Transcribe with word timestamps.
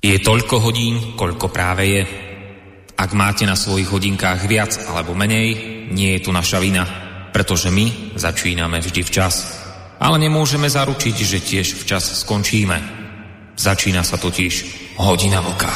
Je 0.00 0.16
toľko 0.16 0.64
hodín, 0.64 1.12
koľko 1.12 1.52
práve 1.52 1.84
je. 1.84 2.02
Ak 2.96 3.12
máte 3.12 3.44
na 3.44 3.52
svojich 3.52 3.84
hodinkách 3.84 4.48
viac 4.48 4.72
alebo 4.88 5.12
menej, 5.12 5.48
nie 5.92 6.16
je 6.16 6.24
tu 6.24 6.32
naša 6.32 6.56
vina, 6.56 6.88
pretože 7.36 7.68
my 7.68 8.16
začíname 8.16 8.80
vždy 8.80 9.04
včas. 9.04 9.60
Ale 10.00 10.16
nemôžeme 10.16 10.72
zaručiť, 10.72 11.16
že 11.20 11.44
tiež 11.44 11.84
včas 11.84 12.24
skončíme. 12.24 12.80
Začína 13.60 14.00
sa 14.00 14.16
totiž 14.16 14.54
hodina 14.96 15.44
vlka. 15.44 15.68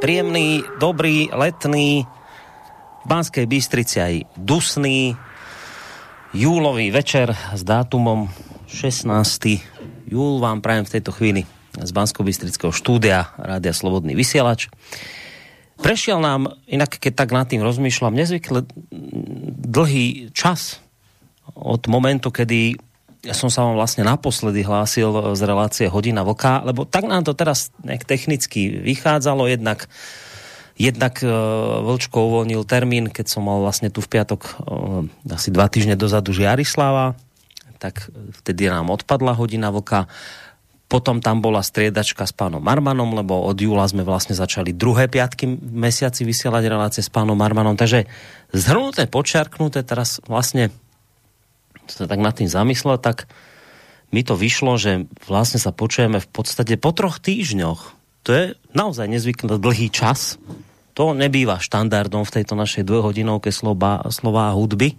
Príjemný, 0.00 0.64
dobrý, 0.80 1.28
letný, 1.28 2.08
v 2.08 3.04
Banskej 3.04 3.44
Bystrici 3.44 4.00
aj 4.00 4.14
dusný, 4.40 5.12
júlový 6.32 6.88
večer 6.88 7.36
s 7.52 7.60
dátumom 7.60 8.45
16. 8.76 9.08
júl 10.12 10.36
vám 10.36 10.60
prajem 10.60 10.84
v 10.84 10.92
tejto 11.00 11.08
chvíli 11.16 11.48
z 11.80 11.90
bansko 11.96 12.20
štúdia 12.68 13.32
Rádia 13.40 13.72
Slobodný 13.72 14.12
vysielač. 14.12 14.68
Prešiel 15.80 16.20
nám, 16.20 16.52
inak 16.68 17.00
keď 17.00 17.12
tak 17.24 17.32
nad 17.32 17.48
tým 17.48 17.64
rozmýšľam, 17.64 18.12
nezvykle 18.12 18.68
dlhý 19.64 20.28
čas 20.36 20.84
od 21.56 21.88
momentu, 21.88 22.28
kedy 22.28 22.76
ja 23.24 23.32
som 23.32 23.48
sa 23.48 23.64
vám 23.64 23.80
vlastne 23.80 24.04
naposledy 24.04 24.60
hlásil 24.60 25.32
z 25.32 25.40
relácie 25.48 25.88
Hodina 25.88 26.20
Vlka, 26.20 26.60
lebo 26.60 26.84
tak 26.84 27.08
nám 27.08 27.24
to 27.24 27.32
teraz 27.32 27.72
technicky 28.04 28.76
vychádzalo, 28.84 29.48
jednak 29.48 29.88
Jednak 30.76 31.24
uh, 31.24 31.32
Vlčko 31.88 32.28
uvoľnil 32.28 32.60
termín, 32.68 33.08
keď 33.08 33.32
som 33.32 33.48
mal 33.48 33.64
vlastne 33.64 33.88
tu 33.88 34.04
v 34.04 34.12
piatok 34.12 34.40
uh, 34.44 35.08
asi 35.32 35.48
dva 35.48 35.72
týždne 35.72 35.96
dozadu 35.96 36.36
Žiarislava, 36.36 37.16
tak 37.78 38.10
vtedy 38.42 38.68
nám 38.68 38.92
odpadla 38.92 39.36
hodina 39.36 39.72
vlka. 39.72 40.08
Potom 40.86 41.18
tam 41.18 41.42
bola 41.42 41.66
striedačka 41.66 42.22
s 42.26 42.30
pánom 42.30 42.62
Marmanom, 42.62 43.10
lebo 43.18 43.42
od 43.42 43.58
júla 43.58 43.82
sme 43.90 44.06
vlastne 44.06 44.38
začali 44.38 44.70
druhé 44.70 45.10
piatky 45.10 45.50
mesiaci 45.58 46.22
vysielať 46.22 46.64
relácie 46.70 47.02
s 47.02 47.10
pánom 47.10 47.34
Marmanom. 47.34 47.74
Takže 47.74 48.06
zhrnuté, 48.54 49.10
počarknuté, 49.10 49.82
teraz 49.82 50.22
vlastne 50.30 50.70
sa 51.90 52.06
tak 52.06 52.22
nad 52.22 52.34
tým 52.34 52.46
zamyslel, 52.46 53.02
tak 53.02 53.26
mi 54.14 54.22
to 54.22 54.38
vyšlo, 54.38 54.78
že 54.78 55.10
vlastne 55.26 55.58
sa 55.58 55.74
počujeme 55.74 56.22
v 56.22 56.28
podstate 56.30 56.78
po 56.78 56.94
troch 56.94 57.18
týždňoch. 57.18 57.80
To 58.26 58.30
je 58.30 58.44
naozaj 58.74 59.10
nezvykle 59.10 59.58
dlhý 59.58 59.90
čas 59.90 60.38
to 60.96 61.12
nebýva 61.12 61.60
štandardom 61.60 62.24
v 62.24 62.34
tejto 62.40 62.56
našej 62.56 62.88
dvojhodinovke 62.88 63.52
slova, 63.52 64.08
slova 64.08 64.56
hudby. 64.56 64.96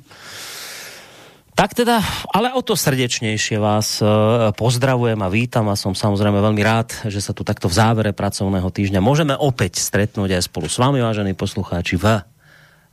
Tak 1.58 1.73
teda, 1.73 2.05
ale 2.38 2.53
o 2.53 2.61
to 2.61 2.77
srdečnejšie 2.77 3.58
vás 3.58 3.97
e, 3.97 4.05
pozdravujem 4.53 5.17
a 5.17 5.25
vítam 5.25 5.66
a 5.73 5.73
som 5.73 5.97
samozrejme 5.97 6.38
veľmi 6.38 6.61
rád, 6.61 7.09
že 7.09 7.17
sa 7.17 7.33
tu 7.33 7.42
takto 7.42 7.65
v 7.65 7.73
závere 7.73 8.14
pracovného 8.14 8.70
týždňa 8.70 9.02
môžeme 9.02 9.33
opäť 9.33 9.82
stretnúť 9.82 10.37
aj 10.37 10.54
spolu 10.54 10.70
s 10.70 10.77
vami, 10.77 11.02
vážení 11.02 11.33
poslucháči, 11.33 11.98
v 11.98 12.21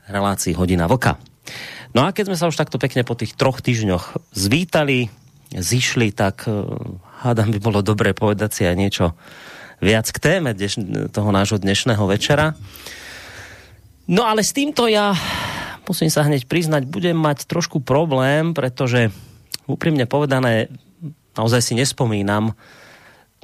relácii 0.08 0.56
Hodina 0.56 0.88
Vlka. 0.88 1.20
No 1.92 2.08
a 2.08 2.16
keď 2.16 2.32
sme 2.32 2.40
sa 2.40 2.48
už 2.48 2.56
takto 2.56 2.80
pekne 2.80 3.04
po 3.04 3.12
tých 3.12 3.36
troch 3.36 3.60
týždňoch 3.60 4.32
zvítali, 4.32 5.12
zišli, 5.52 6.16
tak 6.16 6.48
e, 6.48 6.64
hádam 7.20 7.52
by 7.52 7.60
bolo 7.60 7.84
dobre 7.84 8.16
povedať 8.16 8.50
si 8.56 8.62
aj 8.64 8.80
niečo 8.80 9.12
viac 9.84 10.08
k 10.08 10.16
téme 10.16 10.56
dneš, 10.56 10.80
toho 11.12 11.28
nášho 11.36 11.60
dnešného 11.60 12.08
večera. 12.08 12.56
No 14.08 14.24
ale 14.24 14.40
s 14.40 14.56
týmto 14.56 14.88
ja 14.88 15.12
musím 15.88 16.10
sa 16.10 16.24
hneď 16.24 16.48
priznať, 16.48 16.88
budem 16.88 17.16
mať 17.16 17.48
trošku 17.48 17.80
problém, 17.80 18.52
pretože 18.56 19.12
úprimne 19.68 20.04
povedané, 20.04 20.72
naozaj 21.36 21.60
si 21.60 21.72
nespomínam 21.76 22.56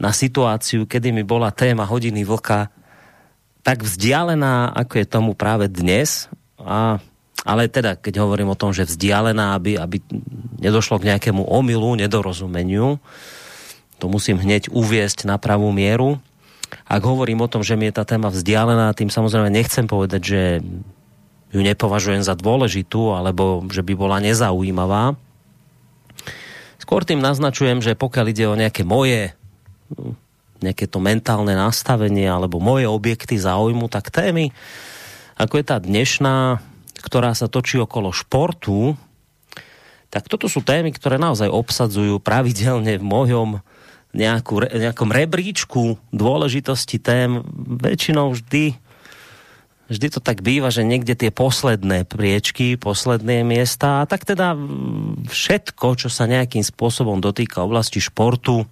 na 0.00 0.10
situáciu, 0.12 0.88
kedy 0.88 1.12
mi 1.12 1.24
bola 1.24 1.52
téma 1.52 1.84
hodiny 1.84 2.24
vlka 2.24 2.72
tak 3.60 3.84
vzdialená, 3.84 4.72
ako 4.72 4.94
je 4.96 5.06
tomu 5.06 5.32
práve 5.36 5.68
dnes. 5.68 6.32
A, 6.56 6.96
ale 7.44 7.68
teda, 7.68 8.00
keď 8.00 8.24
hovorím 8.24 8.56
o 8.56 8.58
tom, 8.58 8.72
že 8.72 8.88
vzdialená, 8.88 9.52
aby, 9.52 9.76
aby 9.76 10.00
nedošlo 10.64 10.96
k 10.96 11.12
nejakému 11.12 11.44
omylu, 11.44 11.92
nedorozumeniu, 12.00 12.96
to 14.00 14.08
musím 14.08 14.40
hneď 14.40 14.72
uviesť 14.72 15.28
na 15.28 15.36
pravú 15.36 15.68
mieru 15.76 16.16
ak 16.86 17.02
hovorím 17.02 17.42
o 17.42 17.50
tom, 17.50 17.62
že 17.66 17.74
mi 17.74 17.90
je 17.90 17.96
tá 17.98 18.04
téma 18.06 18.30
vzdialená, 18.30 18.94
tým 18.94 19.10
samozrejme 19.10 19.50
nechcem 19.50 19.86
povedať, 19.90 20.20
že 20.22 20.40
ju 21.50 21.60
nepovažujem 21.60 22.22
za 22.22 22.38
dôležitú, 22.38 23.14
alebo 23.14 23.62
že 23.70 23.82
by 23.82 23.92
bola 23.98 24.22
nezaujímavá. 24.22 25.18
Skôr 26.78 27.02
tým 27.06 27.22
naznačujem, 27.22 27.82
že 27.82 27.98
pokiaľ 27.98 28.26
ide 28.30 28.44
o 28.46 28.58
nejaké 28.58 28.86
moje 28.86 29.34
nejaké 30.60 30.86
to 30.86 31.00
mentálne 31.00 31.56
nastavenie 31.56 32.28
alebo 32.28 32.60
moje 32.60 32.84
objekty 32.84 33.40
záujmu, 33.40 33.88
tak 33.88 34.12
témy, 34.12 34.52
ako 35.40 35.56
je 35.56 35.64
tá 35.64 35.80
dnešná, 35.80 36.60
ktorá 37.00 37.32
sa 37.32 37.48
točí 37.48 37.80
okolo 37.80 38.12
športu, 38.12 38.94
tak 40.12 40.28
toto 40.28 40.52
sú 40.52 40.60
témy, 40.60 40.92
ktoré 40.92 41.16
naozaj 41.16 41.48
obsadzujú 41.48 42.20
pravidelne 42.20 43.00
v 43.00 43.04
mojom 43.04 43.50
nejakú, 44.12 44.68
nejakom 44.68 45.10
rebríčku 45.14 45.96
dôležitosti 46.12 46.98
tém 47.00 47.40
väčšinou 47.80 48.34
vždy 48.34 48.76
vždy 49.90 50.06
to 50.14 50.20
tak 50.22 50.40
býva, 50.40 50.70
že 50.70 50.86
niekde 50.86 51.18
tie 51.18 51.34
posledné 51.34 52.06
priečky, 52.06 52.78
posledné 52.78 53.42
miesta 53.42 54.00
a 54.00 54.08
tak 54.08 54.22
teda 54.22 54.54
všetko, 55.26 55.98
čo 55.98 56.08
sa 56.08 56.30
nejakým 56.30 56.62
spôsobom 56.62 57.18
dotýka 57.18 57.66
oblasti 57.66 57.98
športu, 57.98 58.64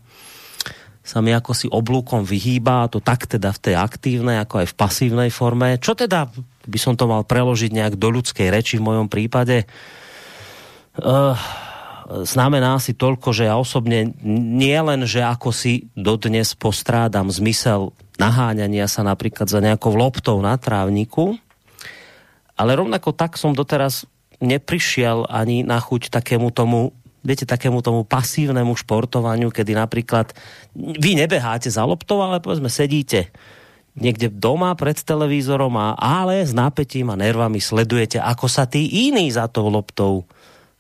sa 1.03 1.25
mi 1.25 1.33
ako 1.33 1.53
si 1.56 1.67
oblúkom 1.67 2.23
vyhýba, 2.23 2.87
to 2.93 3.01
tak 3.01 3.25
teda 3.25 3.51
v 3.51 3.62
tej 3.65 3.75
aktívnej, 3.81 4.45
ako 4.45 4.61
aj 4.62 4.67
v 4.71 4.79
pasívnej 4.79 5.31
forme. 5.33 5.81
Čo 5.81 5.97
teda 5.97 6.29
by 6.69 6.79
som 6.79 6.95
to 7.01 7.09
mal 7.09 7.25
preložiť 7.25 7.73
nejak 7.73 7.95
do 7.97 8.12
ľudskej 8.12 8.53
reči 8.53 8.77
v 8.77 8.87
mojom 8.93 9.09
prípade? 9.09 9.65
Uh, 11.00 11.33
znamená 12.29 12.77
si 12.77 12.93
toľko, 12.93 13.33
že 13.33 13.49
ja 13.49 13.56
osobne 13.56 14.12
nie 14.21 14.77
len, 14.77 15.09
že 15.09 15.25
ako 15.25 15.49
si 15.49 15.89
dodnes 15.97 16.53
postrádam 16.53 17.33
zmysel 17.33 17.97
naháňania 18.19 18.91
sa 18.91 19.06
napríklad 19.06 19.47
za 19.47 19.62
nejakou 19.62 19.95
loptou 19.95 20.43
na 20.43 20.59
trávniku, 20.59 21.39
ale 22.59 22.75
rovnako 22.75 23.15
tak 23.15 23.39
som 23.39 23.55
doteraz 23.55 24.05
neprišiel 24.43 25.27
ani 25.31 25.62
na 25.62 25.79
chuť 25.79 26.11
takému 26.11 26.51
tomu 26.51 26.95
viete, 27.23 27.47
takému 27.47 27.83
tomu 27.83 28.06
pasívnemu 28.06 28.75
športovaniu, 28.79 29.51
kedy 29.51 29.75
napríklad 29.75 30.33
vy 30.75 31.19
nebeháte 31.19 31.71
za 31.71 31.83
loptou, 31.83 32.23
ale 32.23 32.39
povedzme 32.39 32.71
sedíte 32.71 33.31
niekde 33.99 34.31
doma 34.31 34.73
pred 34.79 34.95
televízorom 34.95 35.75
a 35.75 35.99
ale 35.99 36.47
s 36.47 36.55
nápetím 36.55 37.11
a 37.11 37.19
nervami 37.19 37.59
sledujete, 37.59 38.23
ako 38.23 38.47
sa 38.47 38.65
tí 38.71 39.11
iní 39.11 39.27
za 39.35 39.50
tou 39.50 39.67
loptou 39.67 40.23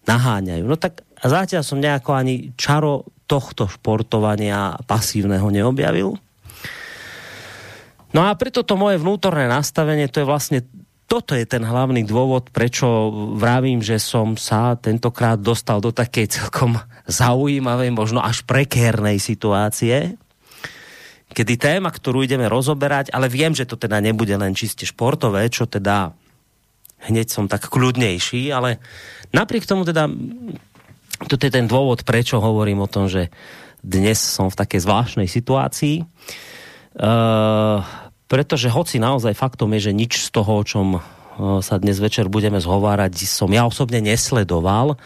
naháňajú. 0.06 0.64
No 0.64 0.78
tak 0.78 1.02
zatiaľ 1.18 1.66
som 1.66 1.82
nejako 1.82 2.14
ani 2.14 2.54
čaro 2.54 3.10
tohto 3.28 3.68
športovania 3.68 4.78
pasívneho 4.88 5.50
neobjavil. 5.52 6.16
No 8.16 8.24
a 8.24 8.32
preto 8.36 8.64
to 8.64 8.74
moje 8.80 8.96
vnútorné 8.96 9.48
nastavenie, 9.48 10.08
to 10.08 10.24
je 10.24 10.28
vlastne 10.28 10.60
toto 11.08 11.32
je 11.32 11.48
ten 11.48 11.64
hlavný 11.64 12.04
dôvod, 12.04 12.52
prečo 12.52 13.08
vravím, 13.40 13.80
že 13.80 13.96
som 13.96 14.36
sa 14.36 14.76
tentokrát 14.76 15.40
dostal 15.40 15.80
do 15.80 15.88
takej 15.88 16.28
celkom 16.28 16.76
zaujímavej, 17.08 17.88
možno 17.96 18.20
až 18.20 18.44
prekérnej 18.44 19.16
situácie, 19.16 20.20
kedy 21.32 21.56
téma, 21.56 21.88
ktorú 21.88 22.28
ideme 22.28 22.44
rozoberať, 22.44 23.08
ale 23.16 23.32
viem, 23.32 23.56
že 23.56 23.64
to 23.64 23.80
teda 23.80 24.04
nebude 24.04 24.36
len 24.36 24.52
čiste 24.52 24.84
športové, 24.84 25.48
čo 25.48 25.64
teda 25.64 26.12
hneď 27.08 27.26
som 27.32 27.48
tak 27.48 27.72
kľudnejší, 27.72 28.52
ale 28.52 28.76
napriek 29.32 29.64
tomu 29.64 29.88
teda 29.88 30.12
toto 31.24 31.42
je 31.48 31.52
ten 31.52 31.64
dôvod, 31.64 32.04
prečo 32.04 32.36
hovorím 32.38 32.84
o 32.84 32.90
tom, 32.90 33.08
že 33.08 33.32
dnes 33.80 34.20
som 34.20 34.52
v 34.52 34.58
takej 34.60 34.84
zvláštnej 34.84 35.28
situácii. 35.30 36.04
Uh, 36.98 37.86
pretože 38.26 38.66
hoci 38.66 38.98
naozaj 38.98 39.38
faktom 39.38 39.70
je, 39.78 39.90
že 39.90 39.92
nič 39.94 40.26
z 40.26 40.34
toho, 40.34 40.58
o 40.58 40.66
čom 40.66 40.98
uh, 40.98 41.02
sa 41.62 41.78
dnes 41.78 42.02
večer 42.02 42.26
budeme 42.26 42.58
zhovárať, 42.58 43.14
som 43.22 43.46
ja 43.54 43.62
osobne 43.62 44.02
nesledoval. 44.02 44.98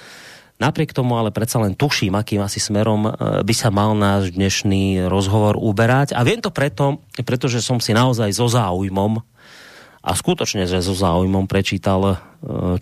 Napriek 0.56 0.96
tomu 0.96 1.20
ale 1.20 1.28
predsa 1.28 1.60
len 1.60 1.76
tuším, 1.76 2.16
akým 2.16 2.40
asi 2.40 2.64
smerom 2.64 3.12
uh, 3.12 3.12
by 3.44 3.52
sa 3.52 3.68
mal 3.68 3.92
náš 3.92 4.32
dnešný 4.32 5.04
rozhovor 5.12 5.60
uberať. 5.60 6.16
A 6.16 6.24
viem 6.24 6.40
to 6.40 6.48
preto, 6.48 7.04
pretože 7.28 7.60
som 7.60 7.76
si 7.76 7.92
naozaj 7.92 8.32
so 8.32 8.48
záujmom 8.48 9.20
a 10.00 10.10
skutočne, 10.16 10.64
že 10.64 10.80
so 10.80 10.96
záujmom 10.96 11.46
prečítal 11.46 12.18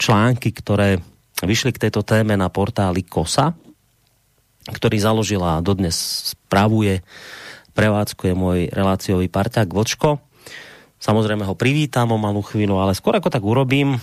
články, 0.01 0.57
ktoré 0.57 1.05
vyšli 1.45 1.75
k 1.77 1.89
tejto 1.89 2.01
téme 2.01 2.33
na 2.33 2.49
portáli 2.49 3.05
KOSA, 3.05 3.53
ktorý 4.71 4.97
založila 4.97 5.59
a 5.59 5.65
dodnes 5.65 5.99
spravuje, 6.33 7.05
prevádzkuje 7.73 8.33
môj 8.35 8.59
reláciový 8.71 9.27
parťák 9.31 9.71
Vlčko. 9.71 10.19
Samozrejme 11.01 11.49
ho 11.49 11.57
privítam 11.57 12.13
o 12.13 12.21
malú 12.21 12.45
chvíľu, 12.45 12.77
ale 12.77 12.93
skôr 12.93 13.17
ako 13.17 13.33
tak 13.33 13.41
urobím, 13.41 13.97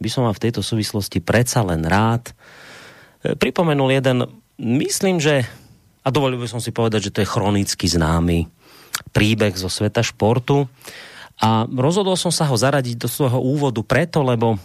by 0.00 0.08
som 0.08 0.24
vám 0.24 0.36
v 0.36 0.44
tejto 0.48 0.64
súvislosti 0.64 1.20
predsa 1.20 1.60
len 1.60 1.84
rád 1.84 2.32
e, 3.22 3.36
pripomenul 3.36 3.92
jeden 3.92 4.24
myslím, 4.60 5.20
že, 5.20 5.44
a 6.04 6.08
dovolil 6.08 6.40
by 6.40 6.48
som 6.48 6.60
si 6.60 6.72
povedať, 6.72 7.08
že 7.08 7.12
to 7.12 7.22
je 7.24 7.32
chronicky 7.32 7.84
známy 7.88 8.48
príbeh 9.12 9.56
zo 9.56 9.68
sveta 9.72 10.04
športu. 10.04 10.68
A 11.40 11.64
rozhodol 11.64 12.20
som 12.20 12.28
sa 12.28 12.44
ho 12.48 12.56
zaradiť 12.56 13.00
do 13.00 13.08
svojho 13.08 13.40
úvodu 13.40 13.80
preto, 13.80 14.20
lebo 14.20 14.60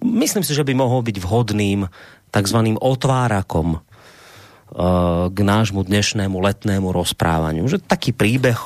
myslím 0.00 0.40
si, 0.40 0.56
že 0.56 0.64
by 0.64 0.72
mohol 0.72 1.04
byť 1.04 1.16
vhodným 1.20 1.84
tzv. 2.32 2.58
otvárakom 2.80 3.80
k 5.30 5.38
nášmu 5.38 5.82
dnešnému 5.82 6.38
letnému 6.38 6.94
rozprávaniu. 6.94 7.66
Že 7.66 7.82
taký 7.82 8.14
príbeh, 8.14 8.58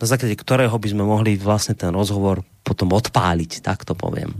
na 0.00 0.06
základe 0.08 0.34
ktorého 0.34 0.72
by 0.72 0.88
sme 0.88 1.04
mohli 1.04 1.36
vlastne 1.36 1.76
ten 1.76 1.92
rozhovor 1.92 2.40
potom 2.64 2.92
odpáliť, 2.96 3.60
tak 3.60 3.84
to 3.84 3.92
poviem. 3.92 4.32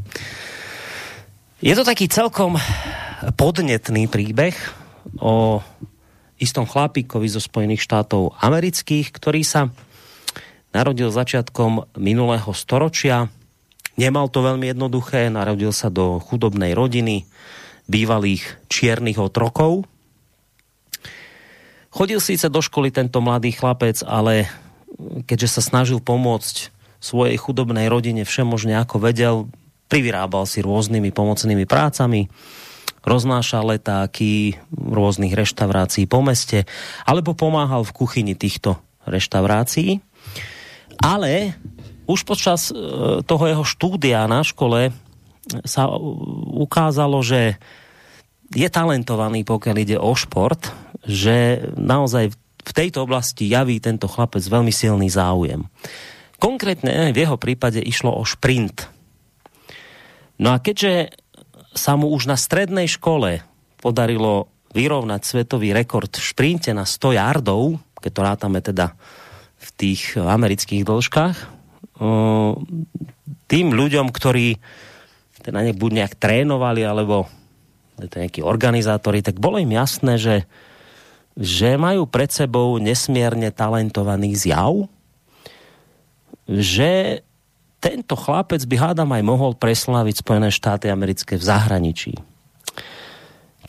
Je 1.61 1.75
to 1.75 1.85
taký 1.85 2.09
celkom 2.09 2.57
podnetný 3.37 4.09
príbeh 4.09 4.55
o 5.19 5.61
istom 6.39 6.65
chlapíkovi 6.65 7.27
zo 7.29 7.43
Spojených 7.43 7.83
štátov 7.83 8.39
amerických, 8.39 9.11
ktorý 9.11 9.43
sa 9.43 9.69
narodil 10.71 11.11
začiatkom 11.11 11.99
minulého 11.99 12.53
storočia 12.55 13.27
Nemal 13.99 14.31
to 14.31 14.47
veľmi 14.47 14.71
jednoduché, 14.71 15.27
narodil 15.27 15.75
sa 15.75 15.91
do 15.91 16.23
chudobnej 16.23 16.71
rodiny 16.71 17.27
bývalých 17.91 18.71
čiernych 18.71 19.19
otrokov. 19.19 19.91
Chodil 21.89 22.21
síce 22.21 22.53
do 22.53 22.61
školy 22.61 22.93
tento 22.93 23.19
mladý 23.25 23.53
chlapec, 23.57 24.05
ale 24.05 24.49
keďže 25.25 25.59
sa 25.59 25.63
snažil 25.65 26.05
pomôcť 26.05 26.75
svojej 26.99 27.39
chudobnej 27.39 27.87
rodine 27.87 28.27
všemožne 28.27 28.77
ako 28.77 28.97
vedel, 28.99 29.37
privyrábal 29.89 30.45
si 30.45 30.61
rôznymi 30.61 31.15
pomocnými 31.15 31.65
prácami, 31.65 32.29
roznášal 33.07 33.79
letáky 33.79 34.61
rôznych 34.75 35.33
reštaurácií 35.33 36.05
po 36.05 36.21
meste, 36.21 36.69
alebo 37.09 37.33
pomáhal 37.33 37.87
v 37.87 37.97
kuchyni 37.97 38.35
týchto 38.37 38.77
reštaurácií. 39.09 40.05
Ale 40.99 41.57
už 42.11 42.27
počas 42.27 42.69
e, 42.69 42.75
toho 43.25 43.45
jeho 43.49 43.65
štúdia 43.65 44.29
na 44.29 44.45
škole 44.45 44.91
sa 45.65 45.89
ukázalo, 46.59 47.25
že 47.25 47.57
je 48.53 48.69
talentovaný, 48.69 49.45
pokiaľ 49.45 49.77
ide 49.77 49.97
o 49.97 50.13
šport, 50.13 50.69
že 51.09 51.65
naozaj 51.75 52.37
v 52.69 52.73
tejto 52.77 53.09
oblasti 53.09 53.49
javí 53.49 53.81
tento 53.81 54.05
chlapec 54.05 54.45
veľmi 54.45 54.69
silný 54.69 55.09
záujem. 55.09 55.65
Konkrétne 56.37 57.11
v 57.11 57.19
jeho 57.25 57.41
prípade 57.41 57.81
išlo 57.81 58.13
o 58.13 58.23
šprint. 58.23 58.87
No 60.39 60.55
a 60.55 60.61
keďže 60.61 61.17
sa 61.75 61.97
mu 61.97 62.13
už 62.13 62.31
na 62.31 62.37
strednej 62.37 62.87
škole 62.87 63.43
podarilo 63.81 64.53
vyrovnať 64.77 65.23
svetový 65.25 65.73
rekord 65.73 66.13
v 66.13 66.23
šprinte 66.23 66.71
na 66.77 66.85
100 66.85 67.17
yardov, 67.19 67.81
keď 67.99 68.11
to 68.13 68.23
rátame 68.23 68.59
teda 68.61 68.95
v 69.59 69.69
tých 69.75 70.15
amerických 70.15 70.87
dĺžkach, 70.87 71.37
tým 73.49 73.67
ľuďom, 73.75 74.07
ktorí 74.13 74.61
teda 75.43 75.65
nejak, 75.65 75.79
buď 75.81 75.91
nejak 76.05 76.15
trénovali, 76.21 76.87
alebo 76.87 77.27
to 77.99 78.23
nejakí 78.23 78.45
organizátori, 78.45 79.25
tak 79.25 79.43
bolo 79.43 79.59
im 79.59 79.75
jasné, 79.75 80.15
že, 80.21 80.47
že 81.39 81.79
majú 81.79 82.11
pred 82.11 82.35
sebou 82.35 82.83
nesmierne 82.83 83.55
talentovaný 83.55 84.35
zjav, 84.35 84.91
že 86.51 87.23
tento 87.79 88.19
chlapec 88.19 88.59
by 88.67 88.75
hádam 88.75 89.15
aj 89.15 89.23
mohol 89.23 89.55
presláviť 89.55 90.27
Spojené 90.27 90.51
štáty 90.51 90.91
americké 90.91 91.39
v 91.39 91.47
zahraničí. 91.47 92.19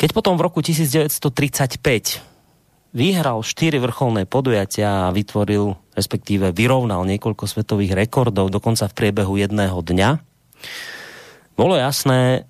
Keď 0.02 0.10
potom 0.18 0.34
v 0.34 0.50
roku 0.50 0.66
1935 0.66 1.78
vyhral 2.90 3.46
štyri 3.46 3.78
vrcholné 3.78 4.26
podujatia 4.26 5.06
a 5.06 5.14
vytvoril, 5.14 5.78
respektíve 5.94 6.50
vyrovnal 6.50 7.06
niekoľko 7.06 7.46
svetových 7.46 7.94
rekordov, 7.94 8.50
dokonca 8.50 8.90
v 8.90 8.98
priebehu 8.98 9.38
jedného 9.38 9.78
dňa. 9.78 10.10
Bolo 11.54 11.78
jasné, 11.78 12.50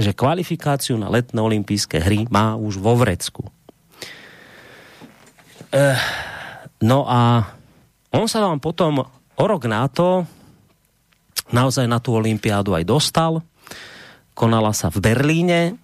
že 0.00 0.16
kvalifikáciu 0.16 0.96
na 0.96 1.12
letné 1.12 1.36
olympijské 1.36 2.00
hry 2.00 2.24
má 2.32 2.56
už 2.56 2.80
vo 2.80 2.96
Vrecku. 2.96 3.52
Eh, 5.76 5.98
no 6.88 7.04
a 7.04 7.44
on 8.16 8.24
sa 8.24 8.48
vám 8.48 8.56
potom 8.64 9.04
o 9.36 9.44
rok 9.44 9.68
na 9.68 9.84
to 9.92 10.24
naozaj 11.52 11.84
na 11.84 12.00
tú 12.00 12.16
olympiádu 12.16 12.72
aj 12.72 12.84
dostal. 12.88 13.44
Konala 14.32 14.72
sa 14.72 14.88
v 14.88 15.04
Berlíne. 15.04 15.76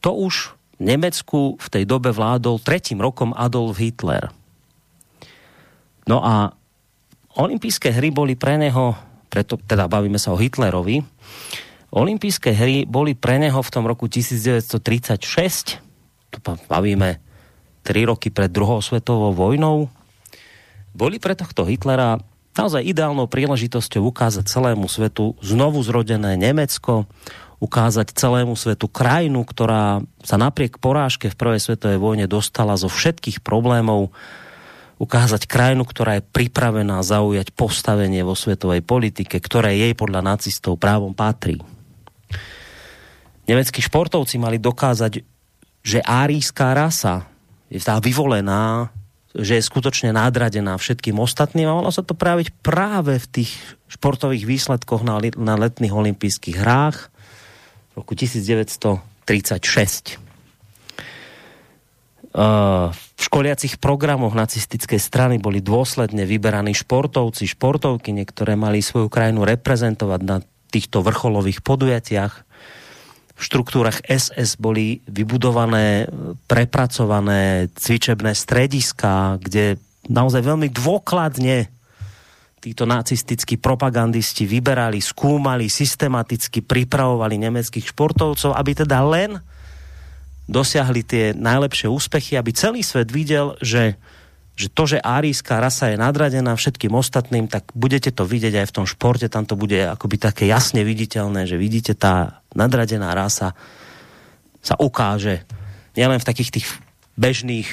To 0.00 0.16
už 0.16 0.56
Nemecku 0.80 1.60
v 1.60 1.66
tej 1.68 1.84
dobe 1.84 2.16
vládol 2.16 2.64
tretím 2.64 3.04
rokom 3.04 3.36
Adolf 3.36 3.76
Hitler. 3.76 4.32
No 6.08 6.24
a 6.24 6.56
olympijské 7.36 7.92
hry 7.92 8.08
boli 8.08 8.36
pre 8.36 8.56
neho, 8.56 8.96
preto 9.28 9.60
teda 9.60 9.84
bavíme 9.84 10.20
sa 10.20 10.32
o 10.32 10.40
Hitlerovi, 10.40 11.00
olympijské 11.92 12.52
hry 12.52 12.84
boli 12.84 13.16
pre 13.16 13.40
neho 13.40 13.60
v 13.60 13.72
tom 13.72 13.84
roku 13.88 14.10
1936, 14.10 15.80
to 16.34 16.38
bavíme 16.68 17.23
3 17.84 18.08
roky 18.08 18.32
pred 18.32 18.48
druhou 18.48 18.80
svetovou 18.80 19.36
vojnou, 19.36 19.92
boli 20.96 21.20
pre 21.20 21.36
tohto 21.36 21.68
Hitlera 21.68 22.16
naozaj 22.54 22.86
ideálnou 22.86 23.26
príležitosťou 23.26 24.08
ukázať 24.14 24.46
celému 24.46 24.86
svetu 24.86 25.34
znovu 25.42 25.82
zrodené 25.82 26.38
Nemecko, 26.38 27.04
ukázať 27.58 28.14
celému 28.14 28.54
svetu 28.54 28.86
krajinu, 28.86 29.42
ktorá 29.42 30.00
sa 30.22 30.36
napriek 30.38 30.78
porážke 30.78 31.28
v 31.28 31.38
prvej 31.38 31.60
svetovej 31.60 31.98
vojne 31.98 32.26
dostala 32.30 32.78
zo 32.78 32.86
všetkých 32.86 33.42
problémov, 33.42 34.14
ukázať 35.02 35.50
krajinu, 35.50 35.82
ktorá 35.82 36.22
je 36.22 36.26
pripravená 36.30 37.02
zaujať 37.02 37.50
postavenie 37.50 38.22
vo 38.22 38.38
svetovej 38.38 38.86
politike, 38.86 39.42
ktoré 39.42 39.74
jej 39.74 39.92
podľa 39.98 40.22
nacistov 40.22 40.78
právom 40.78 41.10
patrí. 41.10 41.58
Nemeckí 43.44 43.82
športovci 43.82 44.38
mali 44.38 44.62
dokázať, 44.62 45.20
že 45.84 45.98
árijská 46.00 46.72
rasa 46.72 47.33
je 47.68 47.80
tá 47.80 48.00
vyvolená, 48.00 48.88
že 49.34 49.58
je 49.58 49.66
skutočne 49.66 50.14
nadradená 50.14 50.78
všetkým 50.78 51.18
ostatným 51.18 51.66
a 51.66 51.82
malo 51.82 51.90
sa 51.90 52.06
to 52.06 52.14
práviť 52.14 52.54
práve 52.62 53.18
v 53.18 53.26
tých 53.26 53.50
športových 53.90 54.46
výsledkoch 54.46 55.02
na, 55.02 55.18
na 55.34 55.58
letných 55.58 55.90
olympijských 55.90 56.62
hrách 56.62 57.10
roku 57.98 58.14
1936. 58.14 60.22
V 62.34 63.22
školiacich 63.22 63.78
programoch 63.78 64.34
nacistickej 64.34 64.98
strany 64.98 65.38
boli 65.38 65.62
dôsledne 65.62 66.26
vyberaní 66.26 66.74
športovci, 66.74 67.46
športovky, 67.46 68.10
niektoré 68.10 68.58
mali 68.58 68.82
svoju 68.82 69.06
krajinu 69.06 69.46
reprezentovať 69.46 70.20
na 70.26 70.42
týchto 70.74 71.06
vrcholových 71.06 71.62
podujatiach. 71.62 72.43
V 73.34 73.42
štruktúrach 73.42 73.98
SS 74.06 74.56
boli 74.56 75.02
vybudované, 75.10 76.06
prepracované 76.46 77.66
cvičebné 77.74 78.30
strediska, 78.30 79.42
kde 79.42 79.76
naozaj 80.06 80.44
veľmi 80.44 80.70
dôkladne 80.70 81.66
títo 82.64 82.88
nacistickí 82.88 83.60
propagandisti 83.60 84.48
vyberali, 84.48 84.96
skúmali, 84.96 85.68
systematicky 85.68 86.64
pripravovali 86.64 87.36
nemeckých 87.36 87.92
športovcov, 87.92 88.56
aby 88.56 88.72
teda 88.72 89.04
len 89.04 89.36
dosiahli 90.48 91.04
tie 91.04 91.24
najlepšie 91.36 91.92
úspechy, 91.92 92.40
aby 92.40 92.56
celý 92.56 92.80
svet 92.80 93.12
videl, 93.12 93.56
že, 93.60 94.00
že 94.56 94.72
to, 94.72 94.84
že 94.88 95.04
árijská 95.04 95.60
rasa 95.60 95.92
je 95.92 96.00
nadradená 96.00 96.56
všetkým 96.56 96.92
ostatným, 96.96 97.52
tak 97.52 97.68
budete 97.76 98.12
to 98.12 98.24
vidieť 98.24 98.64
aj 98.64 98.66
v 98.72 98.76
tom 98.80 98.86
športe, 98.88 99.28
tam 99.28 99.44
to 99.44 99.60
bude 99.60 99.76
akoby 99.76 100.16
také 100.16 100.48
jasne 100.48 100.84
viditeľné, 100.84 101.44
že 101.44 101.60
vidíte, 101.60 101.92
tá 101.92 102.43
nadradená 102.54 103.12
rasa 103.12 103.52
sa 104.64 104.74
ukáže 104.80 105.44
nielen 105.92 106.18
v 106.18 106.28
takých 106.28 106.50
tých 106.58 106.66
bežných 107.14 107.68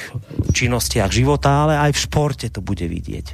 činnostiach 0.54 1.10
života, 1.10 1.66
ale 1.66 1.80
aj 1.90 1.92
v 1.98 2.04
športe 2.04 2.48
to 2.54 2.62
bude 2.62 2.86
vidieť. 2.86 3.34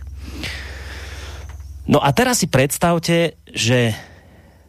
No 1.88 2.04
a 2.04 2.12
teraz 2.12 2.44
si 2.44 2.48
predstavte, 2.48 3.40
že 3.48 3.96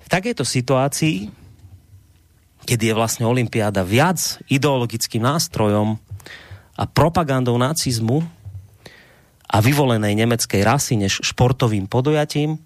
v 0.03 0.09
takejto 0.09 0.47
situácii, 0.47 1.31
keď 2.63 2.79
je 2.79 2.93
vlastne 2.95 3.27
Olympiáda 3.27 3.83
viac 3.83 4.39
ideologickým 4.47 5.23
nástrojom 5.23 5.99
a 6.79 6.85
propagandou 6.87 7.59
nacizmu 7.59 8.23
a 9.51 9.57
vyvolenej 9.59 10.15
nemeckej 10.15 10.63
rasy 10.63 10.95
než 10.95 11.23
športovým 11.27 11.91
podujatím, 11.91 12.59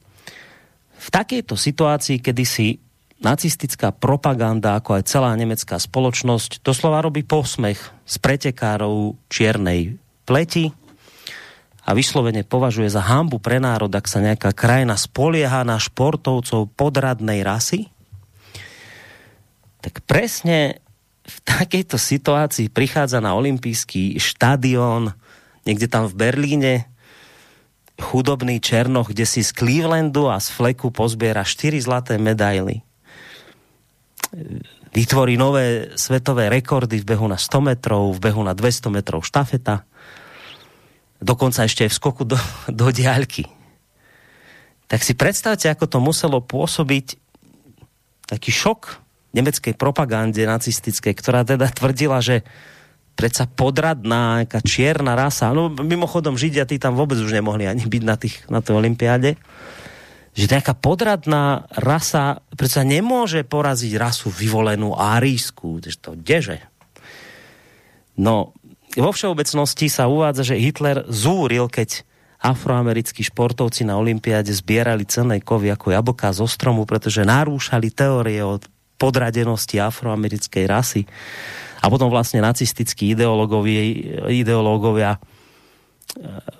v 1.02 1.08
takejto 1.10 1.58
situácii, 1.58 2.22
kedy 2.22 2.44
si 2.46 2.78
nacistická 3.22 3.94
propaganda, 3.94 4.76
ako 4.76 4.98
aj 4.98 5.08
celá 5.08 5.32
nemecká 5.38 5.78
spoločnosť, 5.78 6.60
doslova 6.60 7.00
robí 7.00 7.22
posmech 7.22 7.78
z 8.04 8.14
pretekárov 8.18 9.16
čiernej 9.30 9.96
pleti, 10.26 10.74
a 11.82 11.98
vyslovene 11.98 12.46
považuje 12.46 12.86
za 12.86 13.02
hambu 13.02 13.42
pre 13.42 13.58
národ, 13.58 13.90
ak 13.90 14.06
sa 14.06 14.22
nejaká 14.22 14.54
krajina 14.54 14.94
spolieha 14.94 15.66
na 15.66 15.82
športovcov 15.82 16.70
podradnej 16.78 17.42
rasy, 17.42 17.90
tak 19.82 19.98
presne 20.06 20.78
v 21.26 21.36
takejto 21.42 21.98
situácii 21.98 22.70
prichádza 22.70 23.18
na 23.18 23.34
olympijský 23.34 24.14
štadión 24.18 25.10
niekde 25.66 25.90
tam 25.90 26.06
v 26.06 26.14
Berlíne 26.14 26.72
chudobný 27.98 28.58
Černoch, 28.58 29.10
kde 29.14 29.26
si 29.26 29.46
z 29.46 29.54
Clevelandu 29.54 30.26
a 30.26 30.38
z 30.42 30.50
Fleku 30.50 30.90
pozbiera 30.90 31.46
4 31.46 31.78
zlaté 31.82 32.14
medaily. 32.18 32.82
Vytvorí 34.92 35.36
nové 35.36 35.92
svetové 35.96 36.48
rekordy 36.48 37.00
v 37.00 37.08
behu 37.16 37.28
na 37.28 37.36
100 37.36 37.68
metrov, 37.68 38.16
v 38.16 38.20
behu 38.20 38.40
na 38.40 38.56
200 38.56 38.88
metrov 38.88 39.20
štafeta. 39.24 39.84
Dokonca 41.20 41.68
ešte 41.68 41.84
aj 41.84 41.90
v 41.92 41.98
skoku 42.00 42.22
do, 42.24 42.38
do 42.80 42.88
diaľky. 42.88 43.44
Tak 44.88 45.00
si 45.00 45.16
predstavte, 45.16 45.68
ako 45.72 45.88
to 45.88 45.98
muselo 46.00 46.44
pôsobiť 46.44 47.16
taký 48.28 48.52
šok 48.52 49.00
nemeckej 49.32 49.76
propagande 49.76 50.44
nacistickej, 50.44 51.16
ktorá 51.16 51.44
teda 51.44 51.72
tvrdila, 51.72 52.20
že 52.20 52.44
predsa 53.16 53.48
podradná, 53.48 54.44
nejaká 54.44 54.60
čierna 54.64 55.16
rasa. 55.16 55.52
No 55.52 55.72
mimochodom 55.72 56.36
Židia, 56.36 56.68
tí 56.68 56.76
tam 56.76 56.96
vôbec 56.96 57.16
už 57.16 57.32
nemohli 57.32 57.68
ani 57.68 57.84
byť 57.84 58.02
na, 58.04 58.16
tých, 58.16 58.36
na 58.48 58.60
tej 58.60 58.76
olympiáde. 58.76 59.36
Že 60.32 60.48
nejaká 60.48 60.72
podradná 60.72 61.68
rasa 61.76 62.40
predsa 62.56 62.88
nemôže 62.88 63.44
poraziť 63.44 63.92
rasu 64.00 64.32
vyvolenú 64.32 64.96
árijskú. 64.96 65.76
To 65.84 66.16
kdeže? 66.16 66.64
No, 68.16 68.56
vo 68.96 69.12
všeobecnosti 69.12 69.92
sa 69.92 70.08
uvádza, 70.08 70.52
že 70.52 70.60
Hitler 70.60 71.04
zúril, 71.08 71.68
keď 71.68 72.04
afroamerickí 72.42 73.22
športovci 73.22 73.86
na 73.86 73.96
olympiáde 73.96 74.50
zbierali 74.50 75.06
cenné 75.06 75.38
kovy 75.38 75.70
ako 75.70 75.94
jablká 75.94 76.34
zo 76.34 76.50
stromu, 76.50 76.82
pretože 76.84 77.22
narúšali 77.22 77.94
teórie 77.94 78.42
o 78.42 78.58
podradenosti 78.98 79.78
afroamerickej 79.78 80.64
rasy 80.66 81.06
a 81.82 81.86
potom 81.86 82.10
vlastne 82.10 82.42
nacistickí 82.42 83.14
ideológovia 83.14 85.22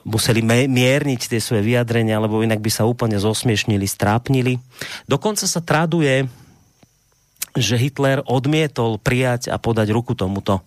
museli 0.03 0.41
mierniť 0.69 1.21
tie 1.29 1.41
svoje 1.41 1.63
vyjadrenia, 1.63 2.23
lebo 2.23 2.41
inak 2.41 2.61
by 2.65 2.71
sa 2.73 2.89
úplne 2.89 3.21
zosmiešnili, 3.21 3.85
strápnili. 3.85 4.57
Dokonca 5.05 5.45
sa 5.45 5.61
traduje, 5.61 6.27
že 7.53 7.77
Hitler 7.77 8.25
odmietol 8.25 8.97
prijať 8.97 9.53
a 9.53 9.61
podať 9.61 9.93
ruku 9.93 10.17
tomuto 10.17 10.65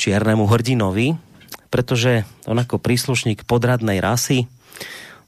čiernemu 0.00 0.48
hrdinovi, 0.48 1.20
pretože 1.68 2.24
on 2.48 2.56
ako 2.56 2.80
príslušník 2.80 3.44
podradnej 3.44 4.00
rasy 4.00 4.48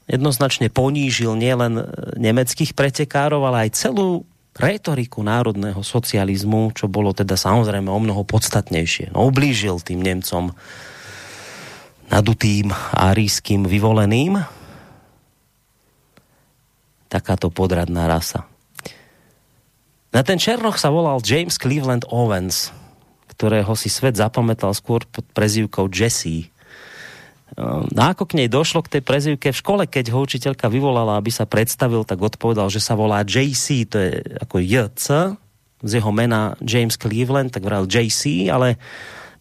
jednoznačne 0.09 0.67
ponížil 0.73 1.37
nielen 1.37 1.85
nemeckých 2.17 2.73
pretekárov, 2.73 3.45
ale 3.45 3.69
aj 3.69 3.77
celú 3.77 4.25
retoriku 4.57 5.25
národného 5.25 5.81
socializmu, 5.81 6.73
čo 6.77 6.85
bolo 6.89 7.13
teda 7.13 7.33
samozrejme 7.37 7.89
o 7.89 7.99
mnoho 8.01 8.21
podstatnejšie. 8.25 9.13
No, 9.13 9.29
ublížil 9.29 9.81
tým 9.81 10.01
Nemcom 10.01 10.53
nadutým 12.13 12.69
árijským 12.93 13.65
vyvoleným 13.65 14.37
takáto 17.09 17.49
podradná 17.49 18.05
rasa. 18.05 18.45
Na 20.13 20.21
ten 20.21 20.37
Černoch 20.37 20.77
sa 20.77 20.93
volal 20.93 21.17
James 21.25 21.57
Cleveland 21.57 22.05
Owens, 22.13 22.69
ktorého 23.33 23.73
si 23.73 23.89
svet 23.89 24.13
zapamätal 24.13 24.77
skôr 24.77 25.01
pod 25.09 25.25
prezývkou 25.33 25.89
Jesse. 25.89 26.53
Ehm, 27.57 27.89
no 27.89 28.01
ako 28.05 28.29
k 28.29 28.37
nej 28.37 28.49
došlo 28.49 28.85
k 28.85 28.97
tej 28.97 29.03
prezivke 29.05 29.49
v 29.49 29.61
škole, 29.61 29.83
keď 29.89 30.13
ho 30.13 30.21
učiteľka 30.21 30.69
vyvolala, 30.69 31.17
aby 31.17 31.33
sa 31.33 31.49
predstavil, 31.49 32.05
tak 32.05 32.21
odpovedal, 32.21 32.69
že 32.69 32.81
sa 32.81 32.93
volá 32.93 33.25
JC, 33.25 33.89
to 33.89 33.97
je 33.97 34.21
ako 34.37 34.61
JC, 34.61 35.33
z 35.81 35.91
jeho 35.97 36.11
mena 36.13 36.53
James 36.61 36.93
Cleveland, 36.93 37.49
tak 37.49 37.65
vral 37.65 37.89
JC, 37.89 38.53
ale 38.53 38.77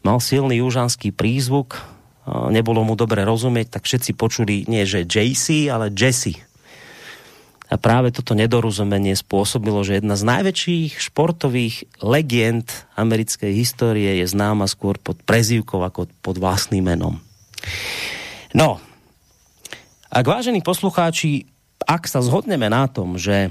mal 0.01 0.25
silný 0.25 0.65
južanský 0.65 1.13
prízvuk, 1.13 1.92
nebolo 2.27 2.87
mu 2.87 2.95
dobre 2.95 3.27
rozumieť, 3.27 3.79
tak 3.79 3.83
všetci 3.87 4.15
počuli 4.15 4.63
nie, 4.71 4.87
že 4.87 5.03
JC, 5.03 5.71
ale 5.73 5.91
Jesse. 5.91 6.39
A 7.73 7.81
práve 7.81 8.13
toto 8.13 8.37
nedorozumenie 8.37 9.17
spôsobilo, 9.17 9.81
že 9.81 9.97
jedna 9.97 10.13
z 10.13 10.29
najväčších 10.29 11.01
športových 11.01 11.89
legend 12.05 12.69
americkej 13.01 13.49
histórie 13.57 14.21
je 14.21 14.27
známa 14.29 14.69
skôr 14.69 15.01
pod 15.01 15.17
prezývkou 15.25 15.81
ako 15.81 16.05
pod 16.21 16.37
vlastným 16.37 16.85
menom. 16.85 17.17
No, 18.53 18.77
ak 20.13 20.25
vážení 20.29 20.61
poslucháči, 20.61 21.49
ak 21.89 22.05
sa 22.05 22.21
zhodneme 22.21 22.69
na 22.69 22.85
tom, 22.93 23.17
že 23.17 23.49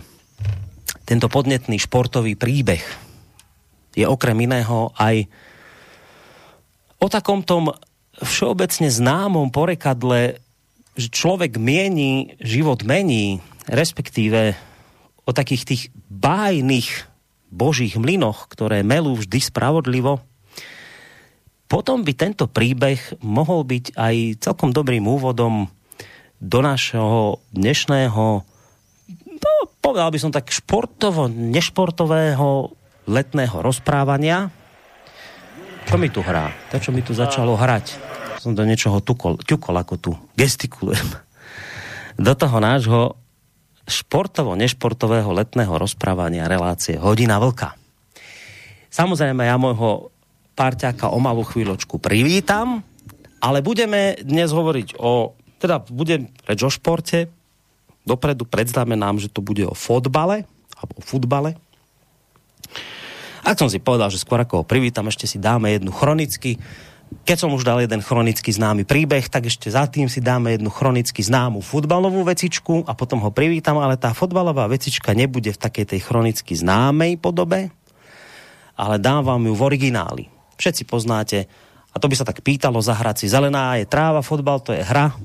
tento 1.09 1.25
podnetný 1.25 1.81
športový 1.81 2.37
príbeh 2.37 2.85
je 3.97 4.05
okrem 4.05 4.37
iného 4.45 4.93
aj 5.01 5.25
o 7.01 7.09
takom 7.09 7.41
tom 7.41 7.73
všeobecne 8.21 8.87
známom 8.89 9.49
porekadle, 9.49 10.41
že 10.95 11.07
človek 11.09 11.57
mieni, 11.57 12.37
život 12.41 12.85
mení, 12.85 13.41
respektíve 13.65 14.55
o 15.25 15.31
takých 15.31 15.63
tých 15.63 15.83
bájnych 16.09 17.07
božích 17.51 17.99
mlynoch, 17.99 18.47
ktoré 18.47 18.81
melú 18.81 19.19
vždy 19.19 19.39
spravodlivo, 19.43 20.23
potom 21.71 22.03
by 22.03 22.11
tento 22.11 22.51
príbeh 22.51 22.99
mohol 23.23 23.63
byť 23.63 23.95
aj 23.95 24.15
celkom 24.43 24.75
dobrým 24.75 25.07
úvodom 25.07 25.71
do 26.41 26.59
našeho 26.59 27.39
dnešného, 27.55 28.43
no, 29.39 29.51
povedal 29.79 30.11
by 30.11 30.19
som 30.19 30.35
tak 30.35 30.51
športovo, 30.51 31.31
nešportového 31.31 32.75
letného 33.07 33.57
rozprávania. 33.63 34.51
Čo 35.87 35.95
mi 35.95 36.11
tu 36.11 36.19
hrá? 36.19 36.51
To, 36.71 36.77
čo 36.79 36.91
mi 36.91 36.99
tu 36.99 37.15
začalo 37.15 37.55
hrať. 37.55 38.10
Som 38.41 38.57
do 38.57 38.65
niečoho 38.65 39.05
tukol, 39.05 39.37
ťukol, 39.37 39.85
ako 39.85 39.93
tu 40.01 40.11
gestikulujem. 40.33 41.05
Do 42.17 42.33
toho 42.33 42.57
nášho 42.57 43.13
športovo-nešportového 43.85 45.29
letného 45.29 45.69
rozprávania 45.77 46.49
relácie 46.49 46.97
Hodina 46.97 47.37
vlka. 47.37 47.77
Samozrejme, 48.89 49.45
ja 49.45 49.61
môjho 49.61 50.09
parťáka 50.57 51.13
o 51.13 51.21
malú 51.21 51.45
chvíľočku 51.45 52.01
privítam, 52.01 52.81
ale 53.37 53.61
budeme 53.61 54.17
dnes 54.25 54.49
hovoriť 54.49 54.97
o, 54.97 55.37
teda 55.61 55.85
budem 55.93 56.33
reč 56.49 56.65
o 56.65 56.73
športe, 56.73 57.29
dopredu 58.09 58.49
predznamenám, 58.49 59.21
že 59.21 59.29
to 59.29 59.45
bude 59.45 59.61
o 59.69 59.77
fotbale, 59.77 60.49
alebo 60.81 60.97
o 60.97 61.05
futbale. 61.05 61.61
Ak 63.45 63.61
som 63.61 63.69
si 63.69 63.77
povedal, 63.77 64.09
že 64.09 64.17
skôr 64.17 64.41
ako 64.41 64.61
ho 64.61 64.65
privítam, 64.65 65.05
ešte 65.05 65.29
si 65.29 65.37
dáme 65.37 65.77
jednu 65.77 65.93
chronicky, 65.93 66.57
keď 67.27 67.37
som 67.37 67.51
už 67.51 67.67
dal 67.67 67.83
jeden 67.83 67.99
chronicky 67.99 68.49
známy 68.51 68.87
príbeh, 68.87 69.27
tak 69.27 69.51
ešte 69.51 69.67
za 69.67 69.83
tým 69.87 70.07
si 70.07 70.23
dáme 70.23 70.55
jednu 70.55 70.71
chronicky 70.71 71.19
známu 71.19 71.59
futbalovú 71.59 72.23
vecičku 72.23 72.87
a 72.87 72.95
potom 72.95 73.19
ho 73.19 73.31
privítam, 73.31 73.79
ale 73.79 73.99
tá 73.99 74.15
futbalová 74.15 74.67
vecička 74.71 75.11
nebude 75.11 75.51
v 75.51 75.61
takej 75.61 75.95
tej 75.95 75.99
chronicky 76.07 76.55
známej 76.55 77.19
podobe, 77.19 77.71
ale 78.79 78.95
dám 78.95 79.27
vám 79.27 79.43
ju 79.43 79.53
v 79.53 79.65
origináli 79.67 80.25
všetci 80.61 80.85
poznáte. 80.85 81.49
A 81.91 81.97
to 81.97 82.05
by 82.05 82.13
sa 82.13 82.29
tak 82.29 82.45
pýtalo 82.45 82.77
zahrať 82.77 83.25
si. 83.25 83.33
Zelená 83.33 83.81
je 83.81 83.89
tráva, 83.89 84.21
fotbal 84.21 84.61
to 84.61 84.77
je 84.77 84.85
hra, 84.85 85.17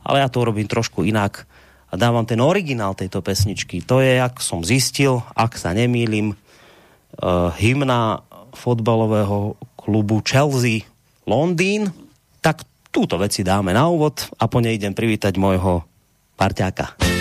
ale 0.00 0.24
ja 0.24 0.32
to 0.32 0.40
urobím 0.40 0.64
trošku 0.64 1.04
inak 1.04 1.44
a 1.92 1.94
dávam 2.00 2.24
ten 2.24 2.40
originál 2.40 2.96
tejto 2.96 3.20
pesničky. 3.20 3.84
To 3.84 4.00
je, 4.00 4.16
ak 4.16 4.40
som 4.40 4.64
zistil, 4.64 5.20
ak 5.36 5.60
sa 5.60 5.76
nemýlim, 5.76 6.32
uh, 6.32 7.52
hymna 7.60 8.24
fotbalového 8.56 9.60
klubu 9.76 10.24
Chelsea 10.24 10.88
Londýn, 11.28 11.90
tak 12.42 12.66
túto 12.90 13.16
veci 13.16 13.46
dáme 13.46 13.70
na 13.72 13.86
úvod 13.86 14.26
a 14.36 14.50
po 14.50 14.58
nej 14.58 14.76
idem 14.76 14.92
privítať 14.92 15.38
môjho 15.38 15.86
parťáka. 16.34 17.11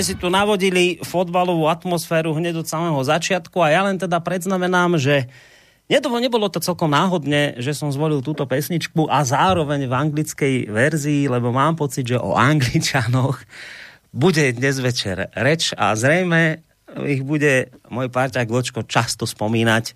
Si 0.00 0.14
tu 0.16 0.28
navodili 0.28 1.00
fotbalovú 1.04 1.68
atmosféru 1.68 2.36
hneď 2.36 2.64
od 2.64 2.66
samého 2.68 3.00
začiatku 3.00 3.60
a 3.60 3.72
ja 3.72 3.80
len 3.86 3.96
teda 4.00 4.20
predznamenám, 4.20 4.98
že 5.00 5.28
Nebolo, 5.90 6.22
nebolo 6.22 6.46
to 6.46 6.62
celkom 6.62 6.94
náhodne, 6.94 7.58
že 7.58 7.74
som 7.74 7.90
zvolil 7.90 8.22
túto 8.22 8.46
pesničku 8.46 9.10
a 9.10 9.26
zároveň 9.26 9.90
v 9.90 9.96
anglickej 9.98 10.54
verzii, 10.70 11.26
lebo 11.26 11.50
mám 11.50 11.74
pocit, 11.74 12.06
že 12.06 12.14
o 12.14 12.38
Angličanoch 12.38 13.42
bude 14.14 14.54
dnes 14.54 14.78
večer 14.78 15.34
reč 15.34 15.74
a 15.74 15.90
zrejme 15.98 16.62
ich 17.06 17.22
bude 17.22 17.70
môj 17.90 18.10
parťák 18.10 18.50
Vlčko 18.50 18.86
často 18.86 19.26
spomínať. 19.26 19.94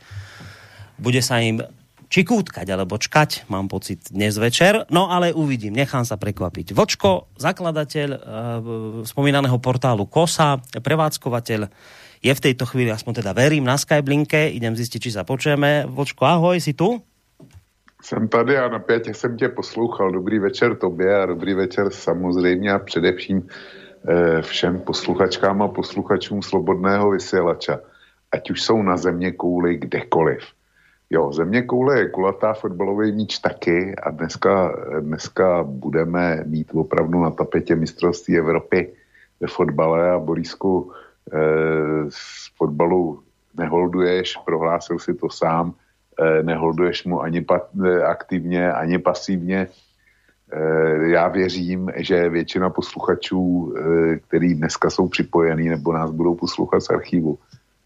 Bude 0.99 1.23
sa 1.23 1.43
im 1.43 1.62
či 2.09 2.25
kútkať, 2.25 2.67
alebo 2.71 2.97
čkať, 2.97 3.49
mám 3.49 3.69
pocit, 3.69 4.01
dnes 4.11 4.37
večer. 4.37 4.87
No 4.88 5.11
ale 5.12 5.35
uvidím, 5.35 5.77
nechám 5.77 6.07
sa 6.07 6.21
prekvapiť. 6.21 6.73
Vočko, 6.77 7.29
zakladateľ 7.37 8.09
e, 8.14 8.19
spomínaného 9.09 9.59
portálu 9.61 10.09
KOSA, 10.09 10.61
prevádzkovateľ, 10.81 11.61
je 12.25 12.33
v 12.33 12.40
tejto 12.40 12.64
chvíli, 12.64 12.88
aspoň 12.88 13.21
teda 13.21 13.37
verím, 13.37 13.69
na 13.69 13.77
Skyblinke. 13.77 14.49
Idem 14.49 14.73
zistiť, 14.73 15.01
či 15.01 15.11
sa 15.12 15.29
počujeme. 15.29 15.85
Vočko, 15.85 16.25
ahoj, 16.25 16.57
si 16.57 16.73
tu? 16.73 17.05
Jsem 18.01 18.29
tady 18.29 18.59
a 18.59 18.69
napětě 18.69 19.14
jsem 19.14 19.37
tě 19.37 19.49
poslouchal. 19.49 20.12
Dobrý 20.12 20.38
večer 20.38 20.77
tobě 20.77 21.23
a 21.23 21.27
dobrý 21.27 21.55
večer 21.55 21.90
samozřejmě 21.90 22.73
a 22.73 22.79
především 22.79 23.49
e, 24.09 24.43
všem 24.43 24.81
posluchačkám 24.81 25.62
a 25.62 25.69
posluchačům 25.69 26.43
Slobodného 26.43 27.11
vysílača. 27.11 27.81
Ať 28.33 28.51
už 28.51 28.62
jsou 28.62 28.83
na 28.83 28.97
země 28.97 29.33
kouli 29.33 29.77
kdekoliv. 29.77 30.40
Jo, 31.11 31.33
země 31.33 31.62
koule 31.62 31.99
je 31.99 32.09
kulatá, 32.09 32.53
fotbalový 32.53 33.12
míč 33.12 33.38
taky 33.38 33.97
a 33.97 34.11
dneska, 34.11 34.77
dneska 35.01 35.62
budeme 35.62 36.45
mít 36.47 36.71
opravdu 36.75 37.23
na 37.23 37.31
tapetě 37.31 37.77
mistrovství 37.77 38.38
Evropy 38.38 38.93
ve 39.40 39.49
fotbale 39.49 40.11
a 40.11 40.19
Borisku 40.19 40.93
eh, 41.33 41.38
z 42.09 42.51
fotbalu 42.57 43.23
neholduješ, 43.57 44.37
prohlásil 44.45 44.99
si 44.99 45.14
to 45.14 45.31
sám, 45.31 45.75
eh, 46.21 46.43
neholduješ 46.43 47.05
mu 47.05 47.21
ani 47.23 47.40
pa, 47.40 47.61
eh, 47.87 48.03
aktivně, 48.03 48.73
ani 48.73 48.99
pasivně. 48.99 49.69
Eh, 50.53 51.09
já 51.09 51.29
věřím, 51.29 51.90
že 51.97 52.29
většina 52.29 52.71
posluchačů, 52.71 53.75
eh, 53.77 54.17
který 54.19 54.55
dneska 54.55 54.90
jsou 54.90 55.09
připojení 55.09 55.69
nebo 55.69 55.93
nás 55.93 56.11
budou 56.11 56.35
poslouchat 56.35 56.81
z 56.81 56.90
archivu, 56.90 57.38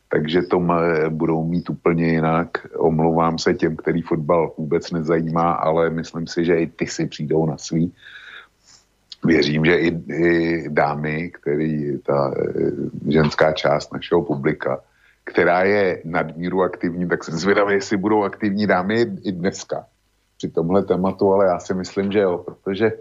takže 0.08 0.42
to 0.42 0.62
budou 1.08 1.44
mít 1.44 1.70
úplně 1.70 2.08
jinak. 2.08 2.66
Omlouvám 2.76 3.38
se 3.38 3.54
těm, 3.54 3.76
který 3.76 4.02
fotbal 4.02 4.52
vůbec 4.58 4.90
nezajímá, 4.90 5.52
ale 5.52 5.90
myslím 5.90 6.26
si, 6.26 6.44
že 6.44 6.56
i 6.56 6.66
ty 6.66 6.86
si 6.86 7.06
přijdou 7.06 7.46
na 7.46 7.58
svý. 7.58 7.92
Věřím, 9.24 9.64
že 9.64 9.76
i, 9.76 9.88
i 10.12 10.64
dámy, 10.68 11.30
který 11.30 11.98
ta 11.98 12.32
e, 12.36 13.10
ženská 13.10 13.52
část 13.52 13.92
našeho 13.92 14.22
publika, 14.22 14.80
která 15.24 15.62
je 15.62 16.02
nadmíru 16.04 16.62
aktivní, 16.62 17.08
tak 17.08 17.24
jsem 17.24 17.34
zvědavý, 17.34 17.74
jestli 17.74 17.96
budou 17.96 18.22
aktivní 18.22 18.66
dámy 18.66 19.06
i 19.22 19.32
dneska 19.32 19.86
při 20.36 20.48
tomhle 20.48 20.84
tématu, 20.84 21.32
ale 21.32 21.46
já 21.46 21.58
si 21.58 21.74
myslím, 21.74 22.12
že 22.12 22.18
jo, 22.18 22.38
protože 22.38 22.92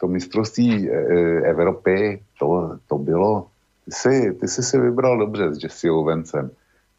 to 0.00 0.08
mistrovství 0.08 0.90
e, 0.90 0.94
Evropy, 1.40 2.22
to, 2.38 2.78
to 2.86 2.98
bylo 2.98 3.46
ty 3.90 3.96
jsi, 3.96 4.32
ty 4.32 4.48
jsi 4.48 4.62
si 4.62 4.78
vybral 4.78 5.18
dobře 5.18 5.54
s 5.54 5.62
Jesse 5.62 5.90
Owencem. 5.90 6.50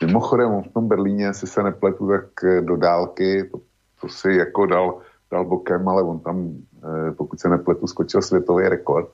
Mimochodem, 0.06 0.64
v 0.64 0.74
tom 0.74 0.88
Berlíně, 0.88 1.34
si 1.34 1.48
se 1.48 1.64
nepletu, 1.64 2.08
tak 2.08 2.26
eh, 2.44 2.62
do 2.62 2.76
dálky, 2.76 3.50
to, 3.52 3.60
to 4.02 4.08
si 4.08 4.34
jako 4.34 4.66
dal, 4.66 5.00
dal 5.32 5.46
bokem, 5.46 5.88
ale 5.88 6.04
on 6.04 6.20
tam, 6.20 6.54
eh, 6.84 7.12
pokud 7.12 7.40
se 7.40 7.50
nepletu, 7.50 7.88
skočil 7.88 8.22
světový 8.22 8.68
rekord. 8.68 9.10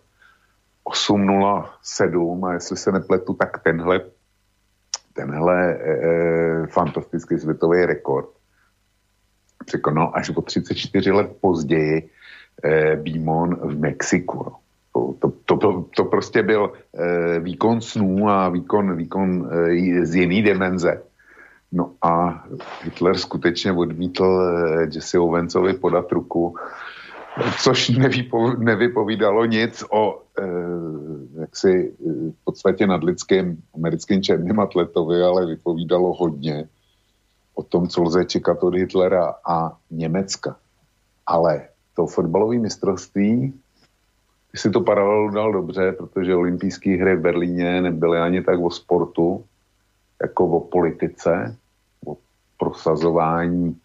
8.07 0.87 2.47
a 2.47 2.53
jestli 2.53 2.77
se 2.77 2.91
nepletu, 2.91 3.33
tak 3.33 3.63
tenhle, 3.63 4.01
tenhle 5.13 5.73
e, 5.73 6.67
fantastický 6.67 7.37
světový 7.37 7.85
rekord 7.85 8.29
překonal 9.65 10.11
až 10.13 10.29
o 10.29 10.41
34 10.41 11.11
let 11.11 11.37
později 11.41 12.09
e, 12.63 12.95
Bímon 12.95 13.55
v 13.55 13.79
Mexiku. 13.79 14.37
No. 14.37 14.55
To, 14.93 15.13
to, 15.19 15.26
to, 15.57 15.85
to 15.95 16.05
prostě 16.05 16.43
byl 16.43 16.73
e, 16.93 17.39
výkon 17.39 17.81
snů 17.81 18.29
a 18.29 18.49
výkon, 18.49 18.97
výkon 18.97 19.49
e, 19.51 20.05
z 20.05 20.15
jiný 20.15 20.41
dimenze. 20.41 21.01
No 21.71 21.91
a 22.01 22.43
Hitler 22.83 23.17
skutečně 23.17 23.71
odmítl 23.73 24.25
e, 24.25 24.81
Jesse 24.95 25.19
Owensovi 25.19 25.73
podat 25.73 26.11
ruku, 26.11 26.55
což 27.63 27.89
nevypo, 27.89 28.53
nevypovídalo 28.53 29.45
nic 29.45 29.83
o 29.91 30.21
e, 30.39 30.43
jaksi 31.39 31.93
v 32.41 32.43
podstatě 32.43 32.87
nadlidském 32.87 33.57
americkým 33.75 34.21
černým 34.21 34.59
atletovi, 34.59 35.21
ale 35.21 35.45
vypovídalo 35.45 36.13
hodně 36.13 36.69
o 37.55 37.63
tom, 37.63 37.87
co 37.87 38.03
lze 38.03 38.25
čekat 38.25 38.63
od 38.63 38.75
Hitlera 38.75 39.35
a 39.49 39.77
Německa. 39.91 40.55
Ale 41.25 41.67
to 41.95 42.07
fotbalové 42.07 42.59
mistrovství 42.59 43.53
si 44.55 44.69
to 44.69 44.81
paralelu 44.81 45.29
dal 45.29 45.51
dobře, 45.51 45.91
protože 45.91 46.35
olympijské 46.35 46.97
hry 46.97 47.15
v 47.15 47.21
Berlíně 47.21 47.81
nebyly 47.81 48.19
ani 48.19 48.43
tak 48.43 48.59
o 48.59 48.71
sportu, 48.71 49.43
jako 50.21 50.47
o 50.47 50.59
politice, 50.59 51.55
o 52.05 52.17
prosazování 52.59 53.77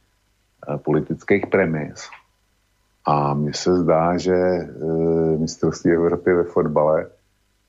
eh, 0.69 0.79
politických 0.79 1.47
premis. 1.47 2.09
A 3.05 3.35
mně 3.35 3.55
se 3.55 3.77
zdá, 3.77 4.19
že 4.19 4.35
e, 4.35 4.67
mistrovství 5.39 5.91
Evropy 5.91 6.33
ve 6.33 6.45
fotbale 6.45 7.07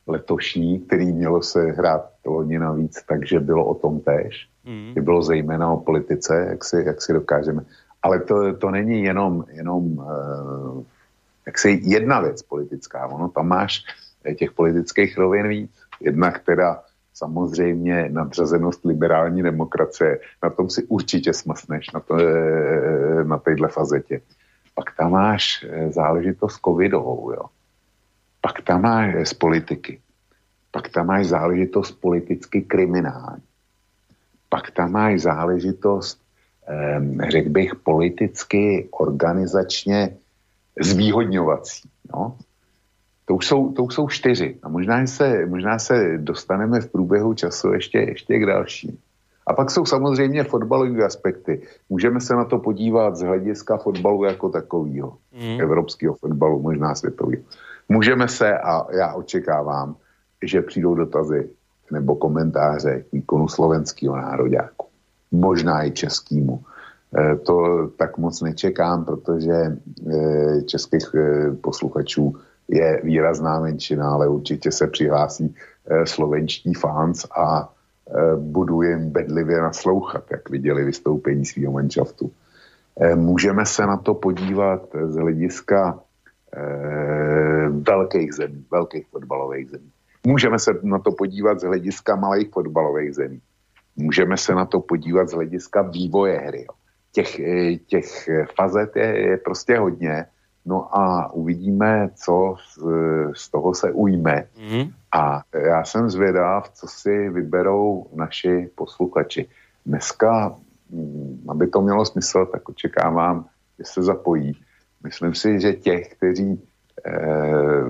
letošní, 0.07 0.79
který 0.79 1.11
mělo 1.11 1.41
se 1.41 1.61
hrát 1.61 2.09
loni 2.25 2.59
navíc, 2.59 3.03
takže 3.07 3.39
bylo 3.39 3.65
o 3.65 3.75
tom 3.75 3.99
též. 3.99 4.49
Mm. 4.65 5.03
bylo 5.03 5.23
zejména 5.23 5.71
o 5.71 5.77
politice, 5.77 6.45
jak 6.49 6.65
si, 6.65 6.83
jak 6.85 7.01
si 7.01 7.13
dokážeme. 7.13 7.65
Ale 8.01 8.19
to, 8.19 8.53
to 8.57 8.71
není 8.71 9.03
jenom, 9.03 9.45
jenom 9.51 9.99
e, 9.99 10.83
jak 11.45 11.59
se 11.59 11.69
jedna 11.69 12.21
věc 12.21 12.41
politická, 12.41 13.07
ono 13.07 13.29
tam 13.29 13.47
máš 13.47 13.83
eh, 14.25 14.33
těch 14.35 14.51
politických 14.51 15.17
rovin 15.17 15.47
víc. 15.47 15.71
Jedna, 15.99 16.31
která 16.31 16.83
samozřejmě 17.13 18.09
nadřazenost 18.09 18.85
liberální 18.85 19.43
demokracie, 19.43 20.19
na 20.43 20.49
tom 20.49 20.69
si 20.69 20.83
určitě 20.83 21.33
smasneš 21.33 21.91
na, 21.91 21.99
to, 21.99 22.17
eh, 22.17 23.23
na 23.23 23.37
téhle 23.37 23.67
fazetě. 23.67 24.21
Pak 24.75 24.97
tam 24.97 25.11
máš 25.11 25.65
eh, 25.69 25.91
záležitost 25.91 26.59
covidovou, 26.65 27.31
jo. 27.31 27.45
Pak 28.41 28.61
tam 28.61 28.81
máš 28.81 29.27
z 29.27 29.33
politiky. 29.33 29.99
Pak 30.71 30.89
tam 30.89 31.07
máš 31.07 31.27
záležitost 31.27 31.91
politicky 31.91 32.61
kriminální. 32.61 33.43
Pak 34.49 34.71
tam 34.71 34.91
máš 34.91 35.21
záležitost, 35.21 36.19
řekl 37.29 37.49
bych, 37.49 37.75
politicky, 37.75 38.89
organizačně 38.91 40.17
zvýhodňovací. 40.81 41.89
No? 42.13 42.37
To 43.25 43.35
už 43.35 43.47
jsou, 43.47 43.71
to 43.71 43.83
už 43.83 43.93
jsou 43.93 44.07
čtyři. 44.07 44.57
A 44.63 44.69
možná 44.69 45.07
se, 45.07 45.45
možná 45.45 45.79
se 45.79 46.17
dostaneme 46.17 46.81
v 46.81 46.91
průběhu 46.91 47.33
času 47.33 47.73
ještě, 47.73 47.97
ještě 47.97 48.39
k 48.39 48.45
dalším. 48.45 48.97
A 49.47 49.53
pak 49.53 49.71
jsou 49.71 49.85
samozřejmě 49.85 50.43
fotbalové 50.43 51.05
aspekty. 51.05 51.61
Můžeme 51.89 52.21
se 52.21 52.35
na 52.35 52.45
to 52.45 52.59
podívat 52.59 53.15
z 53.15 53.21
hlediska 53.21 53.77
fotbalu 53.77 54.23
jako 54.23 54.49
takového. 54.49 55.17
Mm. 55.33 55.61
Evropského 55.61 56.15
fotbalu, 56.15 56.61
možná 56.61 56.95
světového. 56.95 57.43
Můžeme 57.89 58.27
se, 58.27 58.57
a 58.57 58.87
já 58.91 59.13
očekávám, 59.13 59.95
že 60.43 60.61
přijdou 60.61 60.95
dotazy 60.95 61.49
nebo 61.91 62.15
komentáře 62.15 63.05
k 63.09 63.11
výkonu 63.11 63.47
slovenského 63.47 64.15
nároďáku. 64.15 64.87
Možná 65.31 65.85
i 65.85 65.91
českýmu. 65.91 66.63
E, 67.17 67.35
to 67.35 67.87
tak 67.97 68.17
moc 68.17 68.41
nečekám, 68.41 69.05
protože 69.05 69.53
e, 69.53 70.61
českých 70.61 71.15
e, 71.15 71.51
posluchačů 71.55 72.35
je 72.67 73.01
výrazná 73.03 73.59
menšina, 73.59 74.11
ale 74.11 74.27
určitě 74.27 74.71
se 74.71 74.87
přihlásí 74.87 75.55
slovenští 76.03 76.73
fans 76.73 77.25
a 77.37 77.73
budu 78.37 78.81
jim 78.81 79.09
bedlivě 79.09 79.61
naslouchat, 79.61 80.23
jak 80.31 80.49
viděli 80.49 80.83
vystoupení 80.83 81.45
svého 81.45 81.73
manšaftu. 81.73 82.31
Můžeme 83.15 83.65
se 83.65 83.85
na 83.85 83.97
to 83.97 84.13
podívat 84.13 84.89
z 85.05 85.15
hlediska 85.15 85.99
velkých 87.87 88.33
zemí, 88.33 88.65
velkých 88.71 89.07
fotbalových 89.07 89.69
zemí. 89.69 89.91
Můžeme 90.27 90.59
se 90.59 90.71
na 90.83 90.99
to 90.99 91.11
podívat 91.11 91.59
z 91.59 91.63
hlediska 91.63 92.15
malých 92.15 92.49
fotbalových 92.49 93.15
zemí. 93.15 93.41
Můžeme 93.95 94.37
se 94.37 94.55
na 94.55 94.65
to 94.65 94.79
podívat 94.79 95.29
z 95.29 95.33
hlediska 95.33 95.81
vývoje 95.81 96.37
hry. 96.37 96.65
Těch, 97.13 97.39
eh, 97.39 97.75
těch 97.75 98.29
fazet 98.55 98.95
je, 98.95 99.19
je 99.19 99.37
prostě 99.37 99.77
hodně. 99.77 100.25
No 100.65 100.97
a 100.97 101.33
uvidíme, 101.33 102.09
co 102.15 102.55
z, 102.73 102.79
z 103.35 103.49
toho 103.49 103.73
se 103.73 103.91
ujme. 103.91 104.47
Mm. 104.71 104.89
A 105.11 105.41
já 105.53 105.83
jsem 105.83 106.09
zvědav, 106.09 106.69
co 106.69 106.87
si 106.87 107.29
vyberou 107.29 108.07
naši 108.15 108.69
posluchači. 108.75 109.49
Dneska, 109.85 110.55
mm, 110.89 111.45
aby 111.49 111.67
to 111.67 111.81
mělo 111.81 112.05
smysl, 112.05 112.45
tak 112.45 112.69
očekávám, 112.69 113.45
že 113.79 113.85
se 113.85 114.03
zapojí. 114.03 114.61
Myslím 115.03 115.35
si, 115.35 115.59
že 115.59 115.73
těch, 115.73 116.15
kteří 116.15 116.61
eh, 117.05 117.83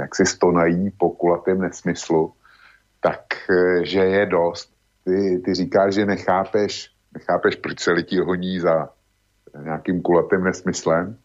jak 0.00 0.14
si 0.14 0.26
stonají 0.26 0.90
po 0.90 1.10
kulatém 1.10 1.60
nesmyslu, 1.60 2.32
tak 3.00 3.20
eh, 3.50 3.84
že 3.84 4.00
je 4.00 4.26
dost. 4.26 4.72
Ty, 5.04 5.42
ty 5.44 5.54
říkáš, 5.54 5.94
že 5.94 6.06
nechápeš, 6.06 6.90
nechápeš, 7.18 7.56
proč 7.56 7.80
se 7.80 7.92
lidi 7.92 8.20
honí 8.20 8.60
za 8.60 8.88
nějakým 9.62 10.02
kulatým 10.02 10.44
nesmyslem 10.44 11.16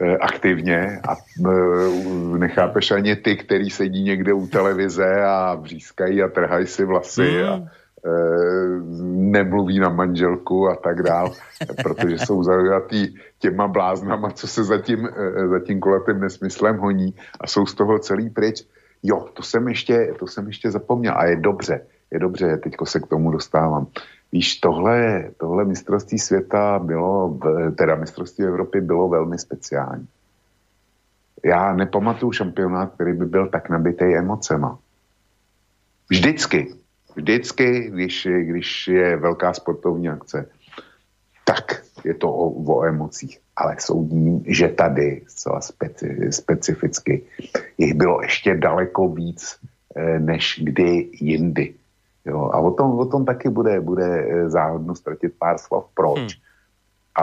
eh, 0.00 0.16
aktivně 0.16 1.00
a 1.08 1.16
eh, 1.16 2.38
nechápeš 2.38 2.90
ani 2.90 3.16
ty, 3.16 3.36
který 3.36 3.70
sedí 3.70 4.02
někde 4.02 4.32
u 4.32 4.46
televize 4.46 5.24
a 5.24 5.54
vřískají 5.54 6.22
a 6.22 6.28
trhají 6.28 6.66
si 6.66 6.84
vlasy 6.84 7.42
a 7.42 7.60
Eh, 8.06 8.80
nemluví 9.04 9.78
na 9.78 9.88
manželku 9.88 10.68
a 10.68 10.76
tak 10.76 11.02
dál, 11.02 11.32
protože 11.82 12.18
jsou 12.18 12.42
zaujatý 12.42 13.14
těma 13.38 13.68
bláznama, 13.68 14.30
co 14.30 14.48
se 14.48 14.64
za 14.64 14.78
tím, 14.78 15.08
za 15.50 15.60
tím 15.60 15.80
kulatým 15.80 16.20
nesmyslem 16.20 16.78
honí 16.78 17.14
a 17.40 17.46
jsou 17.46 17.66
z 17.66 17.74
toho 17.74 17.98
celý 17.98 18.30
pryč. 18.30 18.64
Jo, 19.02 19.28
to 19.32 19.42
jsem 19.42 19.68
ještě, 19.68 20.14
to 20.18 20.26
jsem 20.26 20.46
ještě 20.46 20.70
zapomněl 20.70 21.14
a 21.16 21.24
je 21.24 21.36
dobře, 21.36 21.80
je 22.10 22.18
dobře, 22.18 22.56
teďko 22.56 22.86
se 22.86 23.00
k 23.00 23.06
tomu 23.06 23.30
dostávám. 23.30 23.86
Víš, 24.32 24.60
tohle, 24.60 25.30
tohle 25.36 25.64
mistrovství 25.64 26.18
světa 26.18 26.78
bylo, 26.78 27.38
teda 27.76 27.94
mistrovství 27.94 28.44
Evropy 28.44 28.80
bylo 28.80 29.08
velmi 29.08 29.38
speciální. 29.38 30.08
Já 31.44 31.74
nepamatuju 31.74 32.32
šampionát, 32.32 32.94
který 32.94 33.12
by 33.12 33.26
byl 33.26 33.48
tak 33.48 33.68
nabitý 33.68 34.04
emocema. 34.04 34.78
Vždycky, 36.10 36.74
Vždycky, 37.16 37.90
když, 37.90 38.28
když 38.40 38.88
je 38.88 39.16
velká 39.16 39.52
sportovní 39.52 40.08
akce, 40.08 40.48
tak 41.44 41.82
je 42.04 42.14
to 42.14 42.32
o, 42.32 42.74
o 42.74 42.84
emocích. 42.84 43.38
Ale 43.56 43.76
soudím, 43.78 44.44
že 44.46 44.68
tady 44.68 45.22
zcela 45.26 45.60
speci, 45.60 46.16
specificky 46.30 47.22
jich 47.78 47.94
bylo 47.94 48.22
ještě 48.22 48.54
daleko 48.54 49.08
víc 49.08 49.56
eh, 49.96 50.20
než 50.20 50.60
kdy 50.64 51.10
jindy. 51.12 51.74
Jo, 52.24 52.50
a 52.52 52.58
o 52.58 52.70
tom, 52.70 52.98
o 52.98 53.06
tom 53.06 53.24
taky 53.24 53.48
bude, 53.48 53.80
bude 53.80 54.04
eh, 54.04 54.48
záhodno 54.48 54.94
ztratit 54.94 55.34
pár 55.38 55.58
slov. 55.58 55.84
Proč? 55.94 56.18
Hmm. 56.18 56.28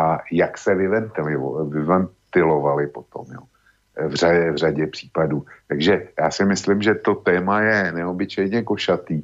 A 0.04 0.20
jak 0.32 0.58
se 0.58 0.76
vyventilovali 0.76 2.88
potom. 2.88 3.26
Jo 3.34 3.42
v 4.08 4.14
řadě, 4.14 4.52
v 4.52 4.56
řadě 4.56 4.88
případů. 4.88 5.46
Takže 5.68 6.08
já 6.20 6.32
si 6.32 6.46
myslím, 6.46 6.82
že 6.82 6.96
to 6.96 7.16
téma 7.16 7.62
je 7.62 7.92
neobyčejně 7.92 8.64
košatý 8.64 9.24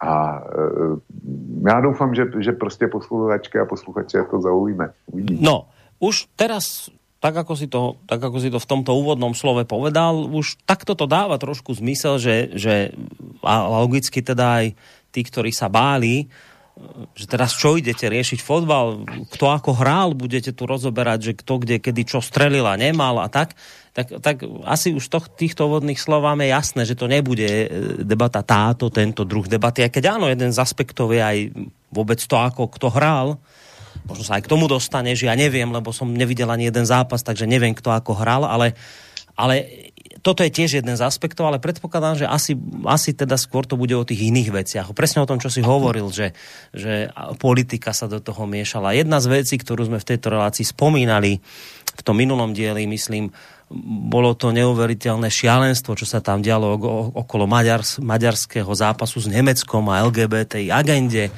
a 0.00 0.44
uh, 0.44 0.98
já 1.68 1.80
doufám, 1.80 2.14
že, 2.14 2.24
že 2.38 2.52
prostě 2.52 2.86
posluchačky 2.86 3.58
a 3.58 3.64
posluchače 3.64 4.22
to 4.30 4.40
zaujíme. 4.40 4.92
Uvidíme. 5.06 5.40
No, 5.42 5.66
už 5.98 6.26
teraz 6.36 6.90
tak 7.24 7.40
ako, 7.40 7.56
si 7.56 7.72
to, 7.72 7.96
tak 8.04 8.20
ako 8.20 8.36
si 8.36 8.52
to 8.52 8.60
v 8.60 8.68
tomto 8.68 8.92
úvodnom 8.92 9.32
slove 9.32 9.64
povedal, 9.64 10.28
už 10.28 10.60
takto 10.68 10.92
to 10.92 11.08
dáva 11.08 11.40
trošku 11.40 11.72
zmysel, 11.72 12.20
že, 12.20 12.52
že 12.52 12.92
a 13.40 13.64
logicky 13.80 14.20
teda 14.20 14.60
aj 14.60 14.66
tí, 15.08 15.24
ktorí 15.24 15.48
sa 15.48 15.72
báli, 15.72 16.28
že 17.16 17.24
teraz 17.24 17.56
čo 17.56 17.80
idete 17.80 18.12
riešiť 18.12 18.44
fotbal, 18.44 19.08
kto 19.32 19.46
ako 19.48 19.72
hral, 19.72 20.12
budete 20.12 20.52
tu 20.52 20.68
rozoberať, 20.68 21.32
že 21.32 21.32
kto 21.40 21.64
kde, 21.64 21.80
kedy 21.80 22.04
čo 22.04 22.20
strelil 22.20 22.68
a 22.68 22.76
nemal 22.76 23.16
a 23.24 23.32
tak, 23.32 23.56
tak, 23.96 24.20
tak 24.20 24.44
asi 24.68 24.92
už 24.92 25.08
to, 25.08 25.24
týchto 25.24 25.64
vodných 25.70 26.02
slov 26.02 26.28
máme 26.28 26.44
jasné, 26.50 26.84
že 26.84 26.98
to 26.98 27.08
nebude 27.08 27.46
e, 27.46 27.66
debata 28.04 28.44
táto, 28.44 28.92
tento 28.92 29.24
druh 29.24 29.48
debaty. 29.48 29.80
A 29.80 29.88
keď 29.88 30.18
áno, 30.18 30.28
jeden 30.28 30.52
z 30.52 30.60
aspektov 30.60 31.14
je 31.14 31.22
aj 31.24 31.38
vôbec 31.88 32.20
to, 32.20 32.36
ako 32.36 32.68
kto 32.68 32.92
hral, 32.92 33.40
možno 34.04 34.26
sa 34.26 34.36
aj 34.36 34.44
k 34.44 34.50
tomu 34.50 34.66
dostane, 34.66 35.14
že 35.14 35.30
ja 35.30 35.38
neviem, 35.38 35.70
lebo 35.70 35.94
som 35.94 36.10
nevidel 36.10 36.50
ani 36.50 36.68
jeden 36.68 36.84
zápas, 36.84 37.22
takže 37.22 37.46
neviem, 37.46 37.72
kto 37.72 37.94
ako 37.94 38.18
hral, 38.18 38.42
ale, 38.44 38.74
ale 39.38 39.84
toto 40.24 40.40
je 40.40 40.48
tiež 40.48 40.80
jeden 40.80 40.96
z 40.96 41.04
aspektov, 41.04 41.52
ale 41.52 41.60
predpokladám, 41.60 42.24
že 42.24 42.26
asi, 42.26 42.56
asi 42.88 43.12
teda 43.12 43.36
skôr 43.36 43.68
to 43.68 43.76
bude 43.76 43.92
o 43.92 44.08
tých 44.08 44.32
iných 44.32 44.50
veciach. 44.56 44.86
Presne 44.96 45.20
o 45.20 45.28
tom, 45.28 45.36
čo 45.36 45.52
si 45.52 45.60
hovoril, 45.60 46.08
že, 46.08 46.32
že 46.72 47.12
politika 47.36 47.92
sa 47.92 48.08
do 48.08 48.24
toho 48.24 48.48
miešala. 48.48 48.96
Jedna 48.96 49.20
z 49.20 49.42
vecí, 49.42 49.60
ktorú 49.60 49.84
sme 49.84 50.00
v 50.00 50.08
tejto 50.08 50.32
relácii 50.32 50.64
spomínali 50.64 51.44
v 51.94 52.02
tom 52.02 52.16
minulom 52.16 52.56
dieli, 52.56 52.88
myslím, 52.88 53.30
bolo 54.08 54.32
to 54.32 54.48
neuveriteľné 54.48 55.28
šialenstvo, 55.28 55.92
čo 55.92 56.08
sa 56.08 56.24
tam 56.24 56.40
dialo 56.40 56.80
okolo 57.12 57.44
maďars, 57.44 58.00
maďarského 58.00 58.68
zápasu 58.72 59.24
s 59.24 59.28
Nemeckom 59.28 59.88
a 59.92 60.04
LGBT 60.08 60.72
agende. 60.72 61.28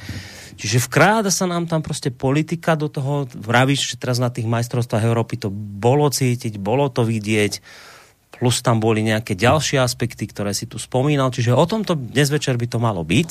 Čiže 0.57 0.88
vkráda 0.88 1.29
sa 1.29 1.45
nám 1.45 1.69
tam 1.69 1.85
proste 1.85 2.09
politika 2.09 2.75
do 2.75 2.88
toho, 2.88 3.29
vravíš, 3.29 3.95
že 3.95 4.01
teraz 4.01 4.16
na 4.16 4.33
tých 4.33 4.49
majstrovstvách 4.49 5.05
Európy 5.05 5.37
to 5.37 5.53
bolo 5.53 6.09
cítiť, 6.09 6.57
bolo 6.57 6.88
to 6.88 7.05
vidieť, 7.05 7.61
plus 8.37 8.61
tam 8.61 8.81
boli 8.81 9.05
nejaké 9.05 9.37
ďalšie 9.37 9.81
aspekty, 9.81 10.29
ktoré 10.29 10.53
si 10.53 10.69
tu 10.69 10.77
spomínal, 10.77 11.33
čiže 11.33 11.57
o 11.57 11.64
tomto 11.69 11.97
dnes 11.97 12.29
večer 12.29 12.57
by 12.57 12.66
to 12.69 12.79
malo 12.81 13.05
byť. 13.05 13.29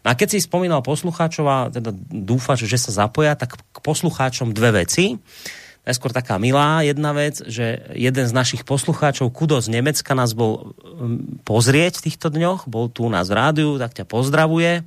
No 0.00 0.12
a 0.12 0.16
keď 0.16 0.36
si 0.36 0.44
spomínal 0.44 0.80
poslucháčov 0.80 1.44
a 1.44 1.58
teda 1.68 1.92
dúfaš, 2.08 2.64
že 2.64 2.80
sa 2.80 3.04
zapoja, 3.04 3.36
tak 3.36 3.60
k 3.60 3.78
poslucháčom 3.84 4.56
dve 4.56 4.84
veci. 4.84 5.20
Najskôr 5.80 6.12
taká 6.12 6.36
milá 6.36 6.84
jedna 6.84 7.16
vec, 7.16 7.40
že 7.40 7.88
jeden 7.96 8.24
z 8.28 8.36
našich 8.36 8.68
poslucháčov, 8.68 9.32
Kudo 9.32 9.60
z 9.64 9.72
Nemecka, 9.72 10.12
nás 10.12 10.36
bol 10.36 10.76
um, 10.84 11.40
pozrieť 11.44 12.00
v 12.00 12.12
týchto 12.12 12.28
dňoch, 12.28 12.68
bol 12.68 12.92
tu 12.92 13.08
u 13.08 13.10
nás 13.12 13.32
v 13.32 13.36
rádiu, 13.36 13.80
tak 13.80 13.96
ťa 13.96 14.04
pozdravuje. 14.04 14.84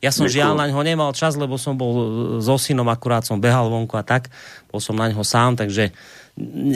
Ja 0.00 0.08
som 0.08 0.24
žiaľ 0.24 0.56
na 0.56 0.64
ňo 0.64 0.80
nemal 0.80 1.12
čas, 1.12 1.36
lebo 1.36 1.60
som 1.60 1.76
bol 1.76 1.92
so 2.40 2.56
synom, 2.56 2.88
akurát 2.88 3.20
som 3.24 3.36
behal 3.36 3.68
vonku 3.68 4.00
a 4.00 4.04
tak, 4.04 4.32
bol 4.72 4.80
som 4.80 4.96
na 4.96 5.12
ňo 5.12 5.20
sám, 5.20 5.60
takže 5.60 5.92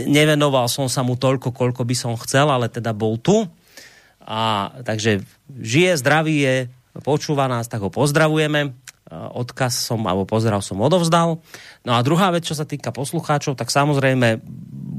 nevenoval 0.05 0.69
som 0.69 0.93
sa 0.93 1.01
mu 1.01 1.17
toľko, 1.17 1.57
koľko 1.57 1.89
by 1.89 1.97
som 1.97 2.13
chcel, 2.21 2.53
ale 2.53 2.69
teda 2.69 2.93
bol 2.93 3.17
tu. 3.17 3.49
A 4.21 4.73
takže 4.85 5.25
žije, 5.49 5.97
zdravý 6.01 6.37
je, 6.45 6.55
počúva 7.01 7.49
nás, 7.49 7.65
tak 7.65 7.81
ho 7.81 7.89
pozdravujeme 7.89 8.77
odkaz 9.13 9.85
som, 9.85 10.01
alebo 10.09 10.25
pozdrav 10.25 10.65
som 10.65 10.81
odovzdal. 10.81 11.41
No 11.85 11.93
a 11.93 12.01
druhá 12.01 12.33
vec, 12.33 12.49
čo 12.49 12.57
sa 12.57 12.65
týka 12.65 12.91
poslucháčov, 12.91 13.55
tak 13.55 13.69
samozrejme 13.69 14.41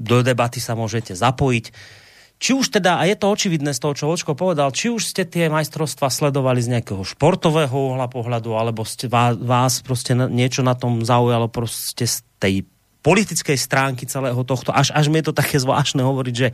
do 0.06 0.22
debaty 0.22 0.62
sa 0.62 0.78
môžete 0.78 1.18
zapojiť. 1.18 1.66
Či 2.36 2.52
už 2.52 2.68
teda, 2.68 3.00
a 3.00 3.08
je 3.08 3.16
to 3.16 3.32
očividné 3.32 3.72
z 3.72 3.80
toho, 3.80 3.94
čo 3.96 4.12
Vočko 4.12 4.36
povedal, 4.36 4.68
či 4.76 4.92
už 4.92 5.08
ste 5.08 5.24
tie 5.24 5.48
majstrovstva 5.48 6.12
sledovali 6.12 6.60
z 6.60 6.76
nejakého 6.76 7.00
športového 7.08 7.96
uhla 7.96 8.12
pohľadu, 8.12 8.52
alebo 8.60 8.84
ste, 8.84 9.08
vás 9.40 9.80
proste 9.80 10.12
niečo 10.14 10.60
na 10.60 10.76
tom 10.76 11.00
zaujalo 11.08 11.48
proste 11.48 12.04
z 12.04 12.28
tej 12.38 12.68
politickej 13.00 13.56
stránky 13.56 14.04
celého 14.04 14.42
tohto, 14.44 14.76
až, 14.76 14.92
až 14.92 15.08
mi 15.08 15.24
je 15.24 15.32
to 15.32 15.38
také 15.38 15.62
zvláštne 15.62 16.04
hovoriť, 16.04 16.36
že 16.36 16.50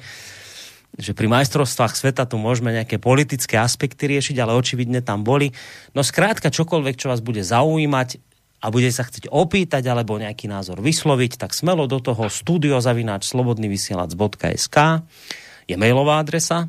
že 1.00 1.16
pri 1.16 1.32
majstrovstvách 1.32 1.96
sveta 1.96 2.28
tu 2.28 2.36
môžeme 2.36 2.76
nejaké 2.76 3.00
politické 3.00 3.56
aspekty 3.56 4.12
riešiť, 4.12 4.36
ale 4.44 4.60
očividne 4.60 5.00
tam 5.00 5.24
boli. 5.24 5.56
No 5.96 6.04
skrátka, 6.04 6.52
čokoľvek, 6.52 7.00
čo 7.00 7.08
vás 7.08 7.24
bude 7.24 7.40
zaujímať 7.40 8.20
a 8.60 8.68
bude 8.70 8.92
sa 8.92 9.08
chcieť 9.08 9.32
opýtať 9.32 9.88
alebo 9.88 10.20
nejaký 10.20 10.52
názor 10.52 10.84
vysloviť, 10.84 11.40
tak 11.40 11.56
smelo 11.56 11.88
do 11.88 12.04
toho 12.04 12.28
studiozavináč 12.28 13.24
slobodnyvysielac.sk 13.32 14.78
je 15.72 15.78
mailová 15.80 16.20
adresa. 16.20 16.68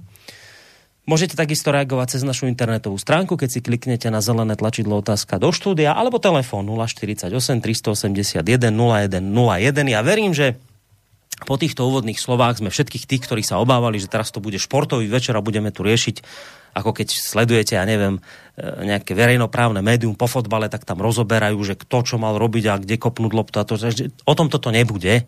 Môžete 1.03 1.35
takisto 1.35 1.75
reagovať 1.75 2.15
cez 2.15 2.23
našu 2.23 2.47
internetovú 2.47 2.95
stránku, 2.95 3.35
keď 3.35 3.49
si 3.51 3.59
kliknete 3.59 4.07
na 4.07 4.23
zelené 4.23 4.55
tlačidlo 4.55 5.03
otázka 5.03 5.43
do 5.43 5.51
štúdia, 5.51 5.99
alebo 5.99 6.23
telefón 6.23 6.71
048 6.71 7.27
381 7.59 8.39
0101. 8.71 9.91
Ja 9.91 10.01
verím, 10.07 10.31
že 10.31 10.63
po 11.43 11.59
týchto 11.59 11.91
úvodných 11.91 12.23
slovách 12.23 12.63
sme 12.63 12.71
všetkých 12.71 13.11
tých, 13.11 13.23
ktorí 13.27 13.43
sa 13.43 13.59
obávali, 13.59 13.99
že 13.99 14.07
teraz 14.07 14.31
to 14.31 14.39
bude 14.39 14.63
športový 14.63 15.11
večer 15.11 15.35
a 15.35 15.43
budeme 15.43 15.75
tu 15.75 15.83
riešiť, 15.83 16.23
ako 16.79 16.95
keď 16.95 17.09
sledujete, 17.19 17.75
ja 17.75 17.83
neviem, 17.83 18.23
e, 18.55 18.63
nejaké 18.63 19.19
verejnoprávne 19.19 19.83
médium 19.83 20.15
po 20.15 20.31
fotbale, 20.31 20.71
tak 20.71 20.87
tam 20.87 21.03
rozoberajú, 21.03 21.59
že 21.67 21.75
kto 21.75 21.99
čo 22.07 22.17
mal 22.17 22.39
robiť 22.39 22.65
a 22.71 22.79
kde 22.79 22.95
kopnúť 22.97 23.33
loptu 23.35 23.57
a 23.59 23.67
to, 23.67 23.75
že 23.75 24.15
o 24.23 24.35
tom 24.39 24.47
toto 24.49 24.71
nebude. 24.71 25.27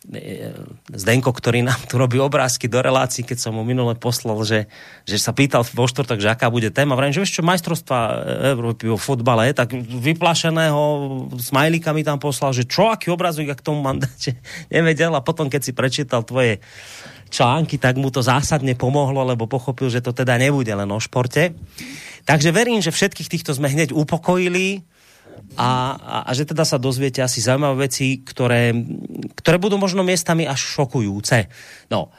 E, 0.00 0.56
Zdenko, 0.96 1.28
ktorý 1.28 1.60
nám 1.60 1.76
tu 1.84 2.00
robí 2.00 2.16
obrázky 2.16 2.72
do 2.72 2.80
relácií, 2.80 3.20
keď 3.20 3.36
som 3.36 3.52
mu 3.52 3.68
minule 3.68 3.92
poslal, 3.92 4.40
že, 4.48 4.64
že 5.04 5.20
sa 5.20 5.36
pýtal 5.36 5.60
vo 5.60 5.84
štvrtok, 5.84 6.24
že 6.24 6.32
aká 6.32 6.48
bude 6.48 6.72
téma. 6.72 6.96
Vrajím, 6.96 7.20
že 7.20 7.20
vieš 7.20 7.36
čo, 7.36 7.44
majstrovstva 7.44 8.24
Európy 8.56 8.88
vo 8.88 8.96
fotbale, 8.96 9.52
tak 9.52 9.76
vyplašeného 9.76 10.80
smajlíka 11.36 11.92
mi 11.92 12.00
tam 12.00 12.16
poslal, 12.16 12.56
že 12.56 12.64
čo, 12.64 12.88
aký 12.88 13.12
obrazok, 13.12 13.52
k 13.52 13.60
tomu 13.60 13.84
mandáte 13.84 14.40
nevedel 14.72 15.12
a 15.12 15.20
potom, 15.20 15.52
keď 15.52 15.68
si 15.68 15.76
prečítal 15.76 16.24
tvoje 16.24 16.64
články, 17.28 17.76
tak 17.76 18.00
mu 18.00 18.08
to 18.08 18.24
zásadne 18.24 18.72
pomohlo, 18.72 19.20
lebo 19.20 19.44
pochopil, 19.44 19.92
že 19.92 20.00
to 20.00 20.16
teda 20.16 20.40
nebude 20.40 20.72
len 20.72 20.88
o 20.88 20.96
športe. 20.96 21.52
Takže 22.24 22.56
verím, 22.56 22.80
že 22.80 22.88
všetkých 22.88 23.28
týchto 23.28 23.52
sme 23.52 23.68
hneď 23.68 23.92
upokojili 23.92 24.80
a, 25.58 25.68
a, 25.98 26.16
a 26.24 26.30
že 26.30 26.46
teda 26.46 26.62
sa 26.62 26.78
dozviete 26.78 27.20
asi 27.20 27.42
zaujímavé 27.42 27.90
veci, 27.90 28.22
ktoré, 28.22 28.70
ktoré 29.34 29.56
budú 29.58 29.76
možno 29.76 30.06
miestami 30.06 30.46
až 30.46 30.62
šokujúce. 30.62 31.50
No, 31.90 32.14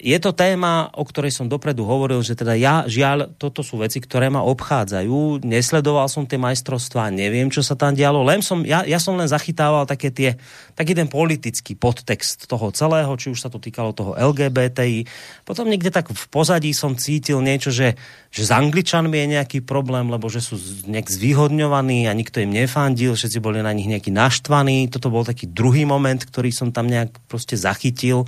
je 0.00 0.18
to 0.18 0.34
téma, 0.34 0.90
o 0.96 1.04
ktorej 1.06 1.30
som 1.30 1.46
dopredu 1.46 1.86
hovoril, 1.86 2.20
že 2.24 2.34
teda 2.34 2.58
ja, 2.58 2.82
žiaľ, 2.88 3.30
toto 3.38 3.62
sú 3.62 3.78
veci, 3.78 4.02
ktoré 4.02 4.26
ma 4.26 4.42
obchádzajú. 4.42 5.44
Nesledoval 5.46 6.10
som 6.10 6.26
tie 6.26 6.40
majstrovstvá, 6.40 7.12
neviem, 7.14 7.46
čo 7.48 7.62
sa 7.62 7.78
tam 7.78 7.94
dialo. 7.94 8.26
Len 8.26 8.42
som, 8.42 8.66
ja, 8.66 8.82
ja 8.82 8.98
som 8.98 9.14
len 9.14 9.30
zachytával 9.30 9.86
také 9.86 10.10
tie, 10.10 10.40
taký 10.74 10.96
ten 10.98 11.06
politický 11.06 11.78
podtext 11.78 12.50
toho 12.50 12.74
celého, 12.74 13.12
či 13.14 13.30
už 13.30 13.38
sa 13.38 13.52
to 13.52 13.62
týkalo 13.62 13.94
toho 13.94 14.18
LGBTI. 14.18 15.06
Potom 15.46 15.70
niekde 15.70 15.94
tak 15.94 16.10
v 16.10 16.26
pozadí 16.32 16.74
som 16.74 16.98
cítil 16.98 17.38
niečo, 17.38 17.70
že, 17.70 17.94
že 18.34 18.42
s 18.42 18.50
Angličanmi 18.50 19.14
je 19.14 19.26
nejaký 19.38 19.58
problém, 19.62 20.10
lebo 20.10 20.26
že 20.26 20.42
sú 20.42 20.58
nejak 20.90 21.06
zvýhodňovaní 21.06 22.10
a 22.10 22.16
nikto 22.16 22.42
im 22.42 22.50
nefandil, 22.50 23.14
všetci 23.14 23.38
boli 23.38 23.62
na 23.62 23.70
nich 23.70 23.86
nejaký 23.86 24.10
naštvaní. 24.10 24.90
Toto 24.90 25.12
bol 25.12 25.22
taký 25.22 25.46
druhý 25.46 25.86
moment, 25.86 26.18
ktorý 26.18 26.50
som 26.50 26.74
tam 26.74 26.90
nejak 26.90 27.14
proste 27.28 27.54
zachytil. 27.54 28.26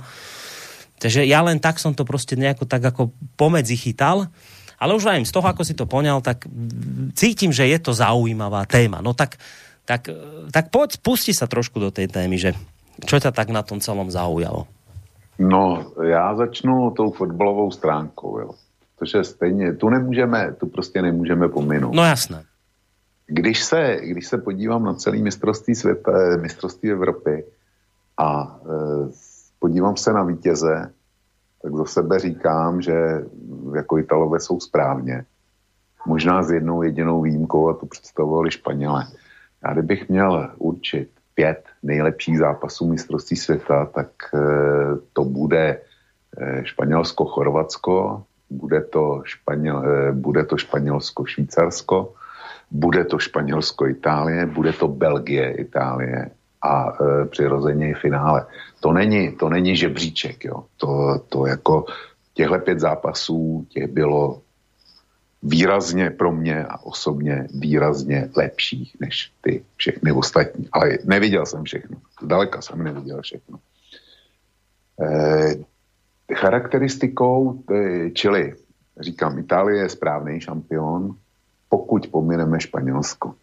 Takže 0.99 1.25
ja 1.25 1.41
len 1.41 1.59
tak 1.59 1.79
som 1.81 1.95
to 1.95 2.05
proste 2.05 2.35
nejako 2.35 2.65
tak 2.65 2.83
ako 2.83 3.11
pomedzi 3.37 3.75
chytal. 3.75 4.29
Ale 4.79 4.99
už 4.99 5.07
aj 5.07 5.23
z 5.23 5.31
toho, 5.31 5.47
ako 5.47 5.63
si 5.63 5.73
to 5.79 5.87
poňal, 5.87 6.19
tak 6.19 6.43
cítim, 7.15 7.55
že 7.55 7.63
je 7.71 7.79
to 7.79 7.95
zaujímavá 7.95 8.67
téma. 8.67 8.99
No 8.99 9.15
tak, 9.15 9.39
tak, 9.87 10.11
tak 10.51 10.75
poď, 10.75 10.99
pusti 10.99 11.31
sa 11.31 11.47
trošku 11.47 11.79
do 11.79 11.87
tej 11.87 12.11
témy, 12.11 12.35
že 12.35 12.51
čo 13.07 13.15
ťa 13.15 13.31
tak 13.31 13.49
na 13.49 13.63
tom 13.63 13.79
celom 13.79 14.11
zaujalo? 14.11 14.67
No, 15.39 15.91
já 16.03 16.35
začnu 16.35 16.91
tou 16.91 17.11
fotbalovou 17.11 17.71
stránkou, 17.71 18.39
jo. 18.39 18.49
Protože 18.99 19.23
stejně, 19.23 19.73
tu 19.73 19.89
nemůžeme, 19.89 20.55
tu 20.59 20.67
prostě 20.67 21.01
nemůžeme 21.01 21.49
pominout. 21.49 21.95
No 21.95 22.03
jasné. 22.03 22.43
Když 23.27 23.63
se, 23.63 23.99
když 24.03 24.27
se 24.27 24.37
podívám 24.37 24.83
na 24.83 24.93
celý 24.93 25.23
mistrovství 25.23 25.75
světa, 25.75 26.11
mistrovství 26.41 26.91
Evropy 26.91 27.43
a 28.17 28.59
e, 28.61 29.11
podívám 29.63 29.97
se 29.97 30.13
na 30.13 30.23
vítěze, 30.23 30.91
tak 31.61 31.75
za 31.75 31.85
sebe 31.85 32.19
říkám, 32.19 32.81
že 32.81 33.23
jako 33.75 33.97
Italové 33.97 34.39
jsou 34.39 34.59
správně. 34.59 35.25
Možná 36.07 36.43
s 36.43 36.51
jednou 36.51 36.83
jedinou 36.83 37.21
výjimkou 37.21 37.69
a 37.69 37.73
to 37.73 37.85
představovali 37.85 38.51
Španělé. 38.51 39.07
Já 39.63 39.73
kdybych 39.73 40.09
měl 40.09 40.51
určit 40.57 41.09
pět 41.35 41.63
nejlepších 41.83 42.37
zápasů 42.37 42.91
mistrovství 42.91 43.37
světa, 43.37 43.85
tak 43.85 44.07
e, 44.35 44.37
to 45.13 45.23
bude 45.23 45.79
e, 46.37 46.65
Španělsko-Chorvatsko, 46.65 48.23
bude 48.49 48.81
to, 48.81 49.21
Španěl, 49.23 49.83
e, 49.87 50.11
bude 50.11 50.43
to 50.43 50.57
Španělsko-Švýcarsko, 50.57 52.13
bude 52.71 53.05
to 53.05 53.17
Španělsko-Itálie, 53.19 54.45
bude 54.45 54.73
to 54.73 54.87
Belgie-Itálie 54.87 56.42
a 56.63 56.91
e, 56.91 57.25
přirozeně 57.25 57.89
i 57.89 57.93
finále. 57.93 58.45
To 58.79 58.93
není, 58.93 59.31
to 59.31 59.49
není 59.49 59.75
žebříček, 59.75 60.45
jo. 60.45 60.63
To, 60.77 61.19
to 61.29 61.45
jako 61.45 61.85
těchto 62.33 62.59
pět 62.59 62.79
zápasů 62.79 63.67
těch 63.69 63.87
bylo 63.87 64.41
výrazně 65.43 66.09
pro 66.09 66.31
mě 66.31 66.65
a 66.65 66.83
osobně 66.83 67.47
výrazně 67.53 68.29
lepších 68.37 68.95
než 68.99 69.31
ty 69.41 69.63
všechny 69.75 70.11
ostatní. 70.11 70.67
Ale 70.71 70.97
neviděl 71.03 71.45
jsem 71.45 71.63
všechno. 71.63 71.97
Zdaleka 72.21 72.61
jsem 72.61 72.83
neviděl 72.83 73.21
všechno. 73.21 73.59
E, 75.01 75.55
charakteristikou, 76.35 77.63
e, 77.71 78.09
čili 78.11 78.55
říkám, 78.99 79.39
Itálie 79.39 79.81
je 79.81 79.89
správný 79.89 80.41
šampion, 80.41 81.15
pokud 81.69 82.07
pomineme 82.07 82.59
Španělsko. 82.59 83.35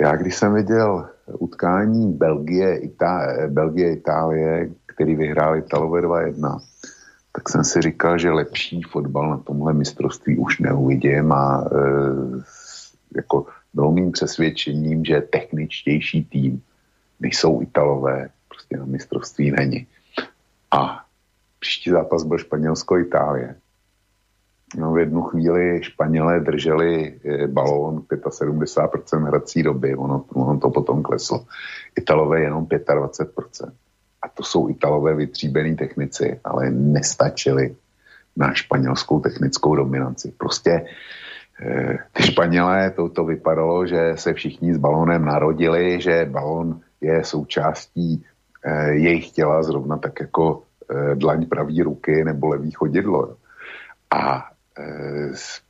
Já 0.00 0.16
když 0.16 0.36
jsem 0.36 0.54
viděl 0.54 1.08
utkání 1.32 2.12
Belgie, 2.12 2.80
Itá- 2.80 3.48
Belgie 3.48 3.92
Itálie, 3.92 4.70
který 4.86 5.14
vyhrál 5.14 5.56
Italové 5.56 6.00
2-1, 6.00 6.58
tak 7.32 7.48
jsem 7.48 7.64
si 7.64 7.80
říkal, 7.80 8.18
že 8.18 8.30
lepší 8.30 8.82
fotbal 8.82 9.30
na 9.30 9.38
tomhle 9.38 9.72
mistrovství 9.72 10.38
už 10.38 10.58
neuvidím 10.58 11.32
a 11.32 11.64
e, 11.64 11.78
jako 13.16 13.46
bylo 13.74 13.92
mým 13.92 14.12
přesvědčením, 14.12 15.04
že 15.04 15.20
techničtější 15.20 16.24
tým, 16.24 16.62
než 17.20 17.36
jsou 17.36 17.62
Italové, 17.62 18.28
prostě 18.48 18.76
na 18.76 18.84
mistrovství 18.84 19.50
není. 19.50 19.86
A 20.70 21.04
příští 21.60 21.90
zápas 21.90 22.24
byl 22.24 22.38
Španělsko-Itálie. 22.38 23.54
No, 24.74 24.92
v 24.92 24.98
jednu 24.98 25.22
chvíli 25.22 25.82
Španělé 25.82 26.40
drželi 26.40 27.14
eh, 27.24 27.46
balón 27.46 27.98
75% 27.98 29.26
hrací 29.26 29.62
doby, 29.62 29.96
ono, 29.96 30.24
ono 30.34 30.60
to 30.60 30.70
potom 30.70 31.02
kleslo. 31.02 31.44
Italové 31.96 32.40
jenom 32.40 32.66
25%. 32.66 33.72
A 34.22 34.28
to 34.28 34.42
jsou 34.42 34.68
Italové 34.68 35.14
vytříbený 35.14 35.76
technici, 35.76 36.40
ale 36.44 36.70
nestačili 36.70 37.76
na 38.36 38.54
španělskou 38.54 39.20
technickou 39.20 39.76
dominanci. 39.76 40.32
Prostě 40.38 40.86
eh, 41.62 41.98
ty 42.12 42.22
Španělé, 42.22 42.90
to, 42.90 43.08
to 43.08 43.24
vypadalo, 43.24 43.86
že 43.86 44.12
se 44.14 44.34
všichni 44.34 44.74
s 44.74 44.78
balónem 44.78 45.24
narodili, 45.24 46.00
že 46.00 46.28
balón 46.30 46.80
je 47.00 47.24
součástí 47.24 48.24
eh, 48.64 48.92
jejich 48.92 49.30
těla 49.30 49.62
zrovna 49.62 49.96
tak 49.96 50.20
jako 50.20 50.62
dlaň 51.14 51.46
pravý 51.46 51.82
ruky 51.82 52.24
nebo 52.24 52.48
levý 52.48 52.70
chodidlo. 52.70 53.36
A 54.10 54.46
Eh, 54.46 54.55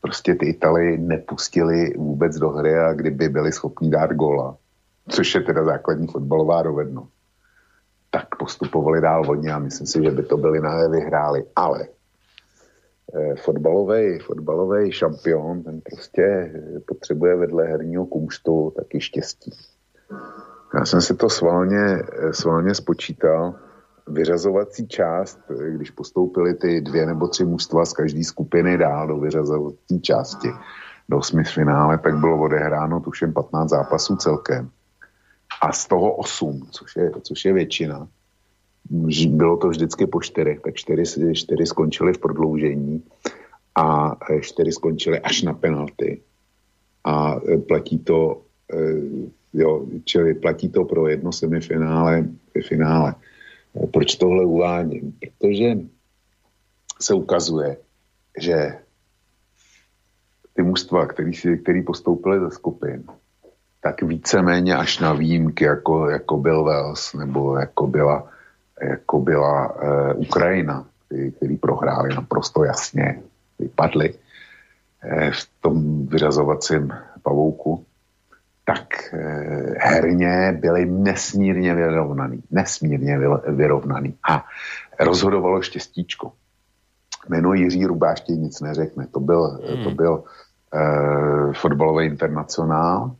prostě 0.00 0.34
ty 0.34 0.46
Italy 0.46 0.98
nepustili 0.98 1.92
vůbec 1.96 2.36
do 2.36 2.50
hry 2.50 2.78
a 2.78 2.92
kdyby 2.92 3.28
byli 3.28 3.52
schopni 3.52 3.90
dát 3.90 4.12
gola, 4.12 4.56
což 5.08 5.34
je 5.34 5.40
teda 5.40 5.64
základní 5.64 6.06
fotbalová 6.06 6.62
dovednost, 6.62 7.12
tak 8.10 8.36
postupovali 8.36 9.00
dál 9.00 9.24
vodně 9.24 9.52
a 9.52 9.58
myslím 9.58 9.86
si, 9.86 10.04
že 10.04 10.10
by 10.10 10.22
to 10.22 10.36
byli 10.36 10.60
na 10.60 10.88
vyhráli. 10.88 11.44
Ale 11.56 11.88
eh, 13.14 13.34
fotbalový, 13.36 14.18
fotbalový 14.18 14.92
šampion, 14.92 15.62
ten 15.62 15.80
prostě 15.80 16.22
eh, 16.22 16.80
potřebuje 16.80 17.36
vedle 17.36 17.64
herního 17.64 18.06
kumštu 18.06 18.72
taky 18.76 19.00
štěstí. 19.00 19.50
Já 20.74 20.84
jsem 20.84 21.00
si 21.00 21.14
to 21.14 21.28
svalně, 21.28 22.02
svalně 22.32 22.74
spočítal, 22.74 23.54
vyřazovací 24.06 24.88
část, 24.88 25.38
když 25.76 25.90
postoupili 25.90 26.54
ty 26.54 26.80
dvě 26.80 27.06
nebo 27.06 27.28
tři 27.28 27.44
mužstva 27.44 27.84
z 27.84 27.92
každé 27.92 28.24
skupiny 28.24 28.78
dál 28.78 29.06
do 29.06 29.18
vyřazovací 29.18 30.00
části, 30.00 30.48
do 31.08 31.18
osmi 31.18 31.44
finále, 31.44 31.98
tak 31.98 32.18
bylo 32.18 32.42
odehráno 32.42 33.00
tuším 33.00 33.32
15 33.32 33.70
zápasů 33.70 34.16
celkem. 34.16 34.70
A 35.62 35.72
z 35.72 35.86
toho 35.86 36.12
8, 36.12 36.66
což 36.70 36.96
je, 36.96 37.10
což 37.22 37.44
je 37.44 37.52
většina. 37.52 38.08
Bylo 39.28 39.56
to 39.56 39.68
vždycky 39.68 40.06
po 40.06 40.20
čtyřech, 40.20 40.60
tak 40.60 40.74
čtyři, 40.74 41.34
čtyři 41.34 41.66
skončily 41.66 42.12
v 42.12 42.18
prodloužení 42.18 43.02
a 43.74 44.16
čtyři 44.40 44.72
skončily 44.72 45.20
až 45.20 45.42
na 45.42 45.52
penalty. 45.52 46.20
A 47.04 47.40
platí 47.68 47.98
to, 47.98 48.42
eh, 48.72 49.02
jo, 49.52 49.86
čili 50.04 50.34
platí 50.34 50.68
to 50.68 50.84
pro 50.84 51.08
jedno 51.08 51.32
semifinále, 51.32 52.28
finále. 52.68 53.14
Proč 53.92 54.14
tohle 54.16 54.44
uvádím? 54.44 55.18
Protože 55.20 55.78
se 57.00 57.14
ukazuje, 57.14 57.76
že 58.40 58.78
ty 60.52 60.62
mužstva, 60.62 61.06
který, 61.06 61.34
si, 61.34 61.58
který 61.58 61.82
postoupili 61.82 62.40
ze 62.40 62.50
skupin, 62.50 63.04
tak 63.80 64.02
víceméně 64.02 64.76
až 64.76 64.98
na 64.98 65.12
výjimky, 65.12 65.64
jako, 65.64 66.10
jako 66.10 66.36
byl 66.36 66.64
Wales 66.64 67.14
nebo 67.14 67.58
jako 67.58 67.86
byla, 67.86 68.30
jako 68.82 69.20
byla 69.20 69.66
e, 69.66 70.14
Ukrajina, 70.14 70.86
který 71.36 71.56
prohráli 71.56 72.14
naprosto 72.14 72.64
jasně, 72.64 73.22
vypadli 73.58 74.14
eh, 75.02 75.30
v 75.30 75.48
tom 75.60 76.06
vyřazovacím 76.06 76.92
pavouku, 77.22 77.85
tak 78.66 79.14
eh, 79.14 79.74
herně 79.78 80.58
byli 80.60 80.86
nesmírně 80.86 81.74
vyrovnaný. 81.74 82.42
Nesmírně 82.50 83.18
vyrovnaný. 83.48 84.14
A 84.30 84.44
rozhodovalo 85.00 85.62
štěstíčko. 85.62 86.32
Jméno 87.28 87.54
Jiří 87.54 87.86
Rubáš 87.86 88.20
ti 88.20 88.32
nic 88.32 88.60
neřekne. 88.60 89.06
To 89.06 89.20
byl, 89.20 89.42
hmm. 89.48 89.84
to 89.84 89.90
byl 89.90 90.24
eh, 90.74 91.52
fotbalový 91.52 92.06
internacionál 92.06 93.16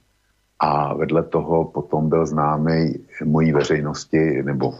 a 0.59 0.95
vedle 0.95 1.23
toho 1.23 1.65
potom 1.65 2.09
byl 2.09 2.27
známý 2.27 2.95
mojí 3.25 3.53
veřejnosti 3.53 4.43
nebo 4.43 4.75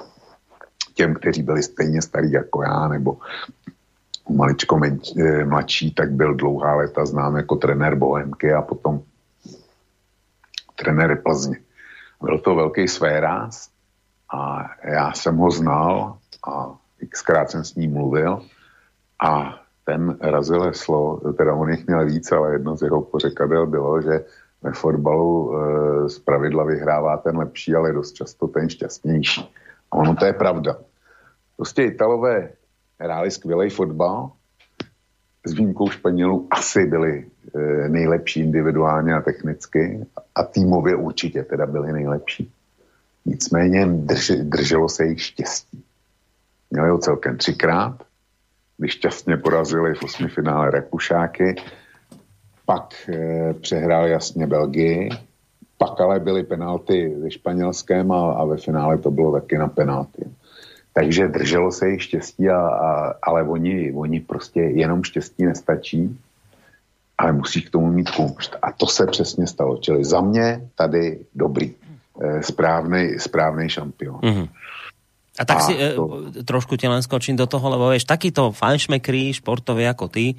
těm, 0.95 1.15
kteří 1.15 1.43
byli 1.43 1.63
stejně 1.63 2.03
starí 2.03 2.33
jako 2.33 2.63
já, 2.63 2.89
nebo 2.89 3.17
maličko 4.31 4.79
menč, 4.79 5.13
eh, 5.17 5.45
mladší, 5.45 5.95
tak 5.95 6.13
byl 6.13 6.35
dlouhá 6.35 6.75
léta 6.75 7.07
znám 7.07 7.37
jako 7.37 7.57
trenér 7.57 7.95
Bohemky 7.95 8.53
a 8.53 8.63
potom 8.63 9.03
trenér 10.77 11.23
Plzně. 11.23 11.57
Byl 12.23 12.39
to 12.39 12.55
velký 12.55 12.89
svéráz 12.89 13.69
a 14.33 14.71
já 14.85 15.13
jsem 15.13 15.37
ho 15.37 15.51
znal 15.51 16.19
a 16.49 16.79
xkrát 17.09 17.51
jsem 17.51 17.65
s 17.65 17.75
ním 17.75 17.93
mluvil 17.93 18.43
a 19.25 19.61
ten 19.85 20.19
razil 20.21 20.63
heslo, 20.63 21.21
teda 21.37 21.55
on 21.55 21.71
jich 21.71 21.87
měl 21.87 22.07
víc, 22.07 22.33
ale 22.33 22.53
jedno 22.53 22.77
z 22.77 22.83
jeho 22.83 23.03
pořekadel 23.03 23.67
bylo, 23.67 24.03
že 24.03 24.25
ve 24.63 24.73
fotbalu 24.73 25.55
e, 25.55 26.09
z 26.09 26.19
pravidla 26.19 26.65
vyhrává 26.65 27.17
ten 27.17 27.39
lepší, 27.39 27.75
ale 27.75 27.93
dost 27.93 28.13
často 28.13 28.47
ten 28.47 28.69
šťastnější. 28.69 29.55
A 29.93 29.97
ono 29.97 30.17
to 30.17 30.25
je 30.25 30.33
pravda. 30.33 30.77
Prostě 31.57 31.83
Italové 31.83 32.51
hráli 33.01 33.31
skvělý 33.31 33.71
fotbal, 33.71 34.33
s 35.47 35.53
výjimkou 35.53 35.91
Španělů 35.91 36.49
asi 36.51 36.87
byli 36.87 37.27
nejlepší 37.89 38.41
individuálně 38.41 39.15
a 39.15 39.21
technicky 39.21 40.07
a 40.35 40.43
týmově 40.43 40.97
určitě 40.97 41.43
teda 41.43 41.67
byli 41.67 41.93
nejlepší. 41.93 42.53
Nicméně 43.25 43.87
drž, 43.87 44.31
drželo 44.43 44.89
se 44.89 45.05
jich 45.07 45.23
štěstí. 45.23 45.83
Měli 46.71 46.91
ho 46.91 46.99
celkem 46.99 47.37
třikrát, 47.37 48.03
když 48.79 48.93
šťastně 48.93 49.37
porazili 49.37 49.95
v 49.95 50.03
osmi 50.03 50.29
finále 50.29 50.71
Rakušáky, 50.71 51.55
pak 52.67 52.95
e, 53.09 53.55
přehrál 53.55 54.07
jasně 54.07 54.47
Belgii, 54.47 55.11
pak 55.79 56.01
ale 56.01 56.21
byly 56.21 56.43
penalty 56.43 57.15
ve 57.23 57.31
španělském 57.31 58.13
a, 58.13 58.33
a 58.33 58.45
ve 58.45 58.57
finále 58.57 58.99
to 58.99 59.11
bylo 59.11 59.33
taky 59.33 59.59
na 59.59 59.69
penalty. 59.69 60.25
Takže 60.93 61.29
drželo 61.29 61.73
se 61.73 61.89
jich 61.89 62.03
štěstí, 62.03 62.49
a, 62.49 62.59
a, 62.59 63.15
ale 63.23 63.43
oni, 63.43 63.93
oni 63.93 64.21
prostě 64.21 64.61
jenom 64.61 65.05
štěstí 65.05 65.45
nestačí, 65.45 66.19
ale 67.19 67.33
musí 67.33 67.63
k 67.65 67.71
tomu 67.71 67.89
mít 67.89 68.11
kumšt. 68.11 68.57
A 68.63 68.73
to 68.73 68.87
se 68.87 69.07
přesně 69.07 69.47
stalo. 69.47 69.77
Čili 69.77 70.05
za 70.05 70.21
mě 70.21 70.69
tady 70.75 71.19
dobrý, 71.35 71.73
eh, 72.21 72.43
správný, 72.43 73.19
správný 73.19 73.69
šampion. 73.69 74.21
Mm-hmm. 74.21 74.49
A 75.37 75.45
tak 75.45 75.57
a 75.57 75.61
si 75.61 75.73
eh, 75.77 75.97
to... 75.97 76.45
trošku 76.45 76.77
ti 76.77 76.89
len 76.89 77.01
skočím 77.03 77.37
do 77.37 77.49
toho, 77.49 77.69
lebo 77.69 77.89
vieš, 77.93 78.09
takýto 78.09 78.53
fajnšmekrí 78.53 79.37
športoví 79.37 79.85
ako 79.85 80.09
ty, 80.09 80.37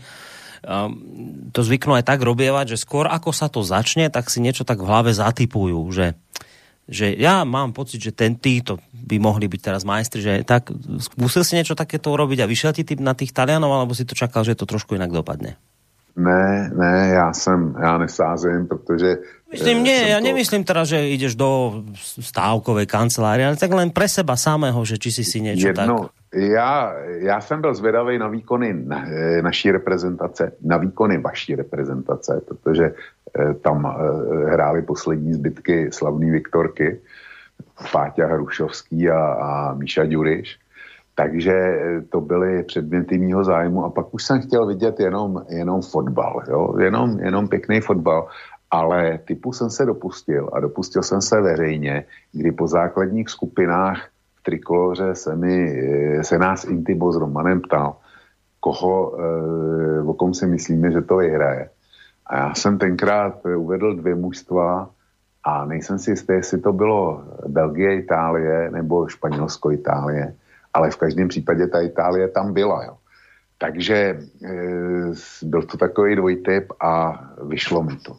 um, 0.66 1.50
to 1.54 1.62
zvyknú 1.62 1.94
aj 1.98 2.06
tak 2.06 2.22
robievať, 2.22 2.74
že 2.74 2.82
skôr 2.82 3.06
ako 3.06 3.30
sa 3.30 3.46
to 3.50 3.62
začne, 3.62 4.10
tak 4.10 4.30
si 4.34 4.42
niečo 4.42 4.66
tak 4.66 4.82
v 4.82 4.90
hlave 4.90 5.14
zatypujú, 5.14 5.82
že 5.94 6.18
že 6.88 7.12
ja 7.20 7.44
mám 7.44 7.76
pocit, 7.76 8.00
že 8.00 8.16
ten 8.16 8.40
títo 8.40 8.80
by 8.96 9.20
mohli 9.20 9.52
byť 9.52 9.60
teraz 9.60 9.84
majstri, 9.84 10.24
že 10.24 10.34
tak 10.48 10.72
musel 11.20 11.44
si 11.44 11.60
niečo 11.60 11.76
takéto 11.76 12.16
urobiť 12.16 12.40
a 12.40 12.48
vyšiel 12.48 12.72
ti 12.72 12.88
na 13.04 13.12
tých 13.12 13.36
Talianov, 13.36 13.76
alebo 13.76 13.92
si 13.92 14.08
to 14.08 14.16
čakal, 14.16 14.48
že 14.48 14.56
to 14.56 14.64
trošku 14.64 14.96
inak 14.96 15.12
dopadne? 15.12 15.60
Ne, 16.18 16.72
ne, 16.74 17.10
já 17.14 17.34
jsem, 17.34 17.76
já 17.82 17.98
nesázím, 17.98 18.68
protože... 18.68 19.18
Myslím, 19.52 19.84
nie, 19.86 20.10
ja 20.10 20.18
to... 20.18 20.26
nemyslím 20.26 20.66
teraz, 20.66 20.90
že 20.90 21.14
ideš 21.14 21.38
do 21.38 21.80
stávkovej 22.20 22.90
kancelárie, 22.90 23.46
ale 23.46 23.56
tak 23.56 23.70
len 23.70 23.94
pre 23.94 24.10
seba 24.10 24.34
samého, 24.34 24.82
že 24.82 24.98
či 24.98 25.14
si 25.14 25.24
si 25.24 25.46
niečo 25.46 25.70
Jedno, 25.70 26.10
tak... 26.10 26.42
Já, 26.42 26.94
já 27.22 27.42
jsem 27.42 27.62
byl 27.62 27.74
zvědavý 27.74 28.18
na 28.18 28.28
výkony 28.28 28.74
na, 28.74 29.06
eh, 29.06 29.42
naší 29.42 29.72
reprezentace, 29.72 30.52
na 30.66 30.78
výkony 30.78 31.18
vaší 31.18 31.56
reprezentace, 31.56 32.42
protože 32.48 32.86
eh, 32.92 33.54
tam 33.54 33.86
eh, 33.86 34.52
hráli 34.52 34.82
poslední 34.82 35.34
zbytky 35.34 35.94
slavný 35.94 36.32
Viktorky, 36.32 37.00
Páťa 37.92 38.26
Hrušovský 38.28 39.10
a, 39.10 39.22
a 39.22 39.74
Míša 39.74 40.06
Ďuriš. 40.06 40.67
Takže 41.18 41.54
eh, 41.54 42.02
to 42.02 42.22
byly 42.22 42.64
předměty 42.64 43.18
mýho 43.18 43.44
zájmu 43.44 43.86
a 43.86 43.90
pak 43.90 44.14
už 44.14 44.24
jsem 44.24 44.42
chtěl 44.42 44.66
vidět 44.66 45.00
jenom, 45.00 45.46
jenom 45.50 45.82
fotbal, 45.82 46.44
jo? 46.48 46.78
Jenom, 46.80 47.20
jenom 47.20 47.48
pěkný 47.48 47.82
fotbal. 47.82 48.28
Ale 48.72 49.20
typu 49.26 49.54
jsem 49.54 49.70
se 49.70 49.86
dopustil 49.86 50.50
a 50.54 50.60
dopustil 50.60 51.04
jsem 51.04 51.22
se 51.22 51.42
veřejně, 51.42 52.06
kdy 52.32 52.52
po 52.52 52.68
základních 52.68 53.30
skupinách 53.30 53.98
v 54.36 54.44
Trikoloře 54.44 55.16
se, 55.16 55.36
mi, 55.36 55.56
eh, 55.58 56.24
se 56.24 56.38
nás 56.38 56.66
Intibo 56.70 57.12
s 57.12 57.18
Romanem 57.18 57.62
ptal, 57.62 57.98
koho, 58.60 59.18
eh, 59.18 60.02
o 60.06 60.14
kom 60.14 60.34
si 60.34 60.46
myslíme, 60.46 60.92
že 60.92 61.02
to 61.02 61.18
vyhraje. 61.18 61.70
A 62.26 62.38
já 62.38 62.54
jsem 62.54 62.78
tenkrát 62.78 63.42
uvedl 63.42 63.96
dvě 63.96 64.16
mužstva 64.16 64.90
a 65.44 65.66
nejsem 65.66 65.98
si 65.98 66.12
jistý, 66.12 66.34
jestli 66.34 66.62
to 66.62 66.74
bylo 66.74 67.24
Belgie, 67.48 68.06
Itálie 68.06 68.70
nebo 68.72 69.08
Španělsko, 69.08 69.72
Itálie 69.72 70.36
ale 70.78 70.92
v 70.92 70.98
každém 70.98 71.28
případě 71.28 71.68
ta 71.68 71.82
Itálie 71.82 72.28
tam 72.28 72.54
byla. 72.54 72.86
Jo. 72.86 72.98
Takže 73.58 73.96
e, 73.98 74.18
byl 75.44 75.62
to 75.64 75.78
takový 75.78 76.16
dvojtyp 76.16 76.70
a 76.80 77.24
vyšlo 77.50 77.84
mi 77.84 77.98
to. 77.98 78.18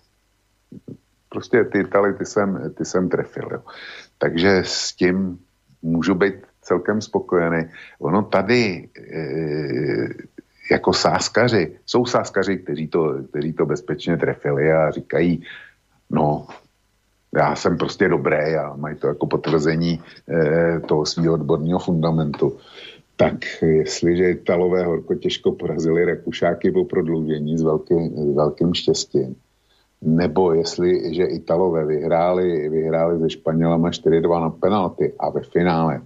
Prostě 1.28 1.64
ty 1.64 1.78
Italy, 1.78 2.14
ty 2.14 2.26
jsem, 2.26 2.74
ty 2.74 2.84
jsem 2.84 3.08
trefil. 3.08 3.48
Jo. 3.52 3.62
Takže 4.18 4.62
s 4.66 4.92
tím 4.92 5.38
můžu 5.82 6.14
být 6.14 6.34
celkem 6.62 7.00
spokojený. 7.00 7.70
Ono 7.98 8.22
tady 8.22 8.88
e, 8.98 9.22
jako 10.70 10.92
sáskaři, 10.92 11.78
jsou 11.86 12.06
sáskaři, 12.06 12.58
kteří 12.58 12.88
to, 12.88 13.22
kteří 13.30 13.52
to 13.52 13.66
bezpečně 13.66 14.16
trefili 14.16 14.72
a 14.72 14.90
říkají, 14.90 15.42
no, 16.10 16.46
já 17.36 17.56
jsem 17.56 17.76
prostě 17.76 18.08
dobrý 18.08 18.36
a 18.36 18.76
mají 18.76 18.96
to 18.96 19.06
jako 19.06 19.26
potvrzení 19.26 20.00
eh, 20.28 20.80
toho 20.80 21.06
svého 21.06 21.34
odborného 21.34 21.78
fundamentu. 21.78 22.56
Tak 23.16 23.34
jestliže 23.62 24.30
Italové 24.30 24.84
horko 24.84 25.14
těžko 25.14 25.52
porazili 25.52 26.04
Rakušáky 26.04 26.70
po 26.70 26.84
prodloužení 26.84 27.58
s 27.58 27.62
velkým, 27.62 28.32
s 28.32 28.36
velkým 28.36 28.74
štěstím, 28.74 29.36
nebo 30.02 30.52
jestli, 30.52 31.14
že 31.14 31.24
Italové 31.24 31.86
vyhráli, 31.86 32.68
vyhráli 32.68 33.18
se 33.18 33.30
Španělama 33.30 33.90
4-2 33.90 34.40
na 34.40 34.50
penalty 34.50 35.12
a 35.18 35.30
ve 35.30 35.40
finále 35.40 36.00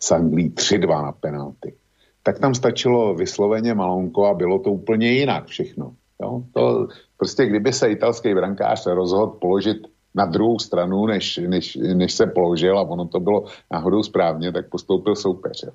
s 0.00 0.12
Anglí 0.12 0.50
3-2 0.50 1.02
na 1.02 1.12
penalty, 1.12 1.74
tak 2.22 2.38
tam 2.38 2.54
stačilo 2.54 3.14
vysloveně 3.14 3.74
malonko 3.74 4.26
a 4.26 4.34
bylo 4.34 4.58
to 4.58 4.70
úplně 4.70 5.12
jinak 5.12 5.46
všechno. 5.46 5.92
Jo? 6.22 6.42
To, 6.52 6.88
prostě 7.16 7.46
kdyby 7.46 7.72
se 7.72 7.90
italský 7.90 8.34
brankář 8.34 8.86
rozhodl 8.86 9.26
položit 9.40 9.78
na 10.14 10.24
druhou 10.24 10.58
stranu, 10.58 11.06
než, 11.06 11.40
než, 11.46 11.78
než 11.94 12.12
se 12.12 12.26
položil 12.26 12.78
a 12.78 12.82
ono 12.82 13.04
to 13.06 13.20
bylo 13.20 13.44
náhodou 13.72 14.02
správně, 14.02 14.52
tak 14.52 14.68
postoupil 14.68 15.14
soupeř. 15.14 15.62
Jo. 15.62 15.72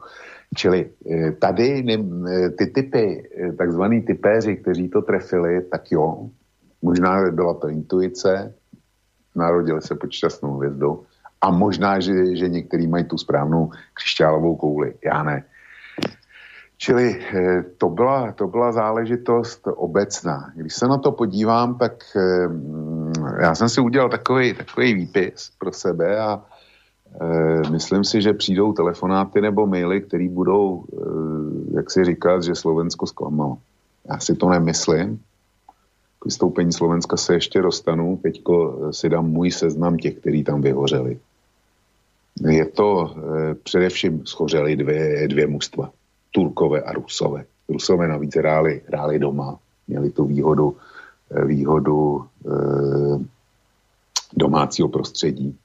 Čili 0.56 0.90
eh, 1.12 1.32
tady 1.32 1.86
eh, 1.90 2.50
ty 2.50 2.68
typy, 2.68 3.30
eh, 3.38 3.54
takzvaný 3.54 4.02
typéři, 4.02 4.56
kteří 4.56 4.90
to 4.90 5.02
trefili, 5.02 5.62
tak 5.62 5.92
jo, 5.92 6.30
možná 6.82 7.32
byla 7.32 7.54
to 7.54 7.68
intuice, 7.68 8.54
narodili 9.36 9.82
se 9.82 9.96
pod 9.96 10.12
šťastnou 10.12 10.58
hvězdou 10.58 11.04
a 11.42 11.52
možná, 11.52 12.00
že, 12.00 12.36
že 12.36 12.50
některý 12.50 12.88
mají 12.88 13.04
tu 13.04 13.18
správnou 13.18 13.72
křišťálovou 13.94 14.56
kouli. 14.56 14.94
Já 15.06 15.24
ne. 15.24 15.44
Čili 16.78 17.20
to 17.78 17.90
byla, 17.90 18.32
to 18.32 18.48
byla 18.48 18.72
záležitost 18.72 19.68
obecná. 19.68 20.52
Když 20.56 20.74
se 20.74 20.88
na 20.88 20.98
to 20.98 21.12
podívám, 21.12 21.78
tak 21.78 22.04
já 23.42 23.56
jsem 23.56 23.70
si 23.70 23.82
udělal 23.82 24.10
takový, 24.10 24.54
takový 24.54 24.94
výpis 24.94 25.52
pro 25.60 25.72
sebe 25.72 26.20
a 26.20 26.42
eh, 27.22 27.70
myslím 27.70 28.04
si, 28.04 28.22
že 28.22 28.34
přijdou 28.34 28.74
telefonáty 28.74 29.42
nebo 29.42 29.68
maily, 29.68 30.02
které 30.02 30.30
budou, 30.30 30.86
jak 31.74 31.92
si 31.92 32.06
říkat, 32.06 32.44
že 32.44 32.56
Slovensko 32.56 33.08
zklamalo. 33.08 33.58
Já 34.10 34.20
si 34.20 34.36
to 34.36 34.50
nemyslím. 34.50 35.20
K 36.20 36.26
vystoupení 36.26 36.74
Slovenska 36.74 37.18
se 37.18 37.34
ještě 37.34 37.62
dostanu. 37.62 38.20
Teďko 38.24 38.80
si 38.92 39.10
dám 39.10 39.30
můj 39.30 39.52
seznam 39.52 39.98
těch, 39.98 40.16
kteří 40.16 40.44
tam 40.44 40.62
vyhořeli. 40.62 41.20
Je 42.50 42.66
to 42.66 43.16
především 43.64 44.26
schořeli 44.26 44.76
dvě, 44.76 45.28
dvě 45.28 45.48
mužstva. 45.48 45.92
Turkové 46.32 46.82
a 46.82 46.92
Rusové. 46.92 47.46
Rusové 47.70 48.08
navíc 48.08 48.36
hráli, 48.36 48.82
hráli 48.88 49.20
doma, 49.20 49.60
měli 49.88 50.10
tu 50.10 50.26
výhodu, 50.26 50.78
výhodu 51.46 52.26
e, 52.46 52.50
domácího 54.34 54.90
prostředí. 54.90 55.58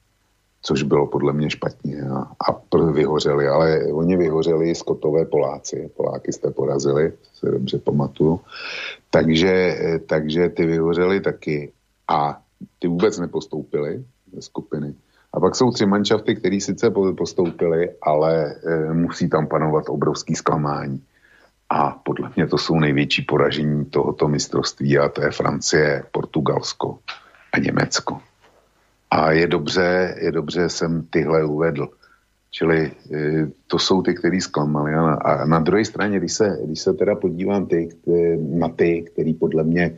což 0.62 0.82
bylo 0.82 1.06
podle 1.06 1.32
mě 1.32 1.50
špatně 1.50 2.02
a, 2.02 2.18
a 2.18 2.76
vyhořeli, 2.92 3.48
ale 3.48 3.86
oni 3.92 4.16
vyhořeli 4.16 4.74
skotové 4.74 5.24
Poláci, 5.24 5.90
Poláky 5.96 6.32
jste 6.32 6.50
porazili, 6.50 7.12
se 7.34 7.50
dobře 7.50 7.78
pamatuju, 7.78 8.40
takže, 9.10 9.78
takže 10.06 10.48
ty 10.48 10.66
vyhořeli 10.66 11.20
taky 11.20 11.72
a 12.08 12.40
ty 12.78 12.88
vůbec 12.88 13.18
nepostoupili 13.18 14.04
ze 14.32 14.42
skupiny. 14.42 14.94
A 15.32 15.40
pak 15.40 15.56
jsou 15.56 15.70
tři 15.70 15.86
manšafty, 15.86 16.36
které 16.36 16.60
sice 16.60 16.90
postoupily, 17.16 17.90
ale 18.02 18.54
e, 18.54 18.94
musí 18.94 19.28
tam 19.28 19.46
panovat 19.46 19.84
obrovský 19.88 20.34
zklamání. 20.34 21.02
A 21.70 21.90
podle 21.90 22.30
mě 22.36 22.46
to 22.46 22.58
jsou 22.58 22.80
největší 22.80 23.22
poražení 23.22 23.84
tohoto 23.84 24.28
mistrovství 24.28 24.98
a 24.98 25.08
to 25.08 25.22
je 25.22 25.30
Francie, 25.30 26.04
Portugalsko 26.12 26.98
a 27.52 27.58
Německo. 27.58 28.20
A 29.10 29.32
je 29.32 29.46
dobře, 29.46 30.16
je 30.20 30.32
dobře 30.32 30.68
jsem 30.68 31.06
tyhle 31.10 31.44
uvedl. 31.44 31.88
Čili 32.50 32.92
e, 33.12 33.46
to 33.66 33.78
jsou 33.78 34.02
ty, 34.02 34.14
který 34.14 34.40
zklamali. 34.40 34.94
A 34.94 35.44
na, 35.44 35.60
druhé 35.60 35.84
straně, 35.84 36.18
když 36.18 36.32
se, 36.32 36.58
když 36.64 36.80
se 36.80 36.92
teda 36.92 37.14
podívám 37.14 37.66
ty, 37.66 37.88
na 38.40 38.68
ty, 38.68 39.02
který 39.02 39.34
podle 39.34 39.64
mě 39.64 39.96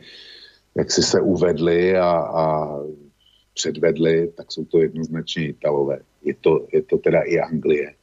jak 0.75 0.91
si 0.91 1.03
se 1.03 1.21
uvedli 1.21 1.97
a, 1.97 2.11
a 2.11 2.67
předvedli, 3.53 4.31
tak 4.37 4.51
jsou 4.51 4.65
to 4.65 4.79
jednoznačně 4.79 5.47
Italové. 5.47 5.99
Je 6.23 6.33
to, 6.41 6.67
je 6.73 6.81
to 6.81 6.97
teda 6.97 7.21
i 7.21 7.39
Anglie. 7.39 7.93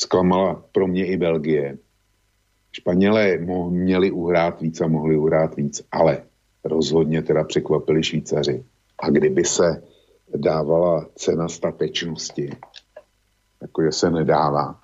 Zklamala 0.00 0.62
pro 0.72 0.86
mě 0.86 1.06
i 1.06 1.16
Belgie. 1.16 1.78
Španělé 2.72 3.38
měli 3.70 4.10
uhrát 4.10 4.60
víc 4.60 4.80
a 4.80 4.86
mohli 4.86 5.16
uhrát 5.16 5.56
víc, 5.56 5.82
ale 5.92 6.22
rozhodně 6.64 7.22
teda 7.22 7.44
překvapili 7.44 8.02
Švýcaři. 8.02 8.64
A 8.98 9.10
kdyby 9.10 9.44
se 9.44 9.82
dávala 10.36 11.06
cena 11.14 11.48
statečnosti, 11.48 12.50
jakože 13.62 13.92
se 13.92 14.10
nedává, 14.10 14.80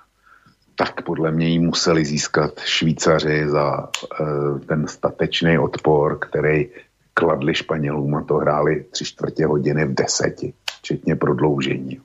tak 0.74 1.02
podle 1.02 1.32
mě 1.32 1.48
ji 1.48 1.58
museli 1.58 2.04
získat 2.04 2.60
Švýcaři 2.60 3.48
za 3.48 3.88
uh, 4.20 4.58
ten 4.58 4.88
statečný 4.88 5.58
odpor, 5.58 6.18
který 6.18 6.68
kladli 7.14 7.54
Španělům 7.54 8.14
a 8.14 8.22
to 8.22 8.34
hráli 8.34 8.84
tři 8.90 9.04
čtvrtě 9.04 9.46
hodiny 9.46 9.86
v 9.86 9.94
deseti, 9.94 10.54
včetně 10.78 11.16
prodloužení. 11.16 12.00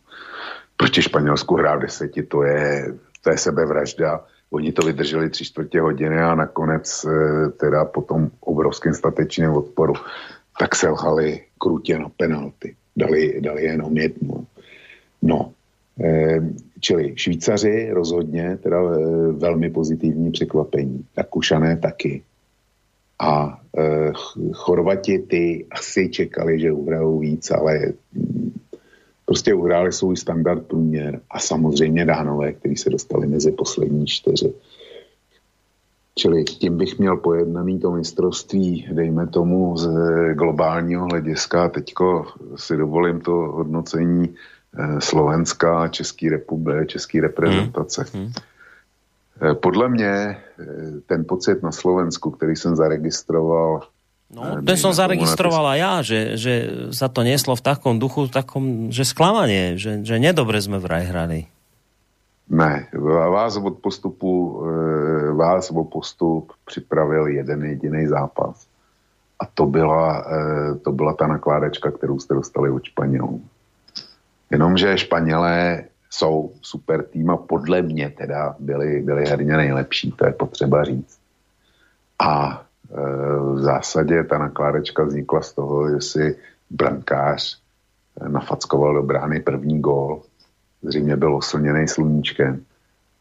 Proti 0.80 1.01
Španělsku 1.01 1.55
hrát 1.55 1.75
v 1.75 1.82
deseti, 1.82 2.23
to 2.23 2.43
je, 2.43 2.93
to 3.21 3.32
je 3.32 3.38
sebevražda. 3.38 4.23
Oni 4.51 4.71
to 4.71 4.86
vydrželi 4.86 5.30
tři 5.30 5.45
čtvrtě 5.45 5.82
hodiny 5.82 6.17
a 6.19 6.36
nakonec 6.36 7.05
uh, 7.05 7.11
teda 7.49 7.86
po 7.86 8.01
tom 8.01 8.32
obrovském 8.39 8.93
statečném 8.93 9.51
odporu 9.51 9.93
tak 10.59 10.75
selhali 10.75 11.41
krutě 11.57 11.99
na 11.99 12.09
penalty. 12.09 12.75
Dali, 12.97 13.41
dali 13.41 13.63
jenom 13.63 13.97
jednu. 13.97 14.47
No, 15.21 15.51
eh, 16.03 16.39
čili 16.80 17.13
Švýcaři 17.15 17.89
rozhodně, 17.91 18.57
teda 18.63 18.77
eh, 18.77 19.32
velmi 19.32 19.69
pozitivní 19.69 20.32
překvapení. 20.32 21.05
Rakušané 21.17 21.77
taky. 21.77 22.23
A 23.19 23.61
eh, 23.77 24.11
Chorvati 24.53 25.19
ty 25.19 25.65
asi 25.71 26.09
čekali, 26.09 26.59
že 26.59 26.71
uhrajou 26.71 27.19
víc, 27.19 27.51
ale 27.51 27.80
prostě 29.30 29.53
uhráli 29.53 29.91
svůj 29.91 30.17
standard 30.17 30.65
průměr 30.67 31.21
a 31.32 31.39
samozřejmě 31.39 32.05
Dánové, 32.05 32.53
kteří 32.53 32.75
se 32.75 32.89
dostali 32.89 33.27
mezi 33.27 33.51
poslední 33.51 34.07
čtyři. 34.07 34.53
Čili 36.15 36.43
tím 36.43 36.77
bych 36.77 36.99
měl 36.99 37.17
pojednaný 37.17 37.80
to 37.80 37.91
mistrovství, 37.91 38.89
dejme 38.91 39.27
tomu, 39.27 39.77
z 39.77 39.88
globálního 40.34 41.05
hlediska. 41.05 41.69
Teďko 41.69 42.25
si 42.55 42.77
dovolím 42.77 43.21
to 43.21 43.32
hodnocení 43.32 44.34
eh, 44.34 45.01
Slovenska 45.01 45.88
České 45.88 46.30
republiky, 46.30 46.88
České 46.88 47.21
reprezentace. 47.21 48.05
Hmm. 48.13 48.23
Hmm. 48.23 49.55
Podle 49.55 49.89
mě 49.89 50.09
eh, 50.09 50.38
ten 51.05 51.25
pocit 51.25 51.63
na 51.63 51.71
Slovensku, 51.71 52.32
který 52.32 52.55
jsem 52.55 52.75
zaregistroval 52.75 53.82
No, 54.30 54.61
ten 54.61 54.77
som 54.77 54.93
zaregistroval 54.93 55.73
aj 55.73 55.80
ja, 55.82 55.93
že, 56.05 56.19
že 56.38 56.53
sa 56.93 57.09
to 57.09 57.25
neslo 57.25 57.57
v 57.57 57.65
takom 57.65 57.97
duchu, 57.97 58.30
takom, 58.30 58.93
že 58.93 59.01
sklamanie, 59.01 59.73
že, 59.73 60.05
že 60.05 60.21
nedobre 60.21 60.61
sme 60.61 60.77
vraj 60.77 61.09
hrali. 61.09 61.49
Ne, 62.49 62.89
vás 63.30 63.57
od 63.57 63.77
postupu, 63.82 64.61
eh, 64.65 65.34
vás 65.34 65.71
o 65.71 65.84
postup 65.84 66.53
připravil 66.65 67.27
jeden 67.27 67.65
jediný 67.65 68.07
zápas. 68.07 68.65
A 69.39 69.45
to 69.45 69.65
byla, 69.65 70.25
eh, 70.25 70.75
to 70.75 70.91
byla 70.91 71.13
ta 71.13 71.27
nakládačka, 71.27 71.91
kterou 71.91 72.19
jste 72.19 72.34
dostali 72.34 72.69
od 72.69 72.84
Španělů. 72.84 73.41
Jenomže 74.49 74.97
Španělé 74.97 75.84
jsou 76.09 76.51
super 76.61 77.03
tým 77.03 77.30
a 77.30 77.38
podle 77.38 77.82
mě 77.82 78.09
teda 78.09 78.55
byli, 78.59 79.01
byli 79.01 79.25
herně 79.25 79.57
nejlepší, 79.57 80.11
to 80.11 80.25
je 80.25 80.34
potřeba 80.34 80.84
říct. 80.84 81.19
A 82.19 82.61
e, 82.61 82.68
v 83.53 83.59
zásadě 83.59 84.23
ta 84.23 84.37
nakládačka 84.37 85.03
vznikla 85.03 85.41
z 85.41 85.53
toho, 85.53 85.89
že 85.89 86.01
si 86.01 86.37
brankář 86.69 87.61
nafackoval 88.27 88.93
do 88.93 89.03
brány 89.03 89.39
první 89.39 89.81
gól 89.81 90.21
zřejmě 90.81 91.15
byl 91.15 91.35
oslněný 91.35 91.87
sluníčkem. 91.87 92.61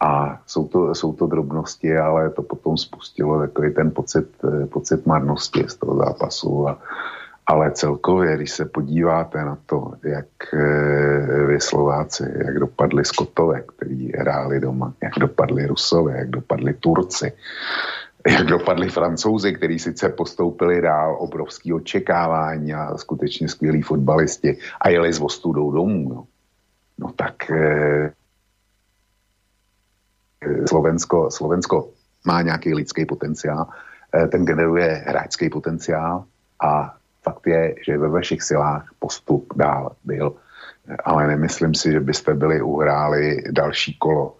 A 0.00 0.40
jsou 0.46 0.68
to, 0.68 0.94
jsou 0.94 1.12
to 1.12 1.26
drobnosti, 1.26 1.98
ale 1.98 2.30
to 2.30 2.42
potom 2.42 2.76
spustilo 2.76 3.40
takový 3.40 3.74
ten 3.74 3.90
pocit, 3.90 4.28
eh, 4.44 4.66
pocit 4.66 5.06
marnosti 5.06 5.64
z 5.68 5.74
toho 5.74 5.96
zápasu. 5.96 6.68
A, 6.68 6.78
ale 7.46 7.70
celkově, 7.70 8.36
když 8.36 8.50
se 8.50 8.64
podíváte 8.64 9.44
na 9.44 9.58
to, 9.66 9.92
jak 10.02 10.26
e, 10.54 11.46
vy 11.46 11.60
Slováci, 11.60 12.24
jak 12.44 12.58
dopadli 12.58 13.04
Skotové, 13.04 13.60
kteří 13.60 14.12
hráli 14.18 14.60
doma, 14.60 14.92
jak 15.02 15.12
dopadli 15.18 15.66
Rusové, 15.66 16.18
jak 16.18 16.30
dopadli 16.30 16.74
Turci, 16.74 17.32
jak 18.26 18.46
dopadli 18.46 18.88
Francouzi, 18.88 19.52
kteří 19.52 19.78
sice 19.78 20.08
postoupili 20.08 20.80
dál, 20.80 21.16
obrovský 21.20 21.72
očekávání 21.72 22.74
a 22.74 22.96
skutečně 22.96 23.48
skvělí 23.48 23.82
fotbalisti 23.82 24.58
a 24.80 24.88
jeli 24.88 25.12
s 25.12 25.20
ostudou 25.20 25.70
domů. 25.70 26.08
No 26.08 26.24
no 26.98 27.12
tak 27.16 27.50
eh, 27.50 28.12
Slovensko, 30.68 31.30
Slovensko 31.30 31.88
má 32.26 32.42
nějaký 32.42 32.74
lidský 32.74 33.06
potenciál, 33.06 33.66
eh, 34.14 34.26
ten 34.26 34.44
generuje 34.44 35.04
hráčský 35.06 35.50
potenciál 35.50 36.24
a 36.64 36.94
fakt 37.22 37.46
je, 37.46 37.74
že 37.86 37.98
ve 37.98 38.08
vašich 38.08 38.42
silách 38.42 38.90
postup 38.98 39.54
dál 39.56 39.96
byl, 40.04 40.36
ale 41.04 41.26
nemyslím 41.26 41.74
si, 41.74 41.92
že 41.92 42.00
byste 42.00 42.34
byli 42.34 42.62
uhráli 42.62 43.42
další 43.50 43.98
kolo 43.98 44.37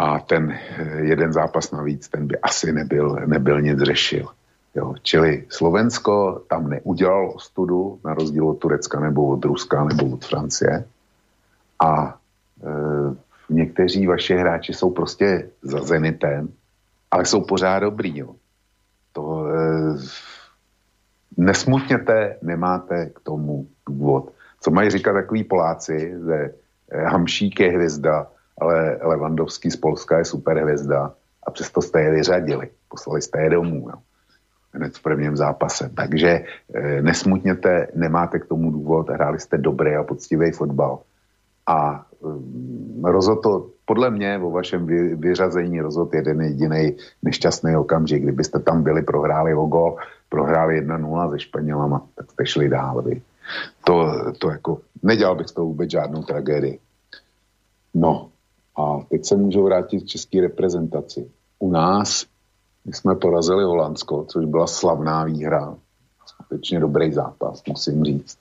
a 0.00 0.18
ten 0.18 0.50
eh, 0.52 1.00
jeden 1.00 1.32
zápas 1.32 1.70
navíc, 1.70 2.08
ten 2.08 2.26
by 2.26 2.38
asi 2.38 2.72
nebyl, 2.72 3.20
nebyl 3.26 3.60
nic 3.60 3.78
řešil. 3.78 4.28
Jo, 4.74 4.94
čili 5.02 5.44
Slovensko 5.48 6.42
tam 6.48 6.68
neudělalo 6.68 7.38
studu 7.38 8.00
na 8.04 8.14
rozdíl 8.14 8.48
od 8.48 8.54
Turecka 8.54 9.00
nebo 9.00 9.26
od 9.26 9.44
Ruska 9.44 9.84
nebo 9.84 10.14
od 10.14 10.24
Francie. 10.24 10.84
A 11.80 12.18
e, 12.62 12.70
někteří 13.48 14.06
vaše 14.06 14.36
hráči 14.36 14.74
jsou 14.74 14.90
prostě 14.90 15.50
za 15.62 15.82
Zenitem, 15.82 16.48
ale 17.10 17.26
jsou 17.26 17.40
pořád 17.40 17.78
dobrý. 17.78 18.18
Jo. 18.18 18.34
To 19.12 19.46
e, 19.46 19.60
nesmutněte, 21.36 22.36
nemáte 22.42 23.06
k 23.06 23.20
tomu 23.20 23.66
důvod. 23.88 24.32
Co 24.60 24.70
mají 24.70 24.90
říkat 24.90 25.12
takový 25.12 25.44
Poláci, 25.44 26.14
že 26.26 26.54
e, 26.90 27.02
Hamšík 27.04 27.60
je 27.60 27.70
hvězda, 27.70 28.26
ale 28.60 28.98
Levandovský 29.02 29.70
z 29.70 29.76
Polska 29.76 30.18
je 30.18 30.24
super 30.24 30.58
hvězda 30.58 31.14
a 31.46 31.50
přesto 31.50 31.82
jste 31.82 32.00
je 32.00 32.10
vyřadili. 32.10 32.68
Poslali 32.88 33.22
jste 33.22 33.40
je 33.42 33.50
domů. 33.50 33.86
Jo. 33.88 33.98
Hned 34.72 34.96
v 34.96 35.02
prvním 35.02 35.36
zápase. 35.36 35.90
Takže 35.96 36.44
e, 36.74 37.02
nesmutněte, 37.02 37.86
nemáte 37.94 38.38
k 38.38 38.46
tomu 38.46 38.70
důvod, 38.70 39.08
hráli 39.08 39.40
jste 39.40 39.58
dobrý 39.58 39.94
a 39.94 40.02
poctivý 40.02 40.52
fotbal. 40.52 40.98
A 41.66 42.06
rozhodl 43.04 43.40
to, 43.40 43.66
podle 43.84 44.10
mě, 44.10 44.38
o 44.38 44.50
vašem 44.50 44.86
vyřazení 45.16 45.80
rozhodl 45.80 46.16
jeden 46.16 46.40
jediný 46.40 46.96
nešťastný 47.22 47.76
okamžik. 47.76 48.22
Kdybyste 48.22 48.58
tam 48.58 48.82
byli, 48.82 49.02
prohráli 49.02 49.54
o 49.54 49.66
gol, 49.66 49.96
prohráli 50.28 50.86
1-0 50.86 51.30
se 51.30 51.38
Španělama, 51.38 52.06
tak 52.14 52.30
jste 52.30 52.46
šli 52.46 52.68
dál. 52.68 53.02
Vy. 53.02 53.22
To, 53.84 54.12
to 54.38 54.50
jako, 54.50 54.78
nedělal 55.02 55.34
bych 55.34 55.48
z 55.48 55.52
toho 55.52 55.66
vůbec 55.66 55.90
žádnou 55.90 56.22
tragédii. 56.22 56.78
No, 57.94 58.29
a 58.80 59.04
teď 59.10 59.24
se 59.24 59.36
můžu 59.36 59.64
vrátit 59.64 60.00
k 60.00 60.06
české 60.06 60.40
reprezentaci. 60.40 61.30
U 61.58 61.70
nás 61.70 62.26
my 62.84 62.92
jsme 62.92 63.14
porazili 63.14 63.64
Holandsko, 63.64 64.24
což 64.28 64.44
byla 64.44 64.66
slavná 64.66 65.24
výhra. 65.24 65.76
Skutečně 66.26 66.80
dobrý 66.80 67.12
zápas, 67.12 67.62
musím 67.68 68.04
říct 68.04 68.38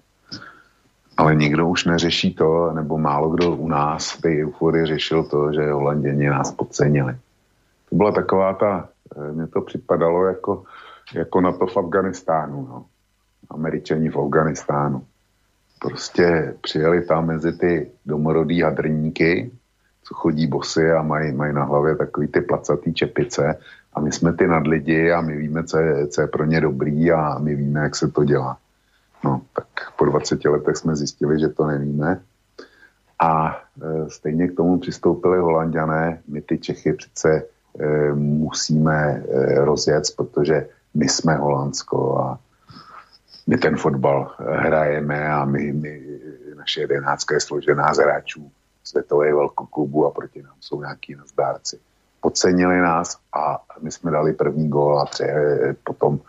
ale 1.20 1.36
nikdo 1.36 1.68
už 1.68 1.86
neřeší 1.86 2.34
to, 2.34 2.72
nebo 2.72 2.98
málo 2.98 3.30
kdo 3.30 3.56
u 3.56 3.68
nás 3.68 4.12
v 4.12 4.22
té 4.22 4.30
euforii 4.30 4.86
řešil 4.86 5.24
to, 5.24 5.54
že 5.54 5.72
Holanděni 5.72 6.30
nás 6.30 6.52
podcenili. 6.52 7.16
To 7.90 7.96
byla 7.96 8.12
taková 8.12 8.54
ta, 8.54 8.90
eh, 9.18 9.32
mně 9.32 9.48
to 9.48 9.62
připadalo 9.62 10.26
jako, 10.26 10.64
jako 11.16 11.42
na 11.42 11.52
to 11.52 11.68
v 11.68 11.78
Afganistánu, 11.78 12.68
no. 12.70 12.86
Američani 13.50 14.10
v 14.10 14.18
Afganistánu. 14.18 15.04
prostě 15.82 16.56
přijeli 16.62 17.06
tam 17.06 17.26
mezi 17.26 17.54
ty 17.54 17.92
domorodý 18.06 18.62
hadrníky, 18.62 19.52
chodí 20.14 20.48
bosy 20.48 20.92
a 20.92 21.02
mají, 21.02 21.32
mají 21.32 21.54
na 21.54 21.64
hlavě 21.64 21.96
takový 21.96 22.28
ty 22.28 22.42
placatý 22.42 22.94
čepice 22.94 23.58
a 23.94 24.00
my 24.00 24.12
jsme 24.12 24.34
ty 24.34 24.48
nadlidi 24.48 25.12
a 25.12 25.22
my 25.22 25.38
víme, 25.38 25.64
co 25.64 25.78
je, 25.78 26.08
co 26.08 26.22
je 26.22 26.28
pro 26.28 26.46
ně 26.46 26.62
dobrý 26.62 27.12
a 27.12 27.40
my 27.40 27.56
víme, 27.56 27.80
jak 27.80 27.96
se 27.96 28.08
to 28.08 28.24
dělá. 28.24 28.58
No, 29.24 29.42
tak 29.56 29.66
po 29.98 30.06
20 30.06 30.46
letech 30.46 30.78
jsme 30.78 30.96
zjistili, 30.96 31.40
že 31.40 31.50
to 31.50 31.66
nevíme. 31.66 32.22
A 33.20 33.62
e, 33.82 34.10
stejně 34.10 34.48
k 34.48 34.56
tomu 34.56 34.80
přistoupili 34.80 35.40
holanděné. 35.40 36.22
My 36.28 36.42
ty 36.42 36.58
Čechy 36.58 36.94
přece 36.94 37.44
e, 37.80 38.14
musíme 38.14 39.24
e, 39.30 39.56
rozjet, 39.66 40.04
protože 40.18 40.68
my 40.94 41.10
jsme 41.10 41.36
Holandsko 41.36 42.18
a 42.18 42.40
my 43.48 43.58
ten 43.58 43.78
fotbal 43.78 44.32
hrajeme 44.38 45.28
a 45.28 45.46
my, 45.46 45.74
my 45.74 46.02
naše 46.58 46.82
jedenáctka 46.82 47.36
je 47.36 47.42
složená 47.42 47.94
z 47.94 47.98
hráčů 47.98 48.52
světové 48.90 49.34
velkoklubu 49.34 50.06
a 50.06 50.12
proti 50.12 50.42
nám 50.42 50.56
jsou 50.60 50.82
nějaký 50.82 51.16
nazdárci. 51.16 51.80
Podcenili 52.22 52.78
nás 52.82 53.18
a 53.34 53.64
my 53.82 53.92
jsme 53.92 54.12
dali 54.12 54.34
první 54.34 54.70
gól 54.70 55.00
a 55.00 55.06
pře, 55.06 55.26
potom 55.84 56.20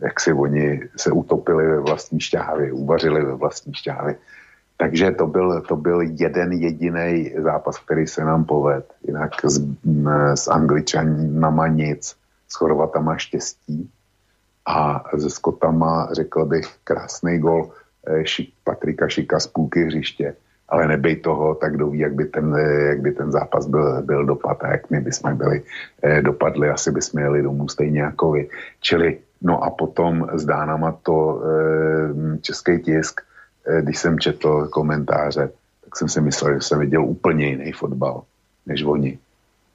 jak 0.00 0.20
si 0.20 0.32
oni 0.32 0.80
se 0.96 1.12
utopili 1.12 1.66
ve 1.66 1.80
vlastní 1.80 2.20
šťávě, 2.20 2.72
uvařili 2.72 3.24
ve 3.24 3.34
vlastní 3.34 3.74
šťávě. 3.74 4.16
Takže 4.76 5.10
to 5.10 5.26
byl, 5.26 5.60
to 5.60 5.76
byl 5.76 6.00
jeden 6.00 6.52
jediný 6.52 7.32
zápas, 7.38 7.78
který 7.78 8.06
se 8.06 8.24
nám 8.24 8.44
poved. 8.44 8.94
Jinak 9.06 9.32
s, 9.44 9.60
s 10.34 10.48
Angličanama 10.48 11.66
nic, 11.68 12.16
s 12.48 12.54
Chorvatama 12.54 13.16
štěstí 13.16 13.90
a 14.66 15.04
se 15.18 15.30
Skotama, 15.30 16.08
řekl 16.12 16.44
bych, 16.44 16.66
krásný 16.84 17.38
gol 17.38 17.70
eh, 18.06 18.24
Patrika 18.64 19.08
Šika 19.08 19.40
z 19.40 19.46
půlky 19.46 19.84
hřiště. 19.84 20.36
Ale 20.68 20.88
nebej 20.88 21.16
toho, 21.16 21.54
tak 21.54 21.76
kdo 21.76 21.90
ví, 21.90 21.98
jak 21.98 22.14
by 22.14 22.24
ten, 22.24 22.56
eh, 22.56 22.82
jak 22.96 23.00
by 23.00 23.12
ten 23.12 23.32
zápas 23.32 23.66
byl, 23.66 24.02
byl 24.02 24.26
dopad 24.26 24.64
a 24.64 24.72
jak 24.72 24.90
my 24.90 25.00
bychom 25.00 25.36
byli 25.36 25.62
eh, 26.02 26.22
dopadli, 26.22 26.68
asi 26.68 26.90
bychom 26.90 27.20
jeli 27.20 27.42
domů 27.42 27.68
stejně 27.68 28.00
jako 28.00 28.32
vy. 28.32 28.48
Čili 28.80 29.18
No 29.44 29.64
a 29.64 29.70
potom 29.70 30.28
s 30.32 30.44
Dánama 30.44 30.92
to 31.02 31.42
e, 31.44 32.38
český 32.40 32.78
tisk, 32.80 33.20
když 33.80 33.98
jsem 33.98 34.18
četl 34.18 34.68
komentáře, 34.72 35.50
tak 35.84 35.96
jsem 35.96 36.08
si 36.08 36.20
myslel, 36.20 36.54
že 36.54 36.60
jsem 36.60 36.80
viděl 36.80 37.04
úplně 37.04 37.46
jiný 37.46 37.72
fotbal 37.72 38.22
než 38.66 38.82
oni. 38.82 39.18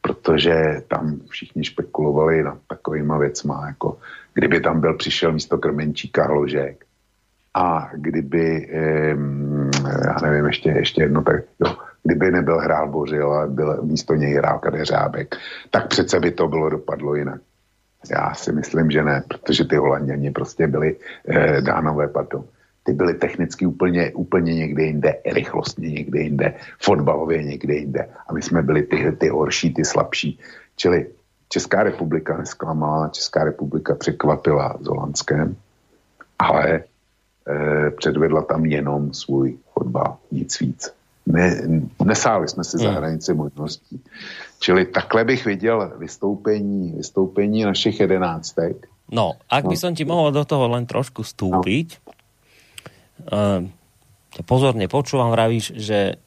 Protože 0.01 0.81
tam 0.87 1.19
všichni 1.29 1.63
špekulovali 1.63 2.43
nad 2.43 2.57
takovýma 2.67 3.17
věcma, 3.17 3.67
jako 3.67 3.97
kdyby 4.33 4.59
tam 4.59 4.81
byl 4.81 4.93
přišel 4.93 5.33
místo 5.33 5.57
Krmenčíka 5.57 6.27
Hložek 6.27 6.85
a 7.59 7.89
kdyby, 7.93 8.69
já 10.05 10.15
nevím, 10.21 10.45
ještě, 10.45 10.69
ještě 10.69 11.01
jedno, 11.01 11.23
tak 11.23 11.35
jo, 11.59 11.75
kdyby 12.03 12.31
nebyl 12.31 12.59
hrál 12.59 12.87
Bořil 12.87 13.33
a 13.33 13.47
byl, 13.47 13.83
místo 13.83 14.15
něj 14.15 14.33
hrál 14.33 14.59
Kadeřábek, 14.59 15.35
tak 15.69 15.87
přece 15.87 16.19
by 16.19 16.31
to 16.31 16.47
bylo 16.47 16.69
dopadlo 16.69 17.15
jinak. 17.15 17.41
Já 18.11 18.33
si 18.33 18.51
myslím, 18.51 18.91
že 18.91 19.03
ne, 19.03 19.23
protože 19.27 19.65
ty 19.65 19.75
Holanděni 19.75 20.31
prostě 20.31 20.67
byli 20.67 20.95
eh, 21.27 21.61
dánové, 21.61 22.07
pardon. 22.07 22.43
Ty 22.83 22.93
byly 22.93 23.13
technicky 23.13 23.65
úplně, 23.65 24.11
úplně 24.11 24.55
někde 24.55 24.83
jinde, 24.83 25.15
rychlostně 25.25 25.89
někde 25.89 26.19
jinde, 26.19 26.53
fotbalově 26.83 27.43
někde 27.43 27.73
jinde. 27.73 28.09
A 28.27 28.33
my 28.33 28.41
jsme 28.41 28.61
byli 28.61 28.83
ty, 28.83 29.11
ty 29.11 29.29
horší, 29.29 29.73
ty 29.73 29.85
slabší. 29.85 30.39
Čili 30.75 31.07
Česká 31.49 31.83
republika 31.83 32.37
nesklamala, 32.37 33.09
Česká 33.09 33.43
republika 33.43 33.95
překvapila 33.95 34.77
s 34.81 34.87
Holandskem, 34.87 35.55
ale 36.39 36.83
předvedla 37.97 38.41
tam 38.41 38.65
jenom 38.65 39.13
svůj 39.13 39.57
fotbal, 39.73 40.17
nic 40.31 40.59
víc 40.59 40.93
ne, 41.29 41.61
nesáli 42.03 42.47
jsme 42.47 42.63
si 42.63 42.77
za 42.77 42.89
hmm. 42.89 42.97
hranici 42.97 43.33
možností. 43.33 44.01
Čili 44.59 44.85
takhle 44.85 45.23
bych 45.23 45.45
viděl 45.45 45.93
vystoupení, 45.97 46.93
vystoupení 46.97 47.63
našich 47.63 47.99
jedenáctek. 47.99 48.87
No, 49.09 49.41
ak 49.49 49.65
by 49.65 49.73
no. 49.73 49.81
som 49.81 49.97
ti 49.97 50.05
mohol 50.05 50.29
do 50.29 50.45
toho 50.45 50.69
len 50.69 50.85
trošku 50.85 51.25
vstúpiť, 51.25 51.97
no. 51.97 53.65
uh, 53.65 53.65
pozorne 54.45 54.85
počúvam, 54.85 55.33
vravíš, 55.33 55.73
že 55.73 56.21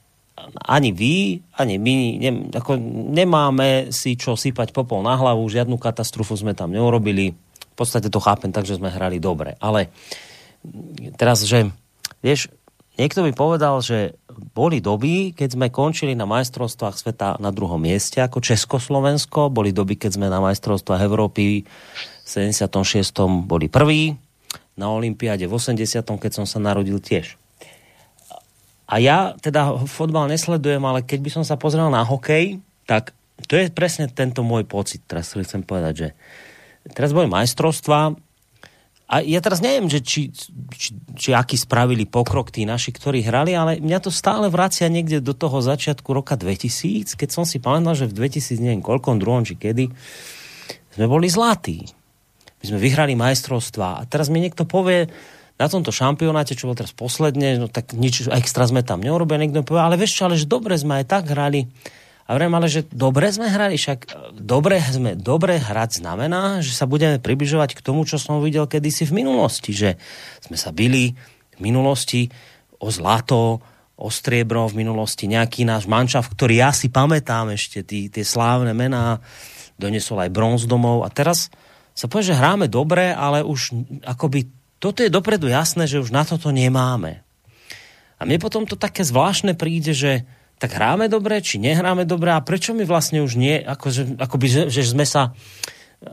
ani 0.67 0.91
vy, 0.91 1.47
ani 1.63 1.79
my 1.79 1.95
ne, 2.19 2.31
ako 2.51 2.75
nemáme 3.15 3.95
si 3.95 4.19
čo 4.19 4.35
sypať 4.35 4.75
popol 4.75 5.07
na 5.07 5.15
hlavu, 5.15 5.47
žiadnu 5.47 5.79
katastrofu 5.79 6.35
sme 6.35 6.59
tam 6.59 6.75
neurobili. 6.75 7.39
V 7.71 7.77
podstate 7.79 8.11
to 8.11 8.19
chápem 8.19 8.51
tak, 8.51 8.67
že 8.67 8.83
sme 8.83 8.91
hrali 8.91 9.23
dobre. 9.23 9.55
Ale 9.63 9.95
teraz, 11.19 11.43
že 11.45 11.71
vieš, 12.23 12.49
Niekto 12.93 13.25
by 13.25 13.33
povedal, 13.33 13.81
že 13.81 14.21
boli 14.53 14.85
doby, 14.85 15.33
keď 15.33 15.57
sme 15.57 15.73
končili 15.73 16.13
na 16.13 16.29
majstrovstvách 16.29 17.01
sveta 17.01 17.41
na 17.41 17.49
druhom 17.49 17.81
mieste 17.81 18.21
ako 18.21 18.45
Československo, 18.45 19.49
boli 19.49 19.73
doby, 19.73 19.97
keď 19.97 20.21
sme 20.21 20.29
na 20.29 20.45
majstrovstvách 20.45 21.01
Európy 21.01 21.65
v 21.65 22.29
76. 22.29 22.69
boli 23.49 23.73
prví, 23.73 24.13
na 24.77 24.93
Olympiáde 24.93 25.49
v 25.49 25.57
80. 25.57 26.05
keď 26.05 26.33
som 26.37 26.45
sa 26.45 26.61
narodil 26.61 27.01
tiež. 27.01 27.41
A 28.85 29.01
ja 29.01 29.41
teda 29.41 29.89
fotbal 29.89 30.29
nesledujem, 30.29 30.85
ale 30.85 31.01
keď 31.01 31.19
by 31.25 31.31
som 31.33 31.45
sa 31.49 31.57
pozrel 31.57 31.89
na 31.89 32.05
hokej, 32.05 32.61
tak 32.85 33.17
to 33.49 33.57
je 33.57 33.73
presne 33.73 34.05
tento 34.13 34.45
môj 34.45 34.69
pocit, 34.69 35.01
teraz 35.09 35.33
chcem 35.33 35.65
povedať, 35.65 35.95
že 35.97 36.09
teraz 36.93 37.17
boli 37.17 37.25
majstrovstvá, 37.25 38.13
a 39.13 39.21
ja 39.21 39.45
teraz 39.45 39.61
neviem, 39.61 39.93
že 39.93 40.01
či, 40.01 40.33
či, 40.73 40.97
či 41.13 41.37
aký 41.37 41.61
spravili 41.61 42.09
pokrok 42.09 42.49
tí 42.49 42.65
naši, 42.65 42.97
ktorí 42.97 43.21
hrali, 43.21 43.53
ale 43.53 43.77
mňa 43.77 43.99
to 44.01 44.09
stále 44.09 44.49
vracia 44.49 44.89
niekde 44.89 45.21
do 45.21 45.37
toho 45.37 45.61
začiatku 45.61 46.17
roka 46.17 46.33
2000, 46.33 47.13
keď 47.13 47.29
som 47.29 47.45
si 47.45 47.61
pamätal, 47.61 47.93
že 47.93 48.09
v 48.09 48.17
2000, 48.17 48.57
neviem 48.65 48.81
koľkom, 48.81 49.21
druhom 49.21 49.45
či 49.45 49.61
kedy, 49.61 49.93
sme 50.97 51.05
boli 51.05 51.29
zlatí. 51.29 51.85
My 52.65 52.65
sme 52.73 52.79
vyhrali 52.81 53.13
majstrovstva 53.13 54.01
a 54.01 54.03
teraz 54.09 54.33
mi 54.33 54.41
niekto 54.41 54.65
povie, 54.65 55.13
na 55.61 55.69
tomto 55.69 55.93
šampionáte, 55.93 56.57
čo 56.57 56.73
bol 56.73 56.75
teraz 56.75 56.97
posledne, 56.97 57.61
no 57.61 57.69
tak 57.69 57.93
nič 57.93 58.33
extra 58.33 58.65
sme 58.65 58.81
tam 58.81 59.05
neurobili, 59.05 59.45
niekto 59.45 59.61
povie, 59.61 59.85
ale 59.85 60.01
vieš 60.01 60.17
čo, 60.17 60.23
ale 60.25 60.41
že 60.41 60.49
dobre 60.49 60.73
sme 60.81 61.05
aj 61.05 61.07
tak 61.07 61.29
hrali. 61.29 61.69
A 62.33 62.41
vrem, 62.41 62.49
ale 62.49 62.65
že 62.65 62.89
dobre 62.89 63.29
sme 63.29 63.53
hrali, 63.53 63.77
však 63.77 63.99
e, 64.09 64.11
dobre, 64.41 64.81
sme, 64.81 65.13
dobre 65.13 65.61
hrať 65.61 66.01
znamená, 66.01 66.65
že 66.65 66.73
sa 66.73 66.89
budeme 66.89 67.21
približovať 67.21 67.77
k 67.77 67.85
tomu, 67.85 68.09
čo 68.09 68.17
som 68.17 68.41
videl 68.41 68.65
kedysi 68.65 69.05
v 69.05 69.21
minulosti, 69.21 69.77
že 69.77 70.01
sme 70.41 70.57
sa 70.57 70.73
bili 70.73 71.13
v 71.53 71.61
minulosti 71.61 72.33
o 72.81 72.89
zlato, 72.89 73.61
o 74.01 74.09
striebro 74.09 74.65
v 74.73 74.81
minulosti, 74.81 75.29
nejaký 75.29 75.69
náš 75.69 75.85
mančav, 75.85 76.25
ktorý 76.25 76.65
ja 76.65 76.73
si 76.73 76.89
pamätám 76.89 77.53
ešte, 77.53 77.85
tí, 77.85 78.09
tie 78.09 78.25
slávne 78.25 78.73
mená, 78.73 79.21
donesol 79.77 80.25
aj 80.25 80.33
bronz 80.33 80.65
domov 80.65 81.05
a 81.05 81.13
teraz 81.13 81.53
sa 81.93 82.09
povie, 82.09 82.33
že 82.33 82.41
hráme 82.41 82.65
dobre, 82.73 83.13
ale 83.13 83.45
už 83.45 83.77
akoby 84.09 84.49
toto 84.81 85.05
je 85.05 85.13
dopredu 85.13 85.53
jasné, 85.53 85.85
že 85.85 86.01
už 86.01 86.09
na 86.09 86.25
toto 86.25 86.49
nemáme. 86.49 87.21
A 88.17 88.25
mne 88.25 88.41
potom 88.41 88.65
to 88.65 88.81
také 88.81 89.05
zvláštne 89.05 89.53
príde, 89.53 89.93
že 89.93 90.25
tak 90.63 90.79
hráme 90.79 91.11
dobre, 91.11 91.43
či 91.43 91.59
nehráme 91.59 92.07
dobre 92.07 92.31
a 92.31 92.39
prečo 92.39 92.71
my 92.71 92.87
vlastne 92.87 93.19
už 93.19 93.35
nie, 93.35 93.59
akože, 93.59 94.15
akoby, 94.15 94.47
že, 94.47 94.63
že 94.71 94.95
sme 94.95 95.03
sa 95.03 95.35
e, 95.35 96.07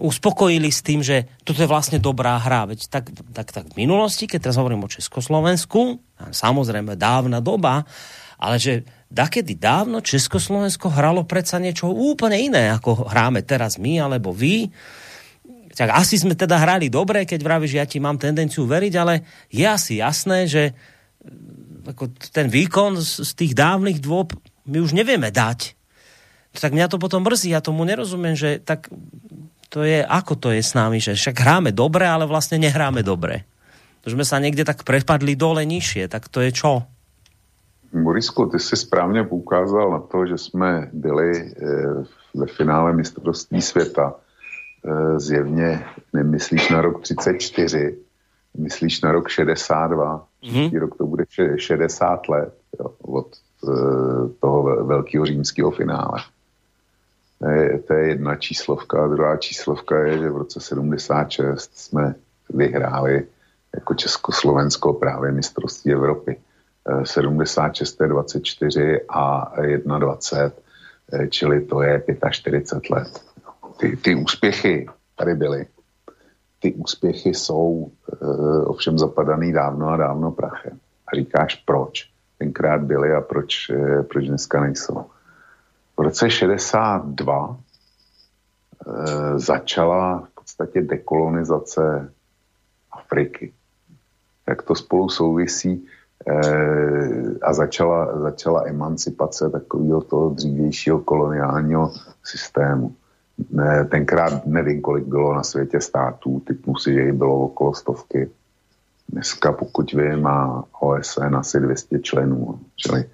uspokojili 0.00 0.72
s 0.72 0.80
tým, 0.80 1.04
že 1.04 1.28
toto 1.44 1.60
je 1.60 1.68
vlastne 1.68 2.00
dobrá 2.00 2.40
hra. 2.40 2.72
Veď 2.72 2.88
tak, 2.88 3.12
tak, 3.36 3.52
tak 3.52 3.64
v 3.76 3.84
minulosti, 3.84 4.24
keď 4.24 4.48
teraz 4.48 4.56
hovorím 4.56 4.88
o 4.88 4.88
Československu, 4.88 6.00
samozrejme 6.32 6.96
dávna 6.96 7.44
doba, 7.44 7.84
ale 8.40 8.56
že 8.56 8.88
dakedy 9.12 9.60
dávno 9.60 10.00
Československo 10.00 10.88
hralo 10.88 11.28
predsa 11.28 11.60
niečo 11.60 11.92
úplne 11.92 12.40
iné, 12.40 12.72
ako 12.72 13.12
hráme 13.12 13.44
teraz 13.44 13.76
my 13.76 14.00
alebo 14.00 14.32
vy. 14.32 14.72
Tak 15.76 15.92
asi 15.92 16.16
sme 16.16 16.32
teda 16.32 16.56
hrali 16.56 16.88
dobre, 16.88 17.28
keď 17.28 17.44
vravíš, 17.44 17.76
že 17.76 17.80
ja 17.80 17.84
ti 17.84 18.00
mám 18.00 18.16
tendenciu 18.16 18.64
veriť, 18.64 18.94
ale 18.96 19.20
je 19.52 19.68
asi 19.68 20.00
jasné, 20.00 20.48
že 20.48 20.72
ako 21.86 22.10
ten 22.30 22.46
výkon 22.46 22.98
z, 22.98 23.26
z 23.26 23.32
tých 23.34 23.52
dávnych 23.54 23.98
dôb 23.98 24.34
my 24.66 24.78
už 24.78 24.94
nevieme 24.94 25.34
dať. 25.34 25.74
Tak 26.52 26.76
mňa 26.76 26.92
to 26.92 27.00
potom 27.00 27.24
mrzí, 27.24 27.50
ja 27.50 27.64
tomu 27.64 27.82
nerozumiem, 27.88 28.36
že 28.36 28.60
tak 28.60 28.92
to 29.72 29.88
je, 29.88 30.04
ako 30.04 30.36
to 30.36 30.48
je 30.52 30.60
s 30.60 30.76
nami, 30.76 31.00
že 31.00 31.16
však 31.16 31.40
hráme 31.40 31.72
dobre, 31.72 32.04
ale 32.04 32.28
vlastne 32.28 32.60
nehráme 32.60 33.00
dobre. 33.00 33.48
To 34.04 34.12
sme 34.12 34.26
sa 34.26 34.36
niekde 34.36 34.68
tak 34.68 34.84
prepadli 34.84 35.32
dole 35.32 35.64
nižšie, 35.64 36.12
tak 36.12 36.28
to 36.28 36.44
je 36.44 36.52
čo? 36.52 36.84
Borisku, 37.92 38.46
ty 38.46 38.58
si 38.58 38.76
správně 38.76 39.24
poukázal 39.24 39.90
na 39.90 40.00
to, 40.00 40.26
že 40.26 40.38
jsme 40.38 40.88
byli 40.92 41.30
e, 41.36 41.52
ve 42.34 42.46
finále 42.46 42.92
mistrovství 42.92 43.62
světa. 43.62 44.14
E, 44.84 45.20
zjevně 45.20 45.84
nemyslíš 46.12 46.68
na 46.68 46.80
rok 46.80 47.02
34, 47.02 47.96
myslíš 48.58 49.00
na 49.00 49.12
rok 49.12 49.28
62 49.28 50.26
Příští 50.42 50.76
mm-hmm. 50.76 50.80
rok 50.80 50.96
to 50.96 51.06
bude 51.06 51.24
60 51.56 52.28
let 52.28 52.54
jo, 52.80 52.94
od 53.02 53.26
uh, 53.60 54.30
toho 54.40 54.84
velkého 54.84 55.26
římského 55.26 55.70
finále. 55.70 56.18
To 57.38 57.48
je, 57.48 57.78
to 57.78 57.92
je 57.94 58.08
jedna 58.08 58.36
číslovka. 58.36 59.04
A 59.04 59.08
druhá 59.08 59.36
číslovka 59.36 59.98
je, 59.98 60.18
že 60.18 60.30
v 60.30 60.36
roce 60.36 60.60
76 60.60 61.70
jsme 61.78 62.14
vyhráli 62.50 63.26
jako 63.74 63.94
Československo 63.94 64.92
právě 64.92 65.32
mistrovství 65.32 65.92
Evropy. 65.92 66.36
76, 67.04 67.98
24 67.98 69.00
a 69.08 69.52
21, 69.98 70.52
čili 71.30 71.60
to 71.60 71.82
je 71.82 72.02
45 72.30 72.90
let. 72.90 73.24
Ty, 73.80 73.96
ty 73.96 74.14
úspěchy 74.14 74.86
tady 75.16 75.34
byly. 75.34 75.66
Ty 76.62 76.74
úspěchy 76.74 77.34
jsou 77.34 77.90
uh, 78.22 78.70
ovšem 78.70 78.98
zapadaný 78.98 79.52
dávno 79.52 79.88
a 79.88 79.96
dávno 79.96 80.30
prachem. 80.30 80.78
A 81.06 81.16
říkáš, 81.16 81.54
proč 81.54 82.10
tenkrát 82.38 82.80
byly 82.80 83.12
a 83.12 83.20
proč, 83.20 83.70
uh, 83.70 84.02
proč 84.02 84.26
dneska 84.26 84.60
nejsou. 84.60 85.04
V 85.96 86.00
roce 86.00 86.30
62 86.30 87.48
uh, 87.48 87.56
začala 89.36 90.20
v 90.20 90.34
podstatě 90.34 90.82
dekolonizace 90.82 92.12
Afriky. 92.92 93.52
Jak 94.48 94.62
to 94.62 94.74
spolu 94.74 95.08
souvisí 95.08 95.86
eh, 96.26 97.38
a 97.42 97.52
začala, 97.52 98.20
začala 98.20 98.62
emancipace 98.66 99.50
takového 99.50 100.00
toho 100.00 100.30
dřívějšího 100.30 101.00
koloniálního 101.00 101.92
systému. 102.24 102.94
Tenkrát 103.88 104.46
nevím, 104.46 104.80
kolik 104.80 105.04
bylo 105.04 105.34
na 105.34 105.42
světě 105.42 105.80
států, 105.80 106.42
typu 106.46 106.76
si, 106.76 106.94
že 106.94 107.00
jich 107.00 107.12
bylo 107.12 107.40
okolo 107.40 107.74
stovky. 107.74 108.30
Dneska, 109.08 109.52
pokud 109.52 109.92
vím, 109.92 110.20
má 110.20 110.64
OSN 110.80 111.36
asi 111.36 111.60
200 111.60 111.98
členů. 111.98 112.60
Čili 112.76 113.04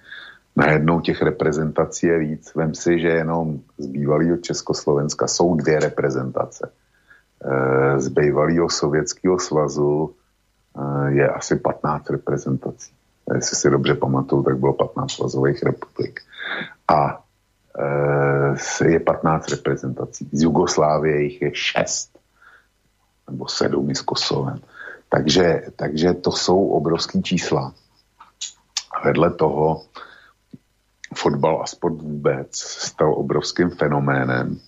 najednou 0.57 1.01
těch 1.01 1.23
reprezentací 1.23 2.07
je 2.07 2.19
víc. 2.19 2.55
Vem 2.55 2.75
si, 2.75 3.01
že 3.01 3.09
jenom 3.09 3.61
z 3.79 3.87
bývalého 3.87 4.37
Československa 4.37 5.27
jsou 5.27 5.55
dvě 5.55 5.81
reprezentace. 5.81 6.71
Eh, 7.45 8.01
z 8.01 8.09
bývalého 8.09 8.71
Sovětského 8.71 9.39
svazu 9.39 10.15
eh, 10.79 11.13
je 11.13 11.29
asi 11.29 11.57
15 11.57 12.11
reprezentací. 12.11 12.93
Jestli 13.35 13.57
si 13.57 13.71
dobře 13.71 13.95
pamatuju, 13.95 14.43
tak 14.43 14.59
bylo 14.59 14.73
15 14.73 15.13
svazových 15.13 15.63
republik. 15.63 16.21
A 16.89 17.23
je 18.85 19.01
15 19.01 19.49
reprezentací. 19.49 20.29
Z 20.33 20.43
Jugoslávie 20.43 21.23
jich 21.23 21.43
je 21.43 21.51
6 21.55 22.19
nebo 23.31 23.49
7 23.49 23.95
s 23.95 24.01
Kosovem. 24.01 24.61
Takže, 25.09 25.63
takže 25.77 26.15
to 26.15 26.33
jsou 26.33 26.69
obrovské 26.69 27.23
čísla. 27.23 27.73
Vedle 29.05 29.31
toho 29.31 29.83
fotbal 31.15 31.63
a 31.63 31.67
sport 31.67 31.95
vůbec 31.95 32.59
stal 32.59 33.15
obrovským 33.15 33.71
fenoménem. 33.71 34.61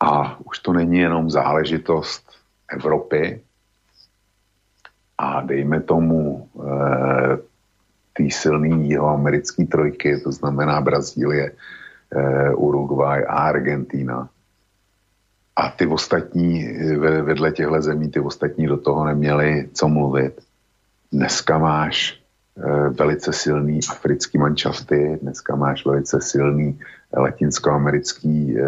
A 0.00 0.40
už 0.46 0.58
to 0.58 0.72
není 0.72 0.98
jenom 0.98 1.30
záležitost 1.30 2.30
Evropy 2.68 3.42
a 5.18 5.40
dejme 5.40 5.80
tomu 5.80 6.48
eh, 6.56 7.36
té 8.12 8.22
silné 8.30 8.68
jihoamerické 8.68 9.64
trojky, 9.66 10.20
to 10.20 10.32
znamená 10.32 10.80
Brazílie, 10.80 11.52
eh, 11.52 12.54
Uruguay 12.54 13.24
a 13.28 13.32
Argentína. 13.32 14.28
A 15.56 15.68
ty 15.68 15.86
ostatní, 15.86 16.78
vedle 17.22 17.52
těchto 17.52 17.82
zemí, 17.82 18.10
ty 18.10 18.20
ostatní 18.20 18.66
do 18.66 18.76
toho 18.76 19.04
neměli 19.04 19.68
co 19.72 19.88
mluvit. 19.88 20.40
Dneska 21.12 21.58
máš 21.58 22.20
eh, 22.56 22.88
velice 22.88 23.32
silný 23.32 23.80
africký 23.90 24.38
manšafty, 24.38 25.18
dneska 25.22 25.56
máš 25.56 25.86
velice 25.86 26.20
silný 26.20 26.80
latinskoamerický 27.16 28.58
eh, 28.58 28.62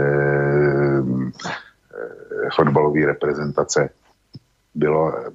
eh, 1.94 2.48
fotbalový 2.56 3.04
reprezentace. 3.04 3.90
Bylo 4.74 5.12
eh, 5.18 5.32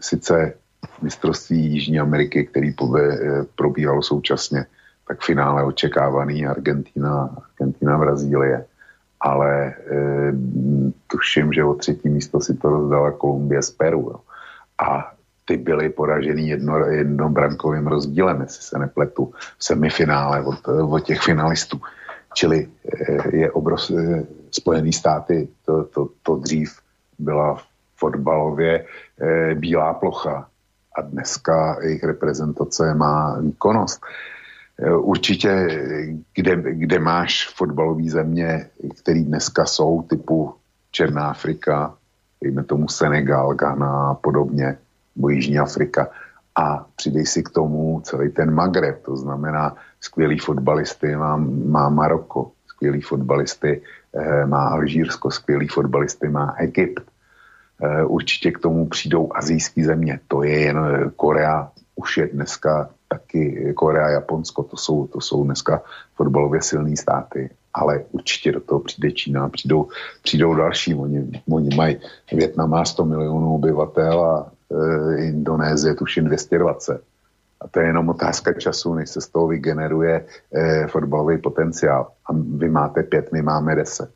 sice 0.00 0.54
mistrovství 1.02 1.72
Jižní 1.72 2.00
Ameriky, 2.00 2.44
který 2.44 2.72
pove, 2.72 3.02
eh, 3.02 3.44
probíhalo 3.56 4.02
současně, 4.02 4.66
tak 5.08 5.22
finále 5.22 5.64
očekávaný 5.64 6.46
Argentina, 6.46 7.36
Argentina, 7.36 7.98
Brazílie. 7.98 8.64
Ale 9.20 9.66
e, 9.66 9.74
tuším, 11.06 11.52
že 11.52 11.64
o 11.64 11.74
třetí 11.74 12.08
místo 12.08 12.40
si 12.40 12.54
to 12.54 12.68
rozdala 12.68 13.10
Kolumbie 13.10 13.62
z 13.62 13.70
Peru. 13.70 14.00
Jo. 14.00 14.20
A 14.78 15.12
ty 15.44 15.56
byly 15.56 15.88
poražený 15.88 16.48
jedno, 16.48 16.76
jednobrankovým 16.76 17.86
rozdílem, 17.86 18.40
jestli 18.40 18.62
se 18.62 18.78
nepletu, 18.78 19.32
v 19.58 19.64
semifinále 19.64 20.42
od, 20.44 20.68
od 20.68 21.00
těch 21.00 21.20
finalistů. 21.20 21.80
Čili 22.34 22.68
e, 22.68 23.36
je 23.36 23.50
obrov, 23.50 23.80
e, 23.90 24.24
Spojený 24.50 24.92
státy, 24.92 25.48
to, 25.64 25.84
to, 25.84 26.08
to 26.22 26.36
dřív 26.36 26.78
byla 27.18 27.58
fotbalově 27.96 28.84
e, 29.20 29.54
bílá 29.54 29.94
plocha 29.94 30.48
a 30.94 31.02
dneska 31.02 31.76
jejich 31.82 32.04
reprezentace 32.04 32.94
má 32.94 33.38
výkonnost. 33.40 34.02
E, 34.78 34.94
určitě, 34.96 35.68
kde, 36.34 36.56
kde 36.72 36.98
máš 36.98 37.54
fotbalové 37.56 38.10
země, 38.10 38.70
které 39.02 39.22
dneska 39.22 39.64
jsou, 39.64 40.02
typu 40.02 40.54
Černá 40.90 41.30
Afrika, 41.30 41.94
dejme 42.42 42.64
tomu 42.64 42.88
Senegal, 42.88 43.54
Ghana 43.54 44.10
a 44.10 44.14
podobně, 44.14 44.78
nebo 45.16 45.28
Jižní 45.28 45.58
Afrika, 45.58 46.08
a 46.54 46.86
přidej 46.96 47.26
si 47.26 47.42
k 47.42 47.50
tomu 47.50 48.00
celý 48.04 48.30
ten 48.30 48.54
Magreb, 48.54 49.02
to 49.02 49.16
znamená 49.16 49.76
skvělý 50.00 50.38
fotbalisty 50.38 51.16
má, 51.16 51.36
má 51.66 51.88
Maroko, 51.88 52.50
skvělý 52.66 53.00
fotbalisty 53.00 53.82
eh, 54.14 54.46
má 54.46 54.68
Alžírsko, 54.68 55.30
skvělý 55.30 55.68
fotbalisty 55.68 56.28
má 56.28 56.54
Egypt. 56.58 57.02
Eh, 57.82 58.04
určitě 58.04 58.52
k 58.52 58.58
tomu 58.58 58.86
přijdou 58.86 59.28
azijské 59.34 59.84
země. 59.84 60.20
To 60.28 60.42
je 60.42 60.60
jen 60.60 60.78
eh, 60.78 61.10
Korea, 61.16 61.70
už 61.96 62.16
je 62.16 62.26
dneska 62.26 62.90
taky 63.08 63.72
Korea, 63.76 64.08
Japonsko, 64.08 64.62
to 64.62 64.76
jsou, 64.76 65.06
to 65.06 65.20
jsou 65.20 65.44
dneska 65.44 65.82
fotbalově 66.14 66.62
silné 66.62 66.96
státy, 66.96 67.50
ale 67.74 68.04
určitě 68.12 68.52
do 68.52 68.60
toho 68.60 68.80
přijde 68.80 69.12
Čína, 69.12 69.48
přijdou, 69.48 69.88
přijdou 70.22 70.54
další. 70.54 70.94
Oni, 70.94 71.42
oni 71.50 71.76
mají, 71.76 71.96
Větnam 72.32 72.70
má 72.70 72.84
100 72.84 73.04
milionů 73.04 73.54
obyvatel 73.54 74.24
a 74.24 74.52
e, 74.70 75.24
Indonésie 75.24 75.94
tuším 75.94 76.24
220. 76.24 77.02
A 77.60 77.68
to 77.68 77.80
je 77.80 77.86
jenom 77.86 78.08
otázka 78.08 78.52
času, 78.52 78.94
než 78.94 79.10
se 79.10 79.20
z 79.20 79.28
toho 79.28 79.46
vygeneruje 79.46 80.24
e, 80.52 80.86
fotbalový 80.86 81.38
potenciál. 81.38 82.10
A 82.26 82.32
vy 82.32 82.70
máte 82.70 83.02
pět, 83.02 83.32
my 83.32 83.42
máme 83.42 83.74
deset. 83.74 84.10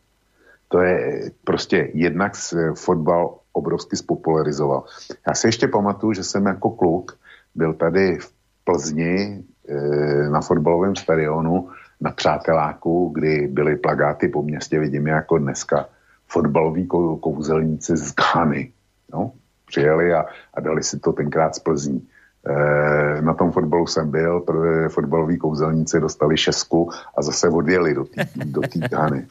To 0.68 0.80
je 0.80 1.30
prostě 1.44 1.90
jednak 1.94 2.32
fotbal 2.74 3.38
obrovsky 3.59 3.96
spopularizoval. 3.96 4.84
Já 5.26 5.34
si 5.34 5.46
ještě 5.46 5.68
pamatuju, 5.68 6.12
že 6.12 6.24
jsem 6.24 6.46
jako 6.46 6.70
kluk 6.70 7.18
byl 7.54 7.74
tady 7.74 8.18
v 8.18 8.32
Plzni 8.64 9.44
e, 9.68 10.30
na 10.30 10.40
fotbalovém 10.40 10.96
stadionu 10.96 11.68
na 12.00 12.11
Přáteláku, 12.11 13.11
kdy 13.14 13.46
byly 13.46 13.76
plagáty 13.76 14.28
po 14.28 14.42
městě, 14.42 14.78
vidím 14.78 15.06
jako 15.06 15.38
dneska, 15.38 15.88
fotbaloví 16.26 16.86
kouzelníci 17.20 17.96
z 17.96 18.14
Ghany. 18.14 18.72
No, 19.12 19.32
přijeli 19.66 20.14
a, 20.14 20.26
a 20.54 20.61
dali 20.61 20.82
si 20.82 20.98
to 20.98 21.12
tenkrát 21.12 21.54
z 21.54 21.59
Plzní. 21.59 22.09
E, 22.47 23.22
na 23.22 23.34
tom 23.34 23.53
fotbalu 23.53 23.86
jsem 23.86 24.11
byl, 24.11 24.41
protože 24.41 24.89
fotbaloví 24.89 25.39
kouzelníci 25.39 26.01
dostali 26.01 26.36
šestku 26.36 26.91
a 27.18 27.22
zase 27.22 27.49
odjeli 27.49 27.95
do 27.95 28.05
té 28.05 28.24
do 28.45 28.61
Ghany. 28.91 29.26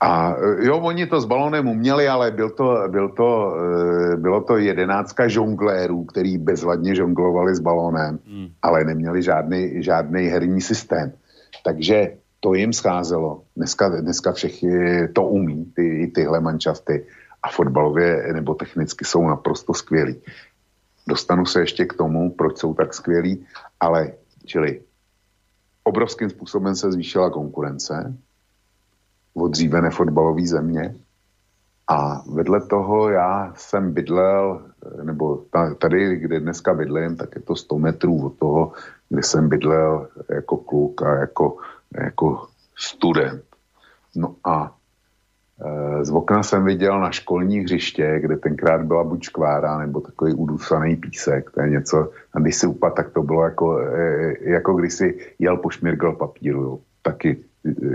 A 0.00 0.36
e, 0.36 0.66
jo, 0.66 0.78
oni 0.78 1.06
to 1.06 1.20
s 1.20 1.24
balonem 1.24 1.68
uměli, 1.68 2.08
ale 2.08 2.30
byl 2.30 2.50
to, 2.50 2.78
byl 2.88 3.08
to, 3.08 3.56
e, 4.12 4.16
bylo 4.16 4.40
to 4.40 4.56
jedenáctka 4.56 5.28
žonglérů, 5.28 6.04
který 6.04 6.38
bezvadně 6.38 6.94
žonglovali 6.94 7.54
s 7.54 7.60
balonem, 7.60 8.18
hmm. 8.26 8.48
ale 8.62 8.84
neměli 8.84 9.22
žádný, 9.22 9.82
žádný 9.82 10.26
herní 10.26 10.60
systém. 10.60 11.12
Takže 11.64 12.12
to 12.40 12.54
jim 12.54 12.72
scházelo. 12.72 13.42
Dneska, 13.56 13.88
dneska 13.88 14.32
všechny 14.32 15.08
to 15.08 15.22
umí, 15.22 15.72
ty, 15.76 16.12
tyhle 16.14 16.40
manšafty 16.40 17.06
a 17.42 17.48
fotbalově 17.48 18.32
nebo 18.32 18.54
technicky 18.54 19.04
jsou 19.04 19.26
naprosto 19.26 19.74
skvělí. 19.74 20.16
Dostanu 21.08 21.46
se 21.46 21.60
ještě 21.60 21.84
k 21.84 21.94
tomu, 21.94 22.30
proč 22.30 22.58
jsou 22.58 22.74
tak 22.74 22.94
skvělí, 22.94 23.46
ale 23.80 24.12
čili 24.44 24.82
obrovským 25.84 26.30
způsobem 26.30 26.74
se 26.76 26.92
zvýšila 26.92 27.30
konkurence, 27.30 28.14
odřívené 29.34 29.90
fotbalové 29.90 30.46
země. 30.46 30.94
A 31.88 32.22
vedle 32.30 32.60
toho 32.60 33.10
já 33.10 33.52
jsem 33.56 33.92
bydlel, 33.92 34.62
nebo 35.02 35.44
tady, 35.78 36.16
kde 36.16 36.40
dneska 36.40 36.74
bydlím, 36.74 37.16
tak 37.16 37.34
je 37.34 37.42
to 37.42 37.56
100 37.56 37.78
metrů 37.78 38.26
od 38.26 38.38
toho, 38.38 38.72
kde 39.08 39.22
jsem 39.22 39.48
bydlel 39.48 40.08
jako 40.28 40.56
kluk 40.56 41.02
a 41.02 41.14
jako, 41.14 41.56
jako 42.02 42.46
student. 42.78 43.44
No 44.16 44.36
a 44.44 44.76
z 46.02 46.10
okna 46.10 46.42
jsem 46.42 46.64
viděl 46.64 47.00
na 47.00 47.10
školní 47.10 47.60
hřiště, 47.60 48.18
kde 48.20 48.36
tenkrát 48.36 48.82
byla 48.82 49.04
buď 49.04 49.22
škvára, 49.22 49.78
nebo 49.78 50.00
takový 50.00 50.34
udusaný 50.34 50.96
písek. 50.96 51.50
To 51.50 51.60
je 51.60 51.68
něco, 51.68 52.10
a 52.34 52.40
když 52.40 52.56
si 52.56 52.66
upadl, 52.66 52.94
tak 52.94 53.10
to 53.10 53.22
bylo 53.22 53.44
jako, 53.44 53.80
e, 53.80 54.34
jako 54.40 54.74
když 54.74 54.92
si 54.92 55.18
jel 55.38 55.56
po 55.56 55.70
šmirgl 55.70 56.12
papíru. 56.12 56.62
Jo. 56.62 56.78
Taky 57.02 57.36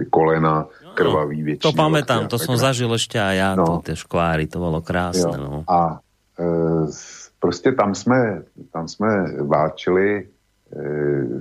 kolena, 0.10 0.66
krvavý 0.94 1.44
většinou. 1.44 1.72
To 1.72 1.78
pamätám, 1.78 2.30
to 2.30 2.38
som 2.38 2.54
zažil 2.54 2.90
ešte 2.94 3.18
aj 3.18 3.36
ja, 3.38 3.50
no. 3.58 3.82
tie 3.82 3.98
škváry, 3.98 4.46
to 4.46 4.62
bolo 4.62 4.82
krásne. 4.86 5.34
Jo. 5.34 5.42
No. 5.42 5.58
A 5.66 6.00
e, 6.38 6.46
prostě 7.40 7.72
tam 7.72 7.96
jsme, 7.96 8.46
tam 8.74 8.88
jsme 8.88 9.42
válčili 9.42 10.22
e, 10.22 10.26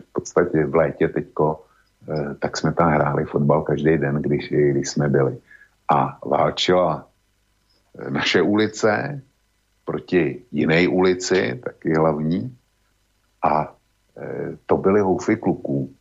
v 0.01 0.09
podstatě 0.13 0.65
v 0.65 0.75
létě 0.75 1.09
teďko, 1.09 1.65
e, 2.09 2.35
tak 2.41 2.57
jsme 2.57 2.73
tam 2.73 2.89
hráli 2.93 3.25
fotbal 3.25 3.63
každý 3.63 3.97
den, 3.99 4.17
když, 4.25 4.49
když 4.49 4.89
jsme 4.89 5.09
byli. 5.09 5.37
A 5.93 6.19
válčila 6.29 7.09
naše 8.11 8.43
ulice 8.43 9.23
proti 9.85 10.45
jiné 10.53 10.89
ulici, 10.89 11.61
taky 11.65 11.95
hlavní. 11.95 12.57
A 13.43 13.77
e, 14.17 14.57
to 14.67 14.77
byly 14.77 15.01
houfy 15.01 15.37
kluků. 15.37 15.95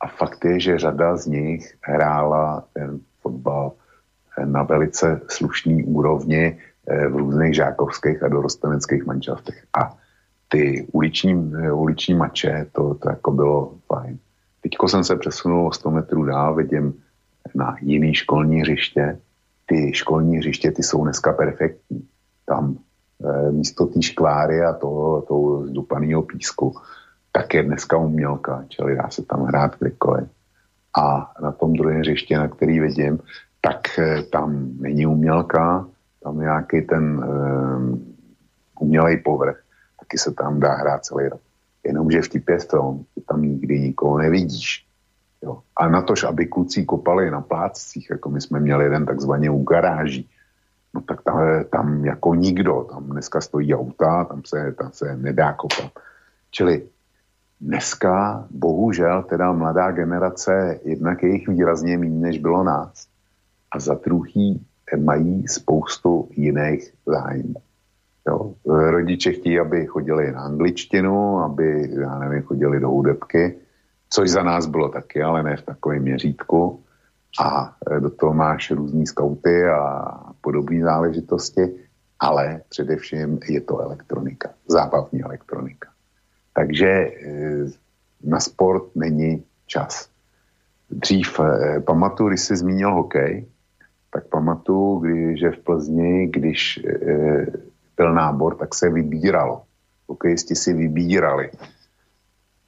A 0.00 0.08
fakt 0.08 0.44
je, 0.44 0.60
že 0.60 0.78
řada 0.78 1.16
z 1.16 1.26
nich 1.26 1.74
hrála 1.82 2.64
ten 2.72 3.00
fotbal 3.22 3.72
na 4.44 4.62
velice 4.62 5.20
slušný 5.28 5.84
úrovni 5.84 6.58
eh, 6.86 7.08
v 7.08 7.16
různých 7.16 7.54
žákovských 7.54 8.22
a 8.22 8.28
dorosteneckých 8.28 9.06
manželstech. 9.06 9.64
A 9.80 9.96
ty 10.48 10.86
uliční, 10.92 11.52
eh, 11.62 11.72
uliční 11.72 12.14
mače, 12.14 12.66
to, 12.72 12.94
to 12.94 13.08
jako 13.08 13.30
bylo 13.30 13.74
fajn. 13.86 14.18
Teďko 14.62 14.88
jsem 14.88 15.04
se 15.04 15.16
přesunul 15.16 15.66
o 15.66 15.72
100 15.72 15.90
metrů 15.90 16.24
dál, 16.24 16.54
vidím 16.54 16.94
na 17.54 17.76
jiný 17.80 18.14
školní 18.14 18.60
hřiště. 18.60 19.18
Ty 19.66 19.92
školní 19.94 20.36
hřiště, 20.36 20.70
ty 20.70 20.82
jsou 20.82 21.04
dneska 21.04 21.32
perfektní. 21.32 22.08
Tam 22.46 22.78
e, 23.24 23.52
místo 23.52 23.86
té 23.86 24.02
škváry 24.02 24.62
a 24.62 24.72
toho, 24.72 25.22
toho 25.22 25.66
zdupaného 25.66 26.22
písku, 26.22 26.74
tak 27.32 27.54
je 27.54 27.62
dneska 27.62 27.96
umělka, 27.96 28.64
čili 28.68 28.96
dá 28.96 29.10
se 29.10 29.22
tam 29.22 29.44
hrát 29.44 29.78
kdykoliv. 29.78 30.28
A 30.98 31.32
na 31.42 31.52
tom 31.52 31.72
druhém 31.72 32.00
hřiště, 32.00 32.38
na 32.38 32.48
který 32.48 32.80
vidím, 32.80 33.18
tak 33.60 33.98
eh, 33.98 34.22
tam 34.22 34.68
není 34.80 35.06
umělka, 35.06 35.86
tam 36.22 36.40
nějaký 36.40 36.82
ten 36.82 37.24
um, 37.24 38.14
umělej 38.80 39.16
povrch, 39.16 39.62
taky 40.00 40.18
se 40.18 40.32
tam 40.32 40.60
dá 40.60 40.74
hrát 40.74 41.04
celý 41.04 41.28
rok. 41.28 41.40
Jenomže 41.86 42.22
v 42.22 42.64
tom, 42.70 43.04
že 43.16 43.22
tam 43.28 43.42
nikdy 43.42 43.80
nikoho 43.80 44.18
nevidíš. 44.18 44.87
Jo. 45.42 45.62
A 45.76 45.88
na 45.88 46.02
tož, 46.02 46.24
aby 46.24 46.46
kluci 46.46 46.84
kopali 46.84 47.30
na 47.30 47.40
plácích, 47.40 48.10
jako 48.10 48.30
my 48.30 48.40
jsme 48.40 48.60
měli 48.60 48.84
jeden 48.84 49.06
takzvaně 49.06 49.50
u 49.50 49.62
garáží, 49.62 50.28
no 50.94 51.00
tak 51.00 51.22
tam, 51.22 51.64
tam 51.70 52.04
jako 52.04 52.34
nikdo, 52.34 52.86
tam 52.90 53.04
dneska 53.04 53.40
stojí 53.40 53.74
auta, 53.74 54.24
tam 54.24 54.42
se, 54.46 54.74
tam 54.78 54.90
se 54.92 55.16
nedá 55.16 55.52
kopat. 55.52 55.92
Čili 56.50 56.82
dneska, 57.60 58.46
bohužel, 58.50 59.22
teda 59.22 59.52
mladá 59.52 59.90
generace, 59.90 60.80
jednak 60.84 61.22
je 61.22 61.28
jich 61.28 61.48
výrazně 61.48 61.98
méně, 61.98 62.20
než 62.20 62.38
bylo 62.38 62.64
nás 62.64 63.06
a 63.70 63.80
za 63.80 63.94
druhý 63.94 64.66
mají 64.96 65.48
spoustu 65.48 66.28
jiných 66.30 66.94
zájmů. 67.06 67.54
Jo. 68.28 68.52
Rodiče 68.66 69.32
chtějí, 69.32 69.60
aby 69.60 69.86
chodili 69.86 70.32
na 70.32 70.40
angličtinu, 70.40 71.38
aby, 71.38 71.90
já 72.00 72.18
nevím, 72.18 72.42
chodili 72.42 72.80
do 72.80 72.88
hudebky, 72.88 73.54
což 74.10 74.30
za 74.30 74.42
nás 74.42 74.66
bylo 74.66 74.88
taky, 74.88 75.22
ale 75.22 75.42
ne 75.42 75.56
v 75.56 75.62
takovém 75.62 76.02
měřítku. 76.02 76.84
A 77.40 77.76
do 78.00 78.10
toho 78.10 78.34
máš 78.34 78.70
různý 78.70 79.06
skauty 79.06 79.68
a 79.68 80.14
podobné 80.40 80.84
záležitosti, 80.84 81.74
ale 82.18 82.60
především 82.68 83.38
je 83.48 83.60
to 83.60 83.78
elektronika, 83.78 84.50
zábavní 84.68 85.22
elektronika. 85.22 85.88
Takže 86.54 86.86
e, 86.88 87.12
na 88.24 88.40
sport 88.40 88.96
není 88.96 89.44
čas. 89.66 90.08
Dřív, 90.90 91.40
e, 91.40 91.80
pamatuju, 91.80 92.28
když 92.28 92.40
jsi 92.40 92.56
zmínil 92.56 92.94
hokej, 92.94 93.46
tak 94.10 94.28
pamatuju, 94.28 95.04
že 95.36 95.50
v 95.50 95.58
Plzni, 95.58 96.26
když 96.26 96.78
e, 96.78 97.46
byl 97.96 98.14
nábor, 98.14 98.56
tak 98.56 98.74
se 98.74 98.90
vybíralo. 98.90 99.62
Hokejisti 100.08 100.54
si 100.54 100.72
vybírali. 100.72 101.50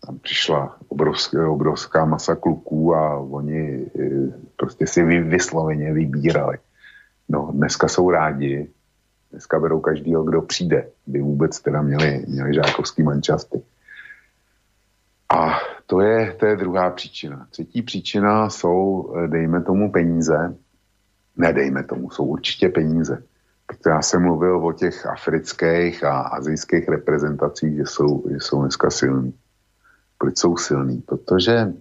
Tam 0.07 0.18
přišla 0.18 0.76
obrovská, 0.88 1.51
obrovská 1.51 2.05
masa 2.05 2.34
kluků 2.34 2.94
a 2.94 3.18
oni 3.18 3.61
e, 3.61 4.11
prostě 4.57 4.86
si 4.86 5.05
vy, 5.05 5.20
vysloveně 5.20 5.92
vybírali. 5.92 6.59
No, 7.28 7.51
dneska 7.53 7.88
jsou 7.88 8.11
rádi, 8.11 8.70
dneska 9.30 9.61
berou 9.61 9.80
každýho, 9.80 10.24
kdo 10.24 10.42
přijde, 10.42 10.88
by 11.07 11.20
vůbec 11.20 11.61
teda 11.61 11.82
měli, 11.82 12.24
měli 12.28 12.55
žákovský 12.55 13.03
mančasty. 13.03 13.62
A 15.28 15.59
to 15.86 16.01
je, 16.01 16.32
to 16.32 16.46
je 16.46 16.57
druhá 16.57 16.90
příčina. 16.90 17.46
Třetí 17.51 17.82
příčina 17.82 18.51
jsou, 18.51 19.12
e, 19.16 19.28
dejme 19.28 19.62
tomu, 19.62 19.92
peníze, 19.92 20.57
nedejme 21.36 21.84
tomu, 21.84 22.11
jsou 22.11 22.24
určitě 22.24 22.68
peníze. 22.68 23.22
Protože 23.66 23.90
já 23.90 24.03
jsem 24.03 24.22
mluvil 24.22 24.66
o 24.66 24.72
těch 24.72 25.07
afrických 25.07 26.05
a 26.05 26.20
azijských 26.20 26.88
reprezentacích, 26.88 27.76
že 27.76 27.82
jsou, 27.86 28.24
že 28.30 28.36
jsou 28.40 28.61
dneska 28.61 28.90
silní. 28.90 29.34
Proč 30.20 30.38
jsou 30.38 30.56
silní? 30.56 31.00
Protože, 31.00 31.72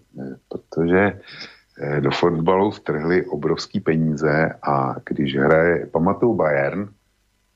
protože 0.49 1.19
eh, 1.81 2.01
do 2.01 2.11
fotbalu 2.11 2.71
vtrhli 2.71 3.25
obrovský 3.25 3.79
peníze 3.79 4.49
a 4.63 4.95
když 5.05 5.35
hraje, 5.35 5.85
pamatuju 5.85 6.33
Bayern, 6.33 6.89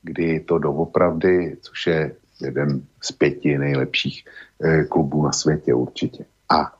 kdy 0.02 0.40
to 0.40 0.58
doopravdy, 0.58 1.56
což 1.60 1.86
je 1.86 2.12
jeden 2.40 2.82
z 3.02 3.12
pěti 3.12 3.58
nejlepších 3.58 4.24
eh, 4.64 4.84
klubů 4.84 5.24
na 5.24 5.32
světě 5.32 5.74
určitě. 5.74 6.24
A 6.48 6.72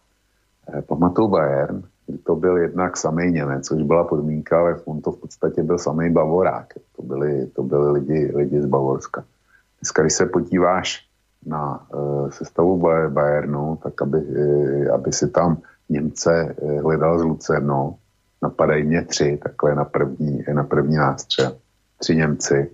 eh, 0.69 0.83
pamatuju 0.83 1.29
Bayern, 1.29 1.83
to 2.25 2.37
byl 2.37 2.57
jednak 2.57 2.97
samý 2.97 3.33
Němec, 3.33 3.67
což 3.67 3.83
byla 3.83 4.05
podmínka, 4.05 4.59
ale 4.59 4.81
on 4.85 5.01
to 5.01 5.13
v 5.13 5.21
podstatě 5.21 5.63
byl 5.63 5.79
samý 5.79 6.11
Bavorák. 6.11 6.75
To 6.97 7.03
byli, 7.03 7.47
to 7.47 7.63
byli 7.63 7.93
lidi, 7.93 8.33
lidi 8.35 8.61
z 8.61 8.67
Bavorska. 8.67 9.25
Dneska, 9.81 10.03
když 10.03 10.13
se 10.13 10.27
podíváš 10.27 11.09
na 11.47 11.87
uh, 11.95 12.31
sestavu 12.31 12.77
Bayernu, 13.09 13.79
tak 13.83 14.03
aby, 14.03 14.19
uh, 14.19 14.95
aby 14.95 15.13
si 15.13 15.29
tam 15.29 15.59
Němce 15.89 16.55
uh, 16.59 16.83
hledal 16.83 17.19
z 17.19 17.23
Lucerno, 17.23 17.95
napadají 18.43 18.85
mě 18.85 19.03
tři, 19.03 19.39
takhle 19.43 19.75
na 19.75 19.85
první, 19.85 20.45
na 20.53 20.65
první 20.65 20.97
nástřel. 20.97 21.57
Tři 21.99 22.17
Němci. 22.17 22.71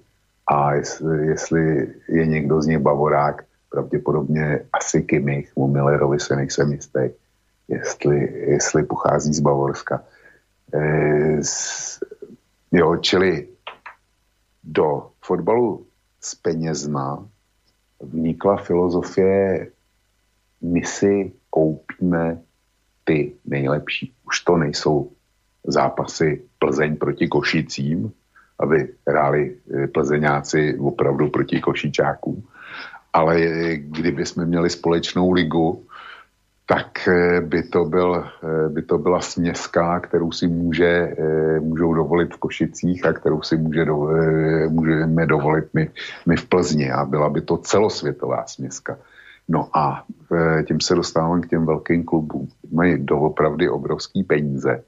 A 0.46 0.74
jestli, 0.74 1.26
jestli 1.26 1.94
je 2.08 2.26
někdo 2.26 2.62
z 2.62 2.66
nich 2.66 2.78
Bavorák, 2.78 3.44
pravděpodobně 3.70 4.60
asi 4.72 5.02
Kimmich, 5.02 5.52
u 5.54 5.68
Millerovi 5.68 6.20
se 6.20 6.36
nejsem 6.36 6.72
jistý 6.72 7.10
jestli, 7.70 8.32
jestli 8.50 8.82
pochází 8.82 9.32
z 9.32 9.40
Bavorska. 9.40 10.04
E, 10.74 11.42
z, 11.42 11.98
jo, 12.72 12.96
čili 12.96 13.48
do 14.64 15.10
fotbalu 15.24 15.86
z 16.20 16.34
penězna 16.34 17.28
vnikla 18.00 18.56
filozofie, 18.56 19.70
my 20.60 20.84
si 20.84 21.32
koupíme 21.50 22.40
ty 23.04 23.32
nejlepší. 23.44 24.12
Už 24.26 24.40
to 24.40 24.56
nejsou 24.56 25.10
zápasy 25.66 26.42
Plzeň 26.58 26.96
proti 26.96 27.28
Košicím, 27.28 28.12
aby 28.58 28.88
hráli 29.08 29.56
e, 29.56 29.86
plzeňáci 29.86 30.78
opravdu 30.78 31.28
proti 31.28 31.60
Košičákům. 31.60 32.44
Ale 33.12 33.40
kdyby 33.76 34.26
jsme 34.26 34.46
měli 34.46 34.70
společnou 34.70 35.32
ligu, 35.32 35.86
tak 36.70 37.08
eh, 37.08 37.40
by 37.40 37.62
to, 37.62 37.84
byl, 37.84 38.24
eh, 38.44 38.68
by 38.68 38.82
to 38.82 38.98
byla 38.98 39.20
směska, 39.20 40.00
kterou 40.00 40.32
si 40.32 40.46
může, 40.46 40.86
eh, 41.18 41.60
můžou 41.60 41.94
dovolit 41.94 42.34
v 42.34 42.38
Košicích 42.38 43.06
a 43.06 43.12
kterou 43.12 43.42
si 43.42 43.56
může 43.56 43.84
do, 43.84 44.08
můžeme 44.68 45.26
dovolit 45.26 45.64
my, 45.74 45.90
my 46.26 46.36
v 46.36 46.46
Plzni 46.46 46.90
a 46.90 47.04
byla 47.04 47.28
by 47.28 47.40
to 47.40 47.56
celosvětová 47.56 48.46
směska. 48.46 48.98
No 49.48 49.68
a 49.74 50.04
tím 50.66 50.80
se 50.80 50.94
dostávám 50.94 51.40
k 51.40 51.48
těm 51.48 51.66
velkým 51.66 52.04
klubům. 52.04 52.48
Mají 52.72 52.98
doopravdy 52.98 53.68
obrovský 53.68 54.22
peníze 54.22 54.82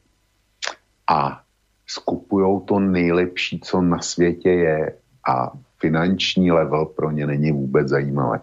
a 1.10 1.42
skupují 1.86 2.60
to 2.64 2.78
nejlepší, 2.78 3.60
co 3.60 3.82
na 3.82 3.98
světě 3.98 4.50
je 4.50 4.94
a 5.28 5.50
finanční 5.80 6.52
level 6.52 6.86
pro 6.86 7.10
ně 7.10 7.26
není 7.26 7.52
vůbec 7.52 7.88
zajímavý. 7.88 8.40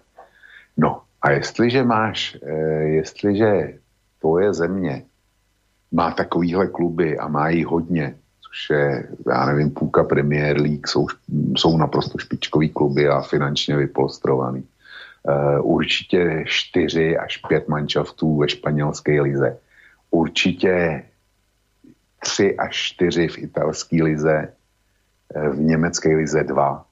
No 0.77 1.01
a 1.21 1.31
jestliže 1.31 1.83
máš, 1.83 2.37
eh, 2.41 2.51
jestliže 3.03 3.73
tvoje 4.19 4.53
země 4.53 5.03
má 5.91 6.11
takovýhle 6.11 6.67
kluby 6.67 7.17
a 7.17 7.27
má 7.27 7.49
jich 7.49 7.65
hodně, 7.65 8.15
což 8.41 8.69
je, 8.69 9.07
já 9.27 9.45
nevím, 9.45 9.71
půlka 9.71 10.03
Premier 10.03 10.61
League, 10.61 10.87
jsou, 10.87 11.07
jsou 11.57 11.77
naprosto 11.77 12.17
špičkový 12.17 12.69
kluby 12.69 13.07
a 13.07 13.21
finančně 13.21 13.77
vypolstrovaný. 13.77 14.63
Uh, 15.23 15.75
určitě 15.75 16.43
čtyři 16.47 17.17
až 17.17 17.37
pět 17.37 17.67
manšaftů 17.67 18.37
ve 18.37 18.49
španělské 18.49 19.21
lize. 19.21 19.57
Určitě 20.11 21.03
tři 22.19 22.57
až 22.57 22.75
čtyři 22.75 23.27
v 23.27 23.37
italské 23.37 24.03
lize, 24.03 24.53
eh, 25.35 25.49
v 25.49 25.59
německé 25.59 26.15
lize 26.15 26.43
dva 26.43 26.85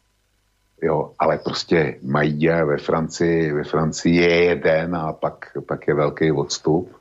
Jo, 0.82 1.12
ale 1.20 1.38
prostě 1.38 1.96
mají 2.04 2.48
ve 2.48 2.78
Francii, 2.78 3.54
ve 3.54 3.64
Francii 3.64 4.16
je 4.16 4.44
jeden 4.44 4.96
a 4.96 5.14
pak, 5.14 5.58
pak 5.68 5.88
je 5.88 5.94
velký 5.94 6.32
odstup. 6.32 6.96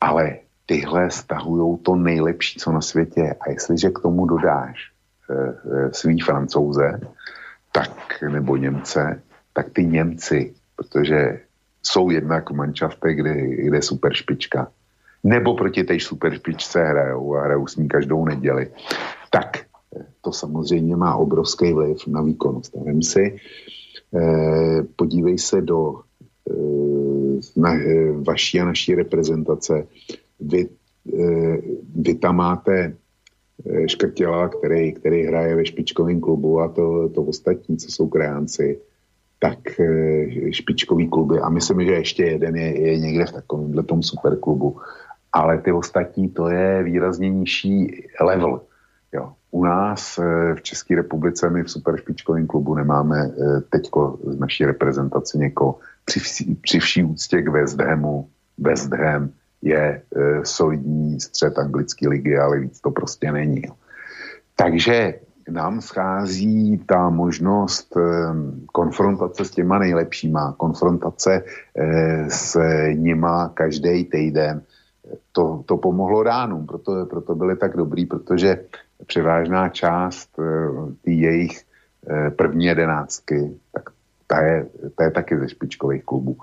Ale 0.00 0.38
tyhle 0.66 1.10
stahují 1.10 1.78
to 1.78 1.96
nejlepší, 1.96 2.58
co 2.58 2.72
na 2.72 2.80
světě. 2.80 3.34
A 3.40 3.50
jestliže 3.50 3.90
k 3.90 3.98
tomu 3.98 4.26
dodáš 4.26 4.90
e, 5.30 5.34
e, 5.34 5.92
svý 5.92 6.20
francouze, 6.20 7.00
tak, 7.72 8.22
nebo 8.22 8.56
Němce, 8.56 9.22
tak 9.52 9.70
ty 9.70 9.84
Němci, 9.84 10.54
protože 10.76 11.40
jsou 11.82 12.10
jednak 12.10 12.50
v 12.50 12.54
mančaftech, 12.54 13.16
kde, 13.16 13.34
kde 13.34 13.76
je 13.76 13.82
super 13.82 14.14
špička, 14.14 14.68
nebo 15.24 15.54
proti 15.54 15.84
té 15.84 16.00
super 16.00 16.34
špičce 16.34 16.84
hrajou 16.84 17.36
a 17.36 17.44
hrajou 17.44 17.66
s 17.66 17.76
ní 17.76 17.88
každou 17.88 18.24
neděli, 18.24 18.70
tak 19.30 19.71
to 20.20 20.32
samozřejmě 20.32 20.96
má 20.96 21.16
obrovský 21.16 21.72
vliv 21.72 22.06
na 22.06 22.22
výkonnost. 22.22 22.74
Vem 22.84 23.02
si, 23.02 23.36
eh, 24.16 24.82
podívej 24.96 25.38
se 25.38 25.60
do 25.60 25.94
eh, 26.50 27.40
na, 27.56 27.74
eh, 27.74 28.12
vaší 28.12 28.60
a 28.60 28.64
naší 28.64 28.94
reprezentace. 28.94 29.86
Vy, 30.40 30.68
vy 31.94 32.14
tam 32.14 32.36
máte 32.36 32.94
Škrtěla, 33.86 34.48
který, 34.48 34.92
který 34.92 35.22
hraje 35.22 35.56
ve 35.56 35.66
špičkovém 35.66 36.20
klubu 36.20 36.60
a 36.60 36.68
to, 36.68 37.08
to 37.08 37.22
ostatní, 37.22 37.76
co 37.76 37.90
jsou 37.90 38.08
krajánci, 38.08 38.78
tak 39.38 39.58
špičkový 40.50 41.08
kluby 41.08 41.38
a 41.38 41.48
myslím, 41.48 41.84
že 41.84 41.92
ještě 41.92 42.24
jeden 42.24 42.56
je, 42.56 42.80
je 42.80 42.98
někde 42.98 43.26
v 43.26 43.32
takovémhle 43.32 43.82
tom 43.82 44.02
superklubu. 44.02 44.76
Ale 45.32 45.58
ty 45.58 45.72
ostatní, 45.72 46.28
to 46.28 46.48
je 46.48 46.82
výrazně 46.82 47.30
nižší 47.30 48.06
level. 48.20 48.60
Jo. 49.12 49.32
U 49.52 49.64
nás 49.64 50.18
eh, 50.18 50.54
v 50.54 50.62
České 50.62 50.96
republice 50.96 51.50
my 51.50 51.62
v 51.62 51.70
superšpičkovém 51.70 52.46
klubu 52.46 52.74
nemáme 52.74 53.30
teďko 53.70 54.18
z 54.24 54.38
naší 54.38 54.64
reprezentace 54.64 55.38
někoho. 55.38 55.78
Při, 56.04 56.20
vší, 56.20 56.54
při 56.54 56.78
vší 56.78 57.04
úctě 57.04 57.42
k 57.42 57.48
West 57.48 57.80
Hamu, 57.80 58.28
West 58.58 58.92
Ham 58.92 59.30
je 59.62 60.02
solidní 60.42 61.20
střed 61.20 61.58
anglické 61.58 62.08
ligy, 62.08 62.38
ale 62.38 62.58
víc 62.58 62.80
to 62.80 62.90
prostě 62.90 63.32
není. 63.32 63.62
Takže 64.56 65.14
nám 65.50 65.80
schází 65.80 66.78
ta 66.86 67.10
možnost 67.10 67.96
konfrontace 68.72 69.44
s 69.44 69.50
těma 69.50 69.78
nejlepšíma, 69.78 70.54
konfrontace 70.58 71.44
s 72.28 72.58
nima 72.94 73.48
každý 73.54 74.04
týden. 74.04 74.62
To, 75.32 75.62
to 75.66 75.76
pomohlo 75.76 76.22
ránům, 76.22 76.66
proto, 76.66 77.06
proto 77.06 77.34
byli 77.34 77.56
tak 77.56 77.76
dobrý, 77.76 78.06
protože 78.06 78.64
převážná 79.06 79.68
část 79.68 80.38
eh, 80.38 80.42
tý 81.02 81.20
jejich 81.20 81.64
eh, 82.08 82.30
první 82.30 82.64
jedenáctky, 82.64 83.54
tak 83.72 83.90
ta 84.26 84.42
je, 84.42 84.66
ta 84.96 85.04
je 85.04 85.10
taky 85.10 85.38
ze 85.38 85.48
špičkových 85.48 86.04
klubů. 86.04 86.36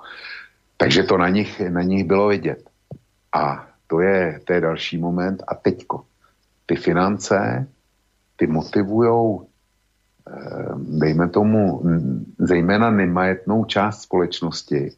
Takže 0.77 1.03
to 1.03 1.17
na 1.17 1.29
nich, 1.29 1.59
na 1.69 1.81
nich 1.81 2.03
bylo 2.03 2.27
vidět. 2.27 2.69
A 3.33 3.67
to 3.87 3.99
je, 3.99 4.39
to 4.43 4.53
je 4.53 4.61
další 4.61 4.97
moment. 4.97 5.43
A 5.47 5.55
teďko. 5.55 6.05
Ty 6.65 6.75
finance, 6.75 7.67
ty 8.35 8.47
motivujou, 8.47 9.47
eh, 10.29 10.69
dejme 10.77 11.29
tomu, 11.29 11.83
zejména 12.39 12.91
nemajetnou 12.91 13.65
část 13.65 14.01
společnosti, 14.01 14.91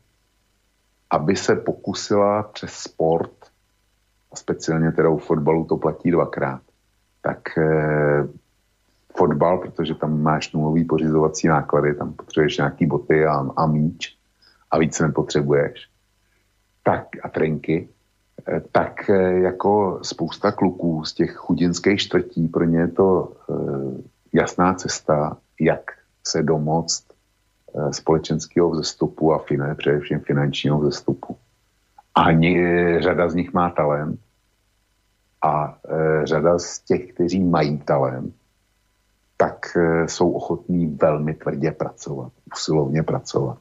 aby 1.09 1.35
se 1.35 1.55
pokusila 1.55 2.43
přes 2.43 2.73
sport, 2.73 3.31
a 4.31 4.35
speciálně 4.35 4.91
teda 4.91 5.09
u 5.09 5.17
fotbalu 5.17 5.65
to 5.65 5.77
platí 5.77 6.11
dvakrát, 6.11 6.61
tak 7.21 7.57
eh, 7.57 8.27
fotbal, 9.17 9.57
protože 9.57 9.95
tam 9.95 10.21
máš 10.21 10.53
nulový 10.53 10.85
pořizovací 10.85 11.47
náklady, 11.47 11.93
tam 11.93 12.13
potřebuješ 12.13 12.57
nějaký 12.57 12.85
boty 12.85 13.25
a, 13.25 13.45
a 13.57 13.65
míč 13.65 14.17
a 14.71 14.77
víc 14.77 14.99
nepotřebuješ, 14.99 15.87
tak 16.83 17.07
a 17.23 17.29
trenky, 17.29 17.89
Eh, 18.47 18.61
tak 18.71 19.09
eh, 19.09 19.39
jako 19.39 19.99
spousta 20.01 20.51
kluků 20.51 21.05
z 21.05 21.13
těch 21.13 21.35
chudinských 21.35 21.99
čtvrtí, 21.99 22.47
pro 22.47 22.63
ně 22.63 22.79
je 22.79 22.87
to 22.87 23.33
jasná 24.33 24.73
cesta, 24.73 25.37
jak 25.59 25.91
se 26.27 26.43
domoct 26.43 27.05
společenského 27.91 28.69
vzestupu 28.69 29.33
a 29.33 29.39
fin- 29.39 29.75
především 29.75 30.19
finančního 30.19 30.79
vzestupu. 30.79 31.37
A 32.15 32.31
ně, 32.31 33.01
řada 33.01 33.29
z 33.29 33.35
nich 33.35 33.53
má 33.53 33.69
talent 33.69 34.19
a 35.41 35.77
e, 35.89 36.25
řada 36.27 36.59
z 36.59 36.79
těch, 36.79 37.13
kteří 37.13 37.43
mají 37.43 37.77
talent, 37.77 38.35
tak 39.37 39.77
e, 39.77 40.07
jsou 40.07 40.31
ochotní 40.31 40.87
velmi 40.87 41.33
tvrdě 41.33 41.71
pracovat, 41.71 42.31
usilovně 42.53 43.03
pracovat. 43.03 43.57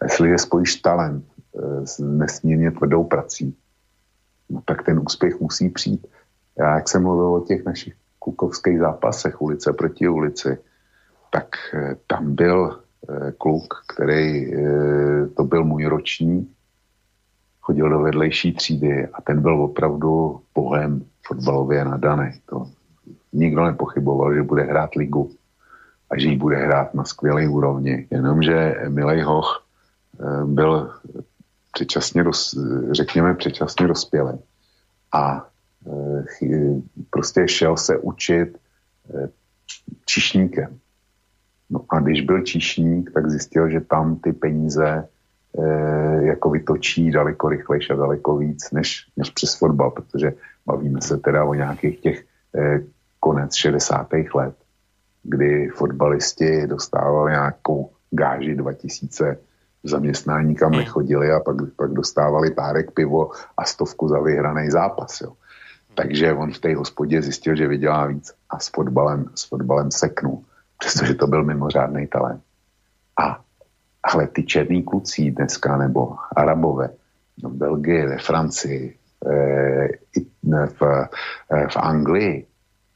A 0.00 0.04
jestliže 0.04 0.38
spojíš 0.38 0.76
talent 0.76 1.24
e, 1.24 1.86
s 1.86 1.98
nesmírně 1.98 2.70
tvrdou 2.70 3.04
prací, 3.04 3.56
no 4.50 4.62
tak 4.64 4.82
ten 4.82 4.98
úspěch 4.98 5.40
musí 5.40 5.68
přijít. 5.68 6.06
Já, 6.58 6.74
jak 6.74 6.88
jsem 6.88 7.02
mluvil 7.02 7.34
o 7.34 7.40
těch 7.40 7.64
našich 7.64 7.94
kukovských 8.18 8.78
zápasech 8.78 9.42
ulice 9.42 9.72
proti 9.72 10.08
ulici, 10.08 10.58
tak 11.30 11.48
eh, 11.74 11.96
tam 12.06 12.34
byl 12.34 12.80
eh, 13.08 13.32
kluk, 13.38 13.74
který 13.94 14.54
eh, 14.54 15.26
to 15.36 15.44
byl 15.44 15.64
můj 15.64 15.84
ročník, 15.84 16.48
chodil 17.68 17.88
do 17.90 18.00
vedlejší 18.00 18.52
třídy 18.52 19.08
a 19.12 19.22
ten 19.22 19.42
byl 19.42 19.62
opravdu 19.62 20.40
bohem 20.54 21.04
fotbalově 21.26 21.84
nadaný. 21.84 22.30
To 22.46 22.66
nikdo 23.32 23.64
nepochyboval, 23.64 24.34
že 24.34 24.42
bude 24.42 24.62
hrát 24.62 24.94
ligu 24.94 25.30
a 26.10 26.18
že 26.18 26.28
ji 26.28 26.36
bude 26.36 26.56
hrát 26.56 26.94
na 26.94 27.04
skvělé 27.04 27.48
úrovni. 27.48 28.08
Jenomže 28.10 28.88
Milej 28.88 29.20
Hoch 29.20 29.64
byl 30.44 30.90
předčasně, 31.72 32.24
řekněme, 32.90 33.34
předčasně 33.34 33.86
dospělý. 33.86 34.38
A 35.12 35.46
e, 36.42 36.80
prostě 37.10 37.48
šel 37.48 37.76
se 37.76 37.98
učit 37.98 38.56
e, 38.56 39.28
čišníkem. 40.04 40.78
No 41.70 41.84
a 41.88 42.00
když 42.00 42.20
byl 42.20 42.42
čišník, 42.42 43.12
tak 43.12 43.30
zjistil, 43.30 43.70
že 43.70 43.80
tam 43.80 44.16
ty 44.16 44.32
peníze 44.32 45.08
jako 46.20 46.50
vytočí 46.50 47.10
daleko 47.10 47.48
rychlejší 47.48 47.92
a 47.92 47.96
daleko 47.96 48.36
víc 48.36 48.70
než, 48.70 49.06
než 49.16 49.30
přes 49.30 49.58
fotbal, 49.58 49.90
protože 49.90 50.32
bavíme 50.66 51.00
se 51.00 51.16
teda 51.16 51.44
o 51.44 51.54
nějakých 51.54 52.00
těch 52.00 52.24
e, 52.56 52.80
konec 53.20 53.54
60. 53.54 54.08
let, 54.34 54.54
kdy 55.22 55.68
fotbalisti 55.68 56.66
dostávali 56.66 57.30
nějakou 57.32 57.90
gáži 58.10 58.54
2000 58.54 59.38
zaměstnání, 59.84 60.54
kam 60.54 60.70
hmm. 60.70 60.78
nechodili 60.80 61.32
a 61.32 61.40
pak, 61.40 61.56
pak 61.76 61.90
dostávali 61.90 62.50
párek 62.50 62.90
pivo 62.90 63.30
a 63.56 63.64
stovku 63.64 64.08
za 64.08 64.20
vyhraný 64.20 64.70
zápas. 64.70 65.20
Jo. 65.20 65.32
Takže 65.94 66.32
on 66.32 66.52
v 66.52 66.58
té 66.58 66.74
hospodě 66.76 67.22
zjistil, 67.22 67.56
že 67.56 67.68
vydělá 67.68 68.06
víc 68.06 68.32
a 68.50 68.58
s 68.58 68.68
fotbalem, 68.68 69.30
s 69.34 69.48
fotbalem 69.48 69.90
seknul, 69.90 70.44
přestože 70.78 71.14
to 71.14 71.26
byl 71.26 71.44
mimořádný 71.44 72.06
talent. 72.06 72.42
A 73.20 73.40
ale 74.08 74.26
ty 74.26 74.42
černý 74.42 74.82
kluci 74.82 75.30
dneska, 75.30 75.76
nebo 75.76 76.16
Arabové, 76.36 76.90
no 77.42 77.50
v 77.50 77.52
Belgii, 77.52 78.06
ve 78.06 78.18
Francii, 78.18 78.96
e, 79.26 79.88
v, 80.66 80.82
e, 81.50 81.68
v 81.68 81.76
Anglii, 81.76 82.46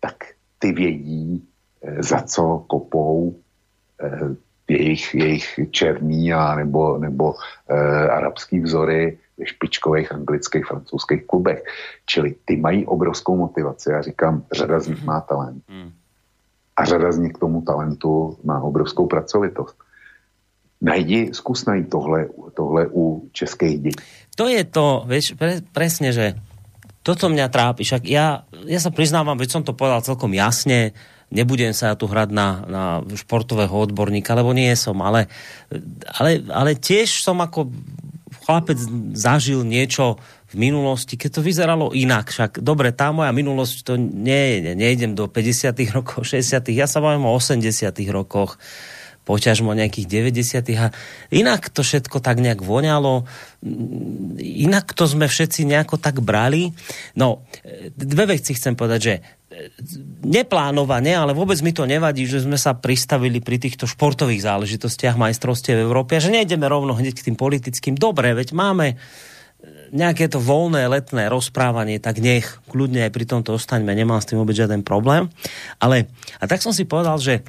tak 0.01 0.17
ty 0.59 0.73
vědí, 0.73 1.49
e, 1.83 2.03
za 2.03 2.21
co 2.23 2.65
kopou, 2.67 3.37
jejich, 4.69 5.15
jejich 5.15 5.61
černý 5.71 6.33
a 6.33 6.55
nebo, 6.55 6.99
nebo 6.99 7.35
arabský 8.11 8.61
vzory 8.61 9.19
ve 9.39 9.47
špičkových 9.47 10.13
anglických, 10.13 10.67
francouzských 10.67 11.27
klubech. 11.27 11.63
Čili 12.07 12.35
ty 12.45 12.57
mají 12.57 12.87
obrovskou 12.87 13.37
motivaci. 13.37 13.91
Já 13.91 14.03
říkám, 14.03 14.43
řada 14.53 14.81
z 14.81 14.89
nich 14.89 15.05
má 15.05 15.21
talent. 15.21 15.63
Hmm. 15.69 15.91
A 16.77 16.85
řada 16.85 17.13
z 17.13 17.19
nich 17.19 17.33
k 17.33 17.39
tomu 17.39 17.63
talentu 17.63 18.39
má 18.45 18.61
obrovskou 18.61 19.07
pracovitost. 19.07 19.77
Najdi, 20.83 21.31
zkus 21.31 21.65
najít 21.67 21.91
tohle, 21.91 22.27
tohle 22.55 22.91
u 22.91 23.31
českých 23.33 23.79
dětí. 23.81 24.03
To 24.35 24.49
je 24.49 24.65
to, 24.65 25.05
vieš, 25.07 25.39
pre, 25.39 25.63
presne, 25.71 26.11
že 26.11 26.35
toto 27.07 27.31
mňa 27.31 27.47
trápi. 27.53 27.87
Však 27.87 28.03
ja, 28.09 28.43
ja 28.67 28.81
sa 28.83 28.91
priznávam, 28.91 29.39
veď 29.39 29.49
som 29.59 29.63
to 29.63 29.77
povedal 29.77 30.03
celkom 30.03 30.35
jasne, 30.35 30.97
nebudem 31.33 31.75
sa 31.77 31.95
tu 31.99 32.07
hrať 32.07 32.29
na, 32.31 32.49
na 32.67 32.85
športového 33.07 33.73
odborníka, 33.73 34.37
lebo 34.37 34.51
nie 34.55 34.71
som, 34.75 34.99
ale, 35.03 35.27
ale, 36.19 36.45
ale 36.51 36.79
tiež 36.79 37.25
som 37.25 37.41
ako 37.41 37.73
chlapec 38.43 38.79
zažil 39.15 39.63
niečo 39.63 40.19
v 40.53 40.69
minulosti, 40.69 41.17
keď 41.17 41.41
to 41.41 41.47
vyzeralo 41.47 41.87
inak. 41.97 42.29
Však 42.29 42.61
dobre, 42.61 42.93
tá 42.93 43.09
moja 43.15 43.33
minulosť 43.33 43.77
to 43.87 43.93
nie 43.97 44.75
nejdem 44.77 45.17
do 45.17 45.31
50 45.31 45.73
rokov, 45.97 46.29
60 46.29 46.69
ja 46.75 46.85
sa 46.85 47.01
bavím 47.01 47.25
o 47.25 47.33
80 47.33 47.89
rokoch 48.13 48.61
poťažmo 49.23 49.71
nejakých 49.75 50.31
90 50.31 50.83
a 50.83 50.91
inak 51.31 51.71
to 51.71 51.87
všetko 51.87 52.19
tak 52.19 52.43
nejak 52.43 52.59
voňalo, 52.59 53.23
inak 54.43 54.91
to 54.99 55.07
sme 55.07 55.31
všetci 55.31 55.63
nejako 55.67 56.03
tak 56.03 56.19
brali. 56.19 56.75
No, 57.15 57.47
dve 57.95 58.35
veci 58.35 58.59
chcem 58.59 58.75
povedať, 58.75 59.01
že 59.01 59.15
neplánovane, 60.25 61.13
ale 61.13 61.37
vôbec 61.37 61.61
mi 61.61 61.77
to 61.77 61.85
nevadí, 61.85 62.25
že 62.25 62.43
sme 62.43 62.57
sa 62.57 62.73
pristavili 62.73 63.45
pri 63.45 63.61
týchto 63.61 63.85
športových 63.85 64.43
záležitostiach 64.43 65.21
majstrovstiev 65.21 65.77
v 65.77 65.87
Európe 65.87 66.17
a 66.17 66.25
že 66.25 66.33
nejdeme 66.33 66.65
rovno 66.67 66.97
hneď 66.97 67.21
k 67.21 67.27
tým 67.31 67.37
politickým. 67.37 67.95
Dobre, 67.95 68.33
veď 68.33 68.57
máme 68.57 68.97
nejaké 69.93 70.27
to 70.33 70.41
voľné 70.41 70.89
letné 70.89 71.29
rozprávanie, 71.29 72.01
tak 72.01 72.19
nech 72.19 72.65
kľudne 72.73 73.05
aj 73.07 73.13
pri 73.13 73.25
tomto 73.29 73.61
ostaňme, 73.61 73.93
nemám 73.93 74.25
s 74.25 74.33
tým 74.33 74.41
vôbec 74.41 74.57
žiaden 74.57 74.81
problém. 74.81 75.29
Ale 75.77 76.09
a 76.41 76.49
tak 76.49 76.65
som 76.65 76.73
si 76.73 76.89
povedal, 76.89 77.21
že 77.21 77.45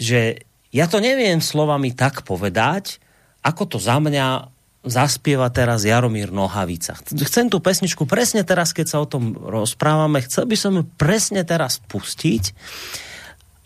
že 0.00 0.48
ja 0.72 0.88
to 0.88 0.96
neviem 0.98 1.44
slovami 1.44 1.92
tak 1.92 2.24
povedať, 2.24 2.96
ako 3.44 3.76
to 3.76 3.78
za 3.78 4.00
mňa 4.00 4.48
zaspieva 4.80 5.52
teraz 5.52 5.84
Jaromír 5.84 6.32
Nohavica. 6.32 6.96
Chcem 6.96 7.52
tú 7.52 7.60
pesničku 7.60 8.08
presne 8.08 8.48
teraz, 8.48 8.72
keď 8.72 8.86
sa 8.88 8.98
o 9.04 9.10
tom 9.10 9.36
rozprávame, 9.36 10.24
chcel 10.24 10.48
by 10.48 10.56
som 10.56 10.72
ju 10.80 10.84
presne 10.96 11.44
teraz 11.44 11.84
pustiť, 11.84 12.56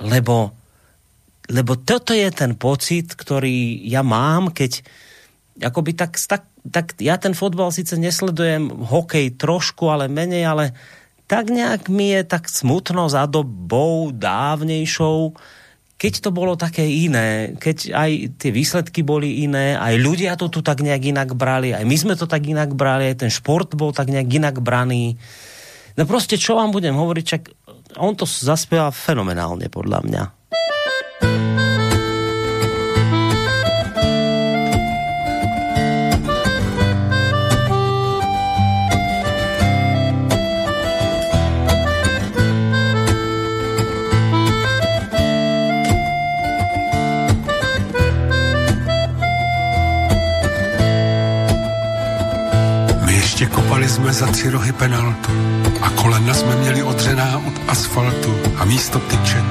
lebo, 0.03 0.51
lebo 1.55 1.73
toto 1.79 2.11
je 2.11 2.27
ten 2.35 2.59
pocit, 2.59 3.15
ktorý 3.15 3.87
ja 3.87 4.03
mám, 4.03 4.51
keď 4.51 4.83
akoby 5.63 5.95
tak, 5.95 6.19
tak, 6.19 6.51
tak 6.67 6.99
ja 6.99 7.15
ten 7.15 7.31
fotbal 7.31 7.71
síce 7.71 7.95
nesledujem, 7.95 8.75
hokej 8.75 9.39
trošku, 9.39 9.87
ale 9.87 10.11
menej, 10.11 10.51
ale 10.51 10.65
tak 11.31 11.47
nejak 11.47 11.87
mi 11.87 12.11
je 12.11 12.27
tak 12.27 12.51
smutno 12.51 13.07
za 13.07 13.31
dobou 13.31 14.11
dávnejšou, 14.11 15.31
keď 16.05 16.21
to 16.21 16.37
bolo 16.37 16.53
také 16.53 16.85
iné, 16.85 17.57
keď 17.57 17.97
aj 17.97 18.11
tie 18.37 18.53
výsledky 18.53 19.01
boli 19.01 19.41
iné, 19.41 19.73
aj 19.73 19.97
ľudia 19.97 20.37
to 20.37 20.53
tu 20.53 20.61
tak 20.61 20.85
nejak 20.85 21.01
inak 21.01 21.33
brali, 21.33 21.73
aj 21.73 21.81
my 21.81 21.97
sme 21.97 22.13
to 22.13 22.29
tak 22.29 22.45
inak 22.45 22.77
brali, 22.77 23.09
aj 23.09 23.25
ten 23.25 23.33
šport 23.33 23.73
bol 23.73 23.89
tak 23.89 24.13
nejak 24.13 24.29
inak 24.29 24.61
braný. 24.61 25.17
No 25.97 26.05
proste, 26.05 26.37
čo 26.37 26.61
vám 26.61 26.77
budem 26.77 26.93
hovoriť, 26.93 27.25
čak 27.25 27.43
on 27.97 28.13
to 28.13 28.29
zaspieva 28.29 28.93
fenomenálne, 28.93 29.73
podľa 29.73 30.05
mňa. 30.05 30.23
Jsme 54.05 54.13
za 54.13 54.27
tři 54.27 54.51
rohy 54.51 54.73
penaltu 54.73 55.33
a 55.83 55.91
kolena 55.91 56.35
jsme 56.35 56.57
měli 56.57 56.83
odřená 56.83 57.39
od 57.47 57.53
asfaltu 57.69 58.37
a 58.57 58.65
místo 58.65 58.99
tyčet 58.99 59.45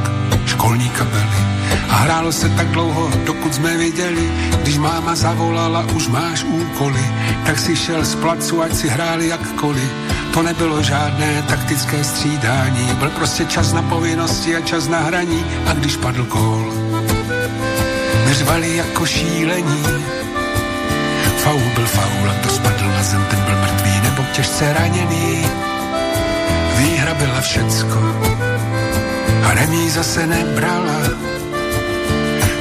školní 0.46 0.90
kabely. 0.90 1.42
A 1.90 1.96
hrálo 1.96 2.32
se 2.32 2.50
tak 2.50 2.68
dlouho, 2.68 3.12
dokud 3.26 3.56
jsme 3.56 3.78
viděli, 3.78 4.32
když 4.62 4.78
máma 4.78 5.16
zavolala, 5.16 5.86
už 5.96 6.08
máš 6.08 6.44
úkoly, 6.44 7.06
tak 7.46 7.60
si 7.60 7.76
šel 7.76 8.06
z 8.06 8.16
placu, 8.16 8.62
ať 8.62 8.76
si 8.76 8.90
hráli 8.90 9.28
jakkoliv. 9.28 9.92
To 10.34 10.44
nebylo 10.44 10.84
žádné 10.84 11.44
taktické 11.48 12.04
střídání, 12.04 12.88
byl 13.00 13.10
prostě 13.10 13.46
čas 13.46 13.74
na 13.74 13.82
povinnosti 13.82 14.56
a 14.56 14.62
čas 14.62 14.88
na 14.88 15.00
hraní 15.00 15.46
a 15.66 15.74
když 15.74 15.98
padl 15.98 16.24
gól, 16.24 16.74
my 18.60 18.76
jako 18.76 19.06
šílení. 19.06 19.84
Faul 21.38 21.70
byl 21.76 21.86
faul 21.86 22.30
a 22.30 22.34
to 22.44 22.50
spadl 22.50 22.88
na 22.88 23.04
zem, 23.04 23.26
ten 23.30 23.40
byl 23.40 23.56
mrtvý 23.56 23.83
těžce 24.34 24.74
raněný. 24.74 25.46
Výhra 26.78 27.14
byla 27.14 27.42
všecko 27.42 28.00
a 29.44 29.54
remíza 29.54 30.04
se 30.04 30.28
nebrala. 30.28 31.00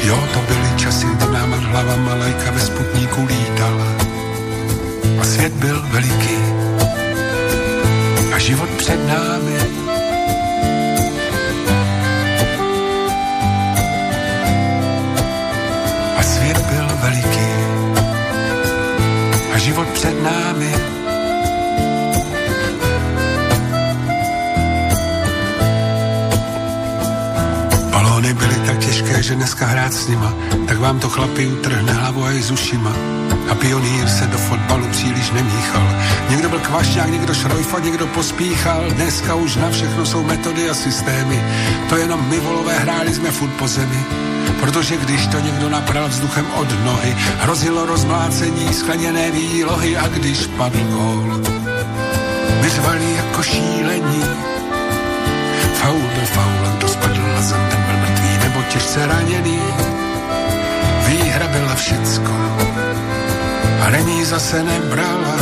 Jo, 0.04 0.18
to 0.34 0.40
byly 0.40 0.70
časy, 0.76 1.06
kdy 1.06 1.32
nám 1.32 1.52
hlava 1.52 1.96
malajka 1.96 2.50
ve 2.50 2.60
sputníku 2.60 3.24
lítala. 3.24 3.86
A 5.20 5.24
svět 5.24 5.52
byl 5.52 5.82
veliký 5.90 6.38
a 8.34 8.38
život 8.38 8.68
před 8.70 9.08
námi. 9.08 9.58
A 16.16 16.22
svět 16.22 16.58
byl 16.58 16.88
veliký 17.02 17.52
a 19.54 19.58
život 19.58 19.88
před 19.88 20.22
námi. 20.22 20.91
Balóny 28.22 28.34
byly 28.34 28.66
tak 28.66 28.78
těžké, 28.78 29.22
že 29.22 29.34
dneska 29.34 29.66
hrát 29.66 29.92
s 29.92 30.08
nima, 30.08 30.34
tak 30.68 30.78
vám 30.78 31.00
to 31.00 31.08
chlapi 31.08 31.46
utrhne 31.46 31.92
hlavu 31.92 32.26
i 32.30 32.42
z 32.42 32.50
ušima. 32.50 32.92
A 33.50 33.54
pionýr 33.54 34.08
se 34.08 34.26
do 34.26 34.38
fotbalu 34.38 34.86
příliš 34.90 35.30
nemíchal. 35.30 35.88
Někdo 36.30 36.48
byl 36.48 36.58
kvašňák, 36.58 37.10
někdo 37.10 37.34
šrojfa, 37.34 37.78
někdo 37.78 38.06
pospíchal. 38.06 38.84
Dneska 38.90 39.34
už 39.34 39.56
na 39.56 39.70
všechno 39.70 40.06
jsou 40.06 40.22
metody 40.22 40.70
a 40.70 40.74
systémy. 40.74 41.42
To 41.88 41.96
jenom 41.96 42.28
my 42.28 42.40
volové 42.40 42.78
hráli 42.78 43.14
jsme 43.14 43.30
furt 43.30 43.50
po 43.50 43.68
zemi. 43.68 44.00
Protože 44.60 44.96
když 44.96 45.26
to 45.26 45.40
někdo 45.40 45.68
napral 45.68 46.08
vzduchem 46.08 46.46
od 46.54 46.84
nohy, 46.84 47.16
hrozilo 47.38 47.86
rozmlácení 47.86 48.74
skleněné 48.74 49.30
výlohy 49.30 49.96
a 49.96 50.08
když 50.08 50.46
padl 50.46 50.78
gól, 50.78 51.40
my 52.62 52.68
řvali 52.68 53.14
jako 53.16 53.42
šílení. 53.42 54.24
Faul 55.74 56.00
byl 56.14 56.26
faulem, 56.26 56.76
to 56.78 56.88
spadl 56.88 57.22
na 57.34 57.42
zem, 57.42 57.60
ten 57.70 57.91
nebo 58.52 58.64
těžce 58.68 59.06
raněný. 59.06 59.60
Výhra 61.06 61.48
byla 61.48 61.74
všecko 61.74 62.32
a 63.80 63.90
remíza 63.90 64.38
se 64.38 64.62
nebrala. 64.62 65.36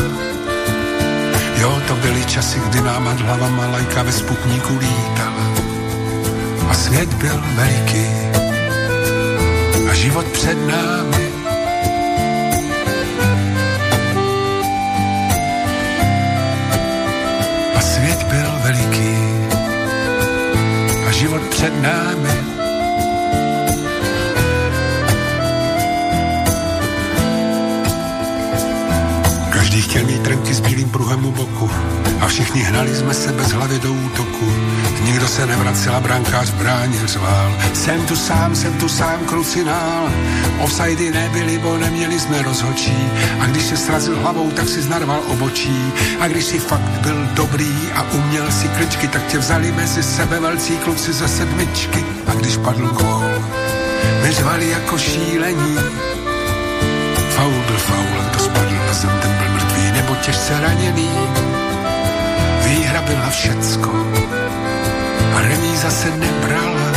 Jo, 1.56 1.82
to 1.88 1.94
byly 1.96 2.24
časy, 2.24 2.60
kdy 2.68 2.80
nám 2.80 3.04
nad 3.04 3.20
hlavama 3.20 3.66
lajka 3.66 4.02
ve 4.02 4.12
sputníku 4.12 4.78
lítala. 4.78 5.44
A 6.70 6.74
svět 6.74 7.14
byl 7.14 7.42
veliký 7.54 8.06
a 9.90 9.94
život 9.94 10.26
před 10.26 10.58
námi. 10.66 11.30
A 17.74 17.80
svět 17.80 18.22
byl 18.22 18.50
veliký 18.62 19.16
a 21.08 21.12
život 21.12 21.42
před 21.42 21.82
námi. 21.82 22.49
Chtěl 29.90 30.06
mít 30.06 30.22
trenky 30.22 30.54
s 30.54 30.60
bílým 30.60 30.88
pruhem 30.88 31.24
u 31.24 31.32
boku 31.32 31.70
a 32.20 32.26
všichni 32.26 32.60
hnali 32.62 32.94
jsme 32.94 33.14
se 33.14 33.32
bez 33.32 33.52
hlavy 33.52 33.78
do 33.78 33.92
útoku. 33.92 34.52
Nikdo 35.04 35.28
se 35.28 35.46
nevracel 35.46 35.96
a 35.96 36.00
brankář 36.00 36.50
bráně 36.50 37.06
řval. 37.06 37.54
Jsem 37.74 38.06
tu 38.06 38.16
sám, 38.16 38.56
jsem 38.56 38.72
tu 38.78 38.88
sám, 38.88 39.18
krucinál. 39.26 40.10
Offsidy 40.60 41.10
nebyly, 41.10 41.58
bo 41.58 41.76
neměli 41.76 42.20
jsme 42.20 42.42
rozhočí. 42.42 42.96
A 43.40 43.46
když 43.46 43.62
se 43.62 43.76
srazil 43.76 44.16
hlavou, 44.20 44.50
tak 44.50 44.68
si 44.68 44.82
znarval 44.82 45.20
obočí. 45.28 45.92
A 46.20 46.28
když 46.28 46.44
si 46.44 46.58
fakt 46.58 47.00
byl 47.02 47.28
dobrý 47.34 47.74
a 47.94 48.02
uměl 48.12 48.52
si 48.52 48.68
kličky, 48.68 49.08
tak 49.08 49.26
tě 49.26 49.38
vzali 49.38 49.72
mezi 49.72 50.02
sebe 50.02 50.40
velcí 50.40 50.76
kluci 50.76 51.12
ze 51.12 51.28
sedmičky. 51.28 52.04
A 52.26 52.34
když 52.34 52.56
padl 52.56 52.86
gól, 52.86 53.44
my 54.22 54.32
řvali 54.32 54.70
jako 54.70 54.98
šílení. 54.98 55.76
Faul 57.30 57.62
byl 57.66 57.78
faul, 57.78 58.30
kdo 58.30 58.38
spadl 58.38 58.74
na 58.86 58.92
zem, 58.92 59.18
ten 59.22 59.39
nebo 60.00 60.14
těžce 60.14 60.60
raněný. 60.60 61.10
Výhra 62.64 63.02
byla 63.02 63.30
všecko 63.30 63.90
a 65.36 65.40
remíza 65.40 65.90
se 65.90 66.10
nebrala. 66.16 66.90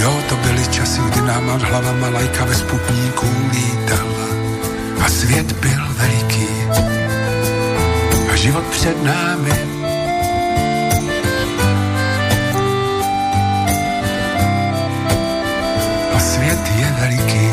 Jo, 0.00 0.22
to 0.28 0.36
byly 0.36 0.66
časy, 0.66 1.00
kdy 1.00 1.20
nám 1.20 1.46
nad 1.46 1.62
hlavama 1.62 2.08
lajka 2.08 2.44
ve 2.44 2.54
sputníku 2.54 3.26
lítala. 3.52 4.26
A 5.04 5.08
svět 5.08 5.52
byl 5.52 5.82
veliký 5.98 6.48
a 8.32 8.36
život 8.36 8.64
před 8.64 9.02
námi. 9.02 9.52
Svět 16.22 16.70
je 16.76 16.94
veliký 17.00 17.50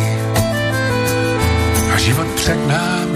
a 1.93 1.97
život 1.97 2.27
před 2.27 2.67
námi. 2.67 3.08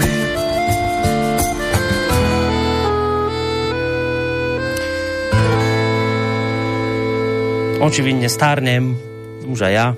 Očividne 7.84 8.32
stárnem, 8.32 8.96
už 9.44 9.68
aj 9.68 9.72
ja, 9.76 9.88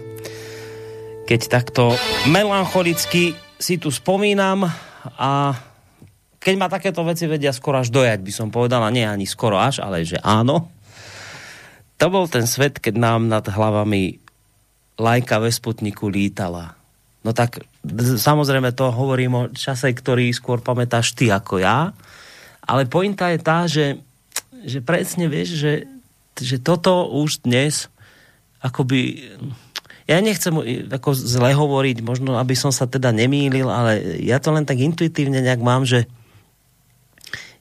keď 1.22 1.40
takto 1.46 1.94
melancholicky 2.26 3.38
si 3.62 3.78
tu 3.78 3.94
spomínam 3.94 4.66
a 5.14 5.54
keď 6.42 6.54
ma 6.58 6.66
takéto 6.66 7.06
veci 7.06 7.30
vedia 7.30 7.54
skoro 7.54 7.78
až 7.78 7.94
dojať, 7.94 8.18
by 8.26 8.32
som 8.34 8.50
povedala, 8.50 8.90
nie 8.90 9.06
ani 9.06 9.22
skoro 9.22 9.54
až, 9.62 9.86
ale 9.86 10.02
že 10.02 10.18
áno. 10.18 10.66
To 12.02 12.06
bol 12.10 12.26
ten 12.26 12.50
svet, 12.50 12.82
keď 12.82 12.98
nám 12.98 13.30
nad 13.30 13.46
hlavami 13.46 14.18
lajka 14.98 15.38
ve 15.38 15.54
Sputniku 15.54 16.10
lítala. 16.10 16.74
No 17.22 17.30
tak 17.30 17.62
samozrejme 18.18 18.74
to 18.74 18.90
hovorím 18.90 19.32
o 19.38 19.44
čase, 19.54 19.94
ktorý 19.94 20.34
skôr 20.34 20.58
pamätáš 20.58 21.14
ty 21.14 21.30
ako 21.30 21.62
ja, 21.62 21.94
ale 22.66 22.90
pointa 22.90 23.30
je 23.30 23.38
tá, 23.38 23.70
že, 23.70 24.02
že 24.66 24.82
presne 24.82 25.30
vieš, 25.30 25.54
že 25.54 25.72
že 26.40 26.60
toto 26.60 27.08
už 27.08 27.44
dnes 27.44 27.88
akoby 28.60 29.24
ja 30.06 30.22
nechcem 30.22 30.54
ako 30.86 31.18
zle 31.18 31.50
hovoriť, 31.50 31.98
možno 32.06 32.38
aby 32.38 32.54
som 32.54 32.70
sa 32.70 32.86
teda 32.86 33.10
nemýlil, 33.10 33.66
ale 33.66 34.22
ja 34.22 34.38
to 34.38 34.54
len 34.54 34.62
tak 34.62 34.78
intuitívne 34.78 35.42
nejak 35.42 35.62
mám, 35.62 35.82
že 35.82 36.06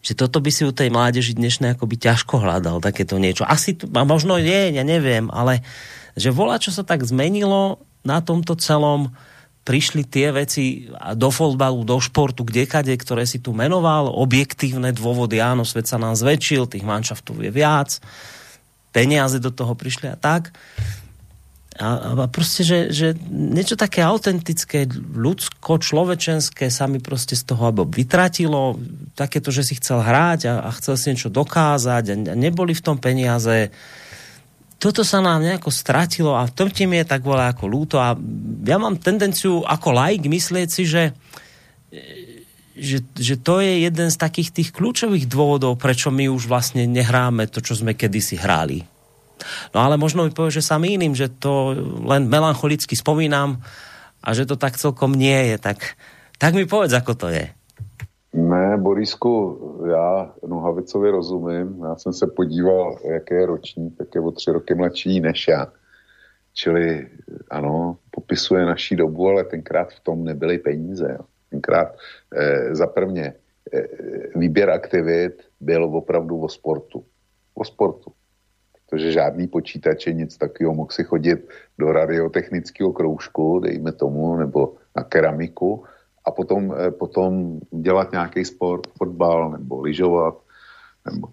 že 0.05 0.13
toto 0.13 0.37
by 0.37 0.53
si 0.53 0.61
u 0.61 0.69
tej 0.69 0.93
mládeži 0.93 1.33
dnešnej 1.33 1.73
akoby 1.73 1.97
ťažko 1.97 2.37
hľadal, 2.37 2.77
takéto 2.77 3.17
niečo. 3.17 3.41
Asi 3.41 3.73
a 3.73 4.05
možno 4.05 4.37
je, 4.37 4.69
ja 4.69 4.85
neviem, 4.85 5.33
ale 5.33 5.65
že 6.13 6.29
volá, 6.29 6.61
čo 6.61 6.69
sa 6.69 6.85
tak 6.85 7.01
zmenilo 7.01 7.81
na 8.05 8.21
tomto 8.21 8.53
celom, 8.53 9.17
prišli 9.65 10.05
tie 10.05 10.29
veci 10.29 10.93
do 11.17 11.33
fotbalu, 11.33 11.81
do 11.81 11.97
športu, 11.97 12.45
kdekade, 12.45 12.93
ktoré 12.93 13.25
si 13.25 13.41
tu 13.41 13.49
menoval, 13.57 14.13
objektívne 14.13 14.93
dôvody, 14.93 15.41
áno, 15.41 15.65
svet 15.65 15.89
sa 15.89 15.97
nám 15.97 16.13
zväčšil, 16.13 16.69
tých 16.69 16.85
manšaftov 16.85 17.41
je 17.41 17.49
viac, 17.49 17.97
peniaze 18.95 19.43
do 19.43 19.51
toho 19.51 19.75
prišli 19.75 20.07
a 20.07 20.15
tak. 20.15 20.55
A, 21.75 22.15
a 22.23 22.31
proste, 22.31 22.63
že, 22.63 22.87
že 22.87 23.19
niečo 23.27 23.75
také 23.75 23.99
autentické, 23.99 24.87
ľudsko-človečenské 24.95 26.71
sa 26.71 26.87
mi 26.87 27.03
proste 27.03 27.35
z 27.35 27.43
toho 27.43 27.67
alebo 27.67 27.83
vytratilo, 27.83 28.79
takéto, 29.11 29.51
že 29.51 29.67
si 29.67 29.75
chcel 29.75 29.99
hrať 29.99 30.47
a, 30.47 30.53
a 30.63 30.69
chcel 30.79 30.95
si 30.95 31.11
niečo 31.11 31.27
dokázať 31.27 32.31
a 32.31 32.33
neboli 32.39 32.71
v 32.71 32.79
tom 32.79 32.95
peniaze. 32.95 33.75
Toto 34.79 35.03
sa 35.03 35.19
nám 35.19 35.43
nejako 35.43 35.67
stratilo 35.67 36.39
a 36.39 36.47
v 36.47 36.55
tom 36.55 36.71
tým 36.71 36.95
je 36.95 37.03
tak 37.03 37.27
veľa 37.27 37.51
ako 37.51 37.67
lúto 37.67 37.99
a 37.99 38.15
ja 38.63 38.79
mám 38.79 38.95
tendenciu 38.95 39.59
ako 39.67 39.99
laik 39.99 40.23
myslieť 40.31 40.69
si, 40.71 40.87
že 40.87 41.11
že, 42.75 42.99
že 43.15 43.35
to 43.39 43.63
je 43.63 43.87
jeden 43.87 44.11
z 44.11 44.17
takých 44.19 44.51
tých 44.51 44.69
kľúčových 44.75 45.31
dôvodov, 45.31 45.79
prečo 45.79 46.11
my 46.11 46.27
už 46.27 46.51
vlastne 46.51 46.83
nehráme 46.85 47.47
to, 47.47 47.63
čo 47.63 47.73
sme 47.75 47.95
kedysi 47.95 48.35
hráli 48.35 48.83
No 49.73 49.83
ale 49.83 49.97
možno 49.97 50.23
mi 50.23 50.31
povie, 50.31 50.55
že 50.55 50.65
sa 50.65 50.79
mýlim, 50.79 51.15
že 51.15 51.29
to 51.29 51.75
len 52.07 52.27
melancholicky 52.31 52.95
spomínam 52.95 53.61
a 54.23 54.33
že 54.33 54.47
to 54.47 54.55
tak 54.55 54.79
celkom 54.79 55.13
nie 55.13 55.53
je. 55.53 55.55
Tak, 55.59 55.79
tak 56.39 56.51
mi 56.55 56.65
povedz, 56.65 56.93
ako 56.95 57.13
to 57.15 57.27
je. 57.29 57.45
Ne, 58.35 58.77
Borisku, 58.77 59.31
já 59.87 60.33
Nohavicovi 60.47 61.09
rozumím. 61.09 61.79
Já 61.83 61.95
jsem 61.95 62.13
se 62.13 62.27
podíval, 62.27 62.97
jaké 63.11 63.35
je 63.35 63.45
ročník, 63.45 63.97
tak 63.97 64.07
je 64.15 64.21
o 64.21 64.31
tři 64.31 64.51
roky 64.51 64.75
mladší 64.75 65.19
než 65.19 65.47
já. 65.47 65.67
Čili 66.53 67.07
ano, 67.51 67.97
popisuje 68.11 68.65
naší 68.65 68.95
dobu, 68.95 69.27
ale 69.27 69.43
tenkrát 69.43 69.91
v 69.91 69.99
tom 69.99 70.23
nebyly 70.23 70.57
peníze. 70.57 71.15
Jo. 71.19 71.25
Tenkrát 71.49 71.95
eh, 72.35 72.75
za 72.75 72.87
prvně 72.87 73.33
eh, 73.73 73.87
výběr 74.35 74.69
aktivit 74.69 75.41
byl 75.59 75.83
opravdu 75.83 76.39
o 76.39 76.49
sportu. 76.49 77.05
O 77.53 77.63
sportu 77.63 78.11
protože 78.89 79.11
žádný 79.11 79.47
počítače, 79.47 80.13
nic 80.13 80.37
takového, 80.37 80.73
mohl 80.73 80.91
si 80.91 81.03
chodit 81.03 81.49
do 81.77 81.91
radiotechnického 81.91 82.93
kroužku, 82.93 83.59
dejme 83.59 83.91
tomu, 83.91 84.37
nebo 84.37 84.73
na 84.95 85.03
keramiku 85.03 85.83
a 86.25 86.31
potom, 86.31 86.75
eh, 86.77 86.91
potom 86.91 87.59
dělat 87.71 88.11
nějaký 88.11 88.45
sport, 88.45 88.87
fotbal 88.97 89.51
nebo 89.51 89.81
lyžovat 89.81 90.37
nebo 91.11 91.27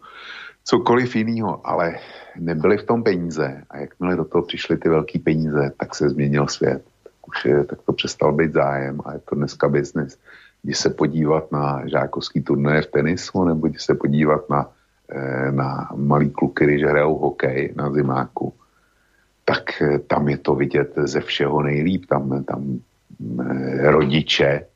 cokoliv 0.64 1.16
jiného, 1.16 1.66
ale 1.66 1.98
nebyly 2.38 2.78
v 2.78 2.86
tom 2.86 3.02
peníze 3.02 3.62
a 3.70 3.78
jakmile 3.78 4.16
do 4.16 4.24
toho 4.24 4.42
přišly 4.42 4.76
ty 4.76 4.88
velké 4.88 5.18
peníze, 5.18 5.72
tak 5.78 5.94
se 5.94 6.08
změnil 6.08 6.46
svět. 6.46 6.82
Už 7.28 7.44
je, 7.44 7.64
tak 7.64 7.82
to 7.82 7.92
přestal 7.92 8.32
být 8.32 8.52
zájem 8.52 9.00
a 9.04 9.12
je 9.12 9.18
to 9.18 9.34
dneska 9.34 9.68
biznis. 9.68 10.18
Když 10.62 10.78
se 10.78 10.90
podívat 10.90 11.52
na 11.52 11.82
žákovský 11.86 12.42
turné 12.42 12.82
v 12.82 12.86
tenisu 12.86 13.44
nebo 13.44 13.68
když 13.68 13.82
se 13.82 13.94
podívat 13.94 14.50
na 14.50 14.70
Eh, 15.14 15.52
na 15.52 15.90
malý 15.94 16.30
kluky, 16.30 16.64
když 16.64 16.82
hrajou 16.84 17.18
hokej 17.18 17.72
na 17.76 17.92
zimáku, 17.92 18.52
tak 19.44 19.82
eh, 19.82 19.98
tam 19.98 20.28
je 20.28 20.38
to 20.38 20.54
vidět 20.54 20.92
ze 20.96 21.20
všeho 21.20 21.62
nejlíp. 21.62 22.06
Tam, 22.06 22.44
tam 22.44 22.80
eh, 23.40 23.90
rodiče, 23.90 24.66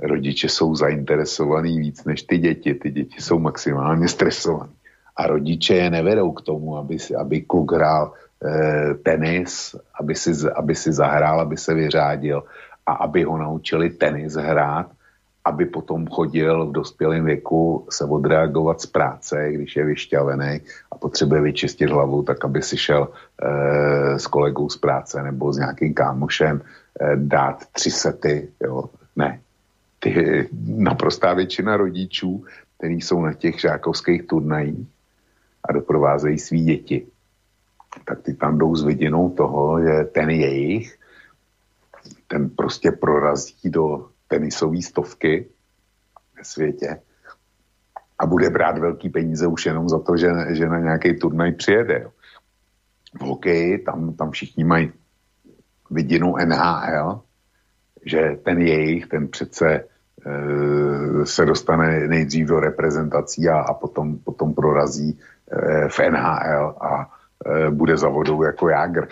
rodiče 0.00 0.48
jsou 0.48 0.74
zainteresovaní 0.74 1.80
víc 1.80 2.04
než 2.04 2.22
ty 2.22 2.38
děti. 2.38 2.74
Ty 2.74 2.90
děti 2.90 3.20
jsou 3.20 3.38
maximálně 3.38 4.08
stresovaní. 4.08 4.72
A 5.16 5.26
rodiče 5.26 5.74
je 5.74 5.90
nevedou 5.90 6.32
k 6.32 6.42
tomu, 6.42 6.76
aby, 6.76 6.96
aby 7.18 7.42
kluk 7.42 7.72
hrál 7.72 8.12
tenis, 9.02 9.76
aby 10.00 10.14
si, 10.14 10.32
aby 10.54 10.74
si 10.74 10.92
zahrál, 10.92 11.40
aby 11.40 11.56
se 11.56 11.74
vyřádil 11.74 12.44
a 12.86 12.92
aby 12.92 13.24
ho 13.24 13.38
naučili 13.38 13.90
tenis 13.90 14.34
hrát 14.34 14.86
aby 15.44 15.66
potom 15.66 16.06
chodil 16.06 16.66
v 16.66 16.72
dospělém 16.72 17.24
věku 17.24 17.86
se 17.90 18.04
odreagovat 18.04 18.80
z 18.80 18.86
práce, 18.86 19.52
když 19.52 19.76
je 19.76 19.84
vyšťavený 19.84 20.60
a 20.92 20.98
potřebuje 20.98 21.40
vyčistit 21.40 21.90
hlavu, 21.90 22.22
tak 22.22 22.44
aby 22.44 22.62
si 22.62 22.76
šel 22.76 23.08
e, 23.08 24.18
s 24.18 24.26
kolegou 24.26 24.68
z 24.68 24.76
práce 24.76 25.22
nebo 25.22 25.52
s 25.52 25.58
nějakým 25.58 25.94
kámošem 25.94 26.60
e, 26.60 27.16
dát 27.16 27.64
tři 27.72 27.90
sety. 27.90 28.48
Jo. 28.62 28.84
Ne. 29.16 29.40
Ty, 30.00 30.48
naprostá 30.66 31.34
většina 31.34 31.76
rodičů, 31.76 32.44
kteří 32.78 33.00
jsou 33.00 33.20
na 33.22 33.32
těch 33.32 33.60
žákovských 33.60 34.26
turnajích 34.26 34.88
a 35.68 35.72
doprovázejí 35.72 36.38
svý 36.38 36.64
děti, 36.64 37.06
tak 38.04 38.22
ty 38.22 38.34
tam 38.34 38.58
jdou 38.58 38.76
s 38.76 38.84
vidinou 38.84 39.30
toho, 39.30 39.82
že 39.82 40.04
ten 40.04 40.30
jejich, 40.30 40.98
ten 42.28 42.50
prostě 42.50 42.90
prorazí 42.90 43.70
do 43.70 44.08
tenisové 44.28 44.82
stovky 44.82 45.46
ve 46.36 46.44
světě 46.44 47.00
a 48.18 48.26
bude 48.26 48.50
brát 48.50 48.78
velký 48.78 49.08
peníze 49.08 49.46
už 49.46 49.66
jenom 49.66 49.88
za 49.88 49.98
to, 49.98 50.16
že, 50.16 50.30
že 50.50 50.68
na 50.68 50.78
nějaký 50.78 51.16
turnaj 51.16 51.52
přijede. 51.52 52.10
V 53.14 53.20
hokeji 53.20 53.78
tam, 53.78 54.12
tam 54.14 54.30
všichni 54.30 54.64
mají 54.64 54.92
vidinu 55.90 56.34
NHL, 56.44 57.20
že 58.06 58.38
ten 58.44 58.62
jejich, 58.62 59.06
ten 59.06 59.28
přece 59.28 59.70
e, 59.74 61.26
se 61.26 61.46
dostane 61.46 62.08
nejdřív 62.08 62.46
do 62.46 62.60
reprezentací 62.60 63.48
a, 63.48 63.60
a 63.60 63.74
potom, 63.74 64.18
potom 64.18 64.54
prorazí 64.54 65.20
e, 65.50 65.88
v 65.88 65.98
NHL 65.98 66.74
a 66.80 67.13
bude 67.70 67.96
za 67.96 68.08
vodou 68.08 68.42
jako 68.42 68.68
Jágr. 68.68 69.08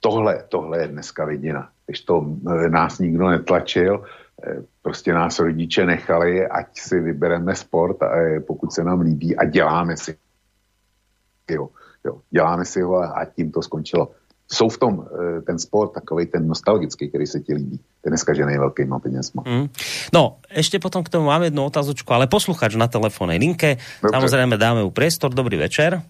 Tohle, 0.00 0.42
tohle 0.48 0.78
je 0.78 0.88
dneska 0.88 1.24
vidina. 1.24 1.68
Když 1.86 2.00
to 2.00 2.26
e, 2.48 2.68
nás 2.68 2.98
nikdo 2.98 3.28
netlačil, 3.28 4.04
Eh, 4.36 4.60
prostě 4.82 5.12
nás 5.12 5.38
rodiče 5.38 5.86
nechali, 5.86 6.44
ať 6.44 6.66
si 6.76 7.00
vybereme 7.00 7.54
sport, 7.56 7.96
eh, 8.02 8.40
pokud 8.40 8.72
se 8.72 8.84
nám 8.84 9.00
líbí 9.00 9.36
a 9.36 9.44
děláme 9.44 9.96
si 9.96 10.16
jo, 11.50 11.68
jo, 12.04 12.20
děláme 12.30 12.64
si 12.64 12.82
ho 12.82 13.00
a 13.00 13.24
tím 13.24 13.52
to 13.52 13.62
skončilo. 13.62 14.12
Jsou 14.52 14.68
v 14.68 14.78
tom 14.78 14.92
eh, 15.08 15.42
ten 15.42 15.58
sport 15.58 15.92
takový 15.92 16.26
ten 16.26 16.48
nostalgický, 16.48 17.08
který 17.08 17.26
se 17.26 17.40
ti 17.40 17.54
líbí. 17.54 17.80
Ten 18.04 18.10
dneska 18.10 18.34
že 18.34 18.46
nejvelkýma 18.46 18.98
penězma. 18.98 19.42
Mm. 19.46 19.68
No, 20.12 20.38
ešte 20.52 20.78
potom 20.78 21.00
k 21.02 21.08
tomu 21.08 21.32
máme 21.32 21.48
jednu 21.48 21.64
otázočku, 21.64 22.12
ale 22.12 22.28
posluchač 22.28 22.76
na 22.76 22.86
telefónnej 22.86 23.40
linke. 23.40 23.80
Dobre. 24.04 24.14
Samozrejme 24.20 24.54
dáme 24.60 24.84
mu 24.84 24.92
priestor. 24.92 25.32
Dobrý 25.32 25.56
večer. 25.56 26.04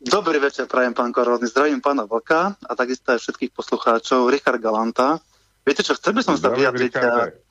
Dobrý 0.00 0.40
večer, 0.40 0.64
prajem 0.64 0.96
pán 0.96 1.12
Korodný. 1.12 1.44
Zdravím 1.44 1.84
pána 1.84 2.08
Vlka 2.08 2.56
a 2.56 2.72
takisto 2.72 3.12
aj 3.12 3.20
všetkých 3.20 3.52
poslucháčov. 3.52 4.32
Richard 4.32 4.56
Galanta. 4.56 5.20
Viete 5.60 5.84
čo, 5.84 5.92
chcel 5.92 6.16
by 6.16 6.24
som 6.24 6.40
sa 6.40 6.56
vyjadriť... 6.56 6.92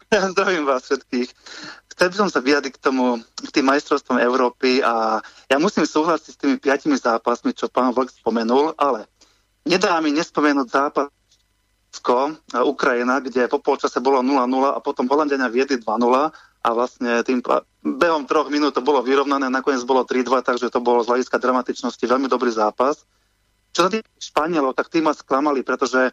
Ja 0.09 0.25
zdravím 0.33 0.65
vás 0.65 0.89
všetkých. 0.89 1.29
Chcel 1.93 2.07
by 2.09 2.15
som 2.17 2.29
sa 2.33 2.41
vyjadriť 2.41 2.73
k 2.73 2.81
tomu, 2.81 3.21
k 3.21 3.49
tým 3.53 3.69
majstrovstvom 3.69 4.17
Európy 4.17 4.81
a 4.81 5.21
ja 5.45 5.57
musím 5.61 5.85
súhlasiť 5.85 6.31
s 6.33 6.41
tými 6.41 6.57
piatimi 6.57 6.97
zápasmi, 6.97 7.53
čo 7.53 7.69
pán 7.69 7.93
Vlk 7.93 8.17
spomenul, 8.17 8.73
ale 8.81 9.05
nedá 9.69 10.01
mi 10.01 10.09
nespomenúť 10.09 10.67
zápas 10.73 11.13
Ukrajina, 12.65 13.21
kde 13.21 13.45
po 13.45 13.61
polčase 13.61 14.01
bolo 14.01 14.25
0-0 14.25 14.73
a 14.73 14.81
potom 14.81 15.05
Holandiania 15.05 15.53
viedli 15.53 15.77
2-0 15.77 16.33
a 16.59 16.69
vlastne 16.75 17.23
tým 17.23 17.39
behom 17.83 18.27
troch 18.27 18.51
minút 18.51 18.75
to 18.75 18.83
bolo 18.83 18.99
vyrovnané, 18.99 19.47
nakoniec 19.47 19.83
bolo 19.87 20.03
3-2, 20.03 20.43
takže 20.43 20.67
to 20.67 20.83
bolo 20.83 21.03
z 21.03 21.15
hľadiska 21.15 21.39
dramatičnosti 21.39 22.03
veľmi 22.03 22.27
dobrý 22.27 22.51
zápas. 22.51 23.07
Čo 23.71 23.87
sa 23.87 23.89
týka 23.89 24.09
Španielov, 24.19 24.75
tak 24.75 24.91
tí 24.91 24.99
ma 24.99 25.15
sklamali, 25.15 25.63
pretože 25.63 26.11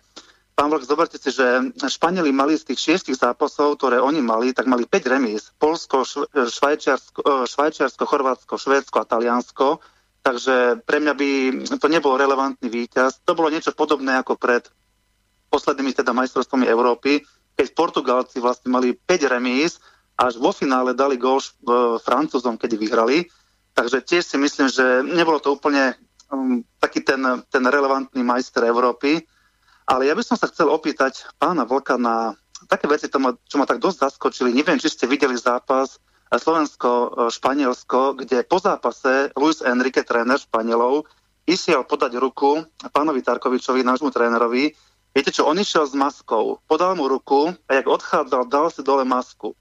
Pán 0.57 0.73
Vlk, 0.73 0.89
zoberte 0.89 1.21
si, 1.21 1.29
že 1.29 1.45
Španieli 1.77 2.33
mali 2.33 2.57
z 2.57 2.73
tých 2.73 2.81
šiestich 2.81 3.21
zápasov, 3.21 3.77
ktoré 3.77 4.01
oni 4.01 4.25
mali, 4.25 4.57
tak 4.57 4.65
mali 4.65 4.89
5 4.89 5.13
remíz. 5.13 5.53
Polsko, 5.61 6.01
Švajčiarsko, 6.33 7.21
e, 7.21 7.33
Švajčiarsko, 7.45 8.03
Chorvátsko, 8.09 8.57
Švédsko 8.57 8.97
a 9.05 9.05
Taliansko. 9.05 9.85
Takže 10.25 10.81
pre 10.89 10.99
mňa 11.05 11.13
by 11.13 11.29
to 11.77 11.89
nebol 11.93 12.17
relevantný 12.17 12.73
víťaz. 12.73 13.21
To 13.29 13.37
bolo 13.37 13.53
niečo 13.53 13.77
podobné 13.77 14.17
ako 14.17 14.41
pred 14.41 14.65
poslednými 15.53 15.93
teda 15.93 16.17
majstrovstvami 16.17 16.65
Európy, 16.65 17.21
keď 17.53 17.67
Portugalci 17.77 18.41
vlastne 18.41 18.73
mali 18.73 18.97
5 18.97 19.29
remíz, 19.29 19.77
až 20.17 20.41
vo 20.41 20.51
finále 20.51 20.97
dali 20.97 21.21
gol 21.21 21.39
Francúzom, 22.01 22.57
keď 22.57 22.81
vyhrali. 22.81 23.29
Takže 23.77 24.01
tiež 24.01 24.25
si 24.25 24.37
myslím, 24.41 24.73
že 24.73 25.05
nebolo 25.05 25.37
to 25.37 25.53
úplne 25.53 25.93
um, 26.33 26.65
taký 26.81 27.05
ten, 27.05 27.21
ten 27.53 27.61
relevantný 27.61 28.25
majster 28.25 28.65
Európy. 28.65 29.21
Ale 29.85 30.09
ja 30.09 30.17
by 30.17 30.25
som 30.25 30.41
sa 30.41 30.49
chcel 30.49 30.73
opýtať 30.73 31.29
pána 31.37 31.69
Vlka 31.69 32.01
na 32.01 32.33
také 32.65 32.89
veci, 32.89 33.13
to 33.13 33.21
ma, 33.21 33.37
čo 33.45 33.61
ma 33.61 33.69
tak 33.69 33.79
dosť 33.79 34.09
zaskočili. 34.09 34.57
Neviem, 34.57 34.81
či 34.81 34.89
ste 34.89 35.05
videli 35.05 35.37
zápas 35.37 36.01
Slovensko-Španielsko, 36.33 38.19
kde 38.19 38.43
po 38.49 38.59
zápase 38.59 39.31
Luis 39.37 39.61
Enrique, 39.63 40.03
tréner 40.03 40.41
Španielov, 40.41 41.07
išiel 41.47 41.87
podať 41.87 42.19
ruku 42.19 42.67
pánovi 42.91 43.23
Tarkovičovi, 43.23 43.87
nášmu 43.87 44.11
trénerovi. 44.11 44.75
Viete 45.15 45.31
čo, 45.31 45.47
on 45.47 45.61
išiel 45.61 45.87
s 45.87 45.95
maskou, 45.95 46.59
podal 46.67 46.99
mu 46.99 47.07
ruku 47.07 47.55
a 47.69 47.71
jak 47.79 47.87
odchádzal, 47.87 48.51
dal 48.51 48.67
si 48.73 48.83
dole 48.83 49.07
masku. 49.07 49.55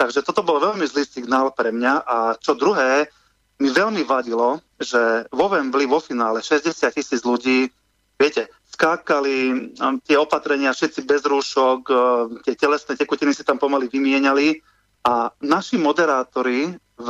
Takže 0.00 0.24
toto 0.24 0.40
bol 0.40 0.56
veľmi 0.64 0.88
zlý 0.88 1.04
signál 1.04 1.52
pre 1.52 1.68
mňa 1.76 1.94
a 2.08 2.16
čo 2.40 2.56
druhé, 2.56 3.12
mi 3.60 3.68
veľmi 3.68 4.00
vadilo, 4.08 4.64
že 4.80 5.28
vo 5.28 5.52
Wembley 5.52 5.84
vo 5.84 6.00
finále 6.00 6.40
60 6.40 6.72
tisíc 6.96 7.20
ľudí, 7.20 7.68
viete, 8.16 8.48
skákali, 8.72 9.68
um, 9.76 10.00
tie 10.00 10.16
opatrenia, 10.16 10.72
všetci 10.72 11.04
bez 11.04 11.20
rúšok, 11.28 11.80
uh, 11.92 12.00
tie 12.48 12.56
telesné 12.56 12.96
tekutiny 12.96 13.36
si 13.36 13.44
tam 13.44 13.60
pomaly 13.60 13.92
vymieniali 13.92 14.64
a 15.04 15.36
naši 15.44 15.76
moderátori 15.76 16.72
v 16.96 17.08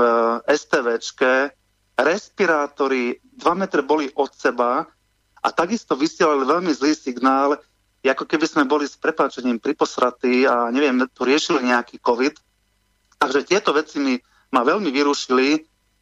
STVčke 0.50 1.54
respirátory 1.94 3.22
2 3.22 3.38
metre 3.54 3.86
boli 3.86 4.10
od 4.18 4.34
seba 4.34 4.82
a 5.38 5.48
takisto 5.54 5.94
vysielali 5.94 6.42
veľmi 6.42 6.74
zlý 6.74 6.98
signál, 6.98 7.54
ako 8.02 8.26
keby 8.26 8.50
sme 8.50 8.66
boli 8.66 8.90
s 8.90 8.98
prepáčením 8.98 9.62
priposratí 9.62 10.42
a 10.42 10.74
neviem, 10.74 11.06
tu 11.14 11.22
riešili 11.22 11.70
nejaký 11.70 12.02
COVID. 12.02 12.49
Takže 13.20 13.44
tieto 13.44 13.76
veci 13.76 14.01
mi 14.01 14.16
ma 14.51 14.64
veľmi 14.64 14.88
vyrušili 14.88 15.60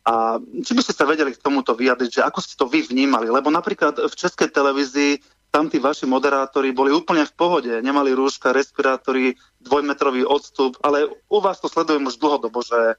a 0.09 0.41
či 0.41 0.73
by 0.73 0.81
ste 0.81 0.95
sa 0.97 1.05
vedeli 1.05 1.35
k 1.35 1.43
tomuto 1.43 1.77
vyjadriť, 1.77 2.23
že 2.23 2.23
ako 2.25 2.39
ste 2.41 2.55
to 2.57 2.65
vy 2.71 2.87
vnímali? 2.87 3.29
Lebo 3.29 3.53
napríklad 3.53 3.99
v 3.99 4.15
českej 4.15 4.49
televízii 4.49 5.21
tam 5.53 5.69
tí 5.69 5.81
vaši 5.81 6.05
moderátori 6.05 6.73
boli 6.73 6.93
úplne 6.93 7.25
v 7.25 7.35
pohode, 7.35 7.73
nemali 7.81 8.13
rúška, 8.13 8.53
respirátory, 8.53 9.37
dvojmetrový 9.61 10.25
odstup, 10.25 10.77
ale 10.85 11.09
u 11.29 11.39
vás 11.41 11.61
to 11.61 11.73
sledujem 11.73 12.05
už 12.05 12.21
dlhodobo, 12.21 12.61
že 12.61 12.79
e, 12.93 12.97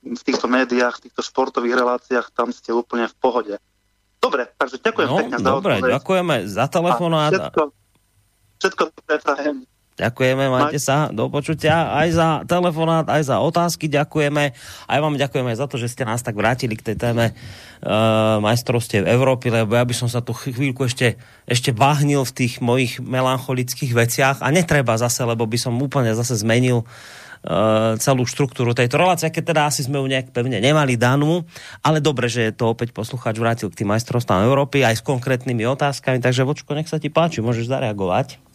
v 0.00 0.22
týchto 0.24 0.48
médiách, 0.48 1.00
v 1.00 1.04
týchto 1.08 1.20
športových 1.20 1.76
reláciách 1.76 2.32
tam 2.32 2.48
ste 2.52 2.72
úplne 2.72 3.08
v 3.12 3.16
pohode. 3.20 3.54
Dobre, 4.20 4.48
takže 4.56 4.80
ďakujem 4.80 5.08
no, 5.08 5.18
pekne 5.20 5.36
za 5.36 5.48
Dobre, 5.48 5.74
ďakujeme 5.80 6.36
za 6.48 6.64
telefonát. 6.68 7.32
Všetko, 7.32 7.62
všetko 8.60 8.82
Ďakujeme, 10.00 10.48
majte 10.48 10.80
sa, 10.80 11.12
do 11.12 11.28
počutia. 11.28 11.92
Aj 11.92 12.08
za 12.08 12.40
telefonát, 12.48 13.04
aj 13.04 13.28
za 13.28 13.36
otázky 13.36 13.84
ďakujeme. 13.92 14.56
Aj 14.88 14.98
vám 14.98 15.20
ďakujeme 15.20 15.52
za 15.52 15.68
to, 15.68 15.76
že 15.76 15.92
ste 15.92 16.08
nás 16.08 16.24
tak 16.24 16.40
vrátili 16.40 16.72
k 16.72 16.92
tej 16.92 16.96
téme 16.96 17.36
uh, 17.36 18.40
majstrovstiev 18.40 19.04
Európy, 19.04 19.52
lebo 19.52 19.76
ja 19.76 19.84
by 19.84 19.92
som 19.92 20.08
sa 20.08 20.24
tu 20.24 20.32
chvíľku 20.32 20.88
ešte, 20.88 21.20
ešte 21.44 21.76
váhnil 21.76 22.24
v 22.24 22.32
tých 22.32 22.64
mojich 22.64 22.96
melancholických 23.04 23.92
veciach. 23.92 24.36
A 24.40 24.48
netreba 24.48 24.96
zase, 24.96 25.20
lebo 25.28 25.44
by 25.44 25.60
som 25.60 25.76
úplne 25.76 26.16
zase 26.16 26.40
zmenil 26.40 26.80
uh, 26.80 28.00
celú 28.00 28.24
štruktúru 28.24 28.72
tejto 28.72 28.96
relácie, 28.96 29.28
keď 29.28 29.44
teda 29.52 29.62
asi 29.68 29.84
sme 29.84 30.00
ju 30.00 30.08
nejak 30.08 30.32
pevne 30.32 30.64
nemali 30.64 30.96
danú, 30.96 31.44
ale 31.84 32.00
dobre, 32.00 32.32
že 32.32 32.56
to 32.56 32.72
opäť 32.72 32.96
poslucháč 32.96 33.36
vrátil 33.36 33.68
k 33.68 33.84
tým 33.84 33.92
majstrovstvám 33.92 34.48
Európy 34.48 34.80
aj 34.80 34.96
s 34.96 35.04
konkrétnymi 35.04 35.68
otázkami, 35.68 36.24
takže 36.24 36.48
Vočko, 36.48 36.72
nech 36.72 36.88
sa 36.88 36.96
ti 36.96 37.12
páči, 37.12 37.44
môžeš 37.44 37.68
zareagovať 37.68 38.49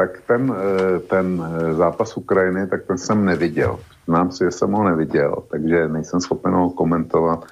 tak 0.00 0.24
ten, 0.24 0.48
eh, 0.48 0.98
ten 1.12 1.26
eh, 1.36 1.74
zápas 1.74 2.16
Ukrajiny, 2.16 2.66
tak 2.66 2.88
ten 2.88 2.98
jsem 2.98 3.24
neviděl. 3.24 3.76
Znám 4.08 4.32
si, 4.32 4.44
že 4.44 4.50
jsem 4.50 4.72
ho 4.72 4.84
neviděl, 4.84 5.44
takže 5.50 5.88
nejsem 5.88 6.20
schopen 6.20 6.56
ho 6.56 6.70
komentovat. 6.70 7.44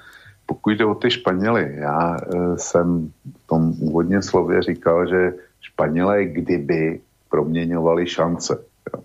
Pokud 0.45 0.69
jde 0.69 0.85
o 0.85 0.95
ty 0.95 1.11
Španěly, 1.11 1.77
já 1.77 2.17
eh, 2.17 2.57
jsem 2.57 3.13
v 3.45 3.47
tom 3.47 3.77
úvodním 3.77 4.21
slově 4.21 4.61
říkal, 4.61 5.07
že 5.07 5.33
Španělé 5.61 6.25
kdyby 6.25 7.01
proměňovali 7.29 8.07
šance. 8.07 8.57
Jo. 8.93 9.03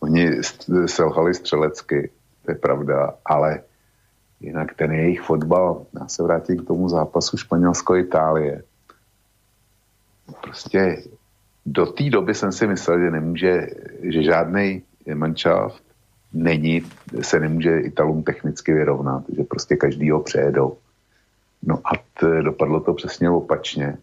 Oni 0.00 0.40
selhali 0.86 1.34
střelecky, 1.34 2.10
to 2.44 2.50
je 2.50 2.54
pravda, 2.54 3.14
ale 3.24 3.60
jinak 4.40 4.72
ten 4.74 4.92
jejich 4.92 5.20
fotbal, 5.20 5.84
já 6.00 6.08
se 6.08 6.22
vrátím 6.22 6.64
k 6.64 6.66
tomu 6.66 6.88
zápasu 6.88 7.36
Španělsko-Itálie. 7.36 8.62
Prostě 10.40 11.04
do 11.66 11.86
té 11.86 12.10
doby 12.10 12.34
jsem 12.34 12.52
si 12.52 12.66
myslel, 12.66 12.98
že 12.98 13.10
nemůže, 13.10 13.66
že 14.02 14.22
žádný 14.22 14.82
manšaft 15.14 15.82
není, 16.32 16.82
se 17.20 17.40
nemůže 17.40 17.80
Italům 17.80 18.22
technicky 18.22 18.72
vyrovnat, 18.72 19.24
že 19.36 19.44
prostě 19.44 19.76
každý 19.76 20.10
ho 20.10 20.20
přejedou. 20.20 20.76
No 21.62 21.80
a 21.84 21.90
t, 22.20 22.42
dopadlo 22.42 22.80
to 22.80 22.94
přesně 22.94 23.30
opačně. 23.30 23.96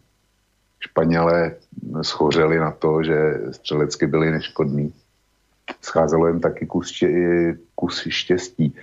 Španělé 0.79 1.55
schořeli 2.01 2.59
na 2.59 2.71
to, 2.71 3.03
že 3.03 3.33
střelecky 3.51 4.07
byli 4.07 4.31
neškodní. 4.31 4.93
Scházelo 5.81 6.27
jim 6.27 6.39
taky 6.39 6.65
kus, 6.65 7.03
kus 7.75 8.07
štěstí. 8.09 8.75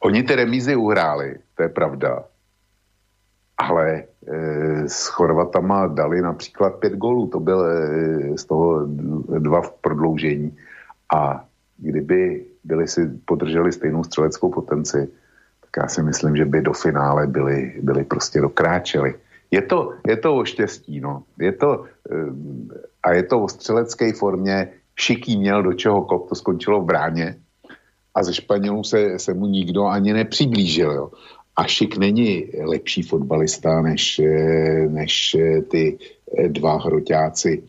Oni 0.00 0.22
ty 0.22 0.34
remízy 0.34 0.76
uhráli, 0.76 1.38
to 1.54 1.62
je 1.62 1.68
pravda, 1.68 2.24
ale 3.62 3.88
e, 3.92 4.04
s 4.88 5.06
Chorvatama 5.06 5.86
dali 5.86 6.22
například 6.22 6.70
pět 6.70 6.92
gólů, 6.92 7.26
to 7.26 7.40
byl 7.40 7.66
e, 7.66 8.38
z 8.38 8.44
toho 8.44 8.86
dva 9.38 9.60
v 9.60 9.70
prodloužení. 9.72 10.56
A 11.14 11.44
kdyby 11.78 12.46
byli 12.64 12.88
si 12.88 13.10
podrželi 13.24 13.72
stejnou 13.72 14.04
střeleckou 14.04 14.50
potenci, 14.50 15.08
tak 15.60 15.70
já 15.82 15.88
si 15.88 16.02
myslím, 16.02 16.36
že 16.36 16.44
by 16.44 16.60
do 16.62 16.72
finále 16.72 17.26
byli, 17.26 17.74
byli 17.82 18.04
prostě 18.04 18.40
dokráčeli. 18.40 19.14
Je 19.50 19.62
to, 19.62 19.92
je 20.06 20.16
to 20.16 20.36
o 20.36 20.44
štěstí, 20.44 21.00
no. 21.00 21.22
Je 21.38 21.52
to, 21.52 21.84
e, 22.10 22.16
a 23.02 23.12
je 23.12 23.22
to 23.22 23.42
o 23.42 23.48
střelecké 23.48 24.12
formě. 24.12 24.68
Šiký 24.96 25.38
měl 25.38 25.62
do 25.62 25.72
čeho 25.72 26.02
kop, 26.02 26.28
to 26.28 26.34
skončilo 26.34 26.80
v 26.80 26.84
bráně 26.84 27.36
a 28.14 28.22
ze 28.22 28.34
Španělů 28.34 28.84
se, 28.84 29.18
se 29.18 29.34
mu 29.34 29.46
nikdo 29.46 29.84
ani 29.86 30.12
nepřiblížil. 30.12 30.92
Jo. 30.92 31.10
A 31.56 31.64
Šik 31.66 31.96
není 31.96 32.46
lepší 32.64 33.02
fotbalista 33.02 33.82
než, 33.82 34.18
eh, 34.18 34.88
než 34.88 35.34
eh, 35.34 35.62
ty 35.62 35.98
eh, 36.38 36.48
dva 36.48 36.78
hroťáci, 36.78 37.62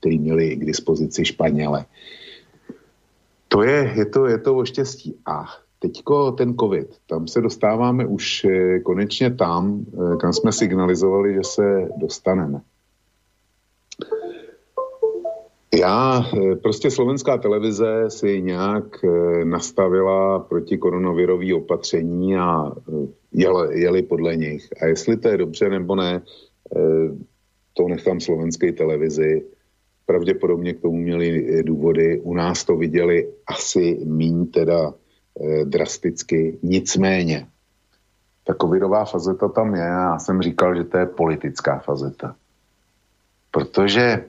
kteří 0.00 0.18
měli 0.18 0.56
k 0.56 0.64
dispozici 0.64 1.24
Španěle. 1.24 1.84
To 3.48 3.62
je, 3.62 3.92
je 3.96 4.06
to, 4.06 4.26
je 4.26 4.38
to 4.38 4.56
o 4.56 4.64
štěstí. 4.64 5.16
A 5.26 5.44
teďko 5.78 6.32
ten 6.32 6.54
covid, 6.54 6.86
tam 7.06 7.28
se 7.28 7.40
dostáváme 7.40 8.06
už 8.06 8.46
konečně 8.82 9.30
tam, 9.30 9.84
kam 10.20 10.32
jsme 10.32 10.52
signalizovali, 10.52 11.34
že 11.34 11.44
se 11.44 11.88
dostaneme. 11.96 12.60
Já, 15.74 16.24
eh, 16.36 16.56
prostě 16.56 16.90
slovenská 16.90 17.38
televize 17.38 18.04
si 18.08 18.42
nějak 18.42 19.04
eh, 19.04 19.44
nastavila 19.44 20.38
proti 20.38 20.78
koronavirový 20.78 21.54
opatření 21.54 22.36
a 22.36 22.64
eh, 22.66 23.06
jeli, 23.32 24.02
podle 24.02 24.36
nich. 24.36 24.68
A 24.82 24.86
jestli 24.86 25.16
to 25.16 25.28
je 25.28 25.36
dobře 25.36 25.68
nebo 25.68 25.94
ne, 25.94 26.22
to 27.72 27.88
nechám 27.88 28.20
slovenské 28.20 28.72
televizi. 28.72 29.44
Pravděpodobně 30.06 30.74
k 30.74 30.80
tomu 30.80 30.96
měli 30.96 31.62
důvody. 31.62 32.20
U 32.20 32.34
nás 32.34 32.64
to 32.64 32.76
viděli 32.76 33.28
asi 33.46 34.00
míň 34.04 34.46
teda 34.46 34.94
drasticky. 35.64 36.58
Nicméně, 36.62 37.46
ta 38.44 38.54
covidová 38.60 39.04
fazeta 39.04 39.48
tam 39.48 39.74
je 39.74 39.82
a 39.82 39.86
já 39.86 40.18
jsem 40.18 40.42
říkal, 40.42 40.76
že 40.76 40.84
to 40.84 40.98
je 40.98 41.06
politická 41.06 41.78
fazeta. 41.78 42.36
Protože 43.50 44.24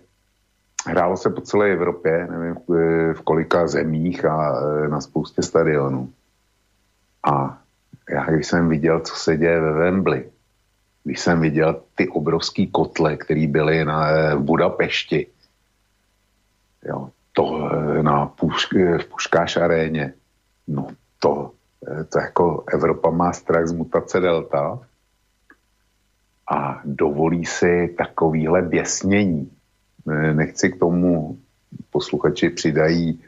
hrálo 0.87 1.17
se 1.17 1.29
po 1.29 1.41
celé 1.41 1.71
Evropě, 1.71 2.27
nevím 2.31 2.55
v 3.13 3.21
kolika 3.21 3.67
zemích 3.67 4.25
a 4.25 4.61
na 4.87 5.01
spoustě 5.01 5.41
stadionů. 5.41 6.09
A 7.31 7.61
já 8.09 8.25
když 8.25 8.47
jsem 8.47 8.69
viděl, 8.69 8.99
co 8.99 9.15
se 9.15 9.37
děje 9.37 9.61
ve 9.61 9.71
Wembley, 9.71 10.29
když 11.03 11.19
jsem 11.19 11.41
viděl 11.41 11.81
ty 11.95 12.07
obrovský 12.07 12.67
kotle, 12.67 13.17
které 13.17 13.47
byly 13.47 13.85
na, 13.85 14.09
e, 14.09 14.35
v 14.35 14.39
Budapešti, 14.39 15.27
jo, 16.85 17.09
to 17.33 17.69
e, 17.71 18.03
na 18.03 18.25
Pušk, 18.25 18.73
v 18.73 19.05
Puškáš 19.05 19.57
aréně, 19.57 20.13
no 20.67 20.87
to, 21.19 21.51
to 22.09 22.19
jako 22.19 22.63
Evropa 22.73 23.09
má 23.09 23.33
strach 23.33 23.67
z 23.67 23.71
mutace 23.71 24.19
Delta 24.19 24.79
a 26.51 26.81
dovolí 26.85 27.45
si 27.45 27.95
takovýhle 27.97 28.61
běsnění. 28.61 29.51
Nechci 30.33 30.69
k 30.71 30.79
tomu 30.79 31.39
posluchači 31.89 32.49
přidají, 32.49 33.21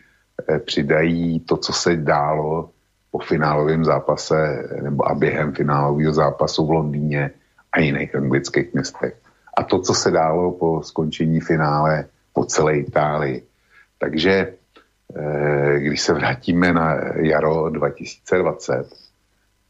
eh, 0.49 0.59
přidají 0.59 1.39
to, 1.39 1.57
co 1.57 1.73
se 1.73 1.95
dálo 1.95 2.69
po 3.13 3.19
finálovém 3.19 3.85
zápase 3.85 4.65
nebo 4.81 5.05
a 5.05 5.13
během 5.13 5.53
finálového 5.53 6.13
zápasu 6.13 6.65
v 6.65 6.71
Londýně 6.71 7.31
a 7.71 7.79
jiných 7.79 8.15
anglických 8.15 8.73
městech. 8.73 9.13
A 9.57 9.63
to, 9.63 9.79
co 9.79 9.93
se 9.93 10.11
dálo 10.11 10.51
po 10.51 10.81
skončení 10.83 11.39
finále 11.39 12.05
po 12.33 12.45
celé 12.45 12.77
Itálii. 12.77 13.45
Takže 13.99 14.53
eh, 15.15 15.79
když 15.79 16.01
se 16.01 16.13
vrátíme 16.13 16.73
na 16.73 16.95
jaro 17.15 17.69
2020, 17.69 18.89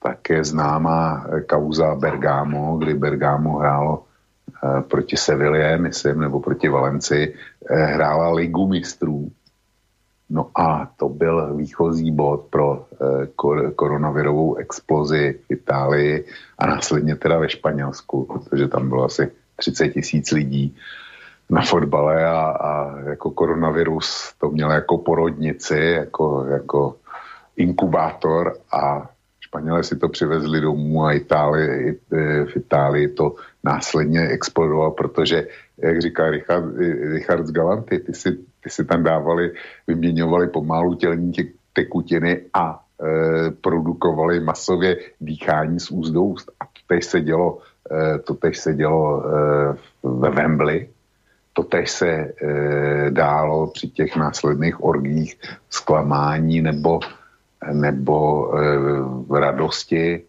tak 0.03 0.29
je 0.29 0.43
známá 0.43 1.27
kauza 1.47 1.95
Bergamo, 1.95 2.77
kdy 2.77 2.93
Bergamo 2.93 3.59
hrálo 3.59 4.03
Eh, 4.63 4.81
proti 4.81 5.17
Sevilě, 5.17 5.77
myslím, 5.77 6.19
nebo 6.19 6.39
proti 6.39 6.69
Valenci, 6.69 7.33
eh, 7.69 7.85
hrála 7.85 8.31
ligu 8.33 8.67
mistrů. 8.67 9.31
No 10.29 10.49
a 10.55 10.91
to 10.97 11.09
byl 11.09 11.55
výchozí 11.55 12.11
bod 12.11 12.45
pro 12.49 12.85
eh, 12.93 13.27
kor- 13.35 13.71
koronavirovou 13.75 14.55
explozi 14.55 15.39
v 15.45 15.51
Itálii 15.51 16.25
a 16.57 16.67
následně 16.67 17.15
teda 17.15 17.39
ve 17.39 17.49
Španělsku, 17.49 18.25
protože 18.25 18.67
tam 18.67 18.89
bylo 18.89 19.03
asi 19.03 19.31
30 19.55 19.89
tisíc 19.89 20.31
lidí 20.31 20.77
na 21.49 21.61
fotbale 21.61 22.25
a, 22.25 22.39
a 22.41 22.99
jako 22.99 23.31
koronavirus 23.31 24.33
to 24.37 24.49
měl 24.49 24.71
jako 24.71 24.97
porodnici, 24.97 25.79
jako, 25.79 26.45
jako 26.45 26.95
inkubátor 27.57 28.57
a 28.71 29.09
Španělé 29.39 29.83
si 29.83 29.95
to 29.95 30.09
přivezli 30.09 30.61
domů 30.61 31.05
a 31.05 31.11
Itálii, 31.11 31.99
e, 32.11 32.45
v 32.45 32.55
Itálii 32.55 33.07
to 33.07 33.35
následně 33.63 34.27
explodovalo, 34.27 34.91
protože, 34.91 35.47
jak 35.77 36.01
říká 36.01 36.29
Richard, 36.29 36.65
Richard 37.13 37.45
z 37.45 37.51
Galanty, 37.51 37.99
ty 37.99 38.13
si, 38.13 38.37
ty 38.63 38.69
si 38.69 38.85
tam 38.85 39.03
dávali, 39.03 39.53
vyměňovali 39.87 40.47
pomalu 40.47 40.95
tělní 40.95 41.33
tekutiny 41.73 42.41
a 42.53 42.79
e, 42.79 43.51
produkovali 43.51 44.39
masově 44.39 44.97
dýchání 45.21 45.79
z 45.79 45.91
úst. 45.91 46.51
A 46.59 46.65
to 46.65 46.81
teď 46.87 47.03
se 47.03 47.21
dělo, 47.21 47.59
e, 47.91 48.19
to 48.19 48.33
teď 48.33 48.55
se 48.55 48.73
dělo 48.73 49.23
e, 49.25 49.29
ve 50.03 50.29
Wembley, 50.29 50.89
to 51.53 51.63
teď 51.63 51.87
se 51.87 52.09
e, 52.09 52.33
dálo 53.09 53.67
při 53.67 53.87
těch 53.87 54.15
následných 54.15 54.83
orgích 54.83 55.39
zklamání 55.69 56.61
nebo 56.61 56.99
nebo 57.71 58.51
e, 58.57 59.39
radosti, 59.39 60.23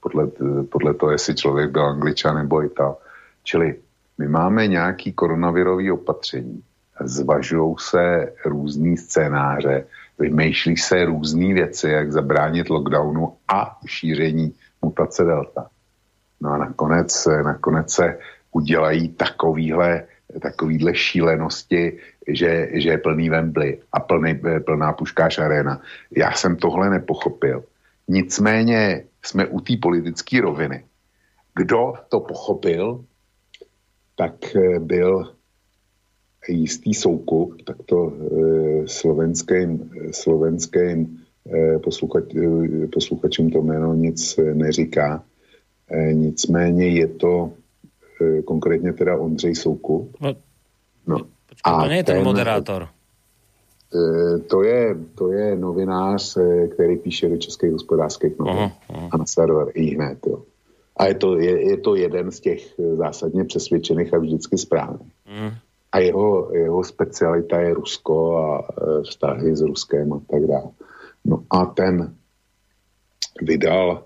podle, 0.00 0.26
podle 0.70 0.94
toho, 0.94 1.12
jestli 1.12 1.34
člověk 1.34 1.70
byl 1.70 1.84
angličan 1.84 2.36
nebo 2.36 2.64
ital. 2.64 2.96
Čili 3.42 3.74
my 4.18 4.28
máme 4.28 4.66
nějaký 4.66 5.12
koronavirový 5.12 5.90
opatření, 5.90 6.62
zvažují 7.00 7.74
se 7.78 8.32
různý 8.44 8.96
scénáře, 8.96 9.86
vymýšlí 10.18 10.76
se 10.76 11.04
různé 11.04 11.54
věci, 11.54 11.88
jak 11.88 12.12
zabránit 12.12 12.70
lockdownu 12.70 13.36
a 13.48 13.78
šíření 13.86 14.54
mutace 14.82 15.24
delta. 15.24 15.66
No 16.40 16.50
a 16.50 16.58
nakonec, 16.58 17.26
nakonec 17.26 17.92
se 17.92 18.18
udělají 18.52 19.08
takovýhle, 19.08 20.04
takovýhle 20.42 20.94
šílenosti, 20.94 21.98
že, 22.28 22.68
že 22.72 22.88
je 22.88 22.98
plný 22.98 23.30
Wembley 23.30 23.80
a 23.92 24.00
plný, 24.00 24.40
plná 24.66 24.92
Puškáš 24.92 25.38
arena. 25.38 25.80
Já 26.16 26.32
jsem 26.32 26.56
tohle 26.56 26.90
nepochopil. 26.90 27.64
Nicméně 28.08 29.04
jsme 29.22 29.46
u 29.46 29.60
té 29.60 29.74
politické 29.82 30.40
roviny. 30.40 30.84
Kdo 31.54 31.94
to 32.08 32.20
pochopil, 32.20 33.04
tak 34.16 34.56
eh, 34.56 34.78
byl 34.78 35.35
jistý 36.48 36.94
soukup, 36.94 37.62
tak 37.62 37.76
to 37.86 38.12
eh, 38.12 38.82
slovenským, 38.86 39.90
slovenským 40.10 41.18
eh, 41.46 41.78
posluchač, 41.78 42.24
posluchačům 42.92 43.50
to 43.50 43.62
jméno 43.62 43.94
nic 43.94 44.40
neříká. 44.54 45.24
Nicméně 46.12 46.88
je 46.88 47.06
to 47.06 47.52
konkrétně 48.44 48.92
teda 48.92 49.16
Ondřej 49.16 49.54
Soukup. 49.54 50.16
No, 50.20 50.34
no. 51.06 51.18
A 51.64 51.84
to 51.84 51.90
je 51.90 52.04
ten, 52.04 52.16
ten 52.16 52.24
moderátor. 52.24 52.88
E, 53.94 54.38
to 54.38 54.62
je, 54.62 54.96
to 55.14 55.32
je 55.32 55.56
novinář, 55.56 56.36
e, 56.36 56.68
který 56.68 56.96
píše 56.96 57.28
do 57.28 57.36
Českých 57.36 57.72
hospodářských 57.72 58.38
novin 58.38 58.54
uh-huh. 58.54 59.08
a 59.12 59.16
na 59.16 59.26
server 59.26 59.66
i 59.74 59.94
hned. 59.94 60.18
Jo. 60.26 60.42
A 60.96 61.06
je 61.06 61.14
to, 61.14 61.38
je, 61.38 61.68
je 61.70 61.76
to 61.76 61.94
jeden 61.94 62.30
z 62.30 62.40
těch 62.40 62.78
e, 62.78 62.96
zásadně 62.96 63.44
přesvědčených 63.44 64.14
a 64.14 64.18
vždycky 64.18 64.58
správných. 64.58 65.12
Uh-huh. 65.26 65.54
A 65.96 65.98
jeho, 65.98 66.52
jeho 66.52 66.84
specialita 66.84 67.60
je 67.60 67.74
Rusko 67.74 68.36
a 68.36 68.48
vztahy 69.02 69.56
s 69.56 69.64
Ruskem 69.64 70.12
a 70.12 70.20
tak 70.28 70.44
dále. 70.44 70.70
No 71.24 71.44
a 71.50 71.66
ten 71.66 72.14
vydal 73.42 74.04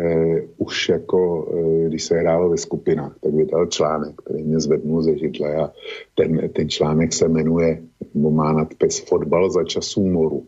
eh, 0.00 0.42
už 0.56 0.88
jako, 0.88 1.48
eh, 1.52 1.88
když 1.88 2.04
se 2.04 2.14
hrálo 2.16 2.48
ve 2.48 2.56
skupinách, 2.56 3.16
tak 3.20 3.34
vydal 3.34 3.66
článek, 3.66 4.14
který 4.24 4.42
mě 4.42 4.60
zvednul 4.60 5.02
ze 5.02 5.18
židle 5.18 5.56
a 5.56 5.72
ten, 6.14 6.48
ten 6.48 6.68
článek 6.68 7.12
se 7.12 7.28
jmenuje, 7.28 7.82
nebo 8.14 8.30
má 8.30 8.52
nadpis 8.52 8.98
Fotbal 9.08 9.50
za 9.50 9.64
časů 9.64 10.06
moru. 10.06 10.46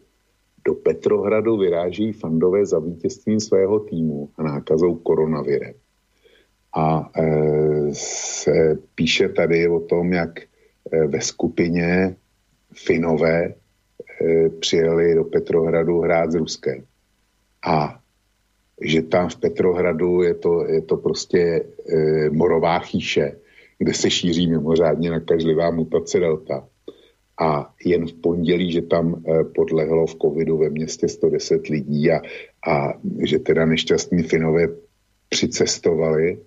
Do 0.64 0.74
Petrohradu 0.74 1.56
vyráží 1.56 2.12
fandové 2.12 2.66
za 2.66 2.78
vítězstvím 2.78 3.40
svého 3.40 3.80
týmu 3.80 4.28
a 4.36 4.42
nákazou 4.42 4.94
koronavirem. 4.94 5.74
A 6.76 7.10
e, 7.16 7.24
se 7.92 8.78
píše 8.94 9.28
tady 9.28 9.68
o 9.68 9.80
tom, 9.80 10.12
jak 10.12 10.38
e, 10.38 10.49
ve 11.06 11.20
skupině 11.20 12.16
Finové 12.74 13.44
e, 13.44 13.54
přijeli 14.48 15.14
do 15.14 15.24
Petrohradu 15.24 16.00
hrát 16.00 16.32
s 16.32 16.34
Ruskem. 16.34 16.84
A 17.66 18.00
že 18.80 19.02
tam 19.02 19.28
v 19.28 19.36
Petrohradu 19.36 20.22
je 20.22 20.34
to, 20.34 20.66
je 20.66 20.82
to 20.82 20.96
prostě 20.96 21.38
e, 21.38 22.30
morová 22.30 22.78
chýše, 22.78 23.36
kde 23.78 23.94
se 23.94 24.10
šíří 24.10 24.50
mimořádně 24.50 25.10
nakažlivá 25.10 25.70
mutace 25.70 26.18
delta. 26.20 26.68
A 27.40 27.74
jen 27.84 28.06
v 28.06 28.12
pondělí, 28.12 28.72
že 28.72 28.82
tam 28.82 29.14
e, 29.14 29.44
podlehlo 29.44 30.06
v 30.06 30.14
covidu 30.14 30.58
ve 30.58 30.70
městě 30.70 31.08
110 31.08 31.66
lidí 31.66 32.10
a, 32.10 32.20
a 32.70 32.92
že 33.24 33.38
teda 33.38 33.66
nešťastní 33.66 34.22
Finové 34.22 34.68
přicestovali. 35.28 36.38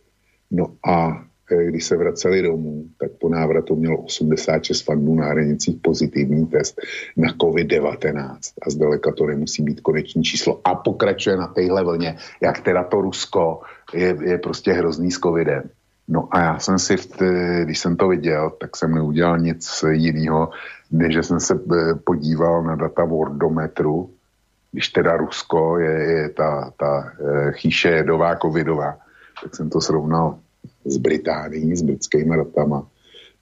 No 0.51 0.75
a 0.87 1.25
když 1.49 1.85
se 1.85 1.97
vraceli 1.97 2.41
domů, 2.41 2.83
tak 2.97 3.11
po 3.11 3.29
návratu 3.29 3.75
mělo 3.75 3.97
86 3.97 4.81
fandů 4.81 5.15
na 5.15 5.25
hranicích 5.25 5.77
pozitivní 5.81 6.45
test 6.47 6.81
na 7.17 7.29
COVID-19 7.29 8.37
a 8.67 8.69
zdaleka 8.69 9.11
to 9.11 9.25
nemusí 9.25 9.63
být 9.63 9.81
koneční 9.81 10.23
číslo 10.23 10.61
a 10.63 10.75
pokračuje 10.75 11.37
na 11.37 11.47
téhle 11.47 11.83
vlně, 11.83 12.17
jak 12.41 12.59
teda 12.59 12.83
to 12.83 13.01
Rusko 13.01 13.61
je, 13.93 14.17
je 14.21 14.37
prostě 14.37 14.73
hrozný 14.73 15.11
s 15.11 15.19
covidem. 15.19 15.63
No 16.07 16.27
a 16.31 16.39
já 16.39 16.59
jsem 16.59 16.79
si, 16.79 16.95
když 17.63 17.79
jsem 17.79 17.95
to 17.95 18.07
viděl, 18.07 18.49
tak 18.49 18.77
jsem 18.77 18.95
neudělal 18.95 19.39
nic 19.39 19.83
jiného, 19.89 20.49
než 20.91 21.25
jsem 21.25 21.39
se 21.39 21.55
eh, 21.55 21.95
podíval 21.95 22.63
na 22.63 22.75
data 22.75 23.03
Wordometru, 23.03 24.09
když 24.71 24.89
teda 24.89 25.17
Rusko 25.17 25.79
je, 25.79 25.91
je 25.91 26.29
ta, 26.29 26.71
ta 26.77 27.11
eh, 27.19 27.51
chýše 27.51 27.89
jedová 27.89 28.35
covidová, 28.35 28.97
tak 29.43 29.55
jsem 29.55 29.69
to 29.69 29.81
srovnal 29.81 30.39
z 30.85 30.97
Británií, 30.97 31.76
s 31.76 31.81
britskými 31.81 32.38
datama. 32.38 32.89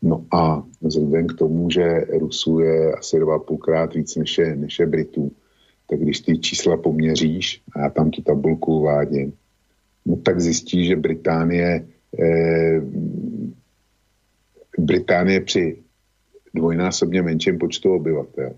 No 0.02 0.26
a 0.32 0.64
vzhledem 0.82 1.28
k 1.28 1.34
tomu, 1.34 1.70
že 1.70 2.06
Rusů 2.20 2.60
je 2.60 2.94
asi 2.94 3.20
dva 3.20 3.40
půlkrát 3.40 3.94
víc 3.94 4.16
než 4.16 4.38
je, 4.38 4.56
než 4.56 4.80
je 4.80 4.86
Britů, 4.86 5.32
tak 5.90 6.00
když 6.00 6.20
ty 6.20 6.38
čísla 6.38 6.78
poměříš, 6.78 7.62
a 7.76 7.80
já 7.80 7.90
tam 7.90 8.12
tu 8.12 8.22
tabulku 8.22 8.80
uvádím, 8.80 9.34
no 10.06 10.16
tak 10.16 10.42
zjistíš, 10.42 10.88
že 10.88 10.96
Británie, 10.96 11.88
eh, 12.20 12.82
Británie 14.78 15.42
při 15.42 15.78
dvojnásobně 16.54 17.22
menším 17.22 17.58
počtu 17.58 17.94
obyvatel, 17.94 18.54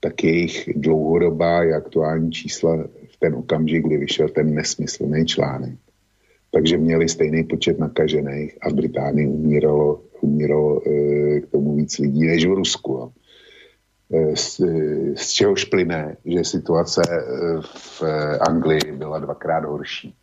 tak 0.00 0.24
jejich 0.24 0.68
dlouhodobá 0.76 1.64
i 1.64 1.72
aktuální 1.72 2.32
čísla 2.32 2.76
v 3.12 3.16
ten 3.18 3.34
okamžik, 3.34 3.86
kdy 3.86 3.96
vyšel 3.96 4.28
ten 4.28 4.54
nesmyslný 4.54 5.26
článek, 5.26 5.78
takže 6.50 6.78
měli 6.78 7.08
stejný 7.08 7.44
počet 7.44 7.78
nakažených 7.78 8.58
a 8.62 8.68
v 8.68 8.72
Británii 8.72 9.26
umíralo, 9.26 10.00
umíralo 10.20 10.80
e, 10.86 11.40
k 11.40 11.50
tomu 11.50 11.76
víc 11.76 11.98
lidí 11.98 12.26
než 12.26 12.46
v 12.46 12.52
Rusku. 12.52 13.12
E, 14.12 14.36
z, 14.36 14.60
z 15.14 15.30
čehož 15.30 15.64
plyne, 15.64 16.16
že 16.24 16.44
situace 16.44 17.02
e, 17.06 17.16
v 17.62 18.02
Anglii 18.40 18.92
byla 18.92 19.18
dvakrát 19.18 19.64
horší. 19.64 20.14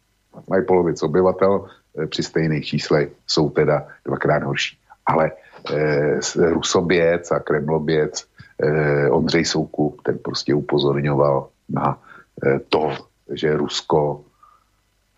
Mají 0.50 0.66
polovic 0.66 1.04
obyvatel, 1.04 1.66
e, 2.04 2.08
při 2.08 2.24
stejných 2.24 2.66
číslech 2.66 3.10
jsou 3.28 3.50
teda 3.50 3.88
dvakrát 4.06 4.44
horší. 4.44 4.78
Ale 5.06 5.32
e, 5.72 6.20
Rusoběc 6.36 7.32
a 7.32 7.40
Kremloběc 7.40 8.28
e, 8.60 9.10
Ondřej 9.10 9.46
Soukup, 9.46 10.02
ten 10.02 10.18
prostě 10.18 10.54
upozorňoval 10.54 11.50
na 11.70 12.02
e, 12.46 12.60
to, 12.60 12.92
že 13.34 13.58
Rusko 13.58 14.24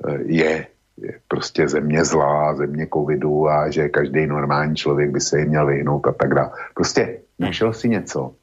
e, 0.06 0.24
je 0.24 0.68
je 1.02 1.20
prostě 1.28 1.68
země 1.68 2.06
zlá, 2.06 2.56
země 2.56 2.88
covidu 2.94 3.50
a 3.50 3.70
že 3.70 3.90
každý 3.90 4.28
normální 4.28 4.76
člověk 4.76 5.10
by 5.10 5.22
se 5.22 5.40
jim 5.40 5.50
měl 5.50 5.66
vyhnout 5.66 6.08
a 6.08 6.12
tak 6.12 6.34
dále. 6.34 6.52
Prostě 6.74 7.20
našel 7.40 7.74
si 7.74 7.90
něco, 7.90 8.34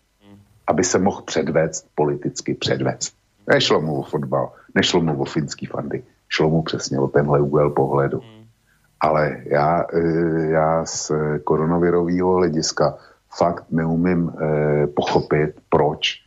aby 0.66 0.84
se 0.84 0.98
mohl 0.98 1.22
předvést, 1.22 1.86
politicky 1.94 2.54
předvést. 2.54 3.14
Nešlo 3.48 3.80
mu 3.80 4.00
o 4.00 4.02
fotbal, 4.02 4.52
nešlo 4.74 5.00
mu 5.00 5.20
o 5.20 5.24
finský 5.24 5.66
fandy, 5.66 6.02
šlo 6.28 6.50
mu 6.50 6.62
přesně 6.62 6.98
o 6.98 7.08
tenhle 7.08 7.40
úhel 7.40 7.70
pohledu. 7.70 8.20
Ale 9.00 9.36
já, 9.44 9.84
e, 9.92 10.00
já 10.50 10.84
z 10.84 11.12
koronavirového 11.44 12.34
hlediska 12.34 12.98
fakt 13.38 13.64
neumím 13.70 14.32
eh, 14.32 14.86
pochopit, 14.86 15.50
proč 15.68 16.22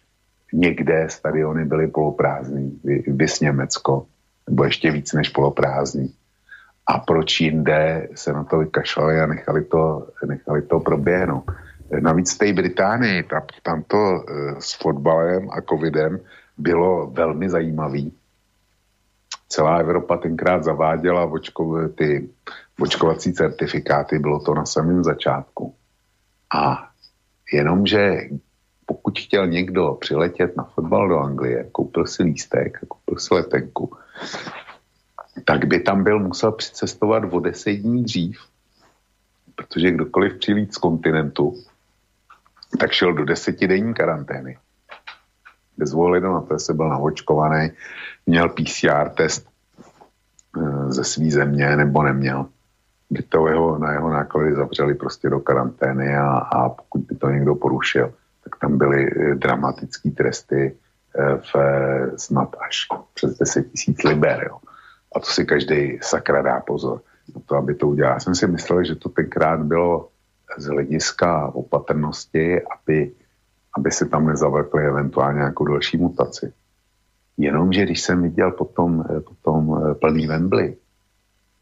někde 0.53 1.07
stadiony 1.09 1.65
byly 1.65 1.87
poloprázdný, 1.87 2.79
vys 3.07 3.39
Německo, 3.39 4.05
nebo 4.49 4.63
ještě 4.63 4.91
víc 4.91 5.13
než 5.13 5.29
poloprázdný 5.29 6.13
a 6.89 6.99
proč 6.99 7.41
jinde 7.41 8.07
se 8.15 8.33
na 8.33 8.43
to 8.43 8.57
vykašlali 8.57 9.21
a 9.21 9.25
nechali 9.25 9.65
to, 9.65 10.07
nechali 10.25 10.61
to 10.61 10.79
proběhnout. 10.79 11.45
Navíc 11.99 12.35
v 12.35 12.37
té 12.37 12.53
Británii, 12.53 13.23
tam, 13.23 13.41
tam 13.63 13.83
to 13.87 13.97
e, 13.97 14.21
s 14.59 14.73
fotbalem 14.73 15.49
a 15.49 15.61
covidem 15.61 16.19
bylo 16.57 17.07
velmi 17.07 17.49
zajímavý. 17.49 18.13
Celá 19.49 19.77
Evropa 19.77 20.17
tenkrát 20.17 20.63
zaváděla 20.63 21.25
očko, 21.25 21.89
ty 21.89 22.29
očkovací 22.79 23.33
certifikáty, 23.33 24.19
bylo 24.19 24.39
to 24.39 24.53
na 24.53 24.65
samém 24.65 25.03
začátku. 25.03 25.73
A 26.53 26.89
jenomže 27.53 28.21
pokud 28.85 29.19
chtěl 29.19 29.47
někdo 29.47 29.97
přiletět 30.01 30.57
na 30.57 30.63
fotbal 30.63 31.09
do 31.09 31.19
Anglie, 31.19 31.63
koupil 31.71 32.05
si 32.05 32.23
lístek 32.23 32.79
koupil 32.87 33.19
si 33.19 33.33
letenku, 33.33 33.97
tak 35.49 35.65
by 35.65 35.79
tam 35.79 36.03
byl 36.03 36.19
musel 36.19 36.51
přicestovat 36.51 37.23
o 37.31 37.39
deset 37.39 37.71
dní 37.71 38.03
dřív, 38.03 38.39
protože 39.55 39.91
kdokoliv 39.91 40.33
přilít 40.33 40.73
z 40.73 40.77
kontinentu, 40.77 41.53
tak 42.79 42.91
šel 42.91 43.13
do 43.13 43.25
desetidenní 43.25 43.93
karantény. 43.93 44.57
Bez 45.77 45.93
ohledu 45.93 46.33
na 46.33 46.41
to, 46.41 46.53
jestli 46.53 46.73
byl 46.73 46.89
nahočkovaný, 46.89 47.71
měl 48.25 48.49
PCR 48.49 49.09
test 49.17 49.47
eh, 50.57 50.91
ze 50.91 51.03
své 51.03 51.31
země 51.31 51.75
nebo 51.75 52.03
neměl. 52.03 52.45
By 53.09 53.23
to 53.23 53.47
jeho, 53.47 53.77
na 53.77 53.93
jeho 53.93 54.09
náklady 54.09 54.55
zavřeli 54.55 54.95
prostě 54.95 55.29
do 55.29 55.39
karantény 55.39 56.17
a, 56.17 56.29
a 56.29 56.69
pokud 56.69 57.01
by 57.01 57.15
to 57.15 57.29
někdo 57.29 57.55
porušil, 57.55 58.13
tak 58.43 58.59
tam 58.61 58.77
byly 58.77 59.07
eh, 59.07 59.35
dramatické 59.35 60.09
tresty 60.09 60.77
eh, 61.15 61.37
v 61.37 61.53
snad 62.17 62.55
až 62.67 62.87
přes 63.13 63.37
10 63.37 63.71
tisíc 63.71 64.03
liber. 64.03 64.45
Jo. 64.49 64.68
A 65.15 65.19
to 65.19 65.25
si 65.25 65.45
každý 65.45 65.99
sakra 66.01 66.41
dá 66.41 66.59
pozor 66.59 67.01
na 67.35 67.41
to, 67.45 67.55
aby 67.55 67.75
to 67.75 67.87
udělal. 67.87 68.13
Já 68.13 68.19
jsem 68.19 68.35
si 68.35 68.47
myslel, 68.47 68.83
že 68.83 68.95
to 68.95 69.09
tenkrát 69.09 69.59
bylo 69.59 70.09
z 70.57 70.65
hlediska 70.65 71.47
opatrnosti, 71.47 72.61
aby, 72.61 73.11
aby 73.77 73.91
se 73.91 74.05
tam 74.05 74.27
nezavlekly 74.27 74.87
eventuálně 74.87 75.37
nějakou 75.37 75.65
další 75.65 75.97
mutaci. 75.97 76.53
Jenomže 77.37 77.83
když 77.85 78.01
jsem 78.01 78.23
viděl 78.23 78.51
potom, 78.51 79.05
potom 79.23 79.93
plný 79.99 80.27
Wembley, 80.27 80.77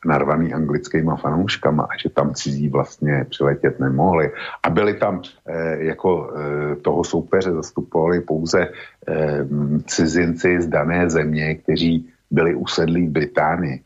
narvaný 0.06 0.53
anglickýma 0.53 1.15
fanouškama 1.15 1.84
a 1.84 1.98
že 1.98 2.10
tam 2.10 2.34
cizí 2.34 2.69
vlastně 2.69 3.26
přiletět 3.30 3.80
nemohli. 3.80 4.32
A 4.64 4.69
byli 4.69 4.94
tam 4.94 5.22
eh, 5.48 5.84
jako 5.84 6.34
eh, 6.34 6.76
toho 6.76 7.03
soupeře 7.03 7.52
zastupovali 7.52 8.22
pouze 8.22 8.68
eh, 9.07 9.48
cizinci 9.86 10.61
z 10.61 10.68
dané 10.68 11.10
země, 11.10 11.56
kteří 11.56 12.10
byli 12.32 12.56
usedlí 12.56 13.08
v 13.08 13.12
Británii. 13.12 13.84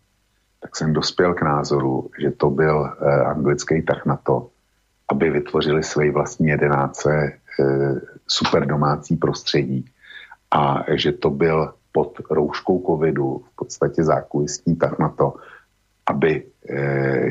Tak 0.61 0.75
jsem 0.75 0.93
dospěl 0.93 1.33
k 1.33 1.41
názoru, 1.41 2.09
že 2.19 2.31
to 2.31 2.49
byl 2.49 2.85
eh, 2.85 3.23
anglický 3.23 3.81
tah 3.81 4.05
na 4.05 4.15
to, 4.15 4.49
aby 5.11 5.29
vytvořili 5.29 5.83
své 5.83 6.11
vlastní 6.11 6.47
jedenáce 6.47 7.33
eh, 7.59 8.01
super 8.27 8.65
domácí 8.65 9.15
prostředí 9.15 9.85
a 10.51 10.83
že 10.95 11.11
to 11.11 11.29
byl 11.29 11.73
pod 11.91 12.17
rouškou 12.29 12.83
covidu 12.85 13.43
v 13.51 13.55
podstatě 13.55 14.03
zákulisní 14.03 14.75
tak 14.75 14.99
na 14.99 15.09
to, 15.09 15.35
aby 16.05 16.43
e, 16.69 16.81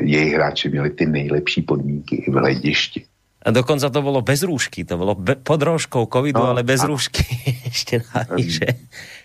jejich 0.05 0.33
hráči 0.33 0.69
měli 0.69 0.89
ty 0.89 1.05
nejlepší 1.05 1.61
podmínky 1.61 2.15
i 2.15 2.31
v 2.31 2.33
hledišti. 2.33 3.05
A 3.41 3.49
dokonca 3.49 3.89
to 3.89 4.05
bolo 4.05 4.21
bez 4.21 4.45
rúšky, 4.45 4.85
to 4.85 5.01
bolo 5.01 5.17
be, 5.17 5.33
pod 5.33 5.57
rouškou 5.57 6.05
covidu, 6.05 6.37
no, 6.37 6.53
ale 6.53 6.61
bez 6.61 6.85
a... 6.85 6.87
rúšky 6.87 7.25
ešte 7.73 8.05
navyše. 8.13 8.67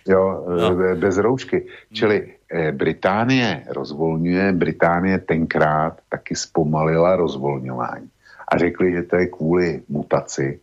Jo, 0.08 0.44
no. 0.48 0.72
E, 0.72 0.94
bez 0.94 1.18
roušky. 1.18 1.66
Čili 1.92 2.16
e, 2.48 2.72
Británie 2.72 3.68
rozvolňuje, 3.68 4.52
Británie 4.52 5.18
tenkrát 5.18 6.00
taky 6.08 6.36
zpomalila 6.36 7.16
rozvolňování. 7.16 8.08
A 8.48 8.58
řekli, 8.58 8.92
že 8.92 9.02
to 9.02 9.16
je 9.16 9.26
kvůli 9.26 9.82
mutaci, 9.88 10.60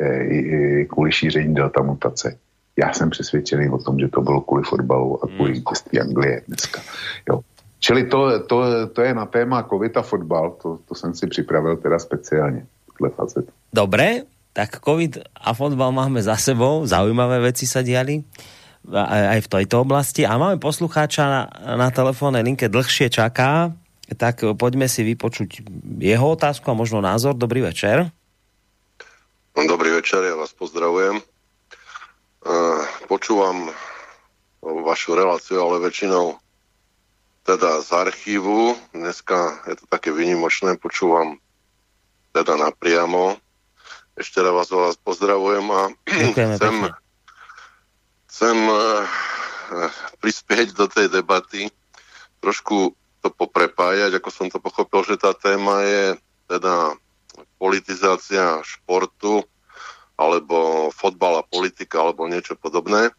e, 0.00 0.84
kvůli 0.84 1.12
šíření 1.12 1.54
delta 1.54 1.82
mutace. 1.82 2.38
Já 2.76 2.92
jsem 2.92 3.10
přesvědčený 3.10 3.68
o 3.70 3.78
tom, 3.78 3.98
že 3.98 4.08
to 4.08 4.20
bylo 4.20 4.40
kvůli 4.40 4.62
fotbalu 4.62 5.24
a 5.24 5.28
kvůli 5.28 5.52
vítězství 5.52 6.00
Anglie 6.00 6.42
dneska. 6.48 6.80
Jo. 7.28 7.40
Čili 7.78 8.08
to, 8.08 8.40
to, 8.48 8.56
to 8.92 9.00
je 9.02 9.12
na 9.14 9.26
téma 9.26 9.62
COVID 9.68 9.96
a 9.96 10.02
fotbal, 10.02 10.56
to, 10.62 10.78
to 10.88 10.94
jsem 10.94 11.14
si 11.14 11.26
připravil 11.26 11.76
teda 11.76 11.98
speciálně. 11.98 12.66
Dobre, 13.72 14.24
tak 14.52 14.80
COVID 14.80 15.18
a 15.36 15.52
fotbal 15.52 15.92
máme 15.92 16.24
za 16.24 16.36
sebou, 16.36 16.88
zaujímavé 16.88 17.52
veci 17.52 17.68
sa 17.68 17.84
diali 17.84 18.24
aj 18.88 19.44
v 19.44 19.52
tejto 19.52 19.84
oblasti 19.84 20.24
a 20.24 20.40
máme 20.40 20.56
poslucháča 20.56 21.22
na, 21.28 21.42
na 21.76 21.92
telefónnej 21.92 22.40
linke 22.40 22.72
dlhšie 22.72 23.12
čaká, 23.12 23.76
tak 24.16 24.40
poďme 24.56 24.88
si 24.88 25.04
vypočuť 25.04 25.60
jeho 26.00 26.26
otázku 26.32 26.72
a 26.72 26.78
možno 26.78 27.04
názor. 27.04 27.36
Dobrý 27.36 27.60
večer. 27.60 28.08
Dobrý 29.52 29.90
večer, 29.92 30.24
ja 30.24 30.40
vás 30.40 30.56
pozdravujem. 30.56 31.20
Počúvam 33.12 33.68
vašu 34.64 35.18
reláciu, 35.18 35.60
ale 35.60 35.84
väčšinou 35.84 36.38
teda 37.46 37.78
z 37.78 37.90
archívu. 37.94 38.74
Dneska 38.90 39.62
je 39.70 39.78
to 39.78 39.86
také 39.86 40.10
vynimočné, 40.10 40.74
počúvam 40.82 41.38
teda 42.34 42.58
napriamo. 42.58 43.38
Ešte 44.18 44.42
raz 44.42 44.66
vás, 44.66 44.68
vás 44.74 44.96
pozdravujem 44.98 45.64
a 45.70 45.82
chcem, 46.58 46.74
chcem 48.26 48.56
uh, 48.66 49.06
prispieť 50.18 50.74
do 50.74 50.90
tej 50.90 51.06
debaty, 51.08 51.70
trošku 52.42 52.92
to 53.22 53.28
poprepájať, 53.30 54.18
ako 54.18 54.28
som 54.34 54.46
to 54.50 54.58
pochopil, 54.58 55.06
že 55.06 55.20
tá 55.20 55.30
téma 55.32 55.86
je 55.86 56.02
teda 56.50 56.98
politizácia 57.60 58.60
športu 58.64 59.44
alebo 60.16 60.88
fotbal 60.90 61.44
a 61.44 61.46
politika 61.46 62.00
alebo 62.00 62.24
niečo 62.26 62.56
podobné. 62.56 63.12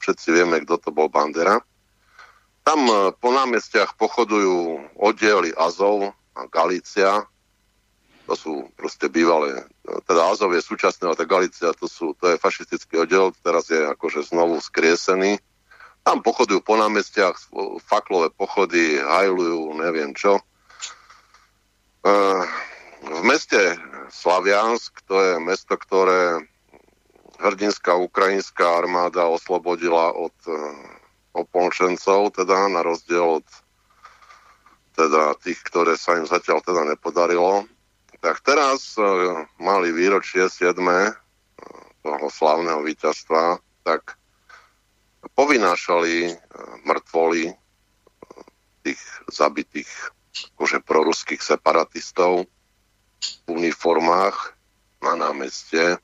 všetci 0.00 0.28
vieme, 0.32 0.64
kto 0.64 0.80
to 0.80 0.90
bol 0.90 1.12
Bandera. 1.12 1.60
Tam 2.64 2.80
e, 2.88 3.12
po 3.20 3.28
námestiach 3.36 4.00
pochodujú 4.00 4.80
oddiely 4.96 5.52
Azov 5.60 6.16
a 6.32 6.48
Galícia, 6.48 7.28
to 8.30 8.38
sú 8.38 8.70
proste 8.78 9.10
bývalé, 9.10 9.66
teda 10.06 10.30
Azov 10.30 10.54
je 10.54 10.62
súčasné, 10.62 11.02
ale 11.02 11.18
tá 11.18 11.26
Galícia 11.26 11.74
to, 11.74 11.90
sú, 11.90 12.14
to 12.14 12.30
je 12.30 12.38
fašistický 12.38 13.02
oddiel, 13.02 13.34
teraz 13.42 13.66
je 13.66 13.82
akože 13.82 14.22
znovu 14.30 14.62
skriesený. 14.62 15.42
Tam 16.06 16.22
pochodujú 16.22 16.62
po 16.62 16.78
námestiach, 16.78 17.34
faklové 17.82 18.30
pochody, 18.30 19.02
hajlujú, 19.02 19.74
neviem 19.82 20.14
čo. 20.14 20.38
E, 20.38 20.42
v 23.02 23.20
meste 23.26 23.74
Slaviansk, 24.14 25.02
to 25.10 25.18
je 25.18 25.32
mesto, 25.42 25.74
ktoré 25.74 26.46
hrdinská 27.42 27.98
ukrajinská 27.98 28.78
armáda 28.78 29.26
oslobodila 29.26 30.14
od 30.14 30.36
e, 30.46 30.54
opolčencov, 31.34 32.30
teda 32.38 32.70
na 32.70 32.86
rozdiel 32.86 33.42
od 33.42 33.48
teda 34.94 35.34
tých, 35.42 35.58
ktoré 35.66 35.98
sa 35.98 36.14
im 36.14 36.30
zatiaľ 36.30 36.62
teda 36.62 36.86
nepodarilo. 36.94 37.66
Tak 38.20 38.44
teraz 38.44 39.00
e, 39.00 39.04
mali 39.56 39.96
výročie 39.96 40.44
7. 40.44 40.76
E, 40.76 41.12
toho 42.04 42.28
slavného 42.28 42.84
víťazstva, 42.84 43.56
tak 43.80 44.20
povinášali 45.32 46.28
e, 46.28 46.32
mŕtvoly 46.84 47.48
e, 47.48 47.54
tých 48.84 49.00
zabitých 49.32 49.88
akože 50.56 50.84
proruských 50.84 51.40
separatistov 51.40 52.44
v 53.20 53.46
uniformách 53.48 54.36
na 55.00 55.16
námeste 55.16 55.96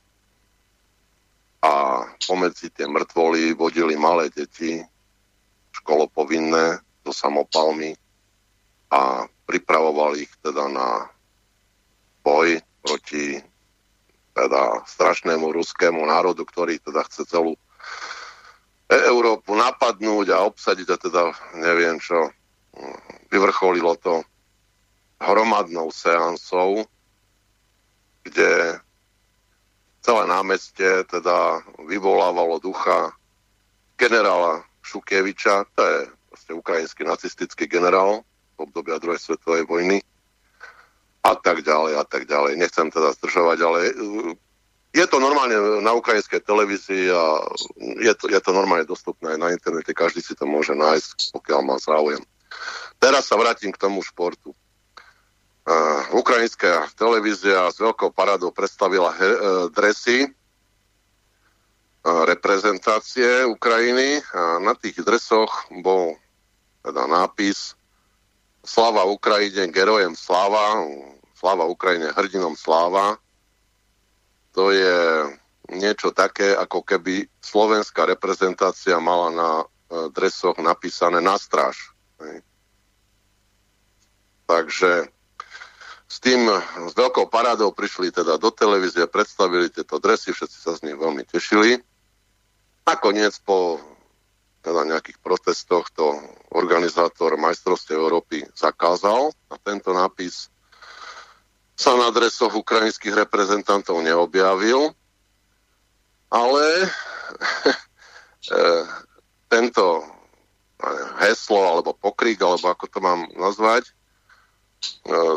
a 1.60 1.72
pomedzi 2.24 2.72
tie 2.72 2.88
mŕtvoly 2.88 3.52
vodili 3.52 3.92
malé 3.96 4.32
deti 4.32 4.80
školopovinné 5.76 6.80
so 7.04 7.12
samopalmi 7.12 7.92
a 8.88 9.28
pripravovali 9.44 10.24
ich 10.24 10.32
teda 10.40 10.64
na 10.72 10.88
boj 12.26 12.58
proti 12.82 13.38
teda 14.34 14.82
strašnému 14.82 15.54
ruskému 15.54 16.02
národu, 16.02 16.42
ktorý 16.42 16.82
teda 16.82 17.06
chce 17.06 17.22
celú 17.30 17.54
Európu 18.90 19.54
napadnúť 19.54 20.34
a 20.34 20.42
obsadiť 20.42 20.88
a 20.90 20.96
teda 20.98 21.22
neviem 21.62 22.02
čo. 22.02 22.34
Vyvrcholilo 23.30 23.94
to 24.02 24.26
hromadnou 25.22 25.88
seansou, 25.94 26.84
kde 28.26 28.76
celé 30.04 30.22
námestie 30.26 31.06
teda 31.08 31.62
vyvolávalo 31.86 32.60
ducha 32.60 33.14
generála 33.96 34.66
Šukeviča, 34.84 35.66
to 35.72 35.82
je 35.82 35.98
vlastne 36.30 36.52
ukrajinský 36.58 37.02
nacistický 37.08 37.64
generál 37.64 38.22
v 38.54 38.68
obdobia 38.68 39.00
druhej 39.00 39.18
svetovej 39.18 39.64
vojny 39.66 40.04
a 41.26 41.34
tak 41.34 41.66
ďalej 41.66 41.92
a 41.98 42.04
tak 42.06 42.30
ďalej. 42.30 42.54
Nechcem 42.54 42.86
teda 42.94 43.10
zdržovať, 43.18 43.58
ale 43.66 43.80
je 44.96 45.04
to 45.04 45.20
normálne 45.20 45.84
na 45.84 45.92
ukrajinskej 45.92 46.40
televízii 46.40 47.12
a 47.12 47.44
je 48.00 48.12
to, 48.16 48.32
je 48.32 48.40
to 48.40 48.50
normálne 48.54 48.88
dostupné 48.88 49.34
aj 49.34 49.38
na 49.42 49.48
internete, 49.52 49.92
každý 49.92 50.24
si 50.24 50.32
to 50.32 50.48
môže 50.48 50.72
nájsť, 50.72 51.36
pokiaľ 51.36 51.60
má 51.66 51.76
záujem. 51.76 52.22
Teraz 52.96 53.28
sa 53.28 53.36
vrátim 53.36 53.74
k 53.74 53.82
tomu 53.82 54.00
športu. 54.00 54.56
Uh, 55.66 55.98
ukrajinská 56.14 56.86
televízia 56.94 57.66
s 57.74 57.82
veľkou 57.82 58.14
parádou 58.14 58.54
predstavila 58.54 59.10
he, 59.18 59.26
uh, 59.26 59.66
dresy 59.74 60.30
uh, 60.30 62.22
reprezentácie 62.22 63.42
Ukrajiny 63.50 64.22
a 64.30 64.62
na 64.62 64.78
tých 64.78 65.02
dresoch 65.02 65.66
bol 65.82 66.14
teda 66.86 67.10
nápis 67.10 67.74
Slava 68.66 69.06
Ukrajine, 69.06 69.70
gerojem 69.70 70.18
sláva, 70.18 70.82
sláva 71.38 71.64
Ukrajine, 71.70 72.10
hrdinom 72.10 72.58
sláva 72.58 73.16
to 74.56 74.72
je 74.72 75.00
niečo 75.68 76.16
také, 76.16 76.56
ako 76.56 76.80
keby 76.80 77.28
slovenská 77.44 78.08
reprezentácia 78.08 78.96
mala 78.96 79.28
na 79.28 79.50
e, 79.60 79.64
dresoch 80.16 80.56
napísané 80.56 81.20
na 81.20 81.36
stráž. 81.36 81.92
Takže 84.48 85.12
s 86.08 86.16
tým, 86.24 86.48
s 86.88 86.92
veľkou 86.96 87.28
parádou 87.28 87.76
prišli 87.76 88.08
teda 88.14 88.40
do 88.40 88.48
televízie, 88.48 89.04
predstavili 89.04 89.68
tieto 89.68 90.00
dresy, 90.00 90.32
všetci 90.32 90.56
sa 90.56 90.72
z 90.72 90.88
nich 90.88 90.96
veľmi 90.96 91.26
tešili. 91.28 91.76
Nakoniec 92.88 93.36
po 93.44 93.82
teda 94.66 94.82
nejakých 94.82 95.22
protestoch 95.22 95.86
to 95.94 96.18
organizátor 96.50 97.38
majstrovstiev 97.38 98.02
Európy 98.02 98.42
zakázal 98.58 99.30
a 99.46 99.54
tento 99.62 99.94
nápis 99.94 100.50
sa 101.78 101.94
na 101.94 102.10
dresoch 102.10 102.50
ukrajinských 102.50 103.14
reprezentantov 103.14 104.02
neobjavil, 104.02 104.90
ale 106.34 106.66
e, 108.50 108.60
tento 109.46 110.02
heslo 111.22 111.62
alebo 111.62 111.94
pokrik, 111.94 112.42
alebo 112.42 112.66
ako 112.66 112.90
to 112.90 112.98
mám 112.98 113.30
nazvať, 113.38 113.86
e, 113.86 113.92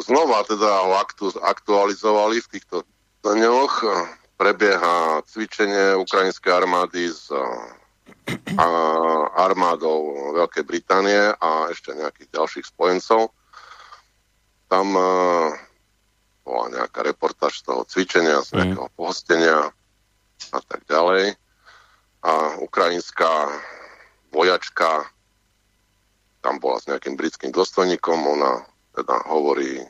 znova 0.10 0.42
teda 0.50 0.90
ho 0.90 0.98
aktu, 0.98 1.38
aktualizovali 1.38 2.42
v 2.42 2.52
týchto 2.58 2.82
dňoch. 3.22 3.74
Prebieha 4.40 5.20
cvičenie 5.28 6.00
ukrajinskej 6.00 6.64
armády 6.64 7.12
s 7.12 7.28
a 8.58 8.68
armádou 9.50 10.34
Veľkej 10.38 10.64
Británie 10.66 11.34
a 11.38 11.70
ešte 11.74 11.96
nejakých 11.96 12.30
ďalších 12.34 12.66
spojencov. 12.70 13.34
Tam 14.70 14.88
bola 16.46 16.66
nejaká 16.74 17.06
reportáž 17.06 17.62
z 17.62 17.70
toho 17.70 17.82
cvičenia, 17.86 18.42
z 18.42 18.54
mhm. 18.54 18.58
nejakého 18.58 18.90
pohostenia 18.98 19.60
a 20.54 20.60
tak 20.66 20.86
ďalej. 20.90 21.38
A 22.20 22.60
ukrajinská 22.60 23.48
vojačka 24.34 25.08
tam 26.40 26.60
bola 26.60 26.80
s 26.80 26.88
nejakým 26.88 27.20
britským 27.20 27.52
dôstojníkom, 27.52 28.16
ona 28.16 28.64
teda 28.96 29.28
hovorí 29.28 29.84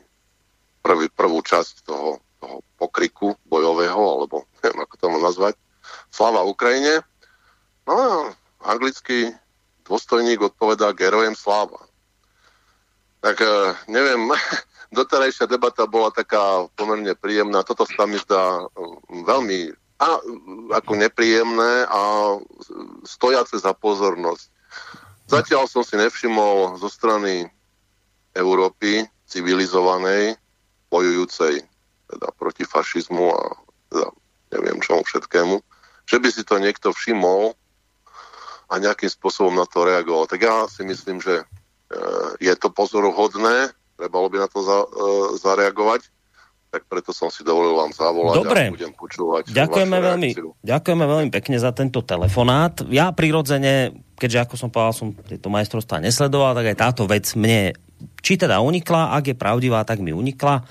prvý, 0.82 1.06
prvú 1.10 1.42
časť 1.46 1.86
toho, 1.86 2.18
toho 2.42 2.62
pokriku 2.74 3.38
bojového, 3.46 3.98
alebo 3.98 4.50
neviem, 4.62 4.82
ako 4.82 4.94
to 4.98 5.06
mám 5.10 5.22
nazvať, 5.22 5.54
Slava 6.10 6.42
Ukrajine. 6.46 7.02
No 7.86 7.94
a 7.94 8.08
anglický 8.64 9.32
dôstojník 9.88 10.40
odpovedá 10.40 10.92
Gerojem 10.92 11.34
Sláva. 11.34 11.80
Tak 13.20 13.40
eh, 13.40 13.72
neviem, 13.88 14.30
doterajšia 14.96 15.46
debata 15.46 15.86
bola 15.86 16.10
taká 16.10 16.66
pomerne 16.74 17.14
príjemná. 17.14 17.62
Toto 17.62 17.86
sa 17.86 18.04
mi 18.04 18.18
zdá 18.18 18.66
um, 18.74 18.98
veľmi 19.24 19.74
a, 20.00 20.16
ako 20.80 20.92
nepríjemné 20.96 21.84
a 21.84 22.00
stojace 23.04 23.60
za 23.60 23.76
pozornosť. 23.76 24.48
Zatiaľ 25.28 25.68
som 25.68 25.84
si 25.84 25.94
nevšimol 26.00 26.80
zo 26.80 26.88
strany 26.88 27.46
Európy 28.32 29.04
civilizovanej, 29.28 30.34
bojujúcej 30.90 31.62
teda 32.10 32.28
proti 32.34 32.66
fašizmu 32.66 33.30
a 33.30 33.42
teda 33.92 34.08
neviem 34.58 34.82
čomu 34.82 35.06
všetkému, 35.06 35.62
že 36.08 36.16
by 36.18 36.28
si 36.34 36.42
to 36.42 36.58
niekto 36.58 36.90
všimol 36.90 37.54
a 38.70 38.74
nejakým 38.78 39.10
spôsobom 39.10 39.58
na 39.58 39.66
to 39.66 39.82
reagoval. 39.82 40.30
Tak 40.30 40.40
ja 40.40 40.70
si 40.70 40.86
myslím, 40.86 41.18
že 41.18 41.42
e, 41.42 41.44
je 42.38 42.54
to 42.54 42.70
pozoruhodné, 42.70 43.74
trebalo 43.98 44.30
by 44.30 44.46
na 44.46 44.48
to 44.48 44.62
za, 44.62 44.78
e, 44.86 44.88
zareagovať, 45.42 46.06
tak 46.70 46.86
preto 46.86 47.10
som 47.10 47.26
si 47.34 47.42
dovolil 47.42 47.74
vám 47.74 47.90
zavolať 47.90 48.46
Dobre. 48.46 48.62
a 48.70 48.74
budem 48.78 48.94
počúvať 48.94 49.50
ďakujeme 49.50 49.98
veľmi, 49.98 50.30
ďakujeme 50.62 51.02
veľmi 51.02 51.28
pekne 51.34 51.58
za 51.58 51.74
tento 51.74 51.98
telefonát. 52.06 52.86
Ja 52.86 53.10
prirodzene, 53.10 53.90
keďže 54.14 54.38
ako 54.46 54.54
som 54.54 54.70
povedal, 54.70 54.94
som 54.94 55.08
tieto 55.26 55.50
majstrovstvá 55.50 55.98
nesledoval, 55.98 56.54
tak 56.54 56.70
aj 56.70 56.78
táto 56.78 57.10
vec 57.10 57.26
mne 57.34 57.74
či 58.24 58.40
teda 58.40 58.64
unikla, 58.64 59.12
ak 59.16 59.34
je 59.34 59.36
pravdivá, 59.36 59.84
tak 59.84 60.00
mi 60.00 60.14
unikla. 60.14 60.64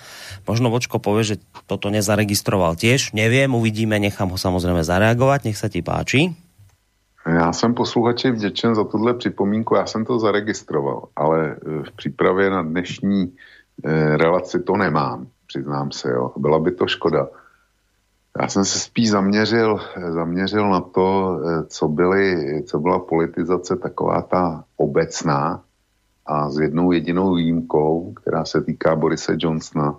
Možno 0.50 0.74
Vočko 0.74 0.98
povie, 0.98 1.36
že 1.36 1.42
toto 1.70 1.94
nezaregistroval 1.94 2.74
tiež. 2.74 3.14
Neviem, 3.14 3.54
uvidíme, 3.54 4.02
nechám 4.02 4.34
ho 4.34 4.38
samozrejme 4.38 4.82
zareagovať. 4.82 5.46
Nech 5.46 5.60
sa 5.60 5.70
ti 5.70 5.86
páči. 5.86 6.34
Já 7.28 7.54
jsem 7.54 7.74
posluchači 7.74 8.32
vděčen 8.32 8.76
za 8.76 8.84
tuhle 8.84 9.14
připomínku, 9.14 9.76
já 9.76 9.86
jsem 9.86 10.06
to 10.06 10.20
zaregistroval, 10.20 11.08
ale 11.16 11.52
e, 11.52 11.84
v 11.84 11.92
přípravě 11.96 12.50
na 12.50 12.64
dnešní 12.64 13.36
e, 13.84 14.18
relaci 14.18 14.60
to 14.60 14.78
nemám, 14.78 15.28
přiznám 15.48 15.92
se, 15.92 16.10
jo. 16.10 16.34
Byla 16.38 16.60
by 16.60 16.72
to 16.72 16.88
škoda. 16.88 17.28
Já 18.42 18.48
jsem 18.48 18.66
se 18.66 18.80
spíš 18.80 19.10
zaměřil, 19.10 19.80
zaměřil 20.10 20.70
na 20.70 20.82
to, 20.82 21.40
e, 21.46 21.66
co, 21.66 21.88
byly, 21.88 22.64
co 22.64 22.80
byla 22.80 23.00
politizace 23.00 23.76
taková 23.76 24.22
ta 24.22 24.64
obecná 24.78 25.64
a 26.26 26.50
s 26.50 26.60
jednou 26.60 26.92
jedinou 26.92 27.36
výjimkou, 27.36 28.14
která 28.14 28.46
se 28.46 28.62
týká 28.62 28.96
Borise 28.96 29.36
Johnsona, 29.38 29.98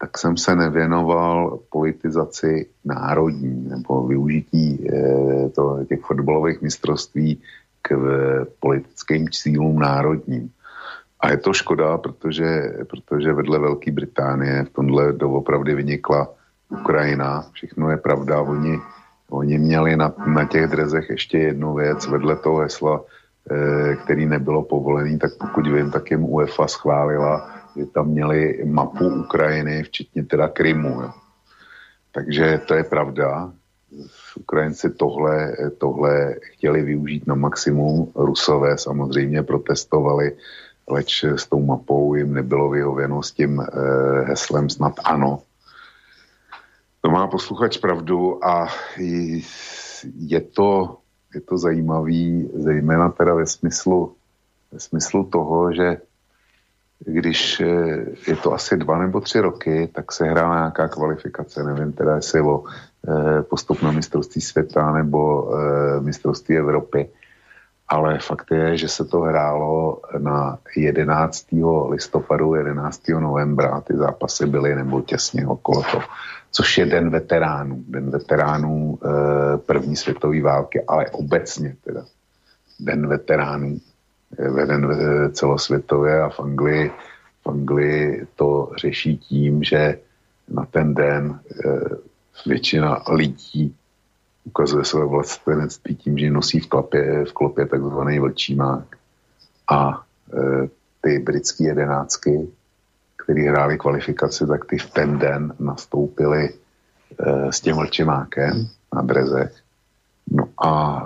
tak 0.00 0.18
jsem 0.18 0.36
se 0.36 0.56
nevěnoval 0.56 1.58
politizaci 1.70 2.66
národní 2.84 3.68
nebo 3.68 4.06
využití 4.06 4.88
e, 4.88 5.48
to, 5.48 5.84
těch 5.88 6.00
fotbalových 6.00 6.62
mistrovství 6.62 7.42
k 7.82 7.96
v, 7.96 8.06
politickým 8.60 9.28
cílům 9.30 9.78
národním. 9.78 10.50
A 11.20 11.30
je 11.30 11.36
to 11.36 11.52
škoda, 11.52 11.98
protože, 11.98 12.74
protože 12.88 13.32
vedle 13.32 13.58
Velké 13.58 13.92
Británie 13.92 14.64
v 14.64 14.70
tomhle 14.70 15.12
doopravdy 15.12 15.74
vynikla 15.74 16.28
Ukrajina. 16.68 17.44
Všechno 17.52 17.90
je 17.90 17.96
pravda. 17.96 18.40
Oni, 18.40 18.80
oni 19.30 19.58
měli 19.58 19.96
na, 19.96 20.12
na 20.26 20.44
těch 20.44 20.66
drezech 20.66 21.10
ještě 21.10 21.38
jednu 21.38 21.74
věc 21.74 22.06
vedle 22.06 22.36
toho 22.36 22.58
hesla, 22.58 23.00
e, 23.50 23.96
který 23.96 24.26
nebylo 24.26 24.62
povolený, 24.62 25.18
tak 25.18 25.30
pokud 25.40 25.66
vím, 25.66 25.90
tak 25.90 26.10
jim 26.10 26.24
UEFA 26.24 26.66
schválila 26.68 27.59
že 27.76 27.86
tam 27.86 28.08
měli 28.08 28.64
mapu 28.64 29.08
Ukrajiny, 29.08 29.82
včetně 29.82 30.24
teda 30.24 30.48
Krymu. 30.48 31.02
Jo. 31.02 31.10
Takže 32.12 32.60
to 32.66 32.74
je 32.74 32.84
pravda. 32.84 33.52
Ukrajinci 34.36 34.90
tohle, 34.90 35.56
tohle 35.78 36.34
chtěli 36.40 36.82
využít 36.82 37.26
na 37.26 37.34
maximum. 37.34 38.12
Rusové 38.14 38.78
samozřejmě 38.78 39.42
protestovali 39.42 40.36
leč 40.88 41.24
s 41.24 41.46
tou 41.46 41.62
mapou 41.62 42.14
jim 42.14 42.34
nebylo 42.34 42.70
vyhověno 42.70 43.22
s 43.22 43.32
tím 43.32 43.62
heslem 44.24 44.70
snad 44.70 44.92
ano. 45.04 45.42
To 47.00 47.10
má 47.10 47.26
posluchač 47.26 47.78
pravdu 47.78 48.44
a 48.44 48.68
je 50.18 50.40
to, 50.40 50.98
je 51.34 51.40
to 51.40 51.58
zajímavý, 51.58 52.50
zejména 52.54 53.08
teda 53.08 53.34
ve 53.34 53.46
smyslu, 53.46 54.14
ve 54.72 54.80
smyslu 54.80 55.24
toho, 55.24 55.72
že 55.72 55.96
když 57.06 57.62
je 58.26 58.36
to 58.42 58.52
asi 58.52 58.76
dva 58.76 58.98
nebo 58.98 59.20
tři 59.20 59.40
roky, 59.40 59.88
tak 59.94 60.12
se 60.12 60.24
hrá 60.24 60.54
nějaká 60.54 60.88
kvalifikace, 60.88 61.64
nevím 61.64 61.92
teda 61.92 62.16
jestli 62.16 62.40
o 62.40 62.64
postup 63.50 63.82
na 63.82 63.90
mistrovství 63.90 64.40
světa 64.40 64.92
nebo 64.92 65.50
mistrovství 66.00 66.56
Evropy 66.56 67.10
ale 67.90 68.18
fakt 68.18 68.50
je, 68.50 68.76
že 68.76 68.88
se 68.88 69.04
to 69.04 69.20
hrálo 69.20 70.00
na 70.18 70.58
11. 70.76 71.46
listopadu, 71.88 72.54
11. 72.54 73.02
novembra, 73.08 73.80
ty 73.80 73.96
zápasy 73.96 74.46
byly 74.46 74.74
nebo 74.74 75.02
těsně 75.02 75.46
okolo 75.46 75.82
toho, 75.90 76.02
což 76.50 76.78
je 76.78 76.86
den 76.86 77.10
veteránů, 77.10 77.84
den 77.88 78.10
veteránů 78.10 78.98
první 79.66 79.96
světové 79.96 80.42
války, 80.42 80.82
ale 80.88 81.10
obecně 81.10 81.76
teda 81.84 82.04
den 82.80 83.06
veteránů, 83.06 83.78
e, 84.38 84.66
den 84.66 84.90
e, 84.90 85.30
celosvětově 85.30 86.22
a 86.22 86.28
v 86.28 86.40
Anglii, 86.40 86.90
v 87.42 87.48
Anglii 87.48 88.26
to 88.36 88.72
řeší 88.80 89.18
tím, 89.18 89.62
že 89.62 89.98
na 90.48 90.64
ten 90.66 90.94
den 90.94 91.40
e, 91.64 91.68
většina 92.46 93.02
lidí 93.12 93.76
ukazuje 94.44 94.84
své 94.84 95.04
vlastenectví 95.04 95.96
tím, 95.96 96.18
že 96.18 96.30
nosí 96.30 96.60
v, 96.60 96.66
klapě, 96.66 97.24
v 97.24 97.32
klopě 97.32 97.66
takzvaný 97.66 98.18
vlčímák. 98.18 98.96
A 99.70 100.02
e, 100.34 100.68
ty 101.00 101.18
britské 101.18 101.64
jedenáctky, 101.64 102.48
které 103.16 103.50
hráli 103.50 103.78
kvalifikaci, 103.78 104.46
tak 104.46 104.64
ty 104.64 104.78
v 104.78 104.90
ten 104.90 105.18
den 105.18 105.54
nastoupili 105.58 106.48
s 107.50 107.60
tím 107.60 107.76
vlčimákem 107.76 108.68
na 108.94 109.02
drezech. 109.02 109.52
No 110.30 110.48
a 110.66 111.02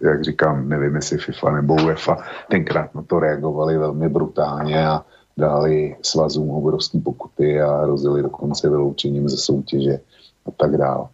jak 0.00 0.24
říkám, 0.24 0.68
nevím, 0.68 0.94
jestli 0.94 1.18
FIFA 1.18 1.52
nebo 1.52 1.74
UEFA 1.74 2.18
tenkrát 2.50 2.94
na 2.94 3.02
to 3.02 3.18
reagovali 3.18 3.78
velmi 3.78 4.08
brutálně 4.08 4.88
a 4.88 5.04
dali 5.36 5.96
svazům 6.02 6.50
obrovský 6.50 7.00
pokuty 7.00 7.60
a 7.60 7.82
hrozili 7.82 8.22
dokonce 8.22 8.70
vyloučením 8.70 9.28
ze 9.28 9.36
soutěže 9.36 10.00
a 10.46 10.50
tak 10.50 10.76
dále. 10.76 11.08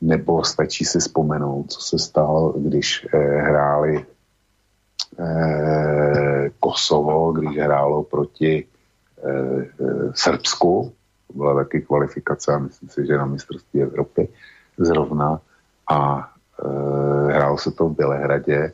Nebo 0.00 0.44
stačí 0.44 0.84
si 0.84 0.98
vzpomenout, 0.98 1.72
co 1.72 1.80
se 1.80 1.98
stalo, 1.98 2.52
když 2.52 3.06
eh, 3.14 3.18
hráli 3.18 4.04
eh, 5.18 6.50
Kosovo, 6.60 7.32
když 7.32 7.58
hrálo 7.58 8.02
proti 8.02 8.66
eh, 9.24 9.30
eh, 9.30 10.12
Srbsku, 10.14 10.92
to 11.26 11.32
byla 11.38 11.54
taky 11.54 11.80
kvalifikace, 11.80 12.52
a 12.52 12.58
myslím 12.58 12.88
si, 12.88 13.06
že 13.06 13.18
na 13.18 13.24
mistrovství 13.24 13.82
Evropy 13.82 14.28
zrovna, 14.78 15.40
a 15.90 16.30
hrálo 17.26 17.58
se 17.58 17.70
to 17.70 17.88
v 17.88 17.96
Bělehradě 17.96 18.72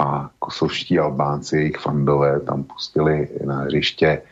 a 0.00 0.30
kosovští 0.38 0.98
Albánci, 0.98 1.56
jejich 1.56 1.78
fandové, 1.78 2.40
tam 2.40 2.62
pustili 2.62 3.28
na 3.44 3.56
hřiště 3.56 4.22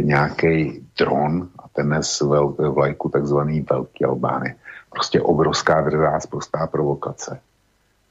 nějaký 0.00 0.86
dron 0.98 1.48
a 1.58 1.68
ten 1.68 1.88
nes 1.88 2.22
vlajku 2.58 3.08
takzvaný 3.08 3.66
Velký 3.70 4.04
Albány. 4.04 4.54
Prostě 4.90 5.20
obrovská 5.20 5.80
drzá, 5.80 6.18
prostá 6.30 6.66
provokace. 6.66 7.40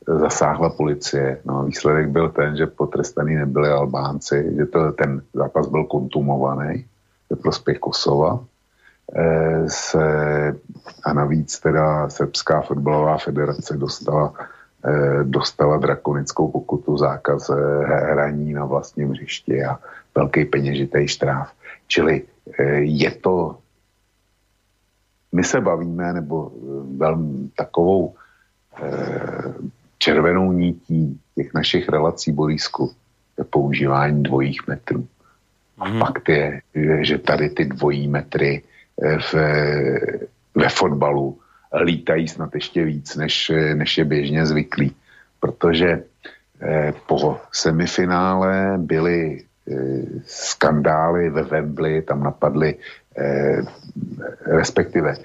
Zasáhla 0.08 0.70
policie, 0.70 1.42
no 1.46 1.60
a 1.60 1.64
výsledek 1.64 2.10
byl 2.10 2.30
ten, 2.30 2.58
že 2.58 2.68
potrestaný 2.68 3.36
nebyli 3.36 3.70
Albánci, 3.70 4.54
že 4.58 4.66
to, 4.66 4.92
ten 4.92 5.22
zápas 5.34 5.68
byl 5.68 5.84
kontumovaný 5.84 6.86
ve 7.30 7.36
prospěch 7.36 7.80
Kosova. 7.80 8.40
E, 9.14 9.70
se, 9.70 10.06
a 11.04 11.14
navíc 11.14 11.60
teda 11.60 12.10
Srbská 12.10 12.62
fotbalová 12.62 13.18
federace 13.18 13.78
dostala, 13.78 14.34
e, 14.86 15.24
dostala 15.24 15.78
drakonickou 15.78 16.52
pokutu 16.52 16.98
zákaz 16.98 17.50
e, 17.50 17.54
hraní 17.86 18.54
na 18.54 18.66
vlastním 18.66 19.10
hřišti 19.10 19.66
a 19.66 19.80
velký 20.16 20.46
peněžitý 20.46 21.08
štráv. 21.08 21.52
Čili 21.88 22.24
eh, 22.60 22.64
je 22.80 23.12
to, 23.12 23.58
my 25.32 25.44
se 25.44 25.62
bavíme, 25.62 26.14
nebo 26.14 26.52
eh, 26.52 26.98
velmi 26.98 27.50
takovou 27.56 28.16
eh, 28.84 29.54
červenou 29.98 30.52
nítí 30.52 31.20
těch 31.36 31.54
našich 31.54 31.90
relací 31.90 32.32
Borisku 32.32 32.92
je 33.38 33.44
používání 33.44 34.24
dvojích 34.24 34.68
metrů. 34.68 35.08
A 35.78 35.90
mm. 35.90 36.00
fakt 36.00 36.30
je, 36.30 36.62
že 37.02 37.18
tady 37.18 37.50
ty 37.50 37.66
dvojí 37.66 38.08
metry 38.08 38.64
v, 39.02 39.34
ve 40.56 40.70
fotbalu 40.70 41.40
lítají 41.82 42.28
snad 42.28 42.56
ještě 42.56 42.84
víc, 42.84 43.16
než, 43.16 43.52
než 43.74 43.98
je 43.98 44.06
běžně 44.06 44.46
zvyklý. 44.46 44.96
Protože 45.40 46.04
po 47.08 47.40
semifinále 47.52 48.78
byly 48.78 49.46
skandály 50.26 51.30
ve 51.30 51.44
Wembley, 51.44 52.02
tam 52.02 52.24
napadly, 52.24 52.76
eh, 53.18 53.62
respektive 54.46 55.16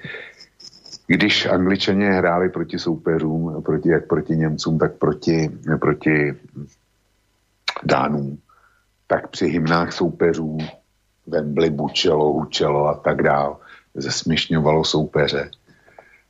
když 1.07 1.45
angličané 1.45 2.11
hráli 2.11 2.49
proti 2.49 2.79
soupeřům, 2.79 3.63
proti, 3.63 3.89
jak 3.89 4.07
proti 4.07 4.37
Němcům, 4.37 4.79
tak 4.79 4.93
proti, 4.93 5.49
proti 5.79 6.33
Dánům, 7.83 8.37
tak 9.07 9.27
při 9.27 9.47
hymnách 9.47 9.93
soupeřů 9.93 10.57
Wembley 11.31 11.69
bučelo, 11.69 12.33
hučelo 12.33 12.87
a 12.87 12.93
tak 12.93 13.23
dál, 13.23 13.57
zesměšňovalo 13.95 14.83
soupeře. 14.83 15.49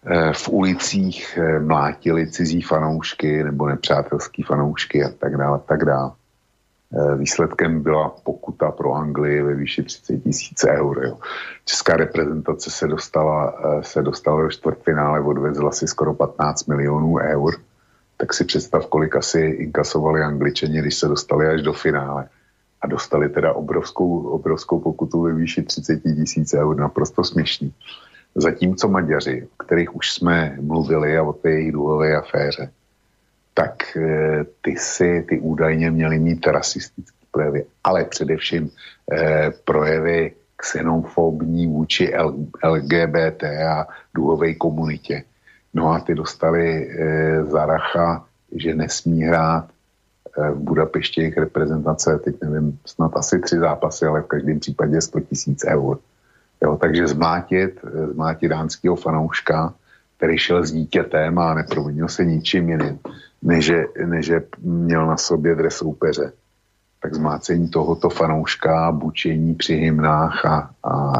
Eh, 0.06 0.34
v 0.34 0.49
ulicích 0.49 1.38
eh, 1.38 1.60
mlátili 1.60 2.32
cizí 2.32 2.61
fanoušky 2.61 3.44
nebo 3.44 3.68
nepřátelský 3.68 4.44
fanoušky 4.44 5.03
a 5.03 5.10
tak 5.10 5.38
dále, 5.38 5.56
a 5.56 5.60
tak 5.60 5.86
dále. 5.86 6.11
Výsledkem 7.18 7.84
byla 7.84 8.10
pokuta 8.10 8.72
pro 8.72 8.94
Anglii 8.94 9.41
ve 9.41 9.56
výši 9.56 9.84
30 9.84 10.18
tisíc 10.18 10.64
eur. 10.64 11.06
Jo. 11.06 11.18
Česká 11.65 11.98
reprezentace 11.98 12.72
se 12.72 12.88
dostala, 12.88 13.53
eh, 13.65 13.84
se 13.84 14.02
dostala 14.02 14.41
do 14.41 14.49
čtvrtfinále, 14.49 15.22
odvezla 15.22 15.72
si 15.72 15.88
skoro 15.88 16.14
15 16.14 16.65
milionů 16.65 17.18
eur. 17.18 17.56
Tak 18.18 18.34
si 18.34 18.45
představ, 18.45 18.86
kolik 18.86 19.15
asi 19.15 19.40
inkasovali 19.40 20.22
Angličani, 20.22 20.82
když 20.82 20.95
se 20.95 21.07
dostali 21.07 21.48
až 21.48 21.61
do 21.61 21.73
finále. 21.73 22.28
A 22.82 22.88
dostali 22.88 23.30
teda 23.30 23.53
obrovskou, 23.53 24.20
obrovskou 24.20 24.80
pokutu 24.80 25.22
ve 25.22 25.34
výši 25.34 25.64
30 25.64 25.99
tisíc 25.99 26.53
eur, 26.53 26.78
naprosto 26.78 27.24
směšný. 27.24 27.74
Zatímco 28.36 28.88
Maďaři, 28.88 29.48
o 29.53 29.64
kterých 29.64 29.95
už 29.95 30.12
jsme 30.12 30.58
mluvili 30.62 31.18
a 31.18 31.24
o 31.24 31.34
té 31.34 31.49
jejich 31.49 31.72
dluhové 31.72 32.16
aféře, 32.16 32.72
tak 33.53 33.98
eh, 33.98 34.45
ty 34.62 34.78
si, 34.78 35.26
ty 35.30 35.40
údajně 35.40 35.91
měly 35.91 36.20
mít 36.20 36.48
rasistické 36.48 37.18
projevy, 37.32 37.66
ale 37.84 38.06
především 38.06 38.70
eh, 39.12 39.52
projevy 39.66 40.32
xenofobní 40.56 41.68
vůči 41.68 42.14
LGBT 42.64 43.44
a 43.44 43.88
duhové 44.14 44.53
komunitě. 44.53 45.24
No 45.74 45.91
a 45.91 45.99
ty 45.99 46.16
dostali 46.16 46.90
eh, 46.90 47.44
Zaracha, 47.44 48.26
že 48.56 48.76
nesmí 48.76 49.24
hrát 49.24 49.68
v 50.38 50.56
Budapešti 50.56 51.22
jejich 51.22 51.38
reprezentace, 51.38 52.20
teď 52.24 52.36
nevím, 52.41 52.80
snad 52.86 53.12
asi 53.18 53.40
tři 53.40 53.60
zápasy, 53.60 54.06
ale 54.06 54.22
v 54.22 54.26
každém 54.26 54.60
případě 54.60 55.02
100 55.02 55.20
tisíc 55.20 55.66
eur. 55.68 55.99
Jo, 56.64 56.78
takže 56.82 57.08
zmátit, 57.08 57.80
zmátit 58.12 58.49
dánského 58.49 58.95
fanouška, 58.95 59.74
který 60.18 60.38
šel 60.38 60.66
s 60.66 60.72
dítětem 60.72 61.40
a 61.40 61.53
neprovinil 61.53 62.08
se 62.08 62.26
ničím 62.26 62.70
jiným, 62.70 62.99
než, 63.41 63.72
než 64.06 64.32
měl 64.62 65.08
na 65.08 65.18
sobě 65.18 65.56
dres 65.56 65.76
soupeře. 65.76 66.32
Tak 67.02 67.14
zmácení 67.14 67.70
tohoto 67.70 68.10
fanouška, 68.10 68.91
bučení 68.91 69.56
při 69.56 69.76
hymnách 69.76 70.45
a, 70.45 70.70
a 70.84 71.14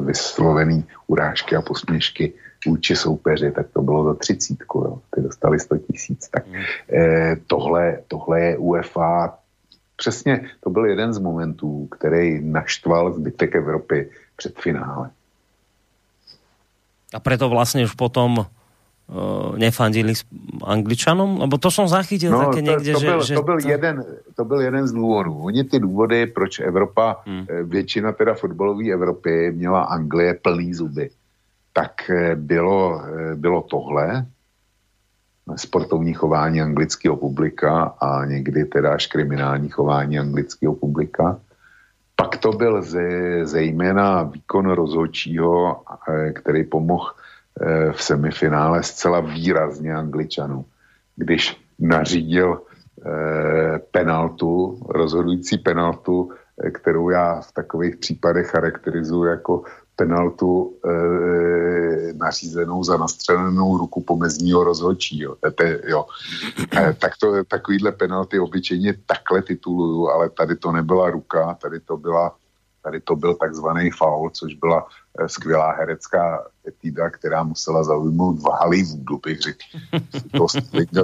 vyslovený 0.00 0.84
urážky 1.06 1.56
a 1.56 1.62
posměšky 1.62 2.32
vůči 2.66 2.96
soupeři, 2.96 3.50
tak 3.50 3.66
to 3.72 3.82
bylo 3.82 4.04
za 4.04 4.14
třicítku, 4.14 4.78
jo. 4.78 4.98
ty 5.14 5.20
dostali 5.20 5.60
100 5.60 5.78
tisíc. 5.78 6.28
Tak 6.28 6.46
mm. 6.46 6.54
eh, 6.92 7.36
tohle, 7.46 7.98
tohle 8.08 8.40
je 8.40 8.58
UEFA, 8.58 9.38
přesně 9.96 10.48
to 10.60 10.70
byl 10.70 10.86
jeden 10.86 11.12
z 11.12 11.18
momentů, 11.18 11.86
který 11.86 12.40
naštval 12.44 13.12
zbytek 13.12 13.54
Evropy 13.54 14.10
před 14.36 14.58
finále. 14.58 15.10
A 17.08 17.18
preto 17.24 17.48
vlastne 17.48 17.88
už 17.88 17.96
potom 17.96 18.44
uh, 18.44 19.56
nefandili 19.56 20.12
Angličanom? 20.60 21.40
Lebo 21.40 21.56
to 21.56 21.72
som 21.72 21.88
zachytil 21.88 22.36
no, 22.36 22.44
také 22.44 22.60
niekde, 22.60 22.92
to, 22.92 23.00
to 23.00 23.06
byl, 23.08 23.20
že... 23.24 23.34
To 23.34 23.42
byl, 23.42 23.58
to... 23.60 23.68
Jeden, 23.68 23.94
to 24.36 24.42
byl 24.44 24.60
jeden 24.60 24.84
z 24.86 24.92
důvodů. 24.92 25.34
Oni 25.48 25.64
ty 25.64 25.80
důvody, 25.80 26.26
proč 26.26 26.60
Evropa, 26.60 27.24
hmm. 27.24 27.46
Většina 27.64 28.12
teda 28.12 28.34
fotbalové 28.34 28.92
Evropy 28.92 29.52
měla 29.56 29.88
Anglie 29.88 30.34
plný 30.34 30.74
zuby, 30.74 31.10
tak 31.78 32.10
eh, 32.10 32.34
bylo, 32.34 33.02
bylo 33.34 33.62
tohle, 33.62 34.26
sportovní 35.56 36.14
chování 36.14 36.62
anglického 36.62 37.16
publika 37.16 37.82
a 38.00 38.24
někdy 38.24 38.64
teda 38.64 38.94
až 38.94 39.06
kriminální 39.06 39.68
chování 39.68 40.18
anglického 40.18 40.74
publika. 40.74 41.40
Pak 42.16 42.36
to 42.36 42.52
byl 42.52 42.82
ze, 42.82 43.00
zejména 43.46 44.22
výkon 44.22 44.70
rozhodčího, 44.70 45.82
eh, 46.08 46.32
který 46.32 46.64
pomohl 46.64 47.14
eh, 47.60 47.92
v 47.92 48.02
semifinále 48.02 48.82
zcela 48.82 49.20
výrazně 49.20 49.94
angličanů, 49.94 50.64
když 51.16 51.56
nařídil 51.78 52.58
eh, 52.58 53.78
penaltu, 53.78 54.78
rozhodující 54.88 55.58
penaltu, 55.58 56.32
kterou 56.72 57.10
já 57.10 57.40
v 57.40 57.52
takových 57.52 57.96
případech 57.96 58.46
charakterizuji 58.46 59.30
jako 59.30 59.62
penaltu 59.98 60.78
e, 60.84 62.12
nařízenou 62.12 62.84
za 62.84 62.96
nastřelenou 62.96 63.78
ruku 63.78 64.02
pomezního 64.02 64.64
rozhodčího. 64.64 65.36
Te, 65.54 65.80
jo. 65.86 66.06
E, 66.76 66.94
tak 66.94 67.12
to, 67.20 67.44
takovýhle 67.44 67.92
penalty 67.92 68.38
obyčejně 68.38 68.94
takhle 69.06 69.42
tituluju, 69.42 70.08
ale 70.08 70.30
tady 70.30 70.56
to 70.56 70.72
nebyla 70.72 71.10
ruka, 71.10 71.54
tady 71.54 71.80
to 71.80 71.96
byla 71.96 72.34
tady 72.82 73.00
to 73.00 73.16
byl 73.16 73.34
takzvaný 73.34 73.90
faul, 73.90 74.30
což 74.30 74.54
byla 74.54 74.86
e, 75.18 75.28
skvělá 75.28 75.72
herecká 75.72 76.46
etída, 76.68 77.10
která 77.10 77.42
musela 77.42 77.84
zaujmout 77.84 78.38
v 78.38 78.46
Hollywoodu, 78.60 79.18
bych 79.26 79.40
řekl. 79.40 79.64
To 80.36 80.46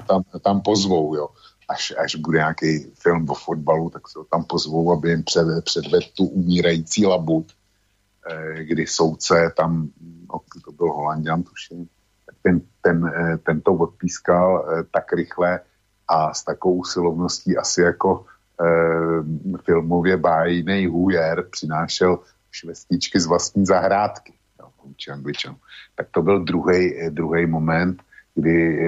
tam, 0.06 0.22
tam 0.40 0.60
pozvou, 0.60 1.14
jo. 1.14 1.28
Až, 1.68 1.94
až 2.04 2.16
bude 2.16 2.38
nějaký 2.38 2.86
film 2.94 3.30
o 3.30 3.34
fotbalu, 3.34 3.90
tak 3.90 4.08
se 4.08 4.18
ho 4.18 4.24
tam 4.24 4.44
pozvou, 4.44 4.92
aby 4.92 5.10
jim 5.10 5.22
před, 5.24 5.46
předvedl 5.64 6.06
tu 6.16 6.24
umírající 6.24 7.06
labut 7.06 7.46
kdy 8.58 8.86
soudce 8.86 9.52
tam, 9.56 9.88
no, 10.28 10.40
to 10.64 10.72
byl 10.72 10.86
Holandian, 10.86 11.42
tuším, 11.42 11.88
ten, 12.42 12.60
ten, 12.80 13.06
eh, 13.06 13.38
ten 13.38 13.60
to 13.60 13.72
odpískal 13.72 14.64
eh, 14.64 14.82
tak 14.90 15.12
rychle 15.12 15.60
a 16.08 16.34
s 16.34 16.44
takovou 16.44 16.84
silovností 16.84 17.56
asi 17.56 17.80
jako 17.80 18.24
eh, 18.60 19.58
filmově 19.64 20.16
bájnej 20.16 20.86
Hujer 20.86 21.48
přinášel 21.50 22.18
švestičky 22.52 23.20
z 23.20 23.26
vlastní 23.26 23.66
zahrádky 23.66 24.32
jo, 24.60 24.68
Angličanů. 25.12 25.56
Tak 25.94 26.06
to 26.10 26.22
byl 26.22 26.44
druhý 27.10 27.46
moment, 27.46 28.02
kdy, 28.34 28.78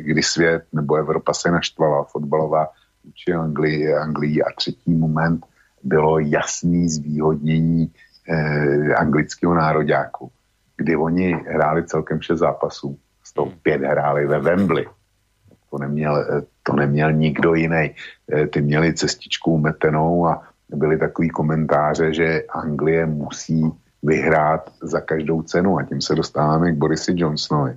kdy 0.00 0.22
svět 0.22 0.64
nebo 0.72 0.96
Evropa 0.96 1.34
se 1.34 1.50
naštvala 1.50 2.04
fotbalová 2.04 2.68
vůči 3.04 3.32
Anglii, 3.32 3.94
Anglii 3.94 4.42
a 4.42 4.52
třetí 4.56 4.94
moment 4.94 5.46
bylo 5.82 6.18
jasný 6.18 6.88
zvýhodnění 6.88 7.92
eh, 7.94 8.11
anglického 8.96 9.54
nároďáku, 9.54 10.30
kdy 10.76 10.96
oni 10.96 11.32
hráli 11.32 11.86
celkem 11.86 12.20
šest 12.20 12.38
zápasů, 12.38 12.98
z 13.24 13.32
toho 13.32 13.52
pět 13.62 13.82
hráli 13.82 14.26
ve 14.26 14.40
Wembley. 14.40 14.86
To 15.70 15.78
neměl, 15.78 16.16
eh, 16.16 16.42
to 16.62 16.72
neměl 16.72 17.12
nikdo 17.12 17.54
jiný. 17.54 17.94
Eh, 18.32 18.46
ty 18.46 18.60
měli 18.60 18.94
cestičku 18.94 19.58
metenou 19.58 20.26
a 20.26 20.42
byly 20.68 20.98
takový 20.98 21.30
komentáře, 21.30 22.14
že 22.14 22.42
Anglie 22.48 23.06
musí 23.06 23.70
vyhrát 24.02 24.70
za 24.82 25.00
každou 25.00 25.42
cenu 25.42 25.78
a 25.78 25.82
tím 25.82 26.00
se 26.00 26.14
dostáváme 26.14 26.72
k 26.72 26.76
Borisi 26.76 27.12
Johnsonovi. 27.16 27.76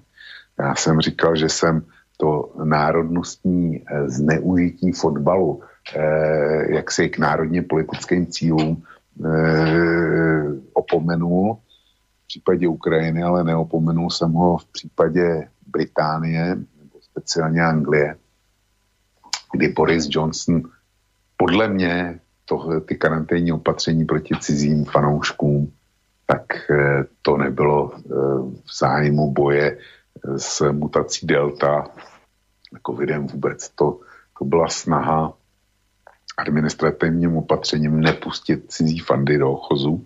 Já 0.59 0.75
jsem 0.75 1.01
říkal, 1.01 1.35
že 1.35 1.49
jsem 1.49 1.81
to 2.17 2.51
národnostní 2.63 3.83
eh, 3.83 4.09
zneužití 4.09 4.91
fotbalu 4.91 5.61
eh, 5.95 6.75
jaksi 6.75 7.09
k 7.09 7.17
národně 7.17 7.61
politickým 7.61 8.27
cílům 8.27 8.83
eh, 8.83 8.94
opomenul 10.73 11.57
v 12.23 12.27
případě 12.27 12.67
Ukrajiny, 12.67 13.23
ale 13.23 13.43
neopomenul 13.43 14.09
jsem 14.09 14.31
ho 14.31 14.57
v 14.57 14.65
případě 14.65 15.49
Británie, 15.67 16.55
nebo 16.55 17.01
speciálně 17.01 17.61
Anglie, 17.61 18.15
kdy 19.53 19.67
Boris 19.67 20.07
Johnson 20.09 20.61
podle 21.37 21.67
mě 21.67 22.19
to, 22.45 22.81
ty 22.81 22.95
karanténní 22.95 23.51
opatření 23.51 24.05
proti 24.05 24.35
cizím 24.39 24.85
fanouškům, 24.85 25.71
tak 26.25 26.71
eh, 26.71 27.05
to 27.21 27.37
nebylo 27.37 27.91
eh, 27.95 27.99
v 28.65 28.77
zájmu 28.79 29.31
boje 29.31 29.77
eh, 29.77 30.39
s 30.39 30.71
mutací 30.71 31.27
Delta, 31.27 31.87
covidem 32.87 33.27
vůbec. 33.27 33.69
To, 33.69 33.99
to 34.39 34.45
byla 34.45 34.67
snaha 34.67 35.33
administrativním 36.37 37.37
opatřením 37.37 38.01
nepustit 38.01 38.65
cizí 38.67 38.99
fandy 38.99 39.37
do 39.37 39.51
ochozu, 39.51 40.05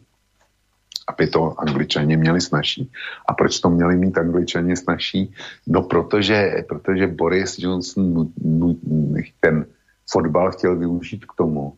aby 1.09 1.27
to 1.27 1.59
angličani 1.59 2.17
měli 2.17 2.41
snažší. 2.41 2.91
A 3.27 3.33
proč 3.33 3.59
to 3.59 3.69
měli 3.69 3.97
mít 3.97 4.17
angličani 4.17 4.77
snažší? 4.77 5.33
No 5.67 5.81
protože, 5.81 6.63
protože 6.69 7.07
Boris 7.07 7.59
Johnson 7.59 8.31
ten 9.39 9.65
fotbal 10.11 10.51
chtěl 10.51 10.75
využít 10.75 11.25
k 11.25 11.33
tomu, 11.37 11.73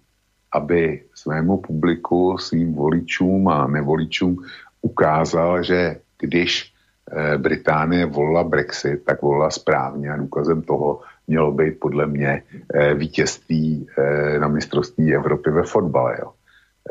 aby 0.54 1.04
svému 1.16 1.58
publiku, 1.58 2.38
svým 2.38 2.74
voličům 2.74 3.48
a 3.48 3.68
nevoličům 3.68 4.38
ukázal, 4.82 5.64
že 5.64 6.00
když 6.20 6.74
eh, 7.12 7.38
Británie 7.38 8.06
volila 8.06 8.44
Brexit, 8.44 9.04
tak 9.06 9.22
volila 9.22 9.50
správně 9.50 10.12
a 10.12 10.18
důkazem 10.18 10.62
toho 10.62 11.02
mělo 11.32 11.52
být 11.52 11.80
podle 11.80 12.08
mě 12.08 12.44
eh, 12.44 12.94
vítězství 12.94 13.88
eh, 13.88 14.40
na 14.40 14.48
mistrovství 14.48 15.16
Evropy 15.16 15.50
ve 15.52 15.64
fotbale. 15.64 16.18
Jo. 16.20 16.30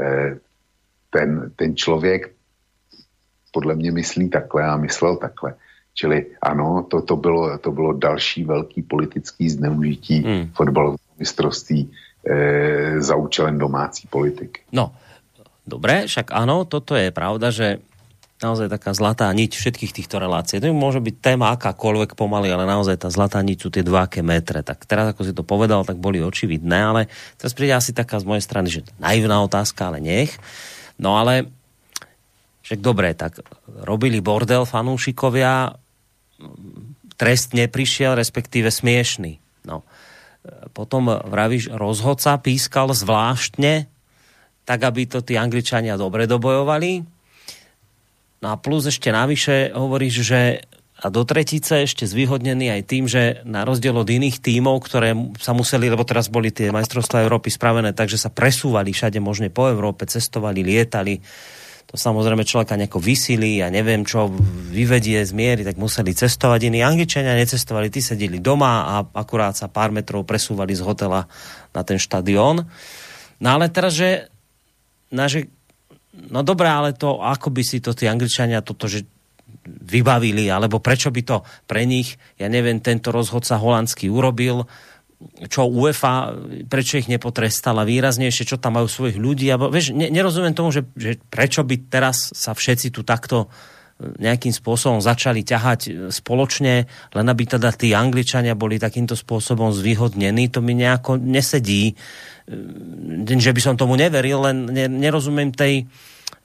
Eh, 0.00 0.40
ten, 1.10 1.52
ten 1.56 1.76
člověk 1.76 2.32
podle 3.52 3.74
mě 3.76 3.92
myslí 3.92 4.30
takhle 4.30 4.64
a 4.64 4.80
myslel 4.80 5.16
takhle. 5.16 5.54
Čili 5.94 6.26
ano, 6.40 6.86
to, 6.88 7.02
to, 7.02 7.16
bylo, 7.16 7.58
to 7.58 7.70
bylo 7.72 7.92
další 7.92 8.44
velký 8.44 8.82
politický 8.82 9.50
zneužití 9.50 10.22
hmm. 10.22 10.54
fotbalového 10.54 11.10
mistrovství 11.18 11.90
e, 12.24 13.02
za 13.02 13.16
účelem 13.16 13.58
domácí 13.58 14.06
politiky. 14.06 14.62
No, 14.72 14.94
dobré, 15.66 16.06
však 16.06 16.30
ano, 16.30 16.64
toto 16.64 16.94
je 16.94 17.10
pravda, 17.10 17.50
že 17.50 17.82
naozaj 18.40 18.72
taká 18.72 18.96
zlatá 18.96 19.28
niť 19.28 19.52
všetkých 19.52 19.92
týchto 19.92 20.16
relácií. 20.16 20.58
To 20.64 20.72
môže 20.72 21.00
byť 21.04 21.16
téma 21.20 21.52
akákoľvek 21.54 22.16
pomaly, 22.16 22.48
ale 22.48 22.64
naozaj 22.64 23.04
tá 23.04 23.08
zlatá 23.12 23.44
niť 23.44 23.58
sú 23.60 23.68
tie 23.68 23.84
dváke 23.84 24.24
metre. 24.24 24.64
Tak 24.64 24.88
teraz, 24.88 25.12
ako 25.12 25.22
si 25.28 25.32
to 25.36 25.44
povedal, 25.44 25.84
tak 25.84 26.00
boli 26.00 26.24
očividné, 26.24 26.78
ale 26.80 27.02
teraz 27.36 27.52
príde 27.52 27.76
asi 27.76 27.92
taká 27.92 28.16
z 28.16 28.28
mojej 28.28 28.44
strany, 28.44 28.68
že 28.72 28.80
naivná 28.96 29.44
otázka, 29.44 29.92
ale 29.92 30.00
nech. 30.00 30.32
No 30.96 31.20
ale 31.20 31.52
však 32.64 32.80
dobre, 32.80 33.12
tak 33.12 33.44
robili 33.84 34.24
bordel 34.24 34.64
fanúšikovia, 34.64 35.76
trest 37.20 37.52
neprišiel, 37.52 38.16
respektíve 38.16 38.72
smiešný. 38.72 39.36
No. 39.68 39.84
Potom 40.72 41.12
vravíš, 41.12 41.68
rozhodca 41.76 42.40
pískal 42.40 42.96
zvláštne, 42.96 43.84
tak 44.64 44.80
aby 44.80 45.04
to 45.04 45.20
tí 45.20 45.36
Angličania 45.36 46.00
dobre 46.00 46.24
dobojovali, 46.24 47.19
No 48.40 48.52
a 48.52 48.56
plus 48.56 48.88
ešte 48.88 49.12
navyše 49.12 49.72
hovoríš, 49.76 50.14
že 50.24 50.40
a 51.00 51.08
do 51.08 51.24
tretice 51.24 51.88
ešte 51.88 52.04
zvýhodnený 52.04 52.76
aj 52.76 52.82
tým, 52.84 53.08
že 53.08 53.40
na 53.48 53.64
rozdiel 53.64 53.96
od 53.96 54.04
iných 54.04 54.44
tímov, 54.44 54.84
ktoré 54.84 55.16
sa 55.40 55.56
museli, 55.56 55.88
lebo 55.88 56.04
teraz 56.04 56.28
boli 56.28 56.52
tie 56.52 56.68
majstrovstvá 56.68 57.24
Európy 57.24 57.48
spravené, 57.48 57.96
takže 57.96 58.20
sa 58.20 58.28
presúvali 58.28 58.92
všade 58.92 59.16
možne 59.16 59.48
po 59.48 59.72
Európe, 59.72 60.04
cestovali, 60.04 60.60
lietali, 60.60 61.24
to 61.90 61.98
samozrejme 61.98 62.46
človeka 62.46 62.78
nejako 62.78 63.02
vysili 63.02 63.58
a 63.58 63.66
neviem 63.66 64.06
čo, 64.06 64.30
vyvedie 64.70 65.26
z 65.26 65.34
miery, 65.34 65.66
tak 65.66 65.74
museli 65.74 66.14
cestovať. 66.14 66.70
Iní 66.70 66.86
Angličania 66.86 67.34
necestovali, 67.34 67.90
tí 67.90 67.98
sedeli 67.98 68.38
doma 68.38 68.86
a 68.86 68.94
akurát 69.10 69.58
sa 69.58 69.66
pár 69.66 69.90
metrov 69.90 70.22
presúvali 70.22 70.70
z 70.70 70.86
hotela 70.86 71.26
na 71.74 71.82
ten 71.82 71.98
štadión. 71.98 72.62
No 73.42 73.48
ale 73.50 73.66
teraz, 73.74 73.98
že, 73.98 74.30
na, 75.10 75.26
že 75.26 75.50
no 76.28 76.44
dobré, 76.44 76.68
ale 76.68 76.92
to, 76.92 77.24
ako 77.24 77.48
by 77.48 77.62
si 77.64 77.80
to 77.80 77.97
tí 77.97 78.05
Angličania 78.05 78.60
toto, 78.60 78.84
že 78.84 79.09
vybavili, 79.66 80.48
alebo 80.48 80.82
prečo 80.82 81.09
by 81.09 81.22
to 81.24 81.36
pre 81.64 81.88
nich, 81.88 82.20
ja 82.36 82.51
neviem, 82.51 82.80
tento 82.80 83.14
rozhodca 83.14 83.60
holandský 83.60 84.09
urobil, 84.12 84.68
čo 85.52 85.68
UEFA, 85.68 86.32
prečo 86.64 86.97
ich 86.97 87.12
nepotrestala 87.12 87.84
výraznejšie, 87.84 88.48
čo 88.48 88.56
tam 88.56 88.80
majú 88.80 88.88
svojich 88.88 89.20
ľudí. 89.20 89.52
Abo, 89.52 89.68
vieš, 89.68 89.92
ne, 89.92 90.09
nerozumiem 90.09 90.56
tomu, 90.56 90.72
že, 90.72 90.88
že 90.97 91.20
prečo 91.28 91.60
by 91.60 91.76
teraz 91.92 92.32
sa 92.32 92.56
všetci 92.56 92.88
tu 92.88 93.05
takto 93.05 93.52
nejakým 94.01 94.52
spôsobom 94.52 95.05
začali 95.05 95.44
ťahať 95.44 95.81
e, 95.86 95.90
spoločne, 96.09 96.89
len 96.89 97.27
aby 97.28 97.44
teda 97.44 97.68
tí 97.77 97.93
Angličania 97.93 98.56
boli 98.56 98.81
takýmto 98.81 99.12
spôsobom 99.12 99.70
zvýhodnení, 99.77 100.48
to 100.48 100.64
mi 100.64 100.72
nejako 100.72 101.20
nesedí. 101.20 101.93
E, 102.48 103.36
že 103.36 103.52
by 103.52 103.60
som 103.60 103.74
tomu 103.77 104.01
neveril, 104.01 104.40
len 104.40 104.72
nerozumiem 104.72 105.52
tej, 105.52 105.85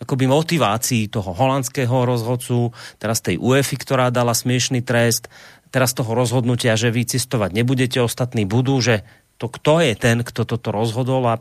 akoby 0.04 0.28
motivácii 0.28 1.08
toho 1.08 1.32
holandského 1.32 2.04
rozhodcu, 2.04 2.76
teraz 3.00 3.24
tej 3.24 3.40
UEFI, 3.40 3.76
ktorá 3.80 4.12
dala 4.12 4.36
smiešný 4.36 4.84
trest, 4.84 5.32
teraz 5.72 5.96
toho 5.96 6.12
rozhodnutia, 6.12 6.76
že 6.76 6.92
vy 6.92 7.08
cestovať 7.08 7.56
nebudete, 7.56 8.04
ostatní 8.04 8.44
budú, 8.44 8.80
že 8.84 9.08
to 9.36 9.52
kto 9.52 9.84
je 9.84 9.94
ten, 10.00 10.24
kto 10.24 10.48
toto 10.48 10.72
rozhodol 10.72 11.28
a, 11.28 11.36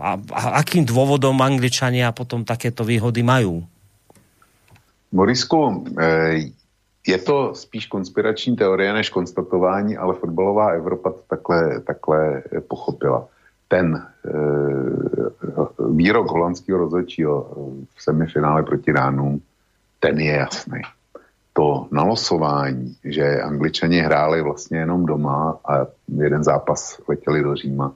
a, 0.00 0.10
a 0.16 0.42
akým 0.64 0.88
dôvodom 0.88 1.36
Angličania 1.40 2.12
potom 2.16 2.48
takéto 2.48 2.84
výhody 2.84 3.20
majú? 3.20 3.64
Morisku, 5.12 5.84
e, 6.00 6.38
je 7.06 7.18
to 7.18 7.54
spíš 7.54 7.86
konspirační 7.86 8.56
teorie 8.56 8.92
než 8.92 9.10
konstatování, 9.10 9.96
ale 9.96 10.14
fotbalová 10.14 10.68
Evropa 10.68 11.10
to 11.10 11.20
takhle, 11.28 11.80
takhle 11.80 12.42
pochopila. 12.68 13.28
Ten 13.68 13.96
e, 13.96 14.30
výrok 15.90 16.30
holandského 16.30 16.78
rozhodčího 16.78 17.50
v 17.94 18.02
semifinále 18.02 18.62
proti 18.62 18.92
Dánům, 18.92 19.42
ten 20.00 20.18
je 20.20 20.32
jasný. 20.32 20.80
To 21.52 21.88
nalosování, 21.90 22.96
že 23.04 23.42
angličani 23.42 23.98
hráli 24.00 24.42
vlastně 24.42 24.78
jenom 24.78 25.06
doma 25.06 25.58
a 25.64 25.86
jeden 26.16 26.44
zápas 26.44 27.00
letěli 27.08 27.42
do 27.42 27.54
Říma, 27.54 27.94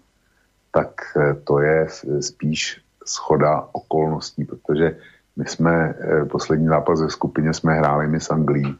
tak 0.71 0.89
e, 1.17 1.35
to 1.35 1.61
je 1.61 1.87
spíš 2.21 2.81
schoda 3.07 3.69
okolností, 3.73 4.45
protože 4.45 4.97
my 5.37 5.45
jsme 5.47 5.73
e, 5.75 6.25
poslední 6.25 6.67
zápas 6.67 7.01
ve 7.01 7.11
skupině 7.11 7.53
jsme 7.53 7.75
hráli 7.75 8.09
my 8.09 8.21
s 8.21 8.31
Anglií 8.31 8.77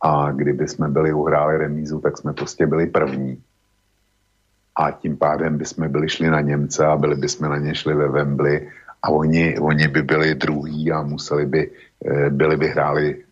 a 0.00 0.32
kdyby 0.32 0.68
jsme 0.68 0.88
byli 0.88 1.12
uhráli 1.12 1.58
remízu, 1.58 2.00
tak 2.00 2.18
jsme 2.18 2.32
prostě 2.32 2.66
byli 2.66 2.86
první. 2.86 3.42
A 4.76 4.90
tím 4.90 5.16
pádem 5.16 5.58
by 5.58 5.64
jsme 5.64 5.88
byli 5.88 6.08
šli 6.08 6.30
na 6.30 6.40
Němce 6.40 6.86
a 6.86 6.96
byli 6.96 7.16
by 7.16 7.28
jsme 7.28 7.48
na 7.48 7.58
ně 7.58 7.74
šli 7.74 7.94
ve 7.94 8.08
Wembley 8.08 8.68
a 9.02 9.10
oni, 9.10 9.58
oni 9.58 9.88
by 9.88 10.02
byli 10.02 10.34
druhý 10.34 10.92
a 10.92 11.02
museli 11.02 11.46
by, 11.46 11.70
eh, 12.04 12.30
byli 12.30 12.56
by 12.56 12.68
hráli 12.68 13.24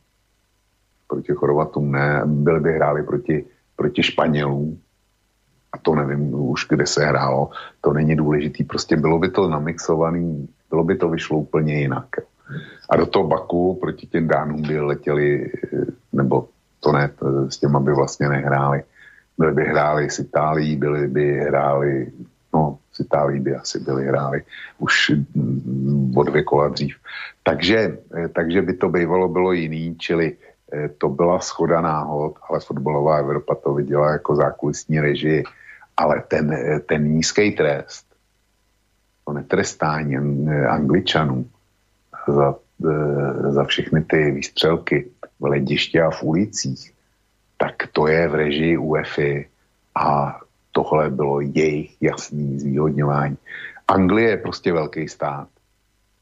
proti 1.09 1.33
Chorvatům, 1.33 1.93
ne, 1.93 2.23
byli 2.25 2.61
by 2.61 2.73
hráli 2.73 3.03
proti, 3.03 3.45
proti 3.77 4.03
Španělům, 4.03 4.81
a 5.73 5.79
to 5.79 5.95
nevím 5.95 6.35
už, 6.35 6.67
kde 6.69 6.87
se 6.87 7.05
hrálo, 7.05 7.51
to 7.81 7.93
není 7.93 8.17
důležitý, 8.17 8.65
prostě 8.65 8.97
bylo 8.97 9.19
by 9.19 9.29
to 9.31 9.49
namixovaný, 9.49 10.49
bylo 10.71 10.85
by 10.85 10.97
to 10.97 11.09
vyšlo 11.09 11.39
úplně 11.39 11.81
jinak. 11.81 12.09
A 12.91 12.97
do 12.97 13.07
toho 13.07 13.27
Baku 13.27 13.75
proti 13.81 14.07
těm 14.07 14.29
Dánům 14.29 14.63
by 14.63 14.81
letěli, 14.81 15.53
nebo 16.13 16.49
to 16.81 16.93
ne, 16.93 17.11
s 17.49 17.59
těma 17.59 17.81
by 17.81 17.93
vlastně 17.95 18.29
nehráli. 18.29 18.83
Byli 19.39 19.53
by 19.53 19.65
hráli 19.65 20.11
s 20.11 20.19
Itálií, 20.19 20.77
byli 20.77 21.09
by 21.09 21.41
hráli, 21.41 22.13
no 22.55 22.79
s 22.93 23.01
Itálií 23.01 23.41
by 23.41 23.55
asi 23.55 23.81
byli 23.81 24.05
hráli 24.05 24.43
už 24.79 25.11
mm, 25.35 26.13
o 26.17 26.23
dvě 26.23 26.43
kola 26.43 26.69
dřív. 26.69 26.97
Takže, 27.43 27.99
eh, 28.17 28.29
takže 28.29 28.63
by 28.63 28.75
to 28.75 28.89
bývalo 28.89 29.29
bylo 29.29 29.53
jiný, 29.53 29.97
čili 29.99 30.37
eh, 30.73 30.89
to 30.89 31.09
byla 31.09 31.41
schoda 31.41 31.81
náhod, 31.81 32.35
ale 32.49 32.61
fotbalová 32.61 33.17
Evropa 33.17 33.55
to 33.55 33.75
viděla 33.75 34.13
jako 34.13 34.37
zákulisní 34.37 35.01
režii. 35.01 35.45
Ale 35.97 36.23
ten, 36.29 36.53
eh, 36.53 36.81
ten 36.81 37.05
nízký 37.05 37.53
trest, 37.53 38.07
to 39.25 39.33
netrestání 39.33 40.17
Angličanů 40.69 41.47
za, 42.27 42.55
za 43.49 43.65
všechny 43.65 44.05
ty 44.05 44.31
výstřelky, 44.31 45.11
v 45.41 45.45
lediště 45.45 46.03
a 46.03 46.11
v 46.11 46.23
ulicích, 46.23 46.93
tak 47.59 47.75
to 47.93 48.07
je 48.07 48.29
v 48.29 48.35
režii 48.35 48.79
UEFI 48.79 49.49
a 49.95 50.39
tohle 50.73 51.11
bylo 51.11 51.41
jejich 51.41 52.03
jasný 52.03 52.61
zvýhodňování. 52.61 53.37
Anglie 53.89 54.29
je 54.31 54.37
prostě 54.37 54.73
velký 54.73 55.09
stát 55.09 55.49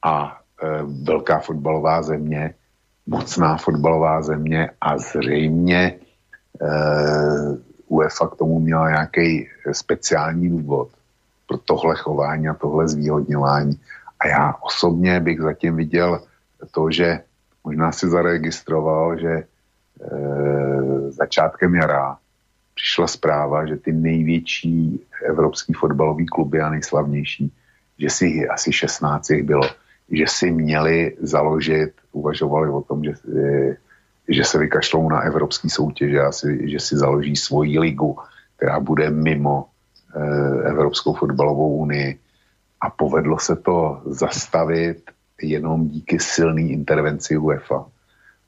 a 0.03 0.41
e, 0.63 0.83
velká 1.03 1.39
fotbalová 1.39 2.03
země, 2.03 2.55
mocná 3.07 3.57
fotbalová 3.57 4.23
země 4.23 4.71
a 4.81 4.99
zřejmě 4.99 5.83
e, 5.83 5.99
UEFA 7.89 8.29
k 8.29 8.37
tomu 8.37 8.61
měla 8.61 8.91
nějaký 8.91 9.49
speciální 9.73 10.49
důvod 10.49 10.89
pro 11.49 11.59
tohle 11.59 11.97
chování 11.97 12.49
a 12.49 12.55
tohle 12.55 12.89
zvýhodňování. 12.89 13.81
A 14.21 14.29
já 14.29 14.55
osobně 14.61 15.21
bych 15.21 15.41
zatím 15.41 15.77
viděl 15.77 16.23
to, 16.73 16.91
že 16.91 17.21
Možná 17.67 17.93
si 17.93 18.09
zaregistroval, 18.09 19.19
že 19.19 19.29
e, 19.29 19.45
začátkem 21.11 21.75
jara 21.75 22.19
přišla 22.75 23.07
zpráva, 23.07 23.67
že 23.67 23.77
ty 23.77 23.93
největší 23.93 25.01
evropský 25.27 25.73
fotbalový 25.73 26.27
kluby 26.27 26.61
a 26.61 26.71
nejslavnější, 26.71 27.53
že 27.99 28.11
si 28.11 28.49
asi 28.49 28.73
16 28.73 29.31
jich 29.31 29.43
bylo, 29.43 29.63
že 30.11 30.25
si 30.29 30.51
měli 30.51 31.17
založit, 31.21 31.93
uvažovali 32.13 32.71
o 32.71 32.83
tom, 32.83 33.05
že, 33.05 33.13
e, 33.39 33.77
že 34.29 34.45
se 34.45 34.59
vykašlou 34.59 35.09
na 35.09 35.21
evropský 35.21 35.71
soutěže 35.71 36.21
a 36.21 36.31
že 36.61 36.79
si 36.79 36.97
založí 36.97 37.37
svoji 37.37 37.79
ligu, 37.79 38.17
která 38.57 38.81
bude 38.81 39.11
mimo 39.11 39.67
e, 40.15 40.71
Evropskou 40.71 41.15
fotbalovou 41.15 41.77
unii. 41.77 42.19
A 42.81 42.91
povedlo 42.91 43.39
se 43.39 43.57
to 43.57 44.03
zastavit 44.07 45.11
jenom 45.43 45.89
díky 45.89 46.19
silné 46.19 46.63
intervenci 46.63 47.37
UEFA. 47.37 47.87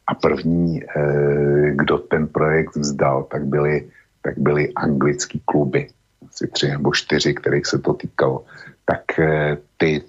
A 0.06 0.14
první, 0.14 0.82
eh, 0.84 1.70
kdo 1.74 1.98
ten 1.98 2.26
projekt 2.26 2.76
vzdal, 2.76 3.24
tak 3.24 3.44
byly, 3.44 3.90
tak 4.22 4.38
byly 4.38 4.72
anglický 4.72 5.42
kluby. 5.44 5.88
Asi 6.28 6.46
tři 6.48 6.68
nebo 6.68 6.92
čtyři, 6.92 7.34
kterých 7.34 7.66
se 7.66 7.78
to 7.78 7.94
týkalo. 7.94 8.44
Tak 8.84 9.18
eh, 9.18 9.56
ty, 9.76 10.02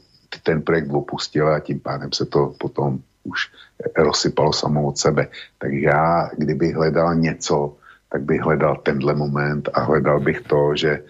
ten 0.44 0.62
projekt 0.62 0.90
opustil 0.92 1.48
a 1.48 1.60
tím 1.60 1.80
pádem 1.80 2.12
se 2.14 2.26
to 2.26 2.54
potom 2.60 3.00
už 3.24 3.52
rozsypalo 3.98 4.54
samo 4.54 4.88
od 4.88 4.98
sebe. 4.98 5.28
Takže 5.58 5.80
já, 5.80 6.30
kdybych 6.38 6.76
hledal 6.76 7.16
něco, 7.16 7.76
tak 8.10 8.22
bych 8.22 8.42
hledal 8.42 8.76
tenhle 8.76 9.14
moment 9.14 9.70
a 9.74 9.80
hledal 9.82 10.20
bych 10.20 10.42
to, 10.42 10.76
že 10.76 10.90
e, 10.90 11.04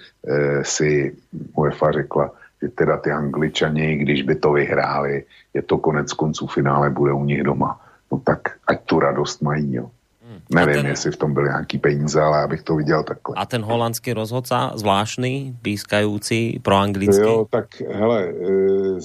si 0.64 1.16
UEFA 1.56 1.92
řekla, 1.92 2.32
že 2.64 2.70
teda 2.70 2.98
ty 2.98 3.12
angličani, 3.12 3.96
když 3.96 4.22
by 4.22 4.36
to 4.36 4.52
vyhráli, 4.52 5.24
je 5.54 5.62
to 5.62 5.78
konec 5.78 6.14
konců 6.14 6.48
finále, 6.48 6.90
bude 6.90 7.14
u 7.14 7.24
nich 7.24 7.44
doma. 7.44 7.82
No 8.12 8.22
tak 8.24 8.40
ať 8.68 8.84
tu 8.86 9.00
radost 9.00 9.42
mají, 9.42 9.74
jo. 9.76 9.90
Hmm. 10.30 10.40
Nevím, 10.56 10.76
ten... 10.76 10.86
jestli 10.86 11.12
v 11.12 11.18
tom 11.18 11.34
byly 11.34 11.50
nějaký 11.50 11.78
peníze, 11.78 12.22
ale 12.22 12.38
já 12.38 12.48
bych 12.48 12.62
to 12.62 12.76
viděl 12.76 13.04
takhle. 13.04 13.36
A 13.38 13.46
ten 13.46 13.62
holandský 13.62 14.14
rozhodca, 14.14 14.72
zvláštny, 14.76 15.54
pískající 15.62 16.60
pro 16.60 16.76
anglicky? 16.76 17.22
Jo, 17.22 17.46
tak 17.50 17.82
hele, 17.82 18.28
e, 18.28 19.00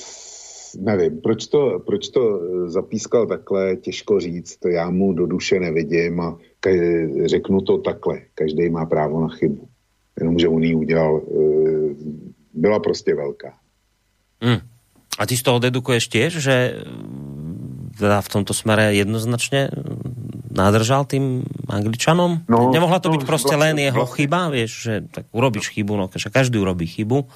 nevím, 0.80 1.20
proč 1.20 1.46
to, 1.46 1.82
proč 1.86 2.08
to 2.08 2.40
zapískal 2.66 3.26
takhle, 3.26 3.76
těžko 3.76 4.20
říct, 4.20 4.56
to 4.56 4.68
já 4.68 4.90
mu 4.90 5.12
do 5.12 5.26
duše 5.26 5.60
nevidím 5.60 6.20
a 6.20 6.36
ka- 6.62 7.26
řeknu 7.26 7.60
to 7.60 7.78
takhle, 7.78 8.20
každý 8.34 8.70
má 8.70 8.86
právo 8.86 9.20
na 9.20 9.28
chybu. 9.28 9.68
Jenomže 10.20 10.48
on 10.48 10.62
ji 10.62 10.74
udělal, 10.74 11.20
e, 11.20 11.38
byla 12.54 12.78
prostě 12.78 13.14
velká. 13.14 13.54
Hmm. 14.42 14.60
A 15.18 15.26
ty 15.26 15.36
z 15.36 15.42
toho 15.42 15.58
dedukuješ 15.58 16.10
tiež, 16.10 16.42
že 16.42 16.82
mm, 16.82 17.94
teda 17.98 18.18
v 18.18 18.28
tomto 18.28 18.50
smere 18.50 18.90
jednoznačne 18.98 19.70
nádržal 20.50 21.06
tým 21.06 21.46
Angličanom? 21.70 22.46
No, 22.50 22.74
Nemohla 22.74 22.98
to 22.98 23.10
no, 23.10 23.14
byť 23.14 23.22
proste 23.22 23.54
vlastne, 23.54 23.74
len 23.74 23.76
jeho 23.78 24.02
vlastne. 24.06 24.16
chyba, 24.18 24.40
vieš, 24.50 24.72
že 24.82 24.94
tak 25.10 25.26
urobíš 25.30 25.70
chybu, 25.70 25.92
no 25.94 26.04
každý 26.10 26.58
urobí 26.58 26.86
chybu, 26.86 27.26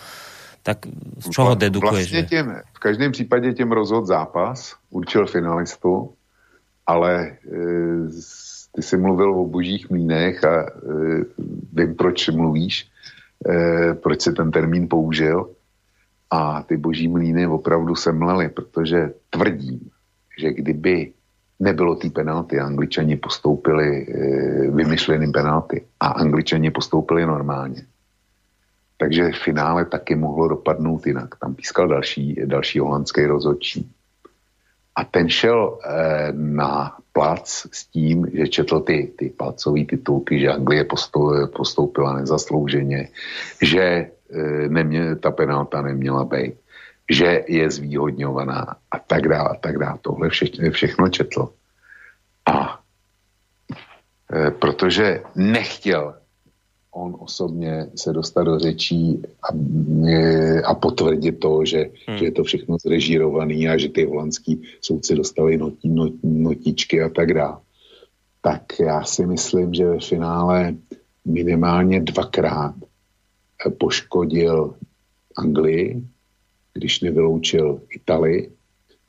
tak 0.62 0.86
z 1.22 1.30
čoho 1.30 1.54
dedukuješ? 1.54 2.10
Vlastně 2.10 2.22
těm, 2.22 2.46
v 2.74 2.78
každém 2.78 3.12
případě 3.12 3.52
těm 3.52 3.72
rozhod 3.72 4.06
zápas, 4.06 4.74
určil 4.90 5.26
finalistu, 5.26 6.12
ale 6.86 7.14
e, 7.22 7.30
ty 8.74 8.82
jsi 8.82 8.96
mluvil 8.96 9.34
o 9.34 9.46
božích 9.46 9.90
mínech 9.90 10.44
a 10.44 10.54
e, 10.62 10.66
vím, 11.72 11.94
proč 11.94 12.28
mluvíš, 12.28 12.90
e, 13.46 13.94
proč 13.94 14.22
si 14.22 14.32
ten 14.32 14.50
termín 14.50 14.88
použil 14.88 15.50
a 16.30 16.62
ty 16.62 16.76
boží 16.76 17.08
mlíny 17.08 17.46
opravdu 17.46 17.94
semlely, 17.94 18.48
protože 18.48 19.12
tvrdím, 19.30 19.80
že 20.38 20.52
kdyby 20.52 21.12
nebylo 21.60 21.94
té 21.94 22.10
penalty, 22.10 22.60
angličani 22.60 23.16
postoupili 23.16 24.06
e, 24.06 24.70
vymyšleným 24.70 25.32
penalty 25.32 25.84
a 26.00 26.06
angličani 26.06 26.70
postoupili 26.70 27.26
normálně. 27.26 27.86
Takže 28.98 29.30
v 29.32 29.38
finále 29.44 29.84
taky 29.84 30.14
mohlo 30.14 30.48
dopadnout 30.48 31.06
jinak. 31.06 31.34
Tam 31.40 31.54
pískal 31.54 31.88
další, 31.88 32.40
další 32.44 32.78
holandský 32.78 33.26
rozhodčí. 33.26 33.90
A 34.98 35.04
ten 35.04 35.30
šel 35.30 35.78
e, 35.78 36.32
na 36.34 36.98
plac 37.14 37.46
s 37.70 37.86
tím, 37.86 38.26
že 38.34 38.48
četl 38.48 38.80
ty, 38.80 39.12
ty 39.18 39.30
palcové 39.30 39.84
titulky, 39.84 40.40
že 40.40 40.58
Anglie 40.58 40.86
postoupila 41.54 42.18
nezaslouženě, 42.18 43.08
že 43.62 44.10
E, 44.30 44.68
nemě, 44.68 45.16
ta 45.16 45.30
penalta 45.30 45.82
neměla 45.82 46.24
být, 46.24 46.54
že 47.10 47.44
je 47.48 47.70
zvýhodňovaná 47.70 48.76
a 48.90 48.98
tak 48.98 49.28
dále, 49.28 49.48
a 49.50 49.54
tak 49.54 49.78
dále. 49.78 49.98
Tohle 50.02 50.28
vše, 50.28 50.46
všechno 50.70 51.08
četl. 51.08 51.52
A 52.46 52.80
e, 54.32 54.50
protože 54.50 55.22
nechtěl 55.34 56.14
on 56.98 57.16
osobně 57.18 57.86
se 57.94 58.12
dostat 58.12 58.42
do 58.42 58.58
řečí 58.58 59.22
a, 59.42 59.54
e, 60.08 60.62
a 60.62 60.74
potvrdit 60.74 61.32
to, 61.32 61.64
že, 61.64 61.90
hmm. 62.06 62.18
že 62.18 62.24
je 62.24 62.32
to 62.32 62.44
všechno 62.44 62.76
zrežírovaný 62.82 63.68
a 63.68 63.78
že 63.78 63.88
ty 63.88 64.04
holandský 64.04 64.62
soudci 64.80 65.14
dostali 65.14 65.56
notí, 65.56 65.88
not, 65.88 66.12
notičky 66.22 67.02
a 67.02 67.08
tak 67.08 67.34
dále. 67.34 67.56
Tak 68.40 68.62
já 68.80 69.04
si 69.04 69.26
myslím, 69.26 69.74
že 69.74 69.86
ve 69.86 70.00
finále 70.00 70.74
minimálně 71.24 72.00
dvakrát 72.00 72.74
poškodil 73.78 74.74
Anglii, 75.36 76.02
když 76.74 77.00
nevyloučil 77.00 77.80
Italii, 77.90 78.52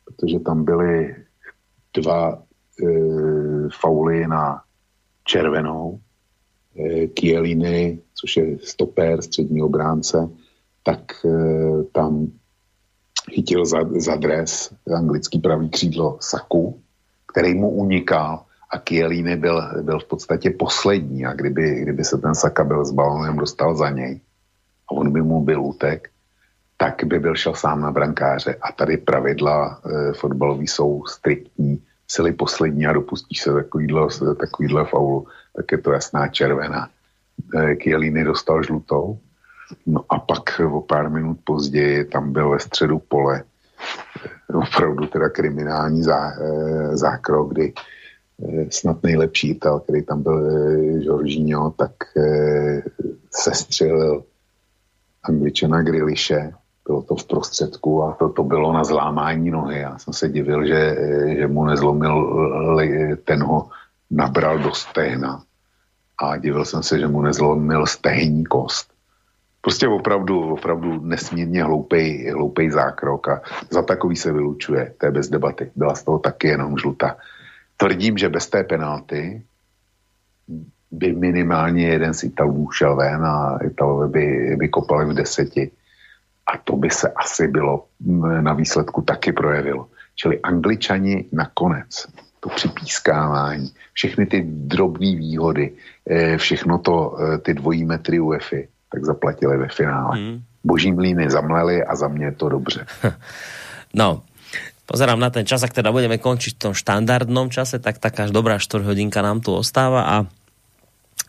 protože 0.06 0.40
tam 0.40 0.66
byly 0.66 1.16
dva 1.94 2.34
e, 2.34 2.40
fauly 3.82 4.28
na 4.28 4.62
červenou. 5.24 6.00
E, 6.80 7.08
Kieliny, 7.08 8.00
což 8.16 8.38
je 8.38 8.58
stopér, 8.64 9.22
střední 9.22 9.62
obránce, 9.62 10.30
tak 10.84 11.26
e, 11.26 11.30
tam 11.92 12.28
chytil 13.32 13.66
za, 13.66 13.78
za 13.98 14.16
dres 14.16 14.74
anglický 14.96 15.40
pravý 15.40 15.70
křídlo 15.70 16.18
Saku, 16.22 16.80
který 17.32 17.54
mu 17.54 17.70
unikal 17.70 18.44
a 18.70 18.80
Kielíny 18.80 19.36
byl, 19.36 19.62
byl 19.82 20.00
v 20.00 20.06
podstatě 20.06 20.50
poslední. 20.50 21.26
A 21.26 21.34
kdyby, 21.34 21.82
kdyby 21.82 22.04
se 22.04 22.18
ten 22.18 22.36
Saka 22.36 22.64
byl 22.64 22.86
s 22.86 22.92
balonem 22.92 23.38
dostal 23.38 23.76
za 23.76 23.90
něj 23.90 24.22
a 24.90 24.92
on 24.92 25.12
by 25.12 25.22
mu 25.22 25.42
byl 25.42 25.62
útek, 25.62 26.10
tak 26.78 27.04
by 27.04 27.20
byl 27.20 27.36
šel 27.36 27.54
sám 27.54 27.82
na 27.82 27.92
brankáře. 27.92 28.56
A 28.62 28.72
tady 28.72 28.98
pravidla 28.98 29.82
e, 29.86 30.14
fotbalový 30.14 30.68
jsou 30.68 31.06
striktní, 31.06 31.82
sily 32.08 32.34
poslední 32.34 32.88
a 32.88 32.94
dopustíš 32.94 33.42
se 33.42 33.54
takovýhle, 33.54 34.08
takovýhle 34.40 34.86
faulu, 34.86 35.28
tak 35.60 35.72
je 35.72 35.78
to 35.78 35.92
jasná 35.92 36.28
červená. 36.28 36.88
E, 37.56 37.76
Kielíny 37.76 38.24
dostal 38.24 38.64
žlutou, 38.64 39.20
no 39.86 40.06
a 40.10 40.20
pak 40.20 40.62
o 40.72 40.82
pár 40.82 41.10
minut 41.10 41.38
později 41.44 42.06
tam 42.06 42.32
byl 42.34 42.50
ve 42.50 42.60
středu 42.60 43.00
pole 43.00 43.44
e, 43.44 44.54
opravdu 44.54 45.08
teda 45.08 45.30
kriminální 45.30 46.04
zá, 46.04 46.32
e, 46.32 46.98
zákrok, 46.98 47.54
kdy 47.54 47.74
snad 48.70 49.04
nejlepší 49.04 49.50
Ital, 49.50 49.80
který 49.80 50.04
tam 50.04 50.24
byl 50.24 50.48
Jorginho, 51.04 51.72
tak 51.72 51.92
sestřelil 53.32 54.24
angličana 55.24 55.82
Griliše 55.82 56.52
bylo 56.88 57.02
to 57.02 57.16
v 57.16 57.28
prostředku 57.28 58.04
a 58.04 58.16
to, 58.20 58.30
to 58.30 58.44
bylo 58.44 58.74
na 58.74 58.84
zlámání 58.84 59.52
nohy. 59.52 59.80
Já 59.80 59.98
jsem 59.98 60.14
se 60.14 60.30
divil, 60.30 60.68
že, 60.68 60.96
že 61.38 61.48
mu 61.48 61.66
nezlomil, 61.66 62.16
ten 63.24 63.44
ho 63.44 63.70
nabral 64.12 64.60
do 64.60 64.72
stehna 64.72 65.44
a 66.22 66.38
divil 66.38 66.66
jsem 66.66 66.84
se, 66.84 67.00
že 67.00 67.08
mu 67.08 67.22
nezlomil 67.22 67.86
stehní 67.86 68.46
kost. 68.46 68.92
Prostě 69.62 69.88
opravdu, 69.88 70.54
opravdu 70.54 71.00
nesmírně 71.02 71.64
hloupej, 71.64 72.32
hloupej 72.32 72.72
zákrok 72.72 73.28
a 73.28 73.42
za 73.70 73.82
takový 73.82 74.16
se 74.16 74.32
vylučuje, 74.32 74.94
to 74.98 75.06
je 75.06 75.12
bez 75.12 75.30
debaty. 75.30 75.72
Byla 75.76 75.96
z 75.96 76.04
toho 76.04 76.20
taky 76.20 76.48
jenom 76.48 76.78
žluta. 76.78 77.18
Tvrdím, 77.78 78.18
že 78.18 78.30
bez 78.30 78.48
té 78.48 78.64
penalty 78.64 79.44
by 80.92 81.16
minimálně 81.16 81.88
jeden 81.88 82.14
z 82.14 82.24
Italů 82.24 82.72
šel 82.72 82.96
ven 82.96 83.26
a 83.26 83.60
Italové 83.64 84.08
by, 84.08 84.56
by 84.60 84.70
kopali 84.70 85.06
v 85.06 85.14
deseti 85.14 85.72
a 86.48 86.58
to 86.58 86.76
by 86.76 86.90
se 86.90 87.12
asi 87.12 87.48
bylo 87.48 87.86
na 88.42 88.54
výsledku 88.54 89.02
taky 89.02 89.32
projevilo. 89.32 89.88
Čili 90.16 90.40
angličani 90.42 91.26
nakonec 91.32 92.08
to 92.40 92.50
připískávání, 92.50 93.72
všechny 93.94 94.26
ty 94.26 94.44
drobné 94.48 95.16
výhody, 95.16 95.74
eh, 96.10 96.38
všechno 96.38 96.80
to, 96.80 97.18
eh, 97.20 97.38
ty 97.38 97.54
dvojí 97.54 97.86
metry 97.86 98.20
UEFI, 98.20 98.68
tak 98.92 99.06
zaplatili 99.06 99.58
ve 99.58 99.68
finále. 99.68 100.18
Hmm. 100.18 100.38
Boží 100.64 100.92
mlíny 100.92 101.32
zamleli 101.32 101.84
a 101.84 101.96
za 101.96 102.08
mě 102.08 102.26
je 102.26 102.32
to 102.32 102.50
dobře. 102.50 102.86
No, 103.90 104.22
pozerám 104.86 105.18
na 105.18 105.34
ten 105.34 105.50
čas, 105.50 105.66
ak 105.66 105.74
teda 105.74 105.90
budeme 105.90 106.22
končiť 106.22 106.54
v 106.54 106.62
tom 106.62 106.74
štandardnom 106.78 107.50
čase, 107.50 107.82
tak 107.82 107.98
taká 107.98 108.30
dobrá 108.30 108.62
4 108.62 108.86
hodinka 108.86 109.18
nám 109.26 109.42
tu 109.42 109.50
ostáva 109.50 110.06
a 110.06 110.16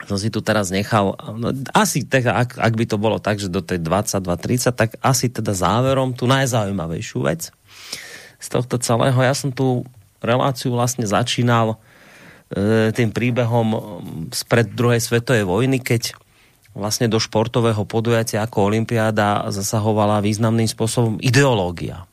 som 0.05 0.21
si 0.21 0.29
tu 0.29 0.45
teraz 0.45 0.69
nechal, 0.69 1.17
no, 1.41 1.57
asi 1.73 2.05
teda, 2.05 2.37
ak, 2.37 2.61
ak 2.61 2.73
by 2.77 2.85
to 2.85 2.97
bolo 3.01 3.17
tak, 3.17 3.41
že 3.41 3.49
do 3.49 3.65
tej 3.65 3.81
22.30, 3.81 4.77
tak 4.77 4.91
asi 5.01 5.33
teda 5.33 5.57
záverom 5.57 6.13
tú 6.13 6.29
najzaujímavejšiu 6.29 7.19
vec 7.25 7.49
z 8.41 8.47
tohto 8.49 8.77
celého. 8.81 9.17
Ja 9.21 9.33
som 9.37 9.53
tu 9.53 9.85
reláciu 10.23 10.73
vlastne 10.73 11.05
začínal 11.09 11.77
e, 12.53 12.95
tým 12.95 13.11
príbehom 13.11 13.67
spred 14.31 14.73
druhej 14.73 15.01
svetovej 15.01 15.45
vojny, 15.45 15.81
keď 15.81 16.15
vlastne 16.73 17.11
do 17.11 17.19
športového 17.19 17.83
podujatia 17.83 18.47
ako 18.47 18.71
Olympiáda 18.71 19.51
zasahovala 19.51 20.23
významným 20.23 20.71
spôsobom 20.71 21.19
ideológia 21.19 22.07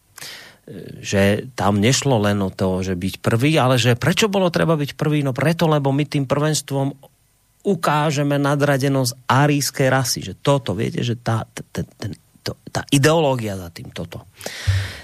e, 0.66 1.04
že 1.04 1.52
tam 1.54 1.78
nešlo 1.78 2.18
len 2.20 2.42
o 2.42 2.50
to, 2.50 2.82
že 2.82 2.98
byť 2.98 3.22
prvý, 3.22 3.56
ale 3.56 3.78
že 3.78 4.00
prečo 4.00 4.28
bolo 4.28 4.50
treba 4.50 4.74
byť 4.76 4.98
prvý? 4.98 5.22
No 5.22 5.32
preto, 5.32 5.70
lebo 5.70 5.94
my 5.94 6.04
tým 6.04 6.26
prvenstvom 6.26 7.18
ukážeme 7.68 8.40
nadradenosť 8.40 9.28
arískej 9.28 9.88
rasy. 9.92 10.20
Že 10.24 10.34
toto, 10.40 10.72
viete, 10.72 11.04
že 11.04 11.20
tá, 11.20 11.44
ten, 11.52 11.84
ten, 12.00 12.12
to, 12.40 12.56
tá 12.72 12.88
ideológia 12.96 13.60
za 13.60 13.68
tým 13.68 13.92
toto. 13.92 14.24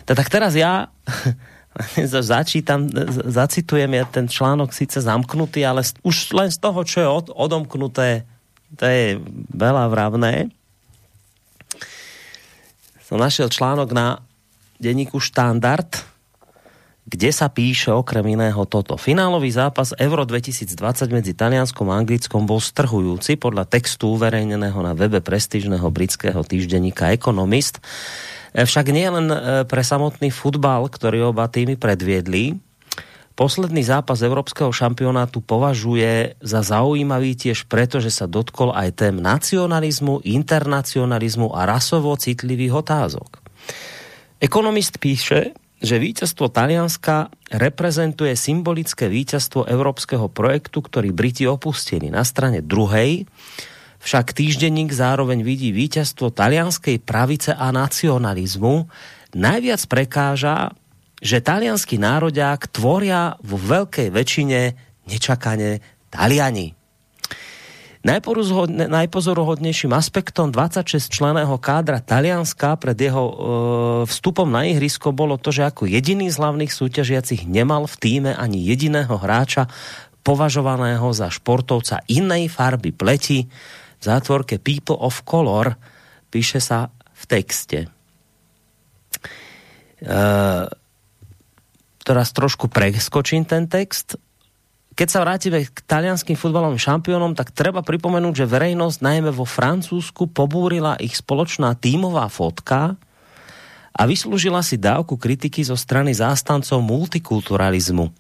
Tak 0.08 0.28
teraz 0.32 0.56
ja 0.56 0.88
začítam, 2.36 2.86
zacitujem 3.26 3.90
ja 3.94 4.06
ten 4.06 4.30
článok 4.30 4.74
síce 4.74 5.02
zamknutý, 5.02 5.66
ale 5.66 5.82
už 6.06 6.34
len 6.38 6.50
z 6.54 6.58
toho, 6.62 6.80
čo 6.86 6.98
je 7.02 7.08
od, 7.10 7.28
odomknuté, 7.34 8.26
to 8.78 8.84
je 8.86 9.22
veľa 9.54 9.90
vravné. 9.90 10.50
Som 13.06 13.22
našiel 13.22 13.50
článok 13.50 13.94
na 13.94 14.22
denníku 14.82 15.22
Štandard, 15.22 16.14
kde 17.04 17.30
sa 17.36 17.52
píše 17.52 17.91
okrem 17.91 18.24
iného 18.34 18.64
toto. 18.66 18.95
Finálový 18.95 19.52
zápas 19.52 19.91
Euro 20.00 20.24
2020 20.24 20.74
medzi 21.12 21.36
Talianskom 21.36 21.91
a 21.91 22.00
Anglickom 22.00 22.48
bol 22.48 22.64
strhujúci 22.64 23.36
podľa 23.38 23.68
textu 23.68 24.16
uverejneného 24.16 24.80
na 24.82 24.95
webe 24.95 25.20
prestížneho 25.20 25.86
britského 25.91 26.41
týždenníka 26.41 27.12
Economist. 27.12 27.84
Však 28.54 28.86
nie 28.94 29.10
len 29.10 29.28
e, 29.30 29.38
pre 29.66 29.82
samotný 29.82 30.30
futbal, 30.30 30.86
ktorý 30.88 31.34
oba 31.34 31.50
týmy 31.50 31.78
predviedli, 31.78 32.62
Posledný 33.34 33.82
zápas 33.82 34.22
Európskeho 34.22 34.70
šampionátu 34.70 35.42
považuje 35.42 36.38
za 36.38 36.62
zaujímavý 36.62 37.34
tiež 37.34 37.66
preto, 37.66 37.98
že 37.98 38.14
sa 38.14 38.30
dotkol 38.30 38.70
aj 38.70 38.94
tém 38.94 39.18
nacionalizmu, 39.18 40.22
internacionalizmu 40.22 41.50
a 41.50 41.66
rasovo 41.66 42.14
citlivých 42.14 42.86
otázok. 42.86 43.42
Ekonomist 44.38 45.02
píše, 45.02 45.58
že 45.82 45.98
víťazstvo 45.98 46.54
Talianska 46.54 47.34
reprezentuje 47.50 48.38
symbolické 48.38 49.10
víťazstvo 49.10 49.66
európskeho 49.66 50.30
projektu, 50.30 50.86
ktorý 50.86 51.10
Briti 51.10 51.50
opustili. 51.50 52.14
Na 52.14 52.22
strane 52.22 52.62
druhej 52.62 53.26
však 54.04 54.36
týždenník 54.36 54.92
zároveň 54.92 55.48
vidí 55.48 55.72
víťazstvo 55.72 56.36
talianskej 56.36 57.00
pravice 57.00 57.56
a 57.56 57.72
nacionalizmu. 57.72 58.92
Najviac 59.32 59.82
prekáža, 59.88 60.76
že 61.24 61.40
talianský 61.40 61.96
nároďák 61.96 62.68
tvoria 62.68 63.40
vo 63.40 63.56
veľkej 63.56 64.12
väčšine 64.12 64.60
nečakane 65.08 65.80
Taliani. 66.12 66.76
Najpozoruhodnejším 68.04 69.96
aspektom 69.96 70.52
26 70.52 71.08
členého 71.08 71.56
kádra 71.56 72.04
Talianska 72.04 72.76
pred 72.76 73.00
jeho 73.00 73.24
e, 73.24 73.34
vstupom 74.04 74.44
na 74.44 74.68
ihrisko 74.68 75.16
bolo 75.16 75.40
to, 75.40 75.56
že 75.56 75.72
ako 75.72 75.88
jediný 75.88 76.28
z 76.28 76.36
hlavných 76.36 76.68
súťažiacich 76.68 77.48
nemal 77.48 77.88
v 77.88 77.96
týme 77.96 78.32
ani 78.36 78.60
jediného 78.60 79.16
hráča 79.16 79.72
považovaného 80.20 81.16
za 81.16 81.32
športovca 81.32 82.04
inej 82.12 82.52
farby 82.52 82.92
pleti 82.92 83.48
v 84.04 84.12
zátvorke 84.12 84.60
People 84.60 85.00
of 85.00 85.24
Color 85.24 85.80
píše 86.28 86.60
sa 86.60 86.92
v 87.16 87.24
texte. 87.24 87.80
E, 90.04 90.20
teraz 92.04 92.28
trošku 92.36 92.68
preskočím 92.68 93.48
ten 93.48 93.72
text 93.72 94.20
keď 94.94 95.08
sa 95.10 95.26
vrátime 95.26 95.66
k 95.66 95.78
talianským 95.90 96.38
futbalovým 96.38 96.78
šampiónom, 96.78 97.34
tak 97.34 97.50
treba 97.50 97.82
pripomenúť, 97.82 98.46
že 98.46 98.52
verejnosť 98.52 99.02
najmä 99.02 99.34
vo 99.34 99.42
Francúzsku 99.42 100.30
pobúrila 100.30 100.94
ich 101.02 101.18
spoločná 101.18 101.74
tímová 101.74 102.30
fotka 102.30 102.94
a 103.90 104.02
vyslúžila 104.06 104.62
si 104.62 104.78
dávku 104.78 105.18
kritiky 105.18 105.66
zo 105.66 105.74
strany 105.74 106.14
zástancov 106.14 106.86
multikulturalizmu. 106.86 108.14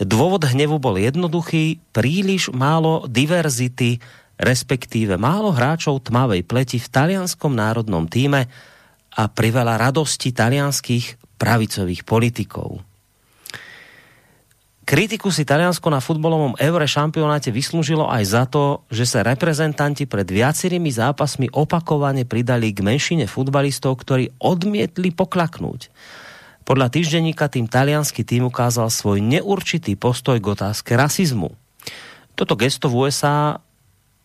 Dôvod 0.00 0.40
hnevu 0.48 0.80
bol 0.80 0.96
jednoduchý, 0.96 1.84
príliš 1.92 2.48
málo 2.48 3.04
diverzity, 3.04 4.00
respektíve 4.36 5.16
málo 5.16 5.52
hráčov 5.52 6.04
tmavej 6.04 6.44
pleti 6.44 6.76
v 6.76 6.88
talianskom 6.88 7.52
národnom 7.56 8.04
týme 8.08 8.48
a 9.16 9.22
priveľa 9.32 9.80
radosti 9.80 10.32
talianských 10.32 11.36
pravicových 11.40 12.04
politikov. 12.04 12.84
Kritiku 14.86 15.34
si 15.34 15.42
Taliansko 15.42 15.90
na 15.90 15.98
futbolovom 15.98 16.54
Eure 16.62 16.86
šampionáte 16.86 17.50
vyslúžilo 17.50 18.06
aj 18.06 18.22
za 18.22 18.46
to, 18.46 18.86
že 18.86 19.02
sa 19.02 19.26
reprezentanti 19.26 20.06
pred 20.06 20.22
viacerými 20.30 20.94
zápasmi 20.94 21.50
opakovane 21.50 22.22
pridali 22.22 22.70
k 22.70 22.86
menšine 22.86 23.26
futbalistov, 23.26 23.98
ktorí 23.98 24.38
odmietli 24.38 25.10
poklaknúť. 25.10 25.90
Podľa 26.62 26.86
týždenníka 26.94 27.50
tým 27.50 27.66
talianský 27.66 28.22
tým 28.22 28.46
ukázal 28.46 28.86
svoj 28.86 29.18
neurčitý 29.26 29.98
postoj 29.98 30.38
k 30.38 30.54
otázke 30.54 30.94
rasizmu. 30.94 31.50
Toto 32.38 32.54
gesto 32.54 32.86
v 32.86 33.10
USA, 33.10 33.58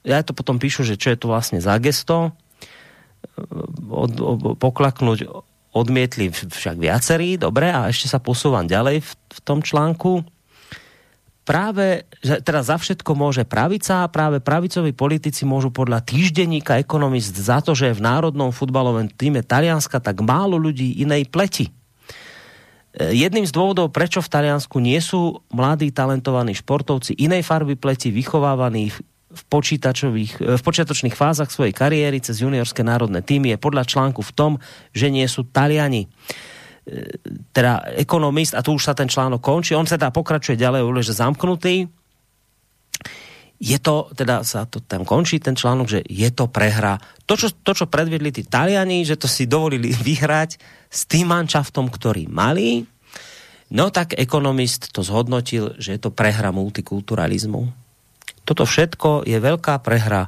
ja 0.02 0.26
to 0.26 0.34
potom 0.34 0.58
píšu, 0.58 0.86
že 0.86 0.98
čo 0.98 1.14
je 1.14 1.18
to 1.20 1.30
vlastne 1.30 1.62
za 1.62 1.78
gesto, 1.78 2.34
od, 3.90 4.12
od, 4.18 4.40
poklaknúť 4.58 5.30
odmietli 5.72 6.34
však 6.34 6.76
viacerí, 6.76 7.40
dobre, 7.40 7.72
a 7.72 7.88
ešte 7.88 8.12
sa 8.12 8.20
posúvam 8.20 8.68
ďalej 8.68 9.06
v, 9.06 9.12
v 9.14 9.40
tom 9.46 9.64
článku 9.64 10.26
práve, 11.42 12.06
teda 12.22 12.62
za 12.62 12.78
všetko 12.78 13.12
môže 13.18 13.44
pravica 13.44 14.06
a 14.06 14.12
práve 14.12 14.40
pravicoví 14.40 14.94
politici 14.94 15.44
môžu 15.44 15.74
podľa 15.74 16.06
týždenníka 16.06 16.78
ekonomist 16.78 17.34
za 17.34 17.60
to, 17.60 17.74
že 17.74 17.98
v 17.98 18.04
národnom 18.04 18.54
futbalovom 18.54 19.10
týme 19.10 19.42
Talianska 19.42 20.00
tak 20.00 20.22
málo 20.22 20.56
ľudí 20.56 21.02
inej 21.02 21.28
pleti. 21.28 21.68
E, 21.68 23.12
jedným 23.16 23.44
z 23.44 23.52
dôvodov, 23.52 23.90
prečo 23.92 24.22
v 24.22 24.32
Taliansku 24.32 24.78
nie 24.78 25.02
sú 25.02 25.42
mladí 25.52 25.90
talentovaní 25.90 26.54
športovci 26.56 27.18
inej 27.18 27.44
farby 27.44 27.76
pleti 27.76 28.14
vychovávaní 28.14 28.94
v, 28.94 28.98
počítačových, 29.48 30.34
e, 30.40 30.56
v 30.58 30.62
počiatočných 30.62 31.16
fázach 31.16 31.50
svojej 31.50 31.72
kariéry 31.76 32.20
cez 32.20 32.44
juniorské 32.44 32.84
národné 32.84 33.24
týmy 33.24 33.56
je 33.56 33.64
podľa 33.64 33.88
článku 33.88 34.22
v 34.24 34.36
tom, 34.36 34.52
že 34.92 35.12
nie 35.12 35.26
sú 35.28 35.48
Taliani 35.48 36.12
teda 37.54 37.94
ekonomist, 37.96 38.58
a 38.58 38.66
tu 38.66 38.74
už 38.76 38.84
sa 38.84 38.98
ten 38.98 39.06
článok 39.06 39.40
končí, 39.40 39.78
on 39.78 39.86
teda 39.86 40.10
pokračuje 40.10 40.58
ďalej, 40.58 40.82
že 41.06 41.14
zamknutý. 41.14 41.86
Je 43.62 43.78
to, 43.78 44.10
teda 44.18 44.42
sa 44.42 44.66
to 44.66 44.82
tam 44.82 45.06
končí 45.06 45.38
ten 45.38 45.54
článok, 45.54 45.86
že 45.86 46.00
je 46.02 46.30
to 46.34 46.50
prehra. 46.50 46.98
To, 47.30 47.38
čo, 47.38 47.54
to, 47.54 47.78
čo 47.78 47.86
predvedli 47.86 48.34
tí 48.34 48.42
Taliani, 48.42 49.06
že 49.06 49.22
to 49.22 49.30
si 49.30 49.46
dovolili 49.46 49.94
vyhrať 50.08 50.58
s 50.90 51.06
tým 51.06 51.30
manšaftom, 51.30 51.94
ktorý 51.94 52.26
mali, 52.26 52.90
no 53.70 53.94
tak 53.94 54.18
ekonomist 54.18 54.90
to 54.90 55.06
zhodnotil, 55.06 55.78
že 55.78 55.96
je 55.96 56.02
to 56.02 56.10
prehra 56.10 56.50
multikulturalizmu. 56.50 57.81
Toto 58.52 58.68
všetko 58.68 59.24
je 59.24 59.40
veľká 59.40 59.80
prehra 59.80 60.28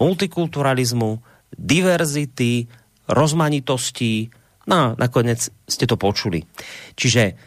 multikulturalizmu, 0.00 1.20
diverzity, 1.52 2.64
rozmanitosti, 3.12 4.32
No 4.68 4.92
nakoniec 5.00 5.48
ste 5.64 5.84
to 5.88 5.96
počuli. 5.96 6.44
Čiže 6.92 7.40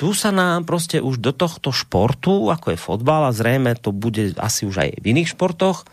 tu 0.00 0.16
sa 0.16 0.32
nám 0.32 0.64
proste 0.64 0.98
už 0.98 1.20
do 1.20 1.30
tohto 1.36 1.70
športu, 1.70 2.48
ako 2.48 2.72
je 2.72 2.78
fotbal 2.80 3.28
a 3.28 3.36
zrejme 3.36 3.76
to 3.76 3.92
bude 3.92 4.34
asi 4.40 4.64
už 4.64 4.80
aj 4.80 4.90
v 4.98 5.04
iných 5.12 5.36
športoch, 5.36 5.84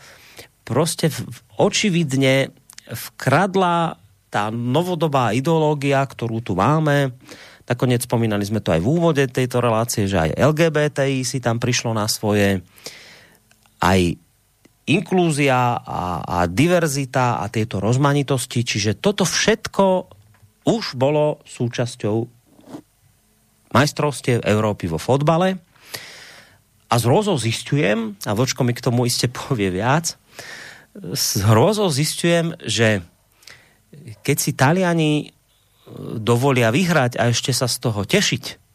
proste 0.63 1.11
v, 1.11 1.27
očividne 1.59 2.55
vkradla 2.87 3.99
tá 4.31 4.47
novodobá 4.47 5.35
ideológia, 5.35 5.99
ktorú 6.07 6.39
tu 6.39 6.55
máme. 6.55 7.19
Nakoniec 7.67 8.07
spomínali 8.07 8.47
sme 8.47 8.63
to 8.63 8.71
aj 8.71 8.81
v 8.81 8.89
úvode 8.89 9.23
tejto 9.27 9.59
relácie, 9.59 10.07
že 10.07 10.31
aj 10.31 10.39
LGBTI 10.39 11.27
si 11.27 11.43
tam 11.43 11.59
prišlo 11.59 11.91
na 11.91 12.07
svoje, 12.07 12.63
aj 13.81 14.15
inklúzia 14.89 15.77
a, 15.77 16.21
a 16.21 16.37
diverzita 16.45 17.41
a 17.41 17.49
tieto 17.49 17.81
rozmanitosti. 17.81 18.61
Čiže 18.65 18.97
toto 18.97 19.25
všetko 19.25 19.85
už 20.65 20.93
bolo 20.97 21.41
súčasťou 21.45 22.17
majstrovstiev 23.71 24.43
Európy 24.45 24.91
vo 24.91 24.99
fotbale. 25.01 25.57
A 26.91 26.93
z 26.99 27.03
hrôzou 27.07 27.39
zistujem, 27.39 28.19
a 28.27 28.35
Vočko 28.35 28.67
mi 28.67 28.75
k 28.75 28.83
tomu 28.83 29.07
iste 29.07 29.31
povie 29.37 29.71
viac, 29.71 30.19
s 30.95 31.39
hrôzou 31.39 31.87
zistujem, 31.87 32.51
že 32.67 32.99
keď 34.27 34.37
si 34.37 34.51
Taliani 34.51 35.13
e, 35.23 35.27
dovolia 36.19 36.67
vyhrať 36.67 37.15
a 37.15 37.31
ešte 37.31 37.55
sa 37.55 37.71
z 37.71 37.79
toho 37.79 38.03
tešiť, 38.03 38.70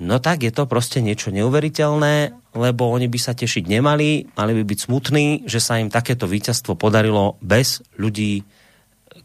no 0.00 0.16
tak 0.20 0.44
je 0.44 0.52
to 0.52 0.68
proste 0.68 1.00
niečo 1.00 1.32
neuveriteľné, 1.32 2.36
lebo 2.56 2.88
oni 2.92 3.08
by 3.08 3.18
sa 3.20 3.32
tešiť 3.32 3.64
nemali, 3.68 4.32
mali 4.36 4.52
by 4.56 4.62
byť 4.64 4.78
smutní, 4.88 5.26
že 5.48 5.60
sa 5.60 5.80
im 5.80 5.92
takéto 5.92 6.28
víťazstvo 6.28 6.76
podarilo 6.76 7.40
bez 7.40 7.84
ľudí 8.00 8.44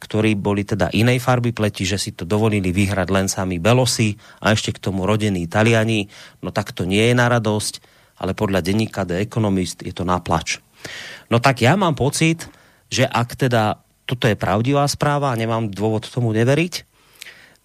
ktorí 0.01 0.33
boli 0.33 0.65
teda 0.65 0.89
inej 0.89 1.21
farby 1.21 1.53
pleti, 1.53 1.85
že 1.85 2.01
si 2.01 2.17
to 2.17 2.25
dovolili 2.25 2.73
vyhrať 2.73 3.07
len 3.13 3.29
sami 3.29 3.61
Belosi 3.61 4.17
a 4.41 4.49
ešte 4.49 4.73
k 4.73 4.81
tomu 4.81 5.05
rodení 5.05 5.45
Italiani, 5.45 6.09
no 6.41 6.49
tak 6.49 6.73
to 6.73 6.89
nie 6.89 7.13
je 7.13 7.13
na 7.13 7.29
radosť, 7.29 7.73
ale 8.17 8.33
podľa 8.33 8.65
denníka 8.65 9.05
The 9.05 9.21
Economist 9.21 9.85
je 9.85 9.93
to 9.93 10.01
naplač. 10.01 10.57
No 11.29 11.37
tak 11.37 11.61
ja 11.61 11.77
mám 11.77 11.93
pocit, 11.93 12.49
že 12.89 13.05
ak 13.05 13.37
teda 13.37 13.77
toto 14.09 14.25
je 14.25 14.33
pravdivá 14.33 14.89
správa 14.89 15.29
a 15.29 15.39
nemám 15.39 15.69
dôvod 15.69 16.09
tomu 16.09 16.33
neveriť, 16.33 16.90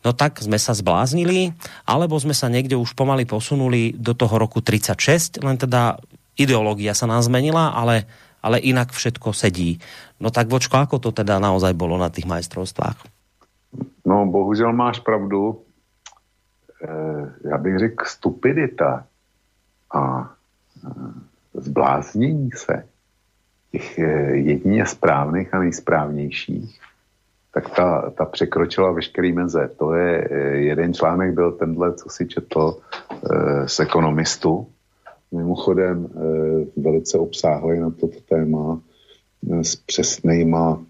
no 0.06 0.14
tak 0.14 0.38
sme 0.38 0.54
sa 0.62 0.70
zbláznili, 0.70 1.50
alebo 1.82 2.14
sme 2.14 2.30
sa 2.30 2.46
niekde 2.46 2.78
už 2.78 2.94
pomaly 2.94 3.26
posunuli 3.26 3.90
do 3.98 4.14
toho 4.14 4.38
roku 4.38 4.62
36, 4.62 5.42
len 5.42 5.58
teda 5.58 5.98
ideológia 6.38 6.94
sa 6.94 7.10
nám 7.10 7.26
zmenila, 7.26 7.74
ale 7.74 8.06
ale 8.46 8.62
inak 8.62 8.94
všetko 8.94 9.34
sedí. 9.34 9.82
No 10.22 10.30
tak 10.30 10.46
Vočko, 10.46 10.78
ako 10.78 11.02
to 11.02 11.10
teda 11.10 11.42
naozaj 11.42 11.74
bolo 11.74 11.98
na 11.98 12.14
tých 12.14 12.30
majstrovstvách? 12.30 12.94
No, 14.06 14.22
bohužel 14.30 14.70
máš 14.70 15.02
pravdu. 15.02 15.66
E, 16.78 16.88
já 17.48 17.58
bych 17.58 17.78
řekl 17.78 18.04
stupidita 18.06 19.06
a 19.94 20.02
e, 20.22 20.30
zbláznění 21.54 22.50
se 22.54 22.86
těch 23.72 23.98
e, 23.98 24.02
jedině 24.36 24.86
správných 24.86 25.54
a 25.54 25.58
nejsprávnějších, 25.58 26.80
tak 27.56 27.76
ta, 27.76 28.10
ta 28.10 28.24
překročila 28.24 28.92
veškerý 28.92 29.32
meze. 29.32 29.70
To 29.78 29.94
je, 29.94 30.28
e, 30.30 30.36
jeden 30.56 30.94
článek 30.94 31.34
byl 31.34 31.52
tenhle, 31.52 31.94
co 31.94 32.08
si 32.08 32.26
četl 32.26 32.76
e, 32.76 33.68
z 33.68 33.80
ekonomistu, 33.80 34.66
mimochodem 35.32 36.06
eh, 36.06 36.80
velice 36.80 37.18
obsáhlý 37.18 37.80
na 37.80 37.90
toto 37.90 38.20
téma 38.28 38.82
eh, 39.52 39.64
s 39.64 39.76
přesnýma 39.76 40.84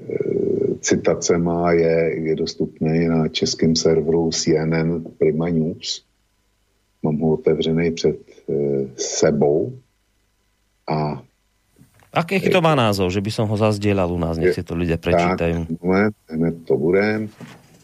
eh, 0.00 0.74
citacema 0.80 1.72
je, 1.72 2.28
je 2.28 2.36
dostupný 2.36 3.08
na 3.08 3.28
českém 3.28 3.76
serveru 3.76 4.30
CNN 4.30 5.04
Prima 5.18 5.48
News. 5.48 6.04
Mám 7.02 7.18
ho 7.18 7.32
otevřený 7.32 7.90
před 7.90 8.16
sebou 8.96 9.78
a 10.88 11.22
Aký 12.16 12.40
to 12.48 12.64
má 12.64 12.72
názov, 12.72 13.12
že 13.12 13.20
by 13.20 13.30
som 13.30 13.44
ho 13.44 13.56
zazdielal 13.60 14.08
u 14.08 14.16
nás, 14.16 14.40
nech 14.40 14.56
si 14.56 14.64
to 14.64 14.72
ľudia 14.72 14.96
prečítajú. 14.96 15.68
Tak, 15.68 16.12
hned 16.32 16.56
to 16.64 16.74
budem. 16.80 17.28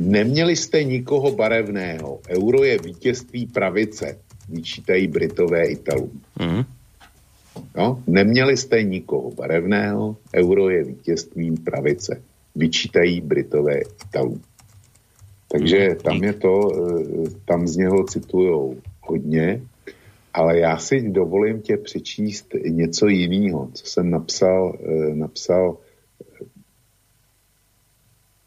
Neměli 0.00 0.56
jste 0.56 0.84
nikoho 0.84 1.36
barevného. 1.36 2.18
Euro 2.32 2.64
je 2.64 2.78
vítězství 2.78 3.46
pravice 3.46 4.16
vyčítají 4.48 5.08
Britové 5.08 5.64
Italům. 5.66 6.20
Mm. 6.40 6.64
No, 7.76 8.02
neměli 8.06 8.56
jste 8.56 8.82
nikoho 8.82 9.30
barevného, 9.30 10.16
euro 10.34 10.70
je 10.70 10.84
vítězstvím 10.84 11.56
pravice. 11.56 12.22
Vyčítají 12.54 13.20
Britové 13.20 13.80
Italům. 13.80 14.40
Takže 15.48 15.88
mm. 15.88 15.96
tam 15.96 16.24
je 16.24 16.32
to, 16.32 16.54
eh, 16.72 17.30
tam 17.44 17.68
z 17.68 17.76
něho 17.76 18.04
citujou 18.04 18.76
hodně, 19.00 19.60
ale 20.32 20.58
já 20.58 20.78
si 20.78 21.10
dovolím 21.10 21.60
tě 21.60 21.76
přečíst 21.76 22.54
něco 22.68 23.08
jiného, 23.08 23.70
co 23.74 23.86
jsem 23.86 24.10
napsal, 24.10 24.78
eh, 24.80 25.14
napsal 25.14 25.78
eh, 26.22 26.44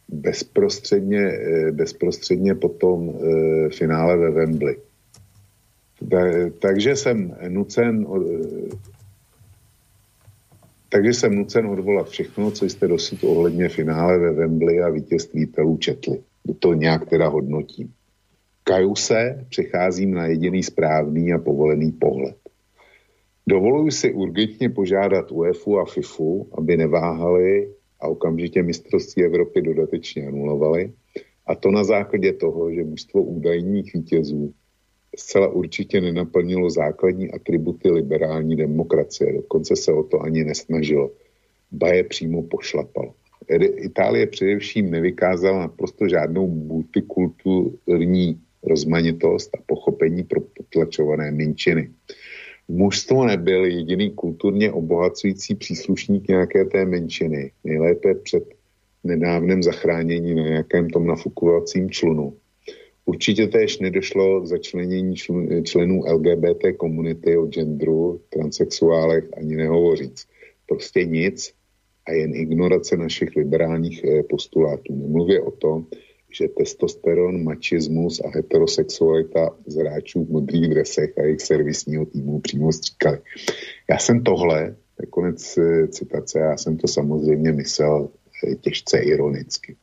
bezprostředně, 0.09 1.21
bezprostředně 1.71 2.55
po 2.55 2.69
tom 2.69 3.13
finále 3.69 4.17
ve 4.17 4.31
Wembley 4.31 4.77
takže 6.59 6.95
jsem 6.95 7.37
nucen 7.47 8.05
takže 10.89 11.13
jsem 11.13 11.35
nucen 11.35 11.67
odvolat 11.67 12.09
všechno, 12.09 12.51
co 12.51 12.65
jste 12.65 12.87
dosud 12.87 13.23
ohledně 13.23 13.69
finále 13.69 14.19
ve 14.19 14.31
Wembley 14.31 14.83
a 14.83 14.89
vítězství 14.89 15.45
Telů 15.45 15.77
četli. 15.77 16.23
To 16.59 16.73
nějak 16.73 17.09
teda 17.09 17.27
hodnotím. 17.27 17.93
Kaju 18.67 18.95
se, 18.95 19.45
přecházím 19.49 20.13
na 20.13 20.25
jediný 20.25 20.63
správný 20.63 21.33
a 21.33 21.37
povolený 21.37 21.91
pohled. 21.91 22.35
Dovoluji 23.47 23.91
si 23.91 24.13
urgentně 24.13 24.69
požádat 24.69 25.31
UEFu 25.31 25.79
a 25.79 25.85
FIFU, 25.85 26.49
aby 26.57 26.77
neváhali 26.77 27.73
a 28.01 28.07
okamžitě 28.07 28.63
mistrovství 28.63 29.23
Evropy 29.23 29.61
dodatečně 29.61 30.27
anulovali. 30.27 30.93
A 31.47 31.55
to 31.55 31.71
na 31.71 31.83
základě 31.83 32.33
toho, 32.33 32.73
že 32.73 32.83
mužstvo 32.83 33.21
údajných 33.21 33.93
vítězů 33.93 34.53
zcela 35.17 35.47
určitě 35.47 36.01
nenaplnilo 36.01 36.69
základní 36.69 37.31
atributy 37.31 37.91
liberální 37.91 38.55
demokracie. 38.55 39.33
Dokonce 39.33 39.75
se 39.75 39.91
o 39.91 40.03
to 40.03 40.21
ani 40.21 40.43
nesnažilo. 40.43 41.11
Ba 41.71 41.87
je 41.87 42.03
přímo 42.03 42.43
pošlapal. 42.43 43.13
Itálie 43.77 44.27
především 44.27 44.91
nevykázala 44.91 45.59
naprosto 45.59 46.07
žádnou 46.07 46.47
multikulturní 46.47 48.41
rozmanitost 48.67 49.55
a 49.55 49.61
pochopení 49.65 50.23
pro 50.23 50.41
potlačované 50.41 51.31
menšiny. 51.31 51.89
Mužstvo 52.67 53.25
nebyl 53.25 53.65
jediný 53.65 54.11
kulturně 54.11 54.71
obohacující 54.71 55.55
příslušník 55.55 56.27
nějaké 56.27 56.65
té 56.65 56.85
menšiny, 56.85 57.51
nejlépe 57.63 58.15
před 58.15 58.43
nedávném 59.03 59.63
zachránění 59.63 60.35
na 60.35 60.43
nějakém 60.43 60.89
tom 60.89 61.07
nafukovacím 61.07 61.89
člunu 61.89 62.33
Určitě 63.05 63.47
též 63.47 63.79
nedošlo 63.79 64.41
k 64.41 64.45
začlenění 64.45 65.15
členů 65.63 66.01
LGBT 66.07 66.77
komunity 66.77 67.37
o 67.37 67.45
genderu, 67.45 68.21
transexuálech 68.29 69.23
ani 69.37 69.55
nehovoříc. 69.55 70.25
Prostě 70.67 71.05
nic 71.05 71.53
a 72.07 72.11
jen 72.11 72.35
ignorace 72.35 72.97
našich 72.97 73.35
liberálních 73.35 74.03
eh, 74.03 74.23
postulátů. 74.23 74.95
Nemluvě 74.95 75.41
o 75.41 75.51
tom, 75.51 75.85
že 76.35 76.47
testosteron, 76.47 77.43
mačismus 77.43 78.19
a 78.19 78.29
heterosexualita 78.35 79.49
z 79.67 79.75
hráčů 79.75 80.25
v 80.25 80.29
modrých 80.29 80.69
dresech 80.69 81.17
a 81.17 81.21
jejich 81.21 81.41
servisního 81.41 82.05
týmu 82.05 82.39
přímo 82.39 82.71
stříkali. 82.71 83.19
Já 83.89 83.97
jsem 83.97 84.23
tohle, 84.23 84.75
to 84.95 85.03
je 85.03 85.07
konec 85.07 85.57
eh, 85.57 85.87
citace, 85.87 86.39
já 86.39 86.57
jsem 86.57 86.77
to 86.77 86.87
samozřejmě 86.87 87.51
myslel 87.51 88.09
eh, 88.47 88.55
těžce 88.55 88.97
ironicky. 88.97 89.75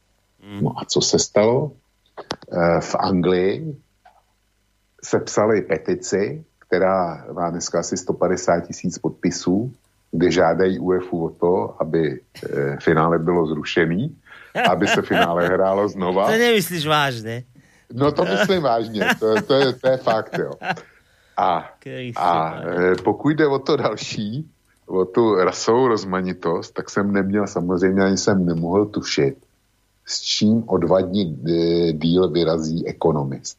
No 0.62 0.70
a 0.78 0.84
co 0.84 1.00
se 1.00 1.18
stalo? 1.18 1.72
Eh, 2.52 2.80
v 2.80 2.94
Anglii 2.94 3.76
sepsali 5.04 5.62
petici, 5.62 6.44
která 6.58 7.26
má 7.32 7.50
dneska 7.50 7.80
asi 7.80 7.96
150 7.96 8.60
tisíc 8.60 8.98
podpisů, 8.98 9.72
kde 10.10 10.30
žádají 10.30 10.78
UEFu 10.78 11.24
o 11.24 11.30
to, 11.30 11.82
aby 11.82 12.20
finále 12.80 13.18
bylo 13.18 13.46
zrušený, 13.46 14.16
aby 14.70 14.86
se 14.86 15.02
finále 15.02 15.48
hrálo 15.48 15.88
znova. 15.88 16.26
To 16.26 16.38
nemyslíš 16.38 16.86
vážně? 16.86 17.44
No 17.92 18.12
to 18.12 18.24
myslím 18.24 18.62
vážně, 18.62 19.06
to, 19.20 19.42
to, 19.42 19.54
je, 19.54 19.72
to 19.72 19.88
je 19.88 19.96
fakt, 19.96 20.38
jo. 20.38 20.52
A, 21.36 21.70
a 22.16 22.60
e, 22.60 22.94
pokud 23.04 23.28
jde 23.28 23.46
o 23.46 23.58
to 23.58 23.76
další, 23.76 24.50
o 24.86 25.04
tu 25.04 25.34
rasovou 25.34 25.88
rozmanitost, 25.88 26.74
tak 26.74 26.90
jsem 26.90 27.12
neměl, 27.12 27.46
samozřejmě 27.46 28.02
ani 28.02 28.16
jsem 28.16 28.46
nemohl 28.46 28.86
tušit, 28.86 29.36
s 30.06 30.20
čím 30.20 30.64
o 30.66 30.78
dva 30.78 31.00
dní 31.00 31.22
e, 31.22 31.92
díl 31.92 32.28
vyrazí 32.28 32.88
ekonomist. 32.88 33.58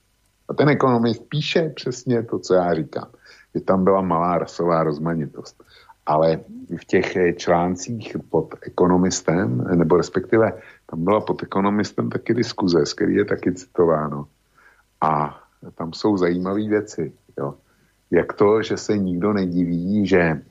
A 0.50 0.54
ten 0.54 0.70
ekonomist 0.70 1.24
píše 1.30 1.70
přesně 1.76 2.24
to, 2.24 2.40
co 2.40 2.54
já 2.54 2.74
říkám, 2.74 3.08
že 3.56 3.62
tam 3.62 3.84
byla 3.84 4.02
malá 4.02 4.38
rasová 4.38 4.84
rozmanitost. 4.84 5.64
Ale 6.06 6.40
v 6.82 6.86
těch 6.86 7.16
eh, 7.16 7.34
článcích 7.34 8.18
pod 8.30 8.56
ekonomistem, 8.62 9.68
nebo 9.76 9.98
respektive 9.98 10.52
tam 10.94 11.04
byla 11.04 11.22
pod 11.22 11.44
ekonomistem 11.44 12.10
taky 12.10 12.34
diskuze, 12.34 12.86
z 12.86 12.94
který 12.94 13.16
je 13.16 13.26
taky 13.26 13.54
citováno. 13.54 14.28
A 15.02 15.40
tam 15.76 15.94
jsou 15.94 16.18
zajímavé 16.18 16.68
věci. 16.70 17.14
Jo. 17.38 17.54
Jak 18.12 18.34
to, 18.34 18.62
že 18.62 18.78
se 18.78 18.98
nikdo 18.98 19.34
nediví, 19.34 20.08
že 20.08 20.42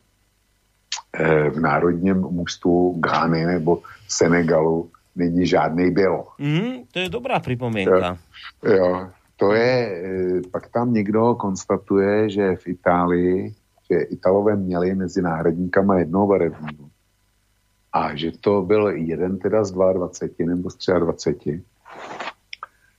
eh, 1.15 1.51
v 1.51 1.61
národním 1.61 2.17
mužstvu 2.17 2.99
Gány 3.01 3.47
nebo 3.47 3.83
Senegalu 4.09 4.91
není 5.17 5.47
žádný 5.47 5.91
bylo. 5.91 6.27
Mm, 6.39 6.91
to 6.93 6.99
je 6.99 7.09
dobrá 7.09 7.41
připomínka. 7.41 8.19
Jo, 8.65 8.73
jo, 8.73 9.11
to 9.37 9.53
je, 9.53 10.03
eh, 10.05 10.41
pak 10.51 10.69
tam 10.69 10.93
někdo 10.93 11.35
konstatuje, 11.35 12.31
že 12.31 12.57
v 12.57 12.67
Itálii 12.67 13.55
že 13.91 14.01
Italové 14.01 14.57
měli 14.57 14.95
mezi 14.95 15.23
náhradníkama 15.23 15.99
jednoho 15.99 16.27
barevního. 16.27 16.92
A 17.93 18.17
že 18.17 18.33
to 18.41 18.63
byl 18.63 18.89
jeden 18.89 19.39
teda 19.39 19.65
z 19.65 19.73
22 19.73 20.47
nebo 20.47 20.71
z 20.71 20.77
23, 20.99 21.63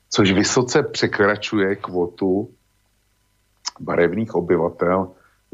což 0.09 0.31
vysoce 0.31 0.83
překračuje 0.83 1.75
kvotu 1.75 2.49
barevných 3.79 4.35
obyvatel 4.35 5.11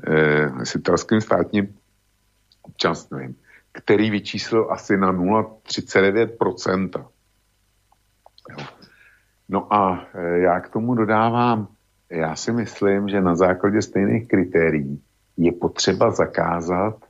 eh, 0.07 0.65
s 0.65 0.75
italským 0.75 1.21
státním 1.21 1.75
občanstvím, 2.61 3.35
který 3.71 4.09
vyčíslil 4.09 4.67
asi 4.71 4.97
na 4.97 5.13
0,39%. 5.13 7.05
No 9.49 9.73
a 9.73 10.07
eh, 10.13 10.39
já 10.39 10.59
k 10.59 10.69
tomu 10.69 10.95
dodávám, 10.95 11.67
já 12.09 12.35
si 12.35 12.51
myslím, 12.51 13.09
že 13.09 13.21
na 13.21 13.35
základě 13.35 13.81
stejných 13.81 14.27
kritérií 14.27 15.01
je 15.37 15.51
potřeba 15.51 16.11
zakázat 16.11 17.08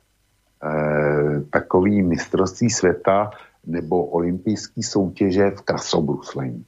takový 1.50 2.02
mistrovství 2.02 2.70
světa 2.70 3.30
nebo 3.66 4.04
olympijský 4.04 4.82
soutěže 4.82 5.50
v 5.50 5.60
krasobruslení. 5.60 6.64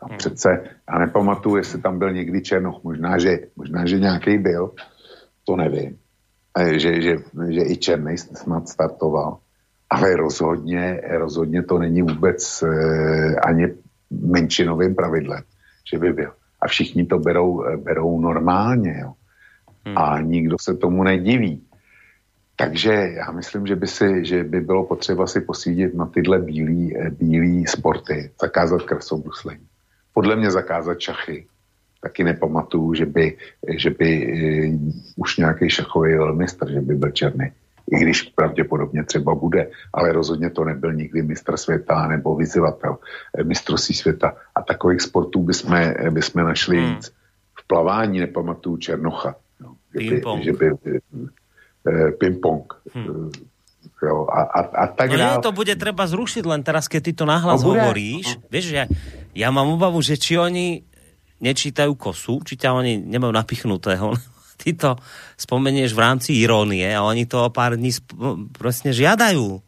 Tam 0.00 0.08
hmm. 0.08 0.18
přece, 0.18 0.64
já 0.92 0.98
nepamatuju, 0.98 1.56
jestli 1.56 1.80
tam 1.80 1.98
byl 1.98 2.12
někdy 2.12 2.42
Černoch, 2.42 2.84
možná, 2.84 3.18
že, 3.18 3.38
možná, 3.56 3.86
že 3.86 3.98
nějaký 3.98 4.38
byl, 4.38 4.70
to 5.44 5.56
nevím, 5.56 5.98
eh, 6.58 6.78
že, 6.78 7.02
že, 7.02 7.16
že 7.48 7.62
i 7.62 7.76
Černej 7.76 8.18
snad 8.18 8.68
startoval, 8.68 9.38
ale 9.90 10.16
rozhodně, 10.16 11.00
rozhodně 11.10 11.62
to 11.62 11.78
není 11.78 12.02
vůbec 12.02 12.62
eh, 12.62 13.36
ani 13.36 13.68
menšinovým 14.10 14.94
pravidlem, 14.94 15.42
že 15.90 15.98
by 15.98 16.12
byl. 16.12 16.32
A 16.60 16.68
všichni 16.68 17.06
to 17.06 17.18
berou, 17.18 17.64
eh, 17.64 17.76
berou 17.76 18.20
normálně, 18.20 18.98
jo 19.00 19.12
hmm. 19.84 19.98
a 19.98 20.20
nikdo 20.20 20.56
se 20.60 20.74
tomu 20.74 21.02
nediví. 21.02 21.62
Takže 22.62 22.92
já 22.92 23.30
myslím, 23.30 23.66
že 23.66 23.76
by, 23.76 23.86
si, 23.86 24.24
že 24.24 24.44
by 24.44 24.60
bylo 24.60 24.84
potřeba 24.84 25.26
si 25.26 25.40
posvídit 25.40 25.94
na 25.94 26.06
tyhle 26.06 26.38
bílý, 26.38 26.96
eh, 26.96 27.10
bílý 27.10 27.66
sporty, 27.66 28.30
zakázat 28.40 28.82
krasobruslení. 28.82 29.66
Podle 30.14 30.36
mě 30.36 30.50
zakázat 30.50 31.00
šachy. 31.00 31.46
Taky 32.02 32.24
nepamatuju, 32.24 32.94
že 32.94 33.06
by, 33.06 33.36
že 33.76 33.90
by 33.90 34.10
uh, 34.74 34.90
už 35.16 35.36
nějaký 35.36 35.70
šachový 35.70 36.14
velmistr, 36.14 36.70
že 36.70 36.80
by 36.80 36.94
byl 36.94 37.10
černý. 37.10 37.52
I 37.92 37.96
když 37.98 38.22
pravděpodobně 38.22 39.04
třeba 39.04 39.34
bude, 39.34 39.70
ale 39.92 40.12
rozhodně 40.12 40.50
to 40.50 40.64
nebyl 40.64 40.92
nikdy 40.92 41.22
mistr 41.22 41.56
světa 41.56 42.06
nebo 42.08 42.36
vyzývatel 42.36 42.98
eh, 43.38 43.44
mistrovství 43.44 43.94
světa. 43.94 44.34
A 44.54 44.62
takových 44.62 45.00
sportů 45.00 45.42
bychom, 45.42 45.78
bychom 46.10 46.44
našli 46.44 46.76
hmm. 46.78 46.94
víc. 46.94 47.12
V 47.58 47.66
plavání 47.66 48.20
nepamatuju 48.20 48.76
Černocha 48.76 49.34
Ping-pong. 49.92 50.42
Že 50.42 50.52
by, 50.52 50.66
e, 50.66 50.98
ping-pong. 52.18 52.66
Hmm. 52.94 53.30
Jo, 54.02 54.26
a, 54.26 54.42
a, 54.42 54.60
a 54.66 54.84
tak 54.90 55.14
no 55.14 55.18
nie, 55.18 55.30
to 55.38 55.54
bude 55.54 55.74
treba 55.78 56.02
zrušiť 56.10 56.42
len 56.42 56.66
teraz, 56.66 56.90
keď 56.90 57.00
ty 57.06 57.12
to 57.14 57.24
nahlas 57.26 57.62
no, 57.62 57.70
hovoríš. 57.70 58.34
No. 58.34 58.50
Vieš, 58.50 58.66
ja, 58.74 58.84
ja 59.30 59.48
mám 59.54 59.70
obavu, 59.78 60.02
že 60.02 60.18
či 60.18 60.34
oni 60.34 60.82
nečítajú 61.38 61.94
kosu, 61.94 62.42
či 62.42 62.58
ťa 62.58 62.74
oni 62.74 62.98
nemajú 62.98 63.30
napichnutého. 63.30 64.14
Ty 64.62 64.70
to 64.78 64.90
spomenieš 65.34 65.90
v 65.90 66.02
rámci 66.06 66.30
irónie 66.38 66.86
a 66.86 67.02
oni 67.02 67.26
to 67.26 67.46
o 67.46 67.50
pár 67.50 67.74
dní 67.74 67.90
presne 68.54 68.94
žiadajú. 68.94 69.58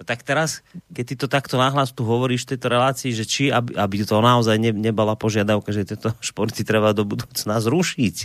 No 0.00 0.02
tak 0.08 0.24
teraz, 0.24 0.64
keď 0.88 1.04
ty 1.04 1.14
to 1.20 1.26
takto 1.28 1.60
nahlas 1.60 1.92
tu 1.92 2.08
hovoríš 2.08 2.48
v 2.48 2.56
tejto 2.56 2.72
relácii, 2.72 3.12
že 3.12 3.28
či, 3.28 3.52
aby, 3.52 3.76
aby 3.76 4.00
to 4.00 4.16
naozaj 4.16 4.56
ne, 4.56 4.72
nebola 4.72 5.12
požiadavka, 5.12 5.76
že 5.76 5.84
tieto 5.84 6.16
športy 6.24 6.64
treba 6.64 6.96
do 6.96 7.04
budúcna 7.04 7.60
zrušiť, 7.60 8.16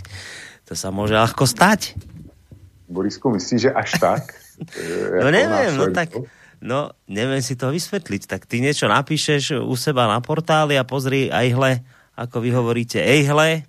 to 0.64 0.72
sa 0.72 0.88
môže 0.88 1.12
ľahko 1.12 1.44
stať. 1.44 2.00
Borisku, 2.86 3.30
myslíš, 3.34 3.60
že 3.66 3.70
až 3.70 3.90
tak? 3.98 4.22
no 5.22 5.28
neviem, 5.28 5.72
no 5.74 5.90
tak... 5.90 6.14
No, 6.56 6.96
neviem 7.04 7.44
si 7.44 7.52
to 7.52 7.68
vysvetliť. 7.68 8.32
Tak 8.32 8.48
ty 8.48 8.64
niečo 8.64 8.88
napíšeš 8.88 9.60
u 9.60 9.74
seba 9.76 10.08
na 10.08 10.24
portáli 10.24 10.80
a 10.80 10.88
pozri 10.88 11.28
aj 11.28 11.46
hle, 11.52 11.72
ako 12.16 12.40
vy 12.40 12.50
hovoríte, 12.56 12.96
ej 12.96 13.28
hle, 13.28 13.68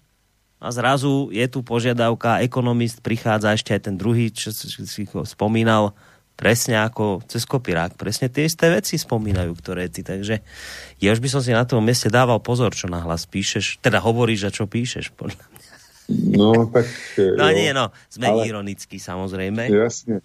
a 0.57 0.73
zrazu 0.73 1.29
je 1.29 1.45
tu 1.45 1.61
požiadavka, 1.61 2.41
ekonomist 2.41 3.05
prichádza 3.05 3.53
ešte 3.53 3.77
aj 3.77 3.81
ten 3.91 3.95
druhý, 3.95 4.33
čo 4.33 4.49
si 4.49 5.05
spomínal, 5.05 5.93
presne 6.33 6.81
ako 6.81 7.21
cez 7.29 7.45
kopirák. 7.45 7.93
Presne 7.93 8.25
tie 8.29 8.49
isté 8.49 8.73
veci 8.73 8.97
spomínajú, 8.97 9.53
ktoré 9.53 9.85
ty. 9.85 10.01
Takže 10.01 10.41
ja 10.97 11.09
už 11.13 11.21
by 11.21 11.29
som 11.29 11.41
si 11.45 11.53
na 11.53 11.61
tom 11.61 11.85
mieste 11.85 12.09
dával 12.09 12.41
pozor, 12.41 12.73
čo 12.73 12.89
nahlas 12.89 13.29
píšeš. 13.29 13.81
Teda 13.85 14.01
hovoríš 14.01 14.49
a 14.49 14.53
čo 14.53 14.65
píšeš, 14.65 15.13
podľa 15.13 15.45
mňa. 15.45 15.76
No, 16.09 16.65
tak... 16.65 16.85
No 17.37 17.49
jo, 17.49 17.55
nie, 17.55 17.73
no, 17.73 17.91
jsme 18.09 18.27
ale, 18.27 18.47
ironický 18.47 18.99
samozřejmě. 18.99 19.67
Jasně. 19.71 20.19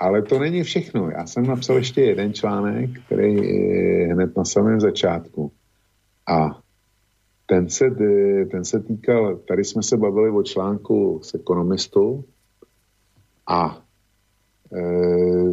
Ale 0.00 0.22
to 0.22 0.38
není 0.38 0.62
všechno. 0.62 1.10
Já 1.10 1.26
jsem 1.26 1.46
napsal 1.46 1.76
ještě 1.76 2.00
jeden 2.00 2.34
článek, 2.34 2.90
který 3.06 3.34
je 3.34 4.14
hned 4.14 4.36
na 4.36 4.44
samém 4.44 4.80
začátku. 4.80 5.52
A 6.26 6.60
ten 7.46 7.68
se, 7.68 7.90
ten 8.50 8.64
se 8.64 8.80
týkal, 8.80 9.36
tady 9.36 9.64
jsme 9.64 9.82
se 9.82 9.96
bavili 9.96 10.30
o 10.30 10.42
článku 10.42 11.20
s 11.22 11.34
ekonomistou, 11.34 12.24
a 13.46 13.82
e, 14.72 15.52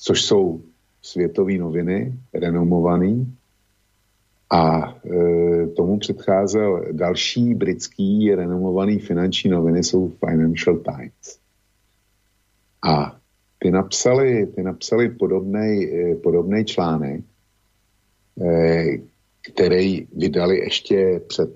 což 0.00 0.22
jsou 0.22 0.62
světové 1.02 1.52
noviny, 1.52 2.18
renomovaný, 2.34 3.35
a 4.50 4.94
e, 5.04 5.66
tomu 5.66 5.98
předcházel 5.98 6.84
další 6.92 7.54
britský 7.54 8.34
renomovaný 8.34 8.98
finanční 8.98 9.50
noviny, 9.50 9.84
jsou 9.84 10.08
Financial 10.08 10.76
Times. 10.76 11.38
A 12.82 13.16
ty 13.58 13.70
napsali, 13.70 14.46
ty 14.46 14.62
napsali 14.62 15.08
podobný 15.10 15.84
e, 15.84 16.14
podobnej 16.14 16.64
článek, 16.64 17.24
e, 18.40 18.84
který 19.52 20.06
vydali 20.16 20.58
ještě 20.58 21.20
před 21.26 21.50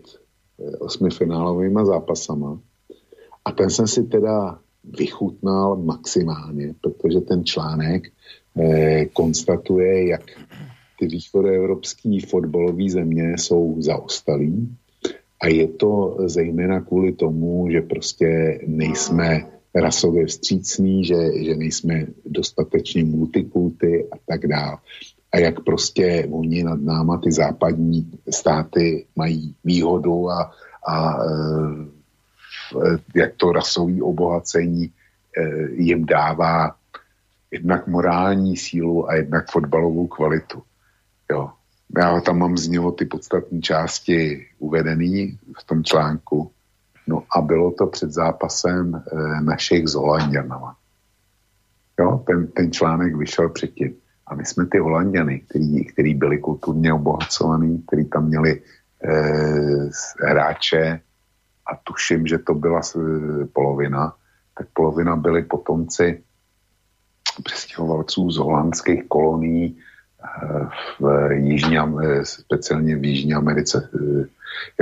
e, 0.58 0.76
osmi 0.76 1.10
finálovými 1.10 1.80
zápasama. 1.84 2.60
A 3.44 3.52
ten 3.52 3.70
jsem 3.70 3.86
si 3.86 4.04
teda 4.04 4.58
vychutnal 4.84 5.76
maximálně, 5.76 6.74
protože 6.80 7.20
ten 7.20 7.44
článek 7.44 8.08
e, 8.58 9.06
konstatuje, 9.06 10.08
jak 10.08 10.22
ty 11.00 11.06
východoevropské 11.06 12.18
fotbalové 12.28 12.90
země 12.90 13.34
jsou 13.38 13.82
zaostalí 13.82 14.76
a 15.40 15.48
je 15.48 15.68
to 15.68 16.16
zejména 16.24 16.80
kvůli 16.80 17.12
tomu, 17.12 17.70
že 17.70 17.80
prostě 17.80 18.60
nejsme 18.66 19.46
rasově 19.74 20.26
vstřícní, 20.26 21.04
že, 21.04 21.44
že 21.44 21.56
nejsme 21.56 22.06
dostatečně 22.26 23.04
multikulty 23.04 24.06
a 24.12 24.16
tak 24.26 24.46
dále. 24.46 24.76
a 25.32 25.38
jak 25.38 25.64
prostě 25.64 26.28
oni 26.30 26.62
nad 26.64 26.80
náma 26.80 27.18
ty 27.18 27.32
západní 27.32 28.10
státy 28.30 29.06
mají 29.16 29.54
výhodu 29.64 30.30
a, 30.30 30.52
a 30.88 31.24
e, 31.24 31.28
jak 33.14 33.34
to 33.36 33.52
rasové 33.52 34.02
obohacení 34.02 34.84
e, 34.84 34.92
jim 35.72 36.06
dává 36.06 36.74
jednak 37.50 37.86
morální 37.86 38.56
sílu 38.56 39.08
a 39.08 39.14
jednak 39.14 39.50
fotbalovou 39.50 40.06
kvalitu. 40.06 40.62
Jo. 41.30 41.50
Já 41.98 42.20
tam 42.20 42.38
mám 42.38 42.56
z 42.56 42.68
něho 42.68 42.92
ty 42.92 43.04
podstatní 43.04 43.62
části 43.62 44.46
uvedený 44.58 45.38
v 45.60 45.64
tom 45.64 45.84
článku. 45.84 46.50
No 47.06 47.22
a 47.36 47.40
bylo 47.40 47.70
to 47.70 47.86
před 47.86 48.12
zápasem 48.12 48.94
e, 48.94 49.40
našich 49.40 49.88
s 49.88 49.94
Holanděnama. 49.94 50.76
Jo, 52.00 52.24
ten, 52.26 52.46
ten 52.46 52.72
článek 52.72 53.16
vyšel 53.16 53.48
předtím. 53.48 53.94
A 54.26 54.34
my 54.34 54.44
jsme 54.46 54.66
ty 54.66 54.78
Holanděny, 54.78 55.40
který, 55.40 55.84
který 55.84 56.14
byli 56.14 56.38
kulturně 56.38 56.92
obohacovaný, 56.92 57.82
který 57.86 58.04
tam 58.04 58.26
měli 58.26 58.62
e, 59.04 59.12
hráče 60.28 61.00
a 61.66 61.76
tuším, 61.84 62.26
že 62.26 62.38
to 62.38 62.54
byla 62.54 62.80
e, 62.80 63.00
polovina, 63.46 64.14
tak 64.58 64.66
polovina 64.72 65.16
byli 65.16 65.42
potomci 65.42 66.22
přestěhovalců 67.42 68.30
z 68.30 68.36
holandských 68.36 69.08
kolonií 69.08 69.78
v 71.00 71.32
Jižní, 71.32 71.78
e, 71.78 72.24
speciálně 72.24 72.96
v 72.96 73.04
Jižní 73.04 73.34
Americe. 73.34 73.88
E, 73.94 74.26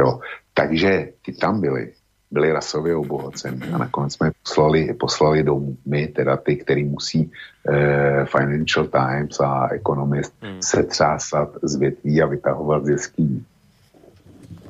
jo. 0.01 0.21
Takže 0.55 1.09
ty 1.23 1.33
tam 1.33 1.61
byli 1.61 1.93
byli 2.31 2.53
rasově 2.53 2.97
obohaceni 2.97 3.73
a 3.73 3.79
nakonec 3.79 4.15
jsme 4.15 4.31
poslali, 4.43 4.95
poslali 4.95 5.43
domů. 5.43 5.77
My, 5.87 6.09
teda 6.09 6.37
ty, 6.37 6.57
který 6.57 6.85
musí 6.85 7.31
eh, 7.69 8.25
Financial 8.25 8.87
Times 8.87 9.41
a 9.41 9.69
Economist 9.73 10.35
hmm. 10.43 10.63
se 10.63 10.83
třásat 10.83 11.49
z 11.63 11.77
větví 11.77 12.23
a 12.23 12.27
vytahovat 12.27 12.85
z 12.85 12.89
jeský. 12.89 13.47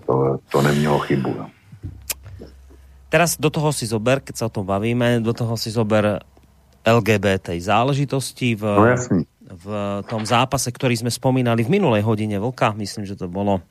To, 0.07 0.39
to 0.53 0.63
nemělo 0.63 0.99
chybu. 0.99 1.35
No. 1.39 1.51
Teraz 3.09 3.41
do 3.41 3.51
toho 3.51 3.73
si 3.73 3.89
zober, 3.89 4.21
keď 4.21 4.37
sa 4.37 4.45
o 4.49 4.53
tom 4.53 4.69
bavíme, 4.69 5.25
do 5.25 5.33
toho 5.33 5.57
si 5.57 5.73
zober 5.73 6.21
LGBT 6.85 7.57
záležitosti 7.57 8.53
v, 8.53 8.63
no, 8.65 8.85
v 9.49 9.67
tom 10.05 10.29
zápase, 10.29 10.69
ktorý 10.69 10.95
sme 11.01 11.13
spomínali 11.13 11.65
v 11.65 11.81
minulej 11.81 12.05
hodine 12.05 12.37
Vlka. 12.37 12.77
Myslím, 12.77 13.09
že 13.09 13.17
to 13.17 13.33
bolo 13.33 13.65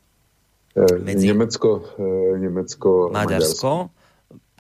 Eh, 0.77 1.01
medzi 1.01 1.33
Nemecko, 1.33 1.81
eh, 1.97 2.37
Nemecko 2.37 3.09
Maďarsko. 3.09 3.17
Maďarsko. 3.17 3.71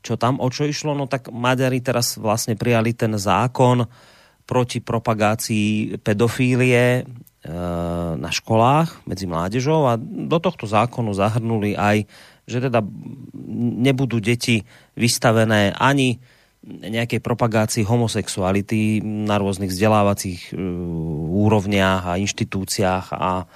Čo 0.01 0.13
tam, 0.17 0.41
o 0.41 0.49
čo 0.49 0.65
išlo? 0.65 0.97
No 0.97 1.05
tak 1.05 1.29
Maďari 1.29 1.77
teraz 1.83 2.17
vlastne 2.17 2.57
prijali 2.57 2.97
ten 2.97 3.13
zákon 3.13 3.85
proti 4.47 4.79
propagácii 4.79 5.99
pedofílie 5.99 7.03
e, 7.03 7.51
na 8.15 8.31
školách 8.31 9.03
medzi 9.03 9.27
mládežou 9.27 9.83
a 9.83 9.99
do 9.99 10.39
tohto 10.39 10.63
zákonu 10.63 11.11
zahrnuli 11.11 11.75
aj, 11.75 12.07
že 12.47 12.63
teda 12.63 12.79
nebudú 13.83 14.23
deti 14.23 14.63
vystavené 14.95 15.75
ani 15.75 16.23
nejakej 16.67 17.23
propagácii 17.23 17.87
homosexuality 17.87 18.99
na 18.99 19.39
rôznych 19.39 19.71
vzdelávacích 19.71 20.51
úrovniach 21.31 22.03
a 22.11 22.19
inštitúciách 22.19 23.05
a 23.15 23.47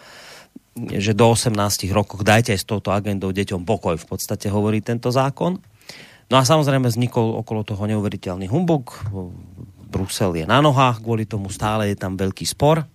že 0.71 1.11
do 1.11 1.35
18 1.35 1.51
rokov 1.91 2.23
dajte 2.23 2.55
aj 2.55 2.59
s 2.63 2.69
touto 2.69 2.95
agendou 2.95 3.35
deťom 3.35 3.67
pokoj, 3.67 3.99
v 3.99 4.07
podstate 4.07 4.47
hovorí 4.47 4.79
tento 4.79 5.11
zákon. 5.11 5.59
No 6.31 6.35
a 6.39 6.47
samozrejme 6.47 6.87
vznikol 6.87 7.43
okolo 7.43 7.67
toho 7.67 7.83
neuveriteľný 7.91 8.47
humbuk. 8.47 9.03
Brusel 9.91 10.39
je 10.39 10.45
na 10.47 10.63
nohách, 10.63 11.03
kvôli 11.03 11.27
tomu 11.27 11.51
stále 11.51 11.91
je 11.91 11.99
tam 11.99 12.15
veľký 12.15 12.47
spor. 12.47 12.87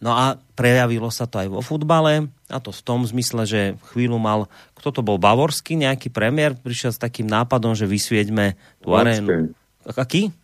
No 0.00 0.10
a 0.10 0.36
prejavilo 0.58 1.08
sa 1.08 1.24
to 1.24 1.38
aj 1.38 1.48
vo 1.48 1.62
futbale, 1.62 2.28
a 2.50 2.58
to 2.58 2.74
v 2.74 2.82
tom 2.82 3.06
zmysle, 3.06 3.46
že 3.46 3.60
chvíľu 3.94 4.18
mal, 4.18 4.50
kto 4.74 4.90
to 4.90 5.00
bol, 5.06 5.22
Bavorský, 5.22 5.78
nejaký 5.78 6.10
premiér, 6.10 6.58
prišiel 6.58 6.90
s 6.90 7.00
takým 7.00 7.30
nápadom, 7.30 7.78
že 7.78 7.86
vysvieďme 7.86 8.58
tú 8.82 8.92
arénu. 8.92 9.54
Aký? 9.86 10.34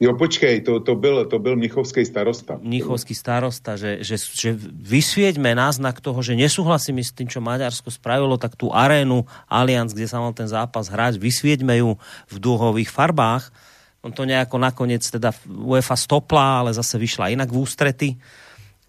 Jo, 0.00 0.16
počkej, 0.16 0.64
to, 0.64 0.80
to, 0.80 0.96
byl, 0.96 1.28
to 1.28 1.36
byl 1.36 1.60
Mnichovský 1.60 2.08
starosta. 2.08 2.56
Mnichovský 2.56 3.12
starosta, 3.12 3.76
že, 3.76 4.00
že, 4.00 4.16
že 4.16 4.56
vysvieďme 4.72 5.52
náznak 5.52 6.00
toho, 6.00 6.24
že 6.24 6.32
nesúhlasíme 6.40 7.04
s 7.04 7.12
tým, 7.12 7.28
čo 7.28 7.44
Maďarsko 7.44 7.92
spravilo, 7.92 8.40
tak 8.40 8.56
tú 8.56 8.72
arénu 8.72 9.28
Allianz, 9.44 9.92
kde 9.92 10.08
sa 10.08 10.24
mal 10.24 10.32
ten 10.32 10.48
zápas 10.48 10.88
hrať, 10.88 11.20
vysvieďme 11.20 11.84
ju 11.84 12.00
v 12.32 12.36
dúhových 12.40 12.88
farbách. 12.88 13.52
On 14.00 14.12
to 14.12 14.24
nejako 14.24 14.56
nakoniec 14.56 15.04
teda 15.04 15.28
UEFA 15.46 15.96
stopla, 15.96 16.64
ale 16.64 16.70
zase 16.72 16.96
vyšla 16.96 17.32
inak 17.36 17.52
v 17.52 17.60
ústrety. 17.60 18.08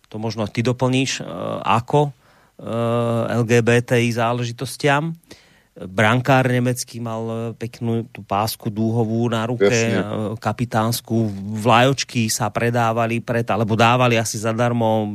To 0.07 0.19
možno 0.19 0.47
ty 0.47 0.63
doplníš, 0.63 1.23
uh, 1.23 1.27
ako 1.63 1.99
e, 2.07 2.11
LGBTI 3.31 4.11
záležitostiam 4.11 5.15
brankár 5.72 6.52
nemecký 6.52 6.99
mal 6.99 7.23
e, 7.23 7.35
peknú 7.56 8.03
tú 8.11 8.19
pásku 8.27 8.68
dúhovú 8.68 9.23
na 9.31 9.48
ruke, 9.48 9.72
Jasne. 9.72 10.35
kapitánsku, 10.35 11.31
vlajočky 11.64 12.27
sa 12.27 12.52
predávali 12.52 13.23
pred, 13.23 13.48
alebo 13.48 13.80
dávali 13.80 14.19
asi 14.19 14.35
zadarmo 14.35 15.07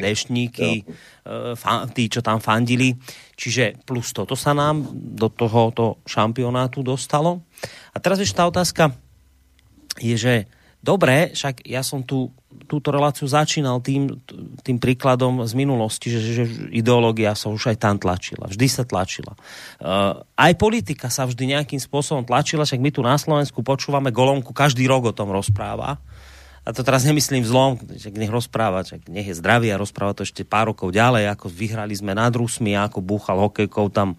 deštníky 0.00 0.84
ja. 0.88 1.52
E, 1.52 1.92
tí, 1.92 2.08
čo 2.08 2.24
tam 2.24 2.40
fandili. 2.40 2.96
Čiže 3.36 3.84
plus 3.84 4.16
toto 4.16 4.32
sa 4.32 4.56
nám 4.56 4.80
do 4.96 5.28
tohoto 5.28 6.00
šampionátu 6.08 6.80
dostalo. 6.80 7.44
A 7.92 8.00
teraz 8.00 8.16
ešte 8.16 8.40
tá 8.40 8.48
otázka 8.48 8.96
je, 10.00 10.16
že 10.16 10.34
Dobre, 10.82 11.30
však 11.30 11.62
ja 11.62 11.86
som 11.86 12.02
tu 12.02 12.34
túto 12.66 12.88
reláciu 12.88 13.28
začínal 13.28 13.84
tým, 13.84 14.16
tým 14.64 14.78
príkladom 14.80 15.44
z 15.44 15.52
minulosti, 15.52 16.08
že, 16.08 16.20
že 16.20 16.44
ideológia 16.72 17.36
sa 17.36 17.52
už 17.52 17.74
aj 17.74 17.76
tam 17.76 17.96
tlačila. 18.00 18.48
Vždy 18.48 18.66
sa 18.68 18.82
tlačila. 18.88 19.36
Uh, 19.76 20.24
aj 20.40 20.52
politika 20.56 21.12
sa 21.12 21.28
vždy 21.28 21.52
nejakým 21.52 21.76
spôsobom 21.76 22.24
tlačila, 22.24 22.64
však 22.64 22.80
my 22.80 22.90
tu 22.92 23.04
na 23.04 23.20
Slovensku 23.20 23.60
počúvame 23.60 24.08
Golomku, 24.08 24.56
každý 24.56 24.88
rok 24.88 25.12
o 25.12 25.16
tom 25.16 25.32
rozpráva. 25.32 26.00
A 26.62 26.70
to 26.70 26.86
teraz 26.86 27.02
nemyslím 27.02 27.42
zlom, 27.42 27.74
že 27.98 28.14
nech 28.14 28.30
rozpráva, 28.30 28.86
že 28.86 29.02
nech 29.10 29.26
je 29.26 29.34
zdravý 29.34 29.74
a 29.74 29.80
rozpráva 29.80 30.14
to 30.14 30.22
ešte 30.22 30.46
pár 30.46 30.70
rokov 30.70 30.94
ďalej, 30.94 31.28
ako 31.34 31.50
vyhrali 31.50 31.92
sme 31.92 32.14
nad 32.14 32.30
Rusmi, 32.30 32.78
ako 32.78 33.02
búchal 33.02 33.36
hokejkou 33.50 33.90
tam 33.90 34.14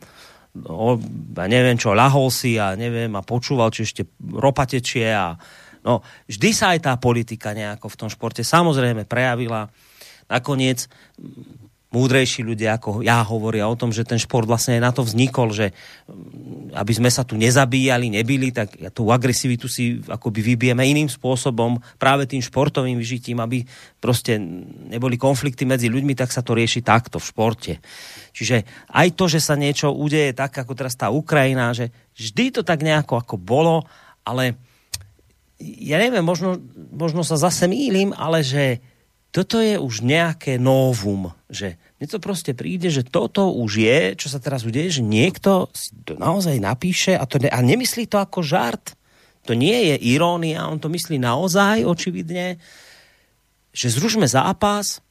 o, 0.68 1.00
ja 1.34 1.48
neviem 1.48 1.80
čo, 1.80 1.96
ľahol 1.96 2.28
si 2.30 2.60
a 2.60 2.76
neviem 2.76 3.10
a 3.16 3.24
počúval, 3.24 3.72
či 3.72 3.88
ešte 3.88 4.04
ropa 4.20 4.68
tečie 4.68 5.08
a 5.08 5.40
No, 5.84 6.02
vždy 6.32 6.50
sa 6.56 6.72
aj 6.74 6.88
tá 6.88 6.94
politika 6.96 7.52
nejako 7.52 7.92
v 7.92 8.00
tom 8.00 8.10
športe 8.10 8.42
samozrejme 8.42 9.04
prejavila. 9.04 9.68
Nakoniec 10.32 10.88
múdrejší 11.94 12.42
ľudia 12.42 12.82
ako 12.82 13.06
ja 13.06 13.22
hovoria 13.22 13.70
o 13.70 13.78
tom, 13.78 13.94
že 13.94 14.02
ten 14.02 14.18
šport 14.18 14.50
vlastne 14.50 14.82
aj 14.82 14.82
na 14.82 14.90
to 14.90 15.06
vznikol, 15.06 15.54
že 15.54 15.70
mm, 16.10 16.74
aby 16.74 16.94
sme 16.98 17.14
sa 17.14 17.22
tu 17.22 17.38
nezabíjali, 17.38 18.10
nebili, 18.10 18.50
tak 18.50 18.74
tú 18.98 19.14
agresivitu 19.14 19.70
si 19.70 20.02
akoby 20.02 20.42
vybijeme 20.42 20.82
iným 20.82 21.06
spôsobom, 21.06 21.78
práve 22.02 22.26
tým 22.26 22.42
športovým 22.42 22.98
vyžitím, 22.98 23.38
aby 23.46 23.62
proste 24.02 24.42
neboli 24.90 25.22
konflikty 25.22 25.70
medzi 25.70 25.94
ľuďmi, 25.94 26.18
tak 26.18 26.34
sa 26.34 26.42
to 26.42 26.58
rieši 26.58 26.82
takto 26.82 27.22
v 27.22 27.30
športe. 27.30 27.74
Čiže 28.34 28.90
aj 28.90 29.08
to, 29.14 29.30
že 29.30 29.38
sa 29.38 29.54
niečo 29.54 29.94
udeje 29.94 30.34
tak, 30.34 30.58
ako 30.58 30.74
teraz 30.74 30.98
tá 30.98 31.14
Ukrajina, 31.14 31.78
že 31.78 31.94
vždy 32.18 32.58
to 32.58 32.62
tak 32.66 32.82
nejako 32.82 33.22
ako 33.22 33.38
bolo, 33.38 33.86
ale 34.26 34.58
ja 35.64 35.98
neviem, 36.00 36.26
možno, 36.26 36.60
možno 36.92 37.24
sa 37.24 37.40
zase 37.40 37.72
mýlim, 37.72 38.12
ale 38.12 38.44
že 38.44 38.84
toto 39.34 39.58
je 39.58 39.82
už 39.82 40.06
nejaké 40.06 40.62
novum, 40.62 41.34
že 41.50 41.82
mne 41.98 42.06
to 42.06 42.22
proste 42.22 42.54
príde, 42.54 42.94
že 42.94 43.02
toto 43.02 43.50
už 43.50 43.82
je, 43.82 44.02
čo 44.14 44.30
sa 44.30 44.38
teraz 44.38 44.62
udeje, 44.62 45.02
že 45.02 45.04
niekto 45.04 45.74
si 45.74 45.90
to 46.06 46.14
naozaj 46.22 46.54
napíše 46.62 47.18
a, 47.18 47.26
to 47.26 47.42
ne, 47.42 47.50
a 47.50 47.60
nemyslí 47.66 48.06
to 48.06 48.22
ako 48.22 48.46
žart. 48.46 48.94
To 49.50 49.58
nie 49.58 49.92
je 49.92 49.96
irónia, 50.14 50.70
on 50.70 50.78
to 50.78 50.88
myslí 50.88 51.18
naozaj, 51.18 51.84
očividne, 51.84 52.62
že 53.74 53.90
zružme 53.90 54.30
zápas, 54.30 55.02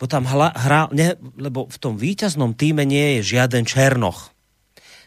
bo 0.00 0.08
tam 0.08 0.24
hla, 0.24 0.56
hra, 0.56 0.88
ne, 0.96 1.20
lebo 1.36 1.68
v 1.68 1.76
tom 1.76 2.00
víťaznom 2.00 2.56
týme 2.56 2.88
nie 2.88 3.20
je 3.20 3.36
žiaden 3.36 3.68
Černoch. 3.68 4.32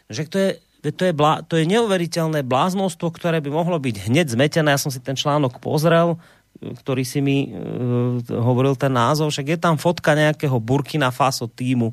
Že 0.06 0.22
to 0.30 0.36
je, 0.38 0.50
to 0.80 1.02
je, 1.04 1.12
blá, 1.12 1.44
to 1.44 1.60
je 1.60 1.68
neuveriteľné 1.68 2.40
bláznostvo, 2.40 3.12
ktoré 3.12 3.44
by 3.44 3.52
mohlo 3.52 3.76
byť 3.76 4.08
hneď 4.08 4.32
zmetené. 4.32 4.72
Ja 4.72 4.80
som 4.80 4.88
si 4.88 5.04
ten 5.04 5.12
článok 5.12 5.60
pozrel, 5.60 6.16
ktorý 6.60 7.04
si 7.04 7.20
mi 7.20 7.52
uh, 7.52 8.16
hovoril 8.24 8.80
ten 8.80 8.92
názov, 8.92 9.28
však 9.28 9.56
je 9.56 9.58
tam 9.60 9.76
fotka 9.76 10.16
nejakého 10.16 10.56
Burkina 10.56 11.12
Faso 11.12 11.52
týmu 11.52 11.92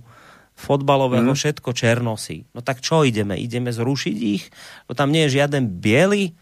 fotbalového, 0.57 1.35
mm. 1.35 1.38
všetko 1.38 1.69
černosí. 1.76 2.47
No 2.55 2.65
tak 2.65 2.81
čo 2.81 3.05
ideme? 3.05 3.38
Ideme 3.38 3.69
zrušiť 3.69 4.18
ich? 4.18 4.49
Bo 4.89 4.97
tam 4.97 5.14
nie 5.14 5.27
je 5.27 5.38
žiaden 5.38 5.69
biely? 5.69 6.34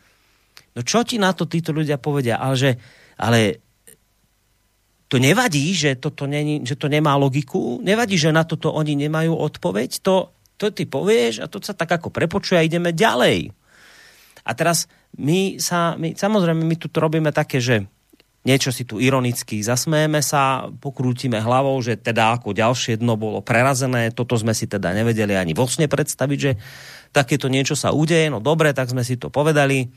No 0.77 0.85
čo 0.85 1.03
ti 1.03 1.19
na 1.19 1.35
to 1.35 1.49
títo 1.49 1.75
ľudia 1.75 1.99
povedia? 1.99 2.39
Ale, 2.39 2.55
že, 2.55 2.71
ale 3.19 3.59
to 5.11 5.19
nevadí, 5.19 5.75
že, 5.75 5.99
toto 5.99 6.27
není, 6.27 6.63
že 6.63 6.79
to 6.79 6.87
nemá 6.87 7.19
logiku? 7.19 7.83
Nevadí, 7.83 8.15
že 8.15 8.31
na 8.31 8.47
toto 8.47 8.71
oni 8.71 8.95
nemajú 8.95 9.35
odpoveď? 9.35 9.99
To, 10.07 10.34
to 10.55 10.71
ty 10.71 10.87
povieš 10.87 11.43
a 11.43 11.49
to 11.51 11.59
sa 11.59 11.75
tak 11.75 11.91
ako 11.91 12.11
prepočuje 12.11 12.57
a 12.59 12.67
ideme 12.67 12.95
ďalej. 12.95 13.51
A 14.45 14.51
teraz 14.53 14.85
my 15.17 15.57
sa, 15.57 15.97
my, 15.97 16.13
samozrejme, 16.13 16.61
my 16.61 16.75
tu 16.77 16.87
robíme 16.91 17.33
také, 17.33 17.57
že 17.57 17.87
niečo 18.45 18.69
si 18.69 18.85
tu 18.85 19.01
ironicky 19.01 19.57
zasmejeme 19.65 20.21
sa, 20.21 20.69
pokrútime 20.69 21.41
hlavou, 21.41 21.75
že 21.81 21.97
teda 21.97 22.37
ako 22.37 22.53
ďalšie 22.53 23.01
dno 23.01 23.17
bolo 23.17 23.41
prerazené, 23.41 24.13
toto 24.13 24.37
sme 24.37 24.53
si 24.53 24.69
teda 24.69 24.93
nevedeli 24.93 25.33
ani 25.33 25.57
vo 25.57 25.65
sne 25.65 25.89
predstaviť, 25.89 26.39
že 26.39 26.51
takéto 27.09 27.49
niečo 27.49 27.73
sa 27.73 27.89
udeje, 27.89 28.29
no 28.29 28.37
dobre, 28.37 28.71
tak 28.71 28.93
sme 28.93 29.01
si 29.01 29.17
to 29.17 29.33
povedali 29.33 29.89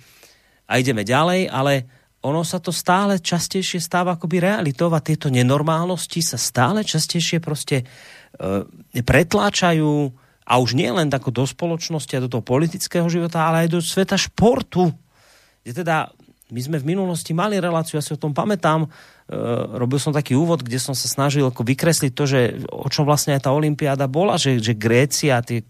a 0.64 0.80
ideme 0.80 1.04
ďalej, 1.04 1.52
ale 1.52 1.72
ono 2.24 2.42
sa 2.42 2.58
to 2.58 2.74
stále 2.74 3.20
častejšie 3.20 3.78
stáva 3.78 4.18
akoby 4.18 4.42
realitou 4.42 4.90
a 4.90 5.04
tieto 5.04 5.30
nenormálnosti 5.30 6.18
sa 6.24 6.40
stále 6.40 6.82
častejšie 6.82 7.38
proste 7.38 7.84
e, 7.84 9.02
pretláčajú 9.04 9.92
a 10.48 10.56
už 10.56 10.72
nie 10.72 10.88
len 10.88 11.12
tako 11.12 11.28
do 11.28 11.44
spoločnosti 11.44 12.08
a 12.16 12.24
do 12.24 12.32
toho 12.32 12.40
politického 12.40 13.04
života, 13.12 13.44
ale 13.44 13.68
aj 13.68 13.76
do 13.76 13.80
sveta 13.84 14.16
športu. 14.16 14.88
Kde 15.60 15.84
teda 15.84 16.08
my 16.48 16.60
sme 16.64 16.80
v 16.80 16.96
minulosti 16.96 17.36
mali 17.36 17.60
reláciu, 17.60 18.00
ja 18.00 18.04
si 18.04 18.16
o 18.16 18.20
tom 18.20 18.32
pamätám, 18.32 18.88
e, 18.88 19.36
robil 19.76 20.00
som 20.00 20.16
taký 20.16 20.32
úvod, 20.32 20.64
kde 20.64 20.80
som 20.80 20.96
sa 20.96 21.04
snažil 21.04 21.44
ako 21.44 21.60
vykresliť 21.60 22.12
to, 22.16 22.24
že 22.24 22.40
o 22.72 22.88
čom 22.88 23.04
vlastne 23.04 23.36
aj 23.36 23.44
tá 23.44 23.52
Olympiáda 23.52 24.08
bola, 24.08 24.40
že, 24.40 24.56
že 24.56 24.72
Grécia, 24.72 25.44
tie 25.44 25.60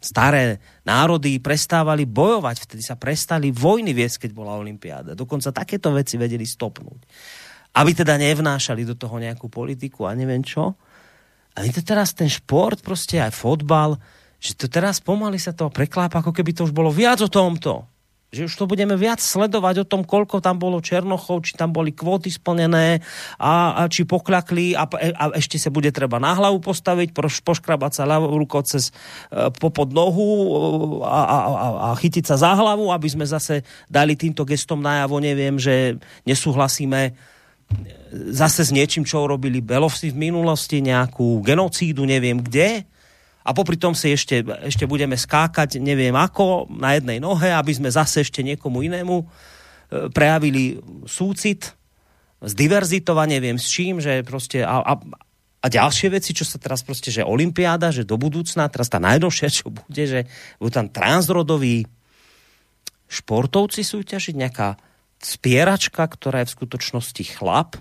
staré 0.00 0.56
národy 0.88 1.36
prestávali 1.36 2.08
bojovať, 2.08 2.64
vtedy 2.64 2.80
sa 2.80 2.96
prestali 2.96 3.52
vojny 3.52 3.92
viesť, 3.92 4.24
keď 4.24 4.30
bola 4.32 4.56
Olympiáda. 4.56 5.12
Dokonca 5.12 5.52
takéto 5.52 5.92
veci 5.92 6.16
vedeli 6.16 6.48
stopnúť. 6.48 7.00
Aby 7.76 7.92
teda 7.92 8.16
nevnášali 8.16 8.88
do 8.88 8.96
toho 8.96 9.20
nejakú 9.20 9.52
politiku 9.52 10.08
a 10.08 10.16
neviem 10.16 10.40
čo. 10.40 10.80
A 11.56 11.64
to 11.72 11.80
teraz 11.80 12.12
ten 12.12 12.28
šport, 12.28 12.84
proste 12.84 13.16
aj 13.16 13.32
fotbal, 13.32 13.96
že 14.36 14.52
to 14.52 14.68
teraz 14.68 15.00
pomaly 15.00 15.40
sa 15.40 15.56
to 15.56 15.72
preklápa, 15.72 16.20
ako 16.20 16.36
keby 16.36 16.52
to 16.52 16.68
už 16.68 16.76
bolo 16.76 16.92
viac 16.92 17.16
o 17.24 17.32
tomto. 17.32 17.88
Že 18.28 18.52
už 18.52 18.54
to 18.58 18.64
budeme 18.68 18.92
viac 18.98 19.22
sledovať 19.22 19.86
o 19.86 19.88
tom, 19.88 20.02
koľko 20.04 20.44
tam 20.44 20.60
bolo 20.60 20.84
Černochov, 20.84 21.46
či 21.46 21.56
tam 21.56 21.72
boli 21.72 21.96
kvóty 21.96 22.28
splnené 22.28 23.00
a, 23.40 23.72
a 23.72 23.82
či 23.88 24.04
pokľakli 24.04 24.76
a, 24.76 24.84
a 24.84 25.24
ešte 25.38 25.56
sa 25.56 25.72
bude 25.72 25.88
treba 25.94 26.20
na 26.20 26.36
hlavu 26.36 26.60
postaviť, 26.60 27.16
poškrabať 27.16 27.92
sa 27.96 28.04
ľavou 28.04 28.36
rukou 28.36 28.60
cez 28.66 28.90
e, 28.90 29.48
popod 29.56 29.94
nohu 29.94 30.28
e, 30.28 30.46
a, 31.06 31.20
a, 31.22 31.38
a, 31.38 31.66
a 31.80 31.88
chytiť 31.96 32.24
sa 32.28 32.36
za 32.36 32.52
hlavu, 32.58 32.92
aby 32.92 33.08
sme 33.08 33.24
zase 33.24 33.64
dali 33.88 34.18
týmto 34.18 34.44
gestom 34.44 34.82
najavo, 34.84 35.16
neviem, 35.22 35.56
že 35.56 35.96
nesúhlasíme 36.28 37.16
zase 38.12 38.62
s 38.62 38.70
niečím, 38.70 39.02
čo 39.02 39.26
urobili 39.26 39.58
Belovci 39.58 40.14
v 40.14 40.30
minulosti, 40.30 40.78
nejakú 40.80 41.42
genocídu, 41.42 42.06
neviem 42.06 42.38
kde. 42.38 42.86
A 43.46 43.54
popri 43.54 43.78
tom 43.78 43.94
si 43.94 44.10
ešte, 44.10 44.42
ešte 44.66 44.90
budeme 44.90 45.14
skákať 45.14 45.78
neviem 45.78 46.14
ako 46.14 46.66
na 46.66 46.98
jednej 46.98 47.22
nohe, 47.22 47.54
aby 47.54 47.70
sme 47.70 47.90
zase 47.90 48.26
ešte 48.26 48.42
niekomu 48.42 48.82
inému 48.82 49.22
e, 49.22 49.26
prejavili 50.10 50.82
súcit, 51.06 51.70
zdiverzitovať, 52.42 53.26
neviem 53.30 53.58
s 53.58 53.70
čím, 53.70 54.02
že 54.02 54.26
proste 54.26 54.66
a, 54.66 54.82
a, 54.82 54.94
a 55.62 55.66
ďalšie 55.66 56.10
veci, 56.10 56.34
čo 56.34 56.42
sa 56.42 56.58
teraz 56.58 56.82
proste, 56.82 57.14
že 57.14 57.22
Olympiáda, 57.22 57.94
že 57.94 58.02
do 58.02 58.18
budúcna, 58.18 58.66
teraz 58.66 58.90
tá 58.90 58.98
najnovšia, 58.98 59.46
čo 59.46 59.70
bude, 59.70 60.04
že 60.10 60.26
budú 60.58 60.82
tam 60.82 60.90
transrodoví 60.90 61.86
športovci 63.06 63.86
súťažiť, 63.86 64.34
nejaká 64.34 64.74
spieračka, 65.22 66.04
ktorá 66.04 66.44
je 66.44 66.48
v 66.50 66.56
skutočnosti 66.56 67.22
chlap. 67.36 67.80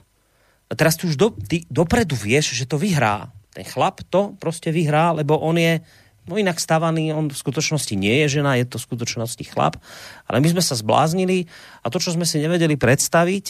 A 0.70 0.74
teraz 0.74 0.98
tu 0.98 1.12
už 1.12 1.16
do, 1.20 1.28
ty 1.34 1.68
dopredu 1.70 2.18
vieš, 2.18 2.58
že 2.58 2.66
to 2.66 2.80
vyhrá 2.82 3.36
ten 3.56 3.64
chlap 3.64 4.04
to 4.12 4.36
proste 4.36 4.68
vyhrá, 4.68 5.16
lebo 5.16 5.40
on 5.40 5.56
je 5.56 5.80
no 6.28 6.36
inak 6.36 6.60
stavaný, 6.60 7.16
on 7.16 7.32
v 7.32 7.38
skutočnosti 7.40 7.96
nie 7.96 8.28
je 8.28 8.42
žena, 8.42 8.60
je 8.60 8.68
to 8.68 8.76
v 8.76 8.88
skutočnosti 8.92 9.44
chlap, 9.48 9.80
ale 10.28 10.44
my 10.44 10.52
sme 10.52 10.60
sa 10.60 10.76
zbláznili 10.76 11.48
a 11.80 11.88
to, 11.88 12.04
čo 12.04 12.12
sme 12.12 12.28
si 12.28 12.44
nevedeli 12.44 12.76
predstaviť, 12.76 13.46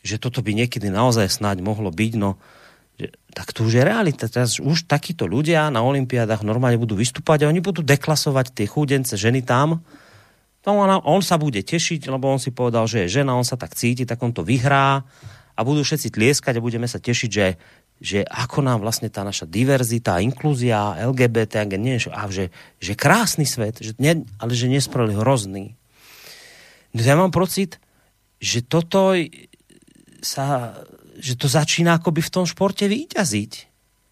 že 0.00 0.16
toto 0.16 0.40
by 0.40 0.56
niekedy 0.56 0.88
naozaj 0.88 1.28
snáď 1.28 1.60
mohlo 1.60 1.92
byť, 1.92 2.12
no 2.16 2.40
tak 3.30 3.54
to 3.54 3.62
už 3.62 3.78
je 3.78 3.82
realita. 3.86 4.26
Teraz 4.26 4.58
už 4.58 4.90
takíto 4.90 5.22
ľudia 5.22 5.70
na 5.70 5.86
olympiádach 5.86 6.42
normálne 6.42 6.82
budú 6.82 6.98
vystúpať 6.98 7.46
a 7.46 7.50
oni 7.50 7.62
budú 7.62 7.84
deklasovať 7.86 8.50
tie 8.50 8.66
chúdence 8.66 9.14
ženy 9.14 9.46
tam. 9.46 9.86
No 10.68 10.84
on, 10.84 11.00
on 11.00 11.24
sa 11.24 11.40
bude 11.40 11.64
tešiť, 11.64 12.12
lebo 12.12 12.28
on 12.28 12.36
si 12.36 12.52
povedal, 12.52 12.84
že 12.84 13.08
je 13.08 13.24
žena, 13.24 13.32
on 13.32 13.48
sa 13.48 13.56
tak 13.56 13.72
cíti, 13.72 14.04
tak 14.04 14.20
on 14.20 14.36
to 14.36 14.44
vyhrá 14.44 15.00
a 15.56 15.60
budú 15.64 15.80
všetci 15.80 16.12
tlieskať 16.12 16.60
a 16.60 16.64
budeme 16.64 16.84
sa 16.84 17.00
tešiť, 17.00 17.30
že 17.32 17.46
že 17.98 18.22
ako 18.22 18.62
nám 18.62 18.78
vlastne 18.78 19.10
tá 19.10 19.26
naša 19.26 19.42
diverzita, 19.42 20.22
inklúzia, 20.22 20.94
LGBT, 21.02 21.66
nie, 21.74 21.98
a 21.98 22.30
že, 22.30 22.54
že 22.78 22.94
krásny 22.94 23.42
svet, 23.42 23.82
že 23.82 23.98
ne, 23.98 24.22
ale 24.38 24.54
že 24.54 24.70
nespravili 24.70 25.18
hrozný. 25.18 25.74
No 26.94 27.00
ja 27.02 27.18
mám 27.18 27.34
pocit, 27.34 27.82
že 28.38 28.62
toto 28.62 29.18
sa, 30.22 30.78
že 31.18 31.34
to 31.34 31.50
začína 31.50 31.98
akoby 31.98 32.22
v 32.22 32.32
tom 32.32 32.46
športe 32.46 32.86
vyťaziť. 32.86 33.52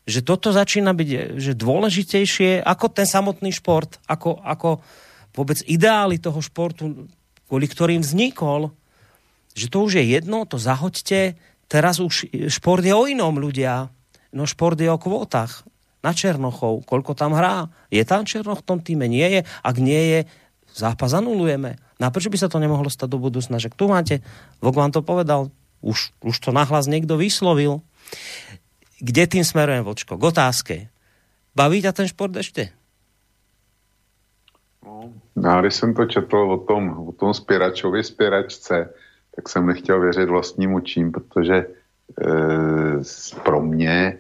Že 0.07 0.21
toto 0.23 0.51
začína 0.51 0.91
byť 0.95 1.39
že 1.39 1.53
dôležitejšie 1.55 2.63
ako 2.63 2.87
ten 2.91 3.07
samotný 3.07 3.55
šport, 3.55 4.03
ako, 4.11 4.43
ako 4.43 4.83
vôbec 5.37 5.61
ideály 5.69 6.17
toho 6.17 6.41
športu, 6.41 7.07
kvôli 7.47 7.69
ktorým 7.69 8.01
vznikol. 8.01 8.73
Že 9.53 9.67
to 9.69 9.79
už 9.85 9.93
je 10.01 10.05
jedno, 10.17 10.49
to 10.49 10.57
zahoďte, 10.57 11.37
Teraz 11.67 11.99
už 11.99 12.31
šport 12.47 12.83
je 12.83 12.95
o 12.95 13.11
inom 13.11 13.35
ľudia. 13.43 13.91
No 14.31 14.47
šport 14.47 14.79
je 14.79 14.87
o 14.87 14.99
kvótach. 14.99 15.67
Na 16.07 16.15
Černochov. 16.15 16.87
Koľko 16.87 17.19
tam 17.19 17.35
hrá? 17.35 17.67
Je 17.91 18.07
tam 18.07 18.23
Černoch 18.23 18.63
v 18.63 18.67
tom 18.67 18.79
týme? 18.79 19.11
Nie 19.11 19.27
je? 19.27 19.41
Ak 19.67 19.83
nie 19.83 19.99
je, 19.99 20.19
zápas 20.71 21.11
anulujeme. 21.11 21.83
No 21.99 22.07
a 22.07 22.15
prečo 22.15 22.31
by 22.31 22.39
sa 22.39 22.47
to 22.47 22.63
nemohlo 22.63 22.87
stať 22.87 23.11
do 23.11 23.19
budúcna? 23.19 23.59
Že 23.59 23.75
tu 23.75 23.91
máte, 23.91 24.23
Vok 24.63 24.79
vám 24.79 24.95
to 24.95 25.03
povedal, 25.03 25.51
už, 25.83 26.15
už 26.23 26.37
to 26.39 26.55
nahlas 26.55 26.87
niekto 26.87 27.19
vyslovil. 27.19 27.83
Kde 29.03 29.27
tým 29.27 29.43
smerujem, 29.43 29.83
Vočko? 29.83 30.15
K 30.15 30.23
otázke. 30.31 30.75
Baví 31.59 31.83
ťa 31.83 31.91
ten 31.91 32.07
šport 32.07 32.31
ešte? 32.39 32.71
No, 35.37 35.61
když 35.61 35.75
jsem 35.75 35.95
to 35.95 36.05
četl 36.05 36.37
o 36.37 36.59
tom, 36.59 37.09
o 37.09 37.13
tom 37.13 37.35
spěračovi, 37.35 38.05
spěračce, 38.05 38.95
tak 39.37 39.49
jsem 39.49 39.67
nechtěl 39.67 40.01
věřit 40.01 40.29
vlastním 40.29 40.75
očím, 40.75 41.13
protože 41.13 41.55
e, 41.55 41.67
pro 43.45 43.63
mě 43.63 44.19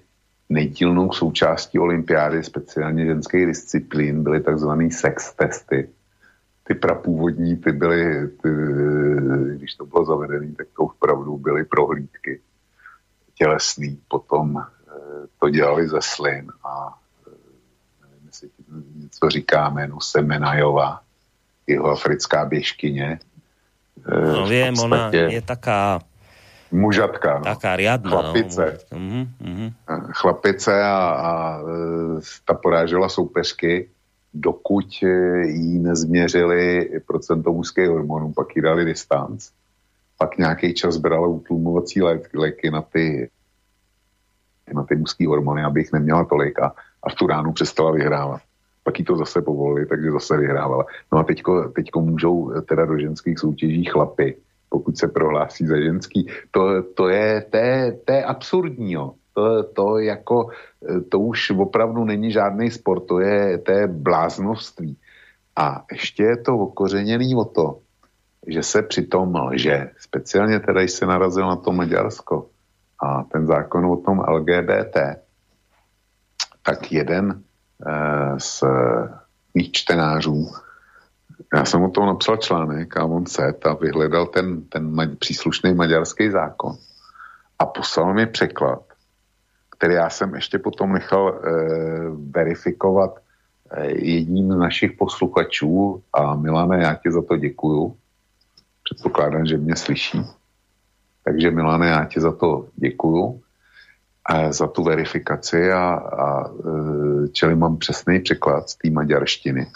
nejdílnou 0.48 1.12
součástí 1.12 1.78
olympiády, 1.78 2.44
speciálně 2.44 3.06
ženských 3.06 3.47
disciplín, 3.47 4.22
byly 4.22 4.40
takzvané 4.40 4.90
sex 4.90 5.34
testy. 5.34 5.88
Ty 6.64 6.74
prapůvodní, 6.74 7.56
ty 7.56 7.72
byly, 7.72 8.28
ty, 8.28 8.48
když 9.56 9.74
to 9.74 9.86
bylo 9.86 10.05
zavedené, 10.05 10.52
tak 10.52 10.66
to 10.76 10.82
opravdu 10.82 11.36
byly 11.38 11.64
prohlídky 11.64 12.40
tělesný. 13.34 14.01
Potom 14.09 14.59
e, 14.59 14.62
to 15.40 15.48
dělali 15.48 15.88
ze 15.88 15.98
slin 16.01 16.47
a 16.64 16.98
říká 19.28 19.68
jméno 19.70 20.01
Semenajova, 20.01 21.01
jeho 21.66 21.90
africká 21.90 22.44
běžkyně, 22.44 23.18
No 24.06 24.47
viem, 24.47 24.74
ona 24.78 25.10
je 25.10 25.43
taká 25.43 26.01
mužatka. 26.70 27.38
No. 27.38 27.44
Taká 27.44 27.76
riadna. 27.76 28.10
Chlapice. 28.10 28.78
No. 28.93 28.98
Uh-huh, 28.98 29.26
uh-huh. 29.43 29.72
Chlapice 30.12 30.82
a, 30.82 30.97
a 30.97 31.60
ta 32.44 32.55
porážela 32.55 33.09
soupeřky, 33.09 33.88
dokud 34.34 34.86
e, 35.02 35.06
jí 35.47 35.78
nezměřili 35.78 36.90
procento 37.06 37.52
mužských 37.52 37.88
hormonů, 37.88 38.32
pak 38.32 38.56
jí 38.56 38.62
dali 38.62 38.84
distanc. 38.84 39.51
Pak 40.18 40.38
nějaký 40.38 40.74
čas 40.74 40.97
brala 40.97 41.26
utlumovací 41.26 42.02
léky 42.34 42.70
na 42.70 42.82
ty, 42.82 43.30
na 44.72 44.84
ty 44.84 44.97
mužské 44.97 45.26
hormony, 45.26 45.64
abych 45.64 45.93
neměla 45.93 46.24
tolik 46.24 46.59
a, 46.59 46.74
a 47.02 47.10
v 47.10 47.14
tu 47.14 47.26
ránu 47.26 47.52
přestala 47.52 47.90
vyhrávat 47.90 48.40
pak 48.86 48.98
jí 48.98 49.04
to 49.04 49.16
zase 49.16 49.42
povolili, 49.42 49.86
takže 49.86 50.10
zase 50.10 50.36
vyhrávala. 50.36 50.86
No 51.12 51.18
a 51.18 51.24
teďko, 51.24 51.68
teďko 51.74 52.00
můžou 52.00 52.52
teda 52.70 52.86
do 52.86 52.98
ženských 52.98 53.38
soutěží 53.38 53.84
chlapy, 53.84 54.36
pokud 54.68 54.98
se 54.98 55.08
prohlásí 55.08 55.66
za 55.66 55.80
ženský. 55.80 56.26
To, 56.50 56.82
to, 56.94 57.08
je, 57.08 57.42
to, 57.50 57.58
to 58.04 58.12
je 58.12 58.24
absurdní, 58.24 58.92
jo. 58.92 59.12
To, 59.34 59.62
to, 59.62 59.98
jako, 59.98 60.48
to 61.08 61.18
už 61.18 61.50
opravdu 61.50 62.04
není 62.04 62.30
žádný 62.30 62.70
sport, 62.70 63.10
to 63.10 63.20
je, 63.20 63.58
to 63.58 63.72
je 63.72 63.86
bláznovství. 63.86 64.96
A 65.56 65.84
ještě 65.92 66.22
je 66.22 66.36
to 66.36 66.58
okořeněný 66.58 67.34
o 67.34 67.44
to, 67.44 67.78
že 68.46 68.62
se 68.62 68.82
přitom 68.82 69.34
lže. 69.34 69.90
Speciálně 69.98 70.60
teda, 70.60 70.80
když 70.80 70.92
se 70.92 71.06
narazil 71.06 71.46
na 71.46 71.56
to 71.56 71.72
Maďarsko 71.72 72.46
a 73.02 73.22
ten 73.22 73.46
zákon 73.46 73.86
o 73.86 73.96
tom 73.96 74.22
LGBT, 74.22 74.96
tak 76.62 76.92
jeden 76.92 77.42
Eh, 77.42 77.45
z 78.38 78.64
mých 79.54 79.72
čtenářů. 79.72 80.52
Já 81.54 81.64
jsem 81.64 81.82
o 81.82 81.90
tom 81.90 82.06
napsal 82.06 82.36
článek 82.36 82.96
a 82.96 83.04
on 83.04 83.26
set 83.26 83.66
a 83.66 83.74
vyhledal 83.74 84.26
ten, 84.26 84.62
ten 84.62 84.94
ma- 84.94 85.16
příslušný 85.16 85.74
maďarský 85.74 86.30
zákon 86.30 86.76
a 87.58 87.66
poslal 87.66 88.14
mi 88.14 88.26
překlad, 88.26 88.82
který 89.70 89.94
já 89.94 90.10
jsem 90.10 90.34
ještě 90.34 90.58
potom 90.58 90.92
nechal 90.92 91.28
e, 91.28 91.40
verifikovat 92.30 93.20
e, 93.70 93.86
jedním 93.86 94.52
z 94.52 94.56
našich 94.56 94.92
posluchačů 94.92 96.02
a 96.12 96.34
Milane, 96.34 96.82
já 96.82 96.94
ti 96.94 97.12
za 97.12 97.22
to 97.22 97.36
děkuju. 97.36 97.96
Předpokládám, 98.84 99.46
že 99.46 99.56
mě 99.56 99.76
slyší. 99.76 100.20
Takže 101.24 101.50
Milane, 101.50 101.88
já 101.88 102.04
ti 102.04 102.20
za 102.20 102.32
to 102.32 102.68
děkuju 102.76 103.42
za 104.50 104.66
tu 104.66 104.82
verifikaci 104.82 105.72
a, 105.72 105.94
a 105.94 106.48
e, 106.48 107.28
čili 107.28 107.56
mám 107.56 107.76
přesný 107.76 108.20
překlad 108.20 108.70
z 108.70 108.76
té 108.76 108.90
maďarštiny. 108.90 109.66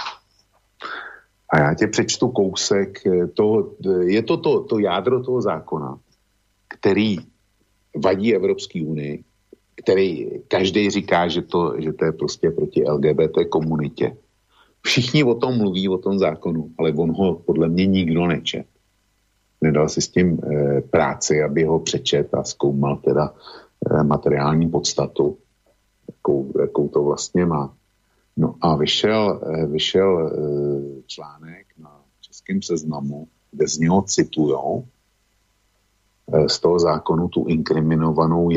A 1.52 1.58
já 1.58 1.74
tě 1.74 1.86
přečtu 1.86 2.28
kousek, 2.28 3.06
e, 3.06 3.26
toho, 3.26 3.70
je 4.02 4.22
to, 4.22 4.36
to 4.36 4.60
to 4.60 4.78
jádro 4.78 5.22
toho 5.22 5.42
zákona, 5.42 5.98
který 6.68 7.16
vadí 8.04 8.34
Evropské 8.34 8.82
unii, 8.82 9.24
který 9.82 10.30
každý 10.48 10.90
říká, 10.90 11.28
že 11.28 11.42
to, 11.42 11.74
že 11.78 11.92
to 11.92 12.04
je 12.04 12.12
prostě 12.12 12.50
proti 12.50 12.84
LGBT 12.90 13.48
komunitě. 13.48 14.16
Všichni 14.82 15.24
o 15.24 15.34
tom 15.34 15.58
mluví, 15.58 15.88
o 15.88 15.98
tom 15.98 16.18
zákonu, 16.18 16.70
ale 16.78 16.92
on 16.92 17.12
ho 17.12 17.34
podle 17.34 17.68
mě 17.68 17.86
nikdo 17.86 18.26
nečet. 18.26 18.66
Nedal 19.60 19.88
si 19.88 20.00
s 20.00 20.08
tím 20.08 20.38
e, 20.40 20.80
práci, 20.80 21.42
aby 21.42 21.64
ho 21.64 21.78
přečet 21.78 22.34
a 22.34 22.44
zkoumal 22.44 22.96
teda 22.96 23.28
e, 23.28 23.34
materiální 24.02 24.68
podstatu, 24.68 25.38
jakou, 26.08 26.52
jakou 26.60 26.88
to 26.88 27.02
vlastně 27.02 27.46
má. 27.46 27.74
No 28.36 28.54
a 28.60 28.76
vyšel, 28.76 29.40
e, 29.42 29.66
vyšel 29.66 30.28
e, 30.28 30.32
článek 31.06 31.66
na 31.78 32.00
českém 32.20 32.62
seznamu, 32.62 33.28
kde 33.50 33.68
z 33.68 33.78
něho 33.78 34.02
citujou 34.02 34.84
Eh, 36.32 36.48
z 36.48 36.58
toho 36.58 36.78
zákonu 36.78 37.28
tu 37.28 37.44
inkriminovanou 37.48 38.50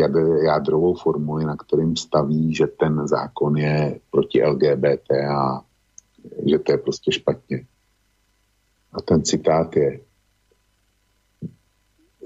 jádrovou 0.45 0.93
formuli, 0.95 1.45
na 1.45 1.55
kterým 1.55 1.95
staví, 1.95 2.55
že 2.55 2.67
ten 2.67 3.07
zákon 3.07 3.57
je 3.57 3.99
proti 4.11 4.43
LGBT 4.43 5.11
a 5.11 5.61
že 6.45 6.59
to 6.59 6.71
je 6.71 6.77
prostě 6.77 7.11
špatně. 7.11 7.65
A 8.93 9.01
ten 9.01 9.23
citát 9.23 9.75
je, 9.75 9.99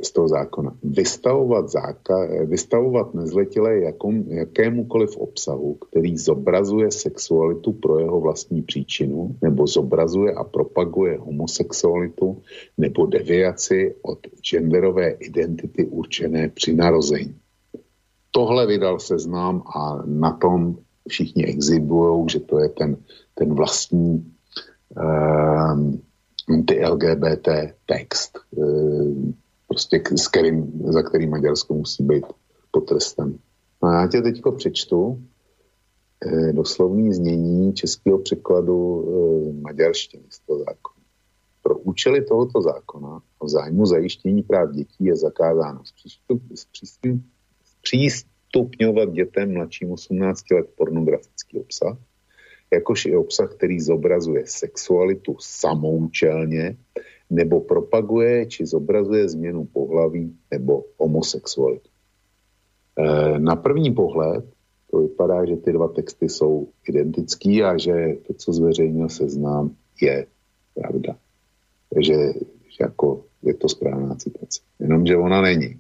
z 0.02 0.12
toho 0.12 0.28
zákona. 0.28 0.76
Vystavovat, 0.84 1.70
záka, 1.70 2.28
vystavovat 2.46 3.14
nezletilé 3.14 3.80
jakom, 3.80 4.24
jakémukoliv 4.28 5.18
obsahu, 5.18 5.74
který 5.74 6.18
zobrazuje 6.18 6.92
sexualitu 6.92 7.74
pro 7.74 8.00
jeho 8.00 8.22
vlastní 8.22 8.62
příčinu, 8.62 9.36
nebo 9.42 9.68
zobrazuje 9.68 10.34
a 10.34 10.44
propaguje 10.44 11.18
homosexualitu, 11.18 12.42
nebo 12.78 13.06
deviaci 13.06 13.96
od 14.02 14.20
genderové 14.52 15.10
identity 15.10 15.86
určené 15.86 16.50
při 16.50 16.76
narození. 16.76 17.36
Tohle 18.32 18.68
vydal 18.68 19.00
seznam 19.00 19.64
a 19.76 20.04
na 20.06 20.32
tom 20.32 20.78
všichni 21.08 21.46
exhibují, 21.46 22.30
že 22.30 22.40
to 22.40 22.60
je 22.60 22.70
ten, 22.70 22.98
ten 23.34 23.54
vlastní 23.54 24.34
um, 24.96 26.02
anti-LGBT 26.50 27.48
text. 27.86 28.40
Um, 28.56 29.34
prostě 29.68 30.02
s 30.16 30.28
kterým, 30.28 30.84
za 30.88 31.02
který 31.02 31.28
Maďarsko 31.28 31.74
musí 31.74 32.04
být 32.04 32.26
potrestem. 32.72 33.40
No 33.84 33.90
a 33.90 34.02
já 34.02 34.08
tě 34.08 34.22
teďko 34.22 34.52
přečtu 34.52 35.24
eh, 36.26 36.54
doslovný 36.54 37.14
znění 37.14 37.74
českého 37.74 38.20
překladu 38.20 39.06
eh, 39.08 39.62
maďarštiny 39.62 40.24
z 40.30 40.40
toho 40.40 40.60
zákona. 40.60 40.98
Pro 41.62 41.78
účely 41.78 42.26
tohoto 42.26 42.62
zákona 42.62 43.22
o 43.40 43.50
zájmu 43.50 43.86
zajištění 43.86 44.44
práv 44.44 44.72
dětí 44.72 45.06
je 45.06 45.16
zakázáno 45.16 45.82
zpřístupňovat 47.64 49.12
dětem 49.12 49.54
mladším 49.54 49.92
18 49.92 50.52
let 50.52 50.70
pornografický 50.76 51.60
obsah, 51.60 51.98
jakož 52.74 53.06
i 53.06 53.16
obsah, 53.16 53.56
který 53.56 53.80
zobrazuje 53.80 54.44
sexualitu 54.46 55.36
samoučelně, 55.40 56.78
nebo 57.30 57.60
propaguje 57.62 58.46
či 58.46 58.66
zobrazuje 58.66 59.30
změnu 59.30 59.66
pohlaví 59.66 60.36
nebo 60.52 60.84
homosexualitu. 60.98 61.90
E, 62.98 63.40
na 63.40 63.56
první 63.56 63.92
pohled 63.92 64.46
to 64.92 64.98
vypadá, 64.98 65.46
že 65.46 65.56
ty 65.56 65.74
dva 65.74 65.88
texty 65.88 66.30
jsou 66.30 66.68
identický 66.90 67.64
a 67.64 67.78
že 67.78 68.18
to, 68.28 68.34
co 68.34 68.54
zveřejnil 68.54 69.10
seznám, 69.10 69.76
je 70.02 70.26
pravda. 70.74 71.16
Takže 71.94 72.14
že 72.78 72.84
jako 72.84 73.24
je 73.44 73.54
to 73.54 73.70
správná 73.70 74.16
citace. 74.16 74.62
Jenomže 74.80 75.18
ona 75.18 75.42
není. 75.42 75.80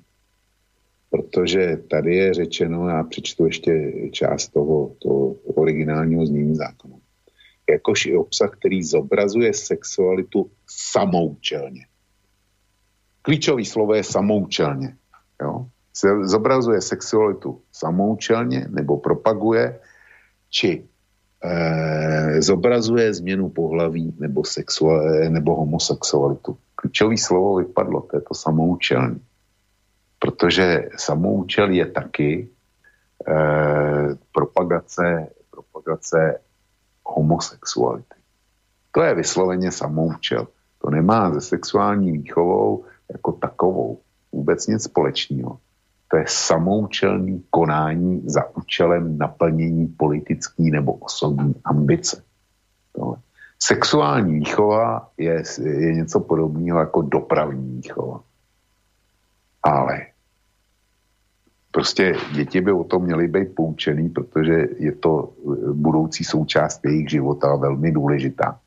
Protože 1.09 1.77
tady 1.89 2.15
je 2.15 2.33
řečeno, 2.33 2.89
já 2.89 3.03
přečtu 3.03 3.45
ještě 3.45 3.93
část 4.11 4.47
toho, 4.47 4.91
toho 4.99 5.35
originálního 5.55 6.25
znění 6.25 6.55
zákona 6.55 6.97
jakož 7.69 8.05
i 8.05 8.17
obsah, 8.17 8.51
který 8.51 8.83
zobrazuje 8.83 9.53
sexualitu 9.53 10.51
samoučelně. 10.67 11.85
Klíčový 13.21 13.65
slovo 13.65 13.93
je 13.93 14.03
samoučelně. 14.03 14.95
Jo? 15.41 15.67
Zobrazuje 16.23 16.81
sexualitu 16.81 17.61
samoučelně 17.71 18.67
nebo 18.69 18.97
propaguje, 18.97 19.79
či 20.49 20.85
e, 21.43 22.41
zobrazuje 22.41 23.13
změnu 23.13 23.49
pohlaví 23.49 24.15
nebo, 24.19 24.45
sexual, 24.45 25.29
nebo 25.29 25.55
homosexualitu. 25.55 26.57
Klíčový 26.75 27.17
slovo 27.17 27.55
vypadlo, 27.55 28.01
to 28.01 28.17
je 28.17 28.21
to 28.21 28.33
samoučelně. 28.33 29.19
Protože 30.19 30.89
samoučel 30.97 31.69
je 31.69 31.85
taky 31.85 32.49
e, 33.27 33.33
propagace, 34.31 35.27
propagace 35.51 36.39
homosexuality. 37.07 38.15
To 38.91 39.01
je 39.01 39.15
vysloveně 39.15 39.71
samoučel. 39.71 40.47
To 40.81 40.89
nemá 40.89 41.33
se 41.33 41.41
sexuální 41.41 42.11
výchovou 42.11 42.85
jako 43.11 43.31
takovou 43.31 43.99
vůbec 44.31 44.67
nic 44.67 44.83
společného. 44.83 45.59
To 46.07 46.17
je 46.17 46.25
samoučelný 46.27 47.43
konání 47.49 48.23
za 48.25 48.55
účelem 48.57 49.17
naplnění 49.17 49.87
politický 49.87 50.71
nebo 50.71 50.93
osobní 50.93 51.55
ambice. 51.65 52.23
Tohle. 52.93 53.17
Sexuální 53.59 54.39
výchova 54.39 55.09
je, 55.17 55.43
je 55.63 55.93
něco 55.93 56.19
podobného 56.19 56.79
jako 56.79 57.01
dopravní 57.01 57.75
výchova. 57.75 58.21
Ale 59.63 60.05
Prostě 61.71 62.15
děti 62.33 62.61
by 62.61 62.71
o 62.71 62.83
tom 62.83 63.03
měly 63.03 63.27
být 63.27 63.55
poučený, 63.55 64.09
protože 64.09 64.67
je 64.79 64.91
to 64.91 65.29
eh, 65.29 65.73
budoucí 65.73 66.23
součást 66.23 66.85
jejich 66.85 67.09
života 67.09 67.55
velmi 67.55 67.91
důležitá. 67.91 68.59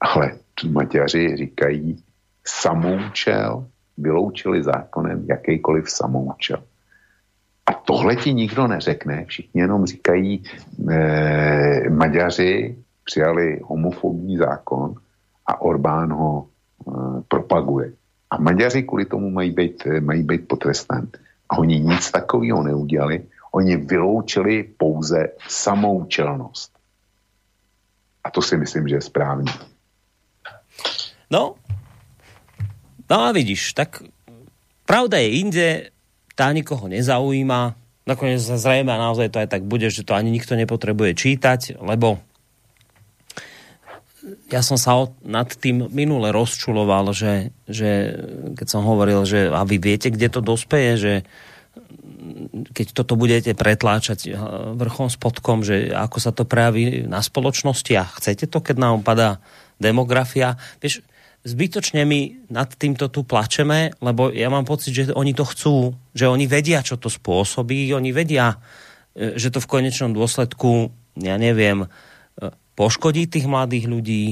Ale 0.00 0.32
Maťaři 0.70 1.36
říkají 1.36 2.02
samoučel, 2.46 3.66
vyloučili 3.98 4.62
zákonem 4.62 5.24
jakýkoliv 5.28 5.90
samoučel. 5.90 6.62
A 7.66 7.72
tohle 7.72 8.16
ti 8.16 8.34
nikdo 8.34 8.66
neřekne, 8.66 9.24
všichni 9.24 9.60
jenom 9.60 9.86
říkají, 9.86 10.42
eh, 10.90 11.90
Maďaři 11.90 12.76
přijali 13.04 13.60
homofobní 13.64 14.36
zákon 14.36 14.94
a 15.46 15.60
Orbán 15.60 16.12
ho 16.12 16.46
eh, 16.88 16.92
propaguje. 17.28 17.92
A 18.30 18.40
Maďaři 18.40 18.82
kvůli 18.82 19.04
tomu 19.04 19.30
mají 19.30 19.50
být, 19.50 19.86
eh, 19.86 20.00
mají 20.00 20.22
být 20.22 20.48
potrestáni. 20.48 21.08
A 21.50 21.58
oni 21.58 21.80
nic 21.80 22.10
takového 22.10 22.62
neudělali. 22.62 23.24
Oni 23.52 23.76
vyloučili 23.76 24.62
pouze 24.62 25.28
samoučelnost. 25.48 26.72
A 28.24 28.30
to 28.30 28.42
si 28.42 28.56
myslím, 28.56 28.88
že 28.88 28.94
je 28.94 29.00
správně. 29.00 29.52
No, 31.30 31.54
no 33.10 33.20
a 33.20 33.32
vidíš, 33.32 33.72
tak 33.72 34.02
pravda 34.86 35.18
je 35.18 35.28
inde, 35.40 35.68
tá 36.34 36.50
nikoho 36.50 36.90
nezaujíma, 36.90 37.74
nakoniec 38.04 38.42
zrejme 38.42 38.90
a 38.92 39.00
naozaj 39.00 39.30
to 39.32 39.40
aj 39.40 39.48
tak 39.48 39.62
bude, 39.64 39.88
že 39.88 40.04
to 40.04 40.12
ani 40.12 40.34
nikto 40.34 40.58
nepotrebuje 40.58 41.14
čítať, 41.14 41.80
lebo 41.80 42.20
ja 44.48 44.64
som 44.64 44.80
sa 44.80 45.08
nad 45.24 45.48
tým 45.52 45.92
minule 45.92 46.32
rozčuloval, 46.32 47.12
že, 47.12 47.52
že 47.68 48.16
keď 48.56 48.66
som 48.66 48.88
hovoril, 48.88 49.28
že 49.28 49.52
a 49.52 49.64
vy 49.68 49.76
viete, 49.76 50.08
kde 50.08 50.28
to 50.32 50.40
dospeje, 50.40 50.92
že 50.96 51.14
keď 52.72 52.86
toto 52.96 53.14
budete 53.20 53.52
pretláčať 53.52 54.18
eh, 54.28 54.34
vrchom 54.74 55.12
spodkom, 55.12 55.60
že 55.60 55.92
ako 55.92 56.18
sa 56.20 56.32
to 56.32 56.48
prejaví 56.48 57.04
na 57.04 57.20
spoločnosti 57.20 57.92
a 57.94 58.08
chcete 58.08 58.48
to, 58.48 58.58
keď 58.64 58.76
nám 58.80 59.04
padá 59.04 59.44
demografia. 59.76 60.56
Vieš, 60.80 61.04
zbytočne 61.44 62.08
my 62.08 62.48
nad 62.48 62.72
týmto 62.72 63.12
tu 63.12 63.26
plačeme, 63.28 63.92
lebo 64.00 64.32
ja 64.32 64.48
mám 64.48 64.64
pocit, 64.64 64.96
že 64.96 65.12
oni 65.12 65.36
to 65.36 65.44
chcú, 65.44 65.92
že 66.16 66.24
oni 66.24 66.48
vedia, 66.48 66.80
čo 66.80 66.96
to 66.96 67.12
spôsobí, 67.12 67.92
oni 67.92 68.10
vedia, 68.14 68.56
eh, 69.12 69.36
že 69.36 69.52
to 69.52 69.60
v 69.60 69.70
konečnom 69.70 70.16
dôsledku, 70.16 70.88
ja 71.20 71.36
neviem, 71.36 71.84
poškodí 72.74 73.30
tých 73.30 73.46
mladých 73.46 73.86
ľudí, 73.86 74.24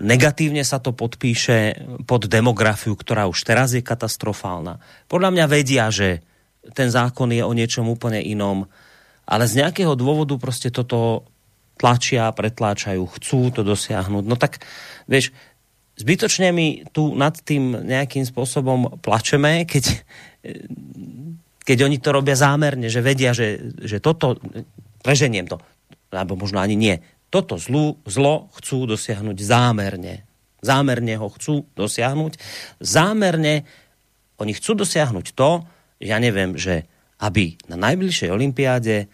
negatívne 0.00 0.64
sa 0.64 0.80
to 0.80 0.96
podpíše 0.96 1.86
pod 2.08 2.26
demografiu, 2.26 2.96
ktorá 2.96 3.28
už 3.28 3.44
teraz 3.44 3.76
je 3.76 3.84
katastrofálna. 3.84 4.80
Podľa 5.06 5.30
mňa 5.30 5.46
vedia, 5.46 5.92
že 5.92 6.24
ten 6.74 6.90
zákon 6.90 7.30
je 7.30 7.44
o 7.44 7.52
niečom 7.54 7.86
úplne 7.86 8.18
inom, 8.18 8.66
ale 9.26 9.44
z 9.46 9.62
nejakého 9.62 9.94
dôvodu 9.94 10.34
proste 10.38 10.72
toto 10.72 11.26
tlačia, 11.76 12.32
pretláčajú, 12.32 13.04
chcú 13.20 13.52
to 13.52 13.60
dosiahnuť. 13.60 14.24
No 14.24 14.34
tak, 14.40 14.64
vieš, 15.04 15.30
zbytočne 16.00 16.48
my 16.50 16.88
tu 16.90 17.12
nad 17.12 17.36
tým 17.36 17.76
nejakým 17.84 18.24
spôsobom 18.24 18.98
plačeme, 19.04 19.68
keď, 19.68 19.84
keď 21.60 21.78
oni 21.84 22.00
to 22.00 22.08
robia 22.16 22.34
zámerne, 22.34 22.88
že 22.88 23.04
vedia, 23.04 23.36
že, 23.36 23.76
že 23.84 24.00
toto, 24.00 24.40
preženiem 25.04 25.44
to, 25.46 25.60
alebo 26.08 26.40
možno 26.40 26.64
ani 26.64 26.74
nie, 26.74 26.96
toto 27.36 27.60
zlu, 27.60 28.00
zlo 28.08 28.48
chcú 28.56 28.88
dosiahnuť 28.88 29.36
zámerne. 29.36 30.24
Zámerne 30.64 31.20
ho 31.20 31.28
chcú 31.28 31.68
dosiahnuť. 31.76 32.40
Zámerne 32.80 33.68
oni 34.40 34.52
chcú 34.56 34.72
dosiahnuť 34.72 35.36
to, 35.36 35.68
ja 36.00 36.16
neviem, 36.16 36.56
že 36.56 36.88
aby 37.20 37.56
na 37.68 37.76
najbližšej 37.76 38.28
olympiáde 38.32 39.08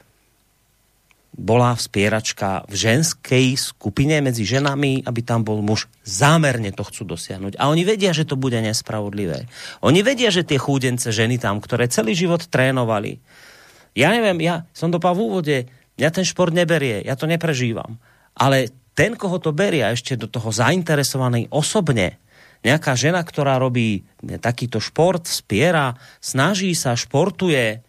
bola 1.33 1.73
vspieračka 1.73 2.69
v 2.69 2.75
ženskej 2.77 3.57
skupine 3.57 4.21
medzi 4.21 4.45
ženami, 4.45 5.09
aby 5.09 5.21
tam 5.25 5.43
bol 5.49 5.65
muž. 5.65 5.89
Zámerne 6.05 6.77
to 6.77 6.85
chcú 6.85 7.17
dosiahnuť. 7.17 7.57
A 7.57 7.73
oni 7.73 7.89
vedia, 7.89 8.13
že 8.13 8.29
to 8.29 8.37
bude 8.37 8.59
nespravodlivé. 8.61 9.49
Oni 9.81 10.05
vedia, 10.05 10.29
že 10.29 10.45
tie 10.45 10.61
chúdence 10.61 11.09
ženy 11.09 11.41
tam, 11.41 11.59
ktoré 11.59 11.89
celý 11.89 12.13
život 12.13 12.45
trénovali. 12.53 13.17
Ja 13.97 14.13
neviem, 14.13 14.45
ja 14.45 14.69
som 14.77 14.93
to 14.93 15.01
v 15.01 15.21
úvode, 15.21 15.57
ja 15.97 16.09
ten 16.13 16.25
šport 16.29 16.53
neberie, 16.53 17.01
ja 17.01 17.17
to 17.17 17.25
neprežívam. 17.25 17.97
Ale 18.37 18.73
ten, 18.93 19.17
koho 19.17 19.41
to 19.41 19.57
berie 19.57 19.85
a 19.85 19.97
ešte 19.97 20.21
do 20.21 20.29
toho 20.29 20.53
zainteresovaný 20.53 21.49
osobne, 21.49 22.21
nejaká 22.63 22.95
žena, 22.95 23.21
ktorá 23.27 23.59
robí 23.59 24.07
takýto 24.39 24.79
šport, 24.79 25.27
spiera, 25.27 25.99
snaží 26.23 26.71
sa, 26.79 26.95
športuje, 26.95 27.83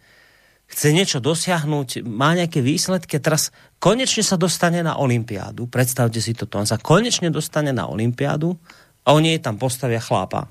chce 0.66 0.88
niečo 0.90 1.22
dosiahnuť, 1.22 2.02
má 2.02 2.34
nejaké 2.34 2.58
výsledky, 2.58 3.22
teraz 3.22 3.54
konečne 3.78 4.26
sa 4.26 4.34
dostane 4.34 4.82
na 4.82 4.98
Olympiádu. 4.98 5.70
Predstavte 5.70 6.18
si 6.18 6.34
toto, 6.34 6.58
on 6.58 6.66
sa 6.66 6.80
konečne 6.80 7.30
dostane 7.30 7.70
na 7.70 7.86
Olympiádu 7.86 8.58
a 9.06 9.14
oni 9.14 9.38
jej 9.38 9.40
tam 9.44 9.60
postavia 9.60 10.02
chlapa, 10.02 10.50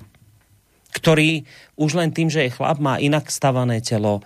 ktorý 0.96 1.44
už 1.76 2.00
len 2.00 2.14
tým, 2.14 2.32
že 2.32 2.48
je 2.48 2.54
chlap, 2.54 2.80
má 2.80 2.96
inak 2.96 3.28
stavané 3.28 3.84
telo, 3.84 4.24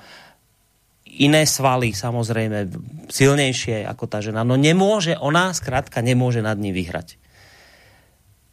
iné 1.18 1.42
svaly, 1.44 1.90
samozrejme, 1.90 2.70
silnejšie 3.10 3.82
ako 3.84 4.04
tá 4.06 4.22
žena. 4.22 4.46
No 4.46 4.54
nemôže, 4.54 5.18
ona 5.18 5.50
skrátka 5.50 5.98
nemôže 5.98 6.40
nad 6.40 6.54
ním 6.56 6.72
vyhrať. 6.72 7.18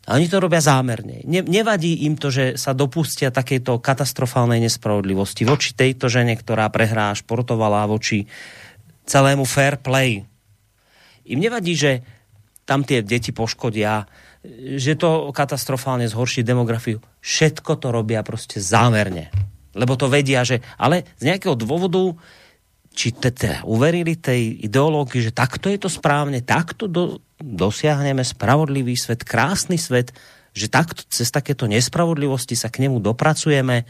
A 0.06 0.22
oni 0.22 0.30
to 0.30 0.38
robia 0.38 0.62
zámerne. 0.62 1.26
Ne, 1.26 1.42
nevadí 1.42 2.06
im 2.06 2.14
to, 2.14 2.30
že 2.30 2.62
sa 2.62 2.78
dopustia 2.78 3.34
takejto 3.34 3.82
katastrofálnej 3.82 4.62
nespravodlivosti 4.62 5.50
voči 5.50 5.74
tejto 5.74 6.14
žene, 6.14 6.38
ktorá 6.38 6.70
prehrá, 6.70 7.10
športovala 7.18 7.90
voči 7.90 8.30
celému 9.10 9.50
fair 9.50 9.82
play. 9.82 10.22
Im 11.26 11.42
nevadí, 11.42 11.74
že 11.74 12.06
tam 12.70 12.86
tie 12.86 13.02
deti 13.02 13.34
poškodia, 13.34 14.06
že 14.78 14.94
to 14.94 15.34
katastrofálne 15.34 16.06
zhorší 16.06 16.46
demografiu. 16.46 17.02
Všetko 17.26 17.82
to 17.82 17.90
robia 17.90 18.22
proste 18.22 18.62
zámerne. 18.62 19.34
Lebo 19.74 19.98
to 19.98 20.06
vedia, 20.06 20.46
že... 20.46 20.62
Ale 20.78 21.02
z 21.18 21.34
nejakého 21.34 21.58
dôvodu 21.58 22.14
či 22.96 23.12
teda 23.12 23.68
uverili 23.68 24.16
tej 24.16 24.66
ideológii, 24.66 25.28
že 25.28 25.36
takto 25.36 25.68
je 25.68 25.76
to 25.76 25.92
správne, 25.92 26.40
takto 26.40 26.88
do, 26.88 27.20
dosiahneme 27.38 28.24
spravodlivý 28.24 28.96
svet, 28.96 29.28
krásny 29.28 29.76
svet, 29.76 30.16
že 30.56 30.72
takto, 30.72 31.04
cez 31.12 31.28
takéto 31.28 31.68
nespravodlivosti 31.68 32.56
sa 32.56 32.72
k 32.72 32.88
nemu 32.88 33.04
dopracujeme. 33.04 33.84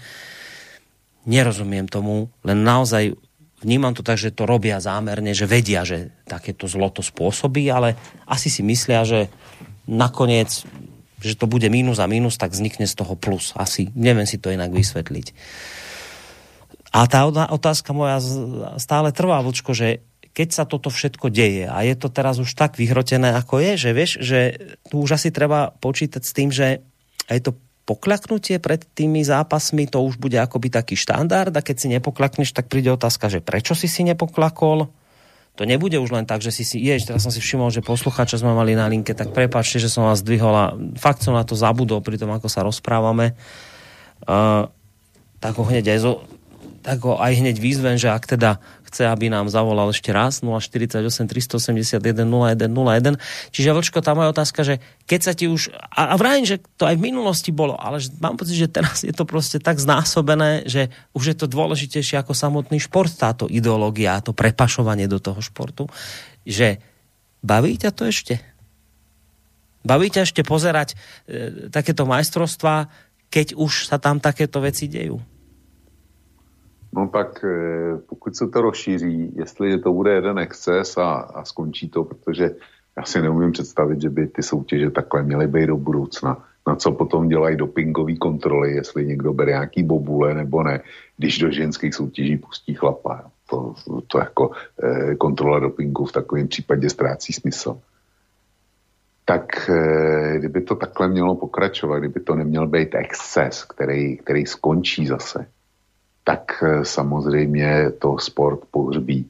Nerozumiem 1.29 1.85
tomu, 1.85 2.33
len 2.41 2.65
naozaj 2.65 3.13
vnímam 3.61 3.93
to 3.93 4.01
tak, 4.01 4.17
že 4.17 4.33
to 4.33 4.49
robia 4.49 4.81
zámerne, 4.81 5.37
že 5.37 5.45
vedia, 5.45 5.85
že 5.85 6.09
takéto 6.25 6.65
zlo 6.65 6.89
to 6.89 7.05
spôsobí, 7.05 7.69
ale 7.69 7.93
asi 8.25 8.49
si 8.49 8.65
myslia, 8.65 9.05
že 9.05 9.29
nakoniec 9.85 10.65
že 11.25 11.33
to 11.33 11.49
bude 11.49 11.65
mínus 11.73 11.97
a 11.97 12.05
mínus, 12.05 12.37
tak 12.37 12.53
vznikne 12.53 12.85
z 12.85 12.93
toho 13.01 13.17
plus. 13.17 13.57
Asi 13.57 13.89
neviem 13.97 14.29
si 14.29 14.37
to 14.37 14.53
inak 14.53 14.69
vysvetliť. 14.69 15.33
A 16.95 17.11
tá 17.11 17.27
otázka 17.27 17.91
moja 17.91 18.23
stále 18.79 19.11
trvá, 19.11 19.43
Vlčko, 19.43 19.75
že 19.75 19.99
keď 20.31 20.49
sa 20.51 20.63
toto 20.63 20.87
všetko 20.87 21.27
deje 21.27 21.67
a 21.67 21.83
je 21.83 21.95
to 21.95 22.07
teraz 22.07 22.39
už 22.39 22.55
tak 22.55 22.79
vyhrotené, 22.79 23.35
ako 23.35 23.59
je, 23.59 23.71
že 23.75 23.89
vieš, 23.91 24.11
že 24.23 24.39
tu 24.87 25.03
už 25.03 25.19
asi 25.19 25.31
treba 25.31 25.75
počítať 25.83 26.23
s 26.23 26.31
tým, 26.31 26.55
že 26.55 26.79
aj 27.27 27.39
to 27.43 27.51
poklaknutie 27.83 28.63
pred 28.63 28.83
tými 28.95 29.23
zápasmi, 29.27 29.91
to 29.91 29.99
už 30.03 30.19
bude 30.19 30.35
akoby 30.39 30.71
taký 30.71 30.95
štandard 30.95 31.51
a 31.51 31.61
keď 31.63 31.75
si 31.75 31.87
nepoklakneš, 31.91 32.55
tak 32.55 32.71
príde 32.71 32.91
otázka, 32.91 33.27
že 33.27 33.39
prečo 33.43 33.75
si 33.75 33.91
si 33.91 34.07
nepoklakol? 34.07 34.87
To 35.55 35.63
nebude 35.63 35.95
už 35.95 36.11
len 36.11 36.27
tak, 36.27 36.43
že 36.43 36.51
si 36.51 36.67
si... 36.67 36.83
Jež, 36.83 37.07
teraz 37.07 37.23
som 37.23 37.31
si 37.31 37.39
všimol, 37.39 37.71
že 37.71 37.79
poslucháča 37.79 38.35
sme 38.35 38.51
mali 38.51 38.75
na 38.75 38.91
linke, 38.91 39.15
tak 39.15 39.31
prepáčte, 39.31 39.79
že 39.79 39.87
som 39.87 40.03
vás 40.03 40.19
zdvihol 40.19 40.51
a 40.51 40.75
fakt 40.99 41.23
som 41.23 41.31
na 41.31 41.47
to 41.47 41.55
zabudol 41.55 42.03
pri 42.03 42.19
tom, 42.19 42.35
ako 42.35 42.51
sa 42.51 42.67
rozprávame. 42.67 43.39
Uh, 44.27 44.67
tak 45.39 45.55
ho 45.55 45.63
hneď 45.63 45.95
aj 45.95 45.99
zo, 46.03 46.11
tak 46.85 47.01
ho 47.01 47.17
aj 47.17 47.41
hneď 47.41 47.57
výzven, 47.57 47.97
že 47.97 48.13
ak 48.13 48.29
teda 48.29 48.61
chce, 48.85 49.09
aby 49.09 49.33
nám 49.33 49.49
zavolal 49.49 49.89
ešte 49.89 50.13
raz 50.13 50.45
048 50.45 51.01
381 51.01 51.97
0101. 51.97 53.17
Čiže 53.49 53.73
Vlčko, 53.73 54.05
tá 54.05 54.13
moja 54.13 54.29
otázka, 54.29 54.61
že 54.61 54.77
keď 55.09 55.19
sa 55.25 55.33
ti 55.33 55.49
už, 55.49 55.73
a, 55.73 56.13
a 56.13 56.15
vrajím, 56.15 56.45
že 56.45 56.61
to 56.77 56.85
aj 56.85 57.01
v 57.01 57.09
minulosti 57.09 57.49
bolo, 57.49 57.73
ale 57.73 57.97
že 57.97 58.13
mám 58.21 58.37
pocit, 58.37 58.53
že 58.53 58.69
teraz 58.69 59.01
je 59.01 59.09
to 59.09 59.25
proste 59.25 59.57
tak 59.65 59.81
znásobené, 59.81 60.69
že 60.69 60.93
už 61.17 61.33
je 61.33 61.35
to 61.41 61.49
dôležitejšie 61.49 62.21
ako 62.21 62.37
samotný 62.37 62.77
šport, 62.77 63.09
táto 63.09 63.49
ideológia, 63.49 64.21
to 64.21 64.37
prepašovanie 64.37 65.09
do 65.09 65.17
toho 65.17 65.41
športu, 65.41 65.89
že 66.45 66.77
baví 67.41 67.81
ťa 67.81 67.89
to 67.97 68.05
ešte? 68.05 68.37
Baví 69.81 70.13
ťa 70.13 70.29
ešte 70.29 70.45
pozerať 70.45 70.93
e, 70.93 70.95
takéto 71.73 72.05
majstrovstvá, 72.05 72.93
keď 73.33 73.57
už 73.57 73.89
sa 73.89 73.97
tam 73.97 74.21
takéto 74.21 74.61
veci 74.61 74.85
dejú? 74.85 75.17
No 76.95 77.07
tak 77.07 77.43
eh, 77.43 77.97
pokud 77.97 78.35
se 78.35 78.47
to 78.47 78.61
rozšíří, 78.61 79.31
jestli 79.35 79.79
to 79.79 79.93
bude 79.93 80.13
jeden 80.13 80.39
exces 80.39 80.97
a, 80.97 81.11
a 81.13 81.45
skončí 81.45 81.89
to, 81.89 82.03
protože 82.03 82.51
já 82.97 83.03
si 83.03 83.21
neumím 83.21 83.51
představit, 83.51 84.01
že 84.01 84.09
by 84.09 84.27
ty 84.27 84.43
soutěže 84.43 84.91
takhle 84.91 85.23
měly 85.23 85.47
být 85.47 85.67
do 85.67 85.77
budoucna. 85.77 86.45
Na 86.67 86.75
co 86.75 86.91
potom 86.91 87.27
dělají 87.27 87.57
dopingové 87.57 88.15
kontroly, 88.15 88.71
jestli 88.71 89.05
někdo 89.05 89.33
bere 89.33 89.51
nějaký 89.51 89.83
bobule 89.83 90.33
nebo 90.33 90.63
ne, 90.63 90.81
když 91.17 91.39
do 91.39 91.51
ženských 91.51 91.95
soutěží 91.95 92.37
pustí 92.37 92.73
chlapa. 92.73 93.31
To, 93.49 93.73
to 94.07 94.17
jako 94.17 94.51
eh, 94.83 95.15
kontrola 95.15 95.59
dopingu 95.59 96.05
v 96.05 96.11
takovém 96.11 96.47
případě 96.47 96.89
ztrácí 96.89 97.33
smysl. 97.33 97.79
Tak 99.25 99.69
eh, 99.69 100.39
kdyby 100.39 100.61
to 100.61 100.75
takhle 100.75 101.07
mělo 101.07 101.35
pokračovat, 101.35 101.99
kdyby 101.99 102.19
to 102.19 102.35
neměl 102.35 102.67
být 102.67 102.95
exces, 102.95 103.63
který, 103.63 104.17
který 104.17 104.45
skončí 104.45 105.07
zase, 105.07 105.45
tak 106.25 106.63
eh, 106.63 106.85
samozřejmě 106.85 107.91
to 107.99 108.17
sport 108.17 108.59
pohřbí. 108.71 109.29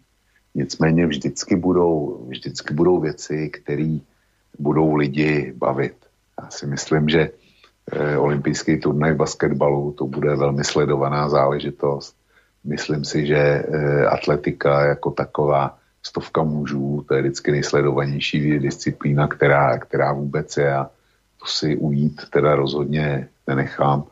Nicméně 0.56 1.08
vždycky 1.08 1.56
budou, 1.56 2.26
vždycky 2.30 2.74
budou 2.74 3.00
věci, 3.00 3.50
které 3.50 3.98
budou 4.60 4.96
lidi 4.96 5.54
bavit. 5.58 5.96
Já 6.42 6.50
si 6.50 6.68
myslím, 6.68 7.10
že 7.10 7.30
eh, 7.92 8.18
olympijský 8.18 8.80
turnaj 8.80 9.14
basketbalu 9.14 9.92
to 9.92 10.08
bude 10.08 10.36
velmi 10.36 10.64
sledovaná 10.64 11.30
záležitost. 11.30 12.16
Myslím 12.64 13.06
si, 13.06 13.28
že 13.28 13.38
eh, 13.38 14.06
atletika 14.06 14.86
jako 14.86 15.12
taková 15.12 15.78
stovka 16.04 16.44
mužů, 16.44 17.06
to 17.08 17.14
je 17.16 17.22
vždycky 17.22 17.52
nejsledovanější 17.52 18.60
disciplína, 18.60 19.28
která, 19.28 19.78
která 19.80 20.14
vůbec 20.14 20.58
je 20.58 20.76
a 20.76 20.90
to 21.40 21.46
si 21.46 21.78
ujít 21.78 22.22
teda 22.30 22.56
rozhodně 22.56 23.28
nenechám. 23.48 24.04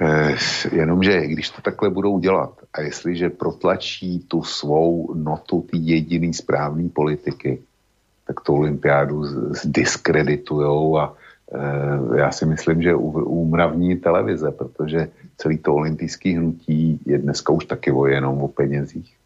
Eh, 0.00 0.36
jenomže 0.72 1.26
když 1.26 1.50
to 1.50 1.62
takhle 1.62 1.90
budou 1.90 2.18
dělat 2.18 2.52
a 2.72 2.80
jestliže 2.80 3.30
protlačí 3.30 4.18
tu 4.18 4.42
svou 4.42 5.14
notu 5.14 5.66
ty 5.70 5.78
jediný 5.78 6.34
správný 6.34 6.88
politiky, 6.88 7.62
tak 8.26 8.40
tu 8.40 8.54
olympiádu 8.54 9.24
zdiskreditujou 9.54 10.98
a 10.98 11.14
e, 11.52 12.18
já 12.18 12.32
si 12.32 12.46
myslím, 12.46 12.82
že 12.82 12.94
úmravní 12.94 13.96
televize, 13.96 14.50
protože 14.50 15.08
celý 15.36 15.58
to 15.58 15.74
olympijský 15.74 16.32
hnutí 16.32 17.00
je 17.06 17.18
dneska 17.18 17.52
už 17.52 17.64
taky 17.64 17.92
o 17.92 18.06
jenom 18.06 18.42
o 18.42 18.48
penězích. 18.48 19.16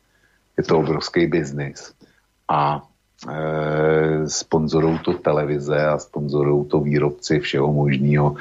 Je 0.58 0.64
to 0.64 0.78
obrovský 0.78 1.26
biznis 1.26 1.92
a 2.48 2.82
e, 3.28 4.28
sponzorují 4.28 4.98
to 4.98 5.12
televize 5.12 5.86
a 5.86 5.98
sponzorují 5.98 6.68
to 6.68 6.80
výrobci 6.80 7.40
všeho 7.40 7.72
možného 7.72 8.36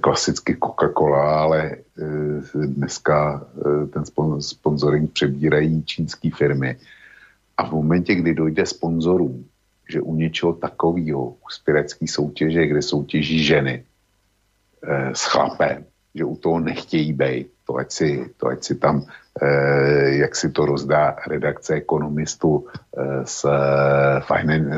klasicky 0.00 0.56
Coca-Cola, 0.56 1.46
ale 1.46 1.70
eh, 1.70 2.66
dneska 2.66 3.46
eh, 3.58 3.86
ten 3.86 4.04
sponsoring 4.40 5.12
přebírají 5.12 5.84
čínské 5.84 6.30
firmy. 6.30 6.76
A 7.56 7.66
v 7.66 7.72
momentě, 7.72 8.14
kdy 8.14 8.34
dojde 8.34 8.66
sponzorům, 8.66 9.44
že 9.90 10.00
u 10.00 10.14
něčeho 10.14 10.52
takového, 10.52 11.28
u 11.28 11.48
spirecké 11.50 12.06
soutěže, 12.08 12.66
kde 12.66 12.82
soutěží 12.82 13.44
ženy 13.44 13.84
s 15.12 15.24
chlapem, 15.24 15.84
že 16.14 16.24
u 16.24 16.36
toho 16.36 16.60
nechtějí 16.60 17.12
být, 17.12 17.48
to 17.66 17.76
ať 17.76 17.92
si, 17.92 18.30
to 18.36 18.46
ať 18.46 18.64
si 18.64 18.74
tam, 18.74 19.06
jak 20.04 20.36
si 20.36 20.50
to 20.50 20.66
rozdá 20.66 21.16
redakce 21.26 21.74
ekonomistů 21.74 22.66
z, 23.24 23.46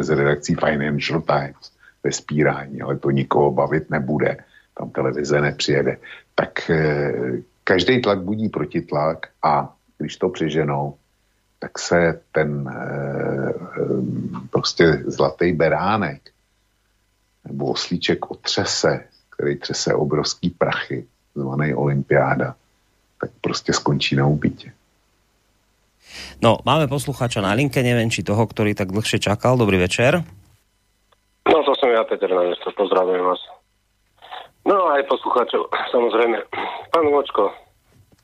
z 0.00 0.08
redakcí 0.10 0.54
Financial 0.54 1.20
Times, 1.20 1.72
spírání, 2.10 2.80
ale 2.80 2.98
to 2.98 3.10
nikoho 3.10 3.50
bavit 3.50 3.90
nebude. 3.90 4.36
Tam 4.78 4.90
televize 4.90 5.40
nepřijede. 5.40 5.96
Tak 6.34 6.70
eh, 6.70 7.12
každý 7.64 8.02
tlak 8.02 8.22
budí 8.22 8.48
protitlak 8.48 9.26
a 9.42 9.74
když 9.98 10.16
to 10.16 10.28
přiženou, 10.28 10.94
tak 11.58 11.78
se 11.78 12.20
ten 12.32 12.70
eh, 12.70 13.52
prostě 14.50 15.02
zlatý 15.06 15.52
beránek 15.52 16.30
nebo 17.44 17.66
oslíček 17.66 18.30
otřese, 18.30 19.04
který 19.36 19.58
třese 19.58 19.94
obrovský 19.94 20.50
prachy, 20.50 21.06
zvaný 21.34 21.74
olympiáda, 21.74 22.54
tak 23.20 23.30
prostě 23.40 23.72
skončí 23.72 24.16
na 24.16 24.26
úbytě. 24.26 24.72
No, 26.42 26.58
máme 26.64 26.88
poslucháča 26.88 27.40
na 27.44 27.52
linke, 27.52 27.82
neviem, 27.84 28.08
či 28.08 28.24
toho, 28.24 28.46
ktorý 28.48 28.72
tak 28.72 28.94
dlhšie 28.94 29.20
čakal. 29.20 29.60
Dobrý 29.60 29.76
večer. 29.76 30.24
No, 31.44 31.56
to 31.64 31.72
som 31.76 31.92
ja, 31.92 32.00
Peter 32.08 32.32
Nanesto, 32.32 32.72
pozdravujem 32.72 33.24
vás. 33.24 33.40
No, 34.68 34.92
aj 34.92 35.08
poslucháčov, 35.08 35.72
samozrejme. 35.88 36.44
Pán 36.92 37.06
Vočko, 37.08 37.56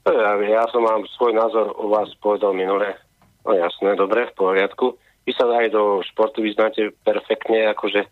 ja, 0.05 0.37
ja 0.45 0.69
som 0.69 0.85
vám 0.85 1.09
svoj 1.17 1.33
názor 1.33 1.73
o 1.81 1.89
vás 1.89 2.13
povedal 2.21 2.53
minule. 2.53 3.01
No 3.49 3.57
jasné, 3.57 3.97
dobre, 3.97 4.29
v 4.29 4.37
poriadku. 4.37 5.01
Vy 5.25 5.33
sa 5.33 5.49
aj 5.49 5.73
do 5.73 6.05
športu 6.05 6.45
vyznáte 6.45 6.93
perfektne, 7.01 7.73
akože 7.73 8.05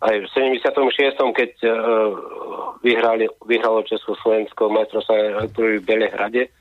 aj 0.00 0.14
v 0.20 0.26
76. 0.28 1.16
keď 1.16 1.52
uh, 1.64 1.72
vyhrali, 2.84 3.28
vyhralo 3.48 3.84
Československo 3.84 4.68
majstrovstvá 4.72 5.48
v 5.48 5.80
Belehrade, 5.80 6.52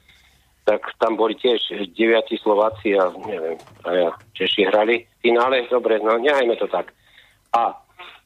tak 0.64 0.88
tam 1.00 1.16
boli 1.20 1.36
tiež 1.36 1.60
deviatí 1.96 2.40
Slováci 2.40 2.96
a 3.00 3.12
neviem, 3.28 3.60
a 3.84 3.90
ja 3.92 4.10
Češi 4.36 4.68
hrali 4.68 5.04
v 5.04 5.20
finále. 5.24 5.68
Dobre, 5.68 6.00
no 6.04 6.20
nehajme 6.20 6.56
to 6.60 6.68
tak. 6.68 6.92
A 7.56 7.76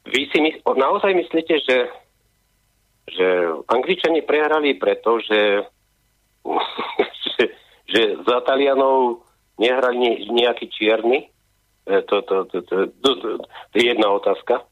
vy 0.10 0.30
si 0.30 0.38
mysl- 0.42 0.66
naozaj 0.76 1.14
myslíte, 1.14 1.56
že, 1.62 1.78
že 3.08 3.28
Angličani 3.68 4.24
prehrali 4.24 4.80
preto, 4.80 5.20
že, 5.20 5.68
že, 7.36 7.44
že 7.90 8.02
za 8.24 8.42
Talianov 8.48 9.24
nehrali 9.60 10.28
nejaký 10.32 10.72
čierny? 10.72 11.28
E, 11.84 11.96
to, 12.08 12.24
to, 12.24 12.48
to, 12.48 12.58
to, 12.64 12.76
to, 12.90 13.10
to, 13.20 13.28
to 13.44 13.76
je 13.76 13.92
jedna 13.92 14.08
otázka. 14.08 14.64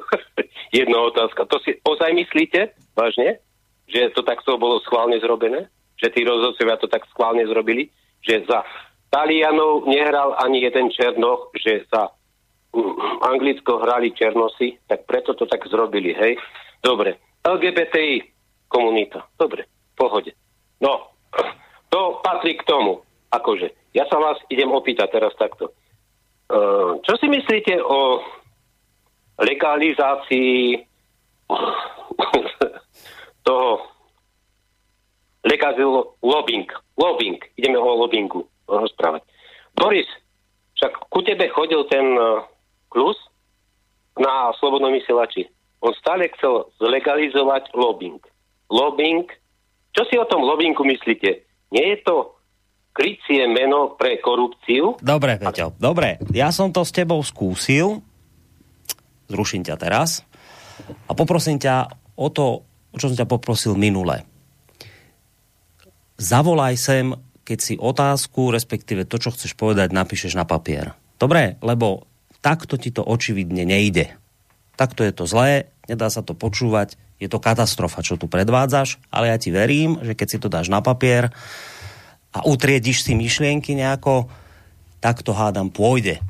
jedna 0.80 0.98
otázka. 1.04 1.44
To 1.44 1.56
si 1.60 1.76
ozaj 1.84 2.12
myslíte? 2.14 2.72
Vážne? 2.96 3.40
Že 3.88 4.12
to 4.16 4.22
takto 4.24 4.56
bolo 4.56 4.80
schválne 4.84 5.20
zrobené? 5.20 5.68
že 5.98 6.14
tí 6.14 6.22
rozhodcovia 6.22 6.78
to 6.78 6.86
tak 6.86 7.02
schválne 7.10 7.42
zrobili, 7.44 7.90
že 8.22 8.46
za 8.46 8.62
Talianov 9.10 9.90
nehral 9.90 10.38
ani 10.38 10.62
jeden 10.62 10.94
Černoch, 10.94 11.50
že 11.58 11.84
za 11.90 12.14
mm, 12.70 12.94
Anglicko 13.26 13.82
hrali 13.82 14.14
Černosy, 14.14 14.78
tak 14.86 15.04
preto 15.10 15.34
to 15.34 15.44
tak 15.50 15.66
zrobili, 15.66 16.14
hej? 16.14 16.38
Dobre. 16.78 17.18
LGBTI 17.48 18.28
komunita. 18.68 19.24
Dobre, 19.40 19.64
v 19.64 19.94
pohode. 19.96 20.32
No, 20.84 21.16
to 21.88 22.20
patrí 22.20 22.60
k 22.60 22.66
tomu. 22.68 23.00
Akože, 23.32 23.72
ja 23.96 24.04
sa 24.08 24.20
vás 24.20 24.36
idem 24.52 24.68
opýtať 24.72 25.08
teraz 25.12 25.32
takto. 25.36 25.72
Uh, 26.48 26.96
čo 27.04 27.16
si 27.20 27.28
myslíte 27.28 27.76
o 27.84 28.24
legalizácii 29.40 30.80
toho 33.46 33.84
legalizil 35.44 36.16
lobbying. 36.24 36.68
Lobbying. 36.96 37.40
Ideme 37.56 37.78
o 37.78 38.00
lobbyingu 38.00 38.48
rozprávať. 38.68 39.24
Boris, 39.76 40.08
však 40.76 40.92
ku 41.08 41.20
tebe 41.24 41.48
chodil 41.52 41.84
ten 41.88 42.16
uh, 42.16 42.44
klus 42.92 43.16
na 44.18 44.52
slobodnom 44.58 44.92
vysielači. 44.92 45.46
On 45.78 45.94
stále 45.94 46.26
chcel 46.34 46.68
zlegalizovať 46.82 47.74
lobbying. 47.74 48.20
Lobbying. 48.68 49.26
Čo 49.94 50.02
si 50.10 50.14
o 50.18 50.26
tom 50.26 50.42
lobbyingu 50.42 50.82
myslíte? 50.84 51.46
Nie 51.70 51.84
je 51.94 51.98
to 52.02 52.34
krycie 52.92 53.46
meno 53.46 53.94
pre 53.94 54.18
korupciu? 54.18 54.98
Dobre, 54.98 55.38
Peťo, 55.38 55.78
dobre. 55.78 56.18
Ja 56.34 56.50
som 56.50 56.74
to 56.74 56.82
s 56.82 56.90
tebou 56.90 57.22
skúsil. 57.22 58.02
Zruším 59.30 59.62
ťa 59.62 59.76
teraz. 59.78 60.26
A 61.06 61.12
poprosím 61.14 61.62
ťa 61.62 61.90
o 62.18 62.28
to, 62.32 62.66
o 62.66 62.96
čo 62.98 63.10
som 63.12 63.18
ťa 63.18 63.30
poprosil 63.30 63.78
minule 63.78 64.26
zavolaj 66.18 66.74
sem, 66.76 67.14
keď 67.46 67.58
si 67.62 67.74
otázku, 67.78 68.52
respektíve 68.52 69.08
to, 69.08 69.16
čo 69.16 69.32
chceš 69.32 69.54
povedať, 69.54 69.94
napíšeš 69.94 70.36
na 70.36 70.44
papier. 70.44 70.92
Dobre, 71.16 71.56
lebo 71.64 72.04
takto 72.44 72.76
ti 72.76 72.92
to 72.92 73.06
očividne 73.06 73.64
nejde. 73.64 74.12
Takto 74.78 75.02
je 75.02 75.10
to 75.10 75.26
zlé, 75.26 75.66
nedá 75.90 76.06
sa 76.06 76.22
to 76.22 76.38
počúvať, 76.38 76.94
je 77.18 77.26
to 77.26 77.42
katastrofa, 77.42 78.06
čo 78.06 78.14
tu 78.14 78.30
predvádzaš, 78.30 79.02
ale 79.10 79.34
ja 79.34 79.36
ti 79.42 79.50
verím, 79.50 79.98
že 80.06 80.14
keď 80.14 80.26
si 80.30 80.38
to 80.38 80.46
dáš 80.46 80.70
na 80.70 80.78
papier 80.78 81.34
a 82.30 82.46
utriediš 82.46 83.02
si 83.02 83.18
myšlienky 83.18 83.74
nejako, 83.74 84.30
tak 85.02 85.26
to 85.26 85.34
hádam 85.34 85.74
pôjde. 85.74 86.22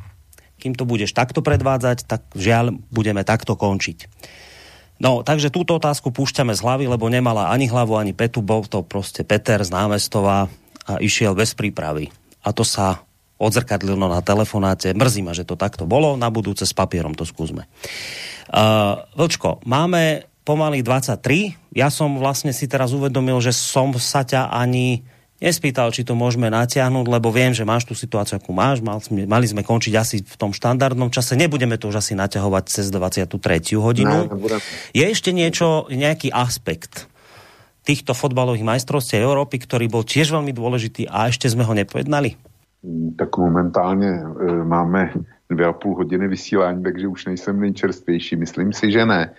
Kým 0.57 0.73
to 0.73 0.89
budeš 0.89 1.13
takto 1.13 1.45
predvádzať, 1.45 2.09
tak 2.09 2.25
žiaľ, 2.33 2.81
budeme 2.89 3.21
takto 3.23 3.53
končiť. 3.55 4.09
No, 4.99 5.23
takže 5.23 5.55
túto 5.55 5.79
otázku 5.79 6.11
púšťame 6.11 6.57
z 6.57 6.65
hlavy, 6.65 6.91
lebo 6.91 7.07
nemala 7.07 7.55
ani 7.55 7.71
hlavu, 7.71 7.95
ani 7.95 8.17
petu, 8.17 8.43
bol 8.43 8.67
to 8.67 8.83
proste 8.83 9.23
Peter 9.23 9.63
z 9.63 9.71
námestova 9.71 10.51
a 10.89 10.93
išiel 10.99 11.39
bez 11.39 11.55
prípravy. 11.55 12.11
A 12.43 12.51
to 12.51 12.67
sa 12.67 13.07
odzrkadlilo 13.39 14.11
na 14.11 14.21
telefonáte. 14.21 14.93
Mrzí 14.93 15.23
ma, 15.23 15.33
že 15.33 15.47
to 15.47 15.55
takto 15.55 15.87
bolo. 15.87 16.19
Na 16.19 16.29
budúce 16.29 16.67
s 16.67 16.75
papierom 16.75 17.15
to 17.15 17.23
skúsme. 17.23 17.71
Uh, 18.51 19.07
Vlčko, 19.15 19.63
máme 19.63 20.27
pomaly 20.43 20.83
23. 20.83 21.77
Ja 21.79 21.89
som 21.89 22.19
vlastne 22.19 22.51
si 22.51 22.67
teraz 22.67 22.91
uvedomil, 22.91 23.39
že 23.39 23.55
som 23.55 23.95
sa 23.97 24.27
ťa 24.27 24.51
ani 24.51 25.07
nespýtal, 25.39 25.95
či 25.95 26.03
to 26.03 26.19
môžeme 26.19 26.51
natiahnuť, 26.51 27.07
lebo 27.07 27.31
viem, 27.31 27.55
že 27.55 27.63
máš 27.63 27.87
tú 27.87 27.95
situáciu, 27.95 28.43
akú 28.43 28.51
máš. 28.51 28.83
Mal, 28.83 28.99
mali 29.29 29.47
sme 29.47 29.63
končiť 29.63 29.95
asi 29.95 30.17
v 30.25 30.37
tom 30.41 30.51
štandardnom 30.51 31.15
čase. 31.15 31.39
Nebudeme 31.39 31.79
to 31.79 31.95
už 31.95 32.03
asi 32.03 32.19
naťahovať 32.19 32.65
cez 32.67 32.91
23. 32.91 33.39
hodinu. 33.79 34.27
No, 34.27 34.59
Je 34.91 35.05
ešte 35.07 35.31
niečo, 35.31 35.87
nejaký 35.93 36.35
aspekt 36.35 37.07
týchto 37.87 38.13
fotbalových 38.13 38.67
majstrovstiev 38.67 39.25
Európy, 39.25 39.63
ktorý 39.63 39.89
bol 39.89 40.05
tiež 40.05 40.35
veľmi 40.35 40.53
dôležitý 40.53 41.09
a 41.09 41.31
ešte 41.31 41.49
sme 41.49 41.65
ho 41.65 41.73
nepojednali? 41.73 42.37
Tak 43.17 43.37
momentálně 43.37 44.09
e, 44.09 44.65
máme 44.65 45.13
dvě 45.51 45.67
a 45.67 45.73
půl 45.73 45.97
hodiny 45.97 46.29
vysílání, 46.29 46.83
takže 46.83 47.09
už 47.09 47.27
nejsem 47.27 47.61
nejčerstvější. 47.61 48.37
Myslím 48.37 48.73
si, 48.73 48.93
že 48.93 49.07
ne. 49.07 49.35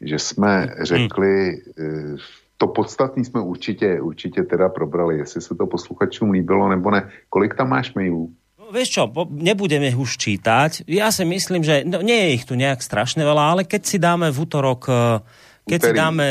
Že 0.00 0.18
jsme 0.18 0.74
řekli 0.82 1.62
hmm. 1.78 2.16
e, 2.16 2.16
to 2.56 2.66
podstatní 2.66 3.24
jsme 3.24 3.40
určitě, 3.40 4.00
určitě 4.00 4.42
teda 4.42 4.68
probrali, 4.68 5.18
jestli 5.18 5.40
se 5.40 5.54
to 5.54 5.66
posluchačům 5.66 6.30
líbilo 6.30 6.68
nebo 6.68 6.90
ne. 6.90 7.10
Kolik 7.28 7.54
tam 7.54 7.68
máš 7.68 7.94
mailů? 7.94 8.30
No, 8.64 8.72
vieš 8.72 8.96
čo, 8.96 9.02
nebudeme 9.28 9.92
ich 9.92 9.98
už 10.00 10.16
čítať. 10.16 10.88
Ja 10.88 11.12
si 11.12 11.28
myslím, 11.28 11.60
že 11.60 11.84
no, 11.84 12.00
nie 12.00 12.16
je 12.16 12.28
ich 12.32 12.48
tu 12.48 12.56
nejak 12.56 12.80
strašne 12.80 13.20
veľa, 13.20 13.52
ale 13.52 13.62
keď 13.68 13.82
si 13.84 14.00
dáme 14.00 14.32
v 14.32 14.38
útorok, 14.40 14.88
eh, 14.88 15.20
keď 15.68 15.78
Úterý, 15.84 15.92
si 15.92 16.00
dáme 16.00 16.26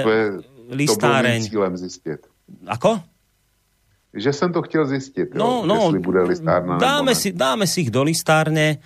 listáreň... 0.73 1.39
Ako? 2.65 3.12
Že 4.13 4.31
som 4.33 4.49
to 4.53 4.61
chtěl 4.61 4.85
zistiť, 4.85 5.33
no, 5.33 5.65
jo, 5.65 5.65
no, 5.65 5.75
jestli 5.75 5.99
bude 5.99 6.21
listárna 6.21 6.77
dáme 6.77 7.17
si, 7.17 7.33
dáme 7.33 7.65
si 7.65 7.81
ich 7.81 7.91
do 7.91 8.05
listárne. 8.05 8.77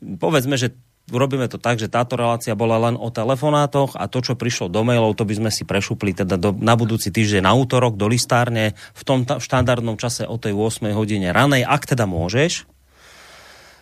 Povedzme, 0.00 0.56
že 0.56 0.72
urobíme 1.12 1.50
to 1.50 1.58
tak, 1.58 1.76
že 1.76 1.90
táto 1.90 2.16
relácia 2.16 2.56
bola 2.56 2.78
len 2.88 2.96
o 2.96 3.10
telefonátoch 3.12 3.98
a 3.98 4.06
to, 4.06 4.22
čo 4.24 4.38
prišlo 4.38 4.70
do 4.70 4.80
mailov, 4.86 5.18
to 5.18 5.26
by 5.26 5.34
sme 5.36 5.50
si 5.52 5.66
prešupli 5.66 6.14
teda 6.14 6.38
do, 6.40 6.54
na 6.56 6.78
budúci 6.78 7.10
týždeň 7.12 7.44
na 7.44 7.52
útorok 7.52 7.98
do 7.98 8.06
listárne 8.08 8.72
v 8.96 9.02
tom 9.04 9.26
ta, 9.26 9.36
v 9.36 9.44
štandardnom 9.44 9.98
čase 9.98 10.24
o 10.24 10.38
tej 10.40 10.54
8 10.56 10.94
hodine 10.94 11.34
ranej, 11.34 11.66
ak 11.66 11.92
teda 11.92 12.06
môžeš, 12.06 12.64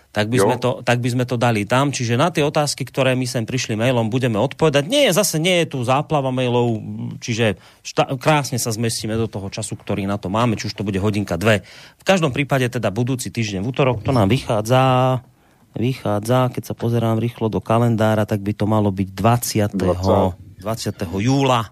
tak 0.08 0.32
by, 0.32 0.40
sme 0.40 0.56
to, 0.56 0.80
tak 0.80 0.98
by 1.04 1.08
sme 1.12 1.24
to 1.28 1.36
dali 1.36 1.68
tam. 1.68 1.92
Čiže 1.92 2.16
na 2.16 2.32
tie 2.32 2.40
otázky, 2.40 2.88
ktoré 2.88 3.12
my 3.12 3.28
sem 3.28 3.44
prišli 3.44 3.76
mailom, 3.76 4.08
budeme 4.08 4.40
odpovedať. 4.40 4.88
Nie, 4.88 5.12
zase 5.12 5.36
nie 5.36 5.62
je 5.62 5.76
tu 5.76 5.78
záplava 5.84 6.32
mailov, 6.32 6.80
čiže 7.20 7.60
šta, 7.84 8.16
krásne 8.16 8.56
sa 8.56 8.72
zmestíme 8.72 9.14
do 9.20 9.28
toho 9.28 9.52
času, 9.52 9.76
ktorý 9.76 10.08
na 10.08 10.16
to 10.16 10.32
máme, 10.32 10.56
či 10.56 10.72
už 10.72 10.74
to 10.74 10.86
bude 10.86 10.96
hodinka, 10.96 11.36
dve. 11.36 11.60
V 12.00 12.04
každom 12.08 12.32
prípade 12.32 12.66
teda 12.72 12.88
budúci 12.88 13.28
týždeň 13.28 13.60
v 13.60 13.68
útorok, 13.68 14.00
to 14.00 14.10
nám 14.10 14.32
vychádza 14.32 15.20
vychádza, 15.78 16.50
keď 16.50 16.62
sa 16.64 16.74
pozerám 16.74 17.22
rýchlo 17.22 17.46
do 17.46 17.62
kalendára, 17.62 18.26
tak 18.26 18.42
by 18.42 18.50
to 18.50 18.66
malo 18.66 18.90
byť 18.90 19.08
20. 19.14 19.78
20. 19.78 20.58
20. 20.64 21.22
júla. 21.22 21.70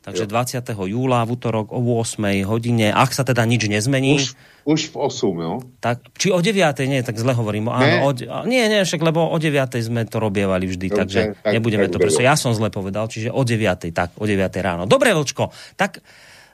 Takže 0.00 0.24
20. 0.24 0.64
júla 0.88 1.28
v 1.28 1.30
útorok 1.36 1.76
o 1.76 1.80
8 2.00 2.24
hodine, 2.48 2.88
ak 2.88 3.12
sa 3.12 3.20
teda 3.20 3.44
nič 3.44 3.68
nezmení. 3.68 4.16
Už, 4.16 4.32
už 4.64 4.80
v 4.90 4.94
8, 4.96 5.44
jo? 5.44 5.54
Tak, 5.84 6.16
či 6.16 6.32
o 6.32 6.40
9. 6.40 6.56
nie, 6.88 7.04
tak 7.04 7.20
zle 7.20 7.36
hovorím. 7.36 7.68
Áno, 7.68 8.08
o, 8.08 8.10
nie, 8.48 8.64
nie, 8.64 8.80
však, 8.80 9.04
lebo 9.04 9.28
o 9.28 9.36
9. 9.36 9.76
sme 9.76 10.08
to 10.08 10.16
robievali 10.16 10.64
vždy, 10.64 10.88
Dobre, 10.88 11.00
takže 11.04 11.20
tak, 11.44 11.52
nebudeme 11.52 11.84
tak, 11.84 11.92
to 11.92 11.98
proste. 12.00 12.24
Ja 12.24 12.32
som 12.32 12.56
zle 12.56 12.72
povedal, 12.72 13.12
čiže 13.12 13.28
o 13.28 13.44
9. 13.44 13.92
tak, 13.92 14.16
o 14.16 14.24
9. 14.24 14.40
ráno. 14.64 14.88
Dobre, 14.88 15.12
Vlčko, 15.12 15.52
tak 15.76 16.00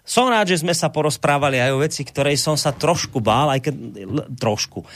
som 0.07 0.31
rád, 0.31 0.50
že 0.50 0.62
sme 0.62 0.70
sa 0.70 0.86
porozprávali 0.91 1.58
aj 1.58 1.70
o 1.75 1.83
veci, 1.83 2.07
ktorej 2.07 2.39
som 2.39 2.55
sa 2.55 2.70
trošku 2.70 3.18
bál, 3.18 3.50
aj 3.50 3.66
keď 3.66 3.75
trošku 4.39 4.86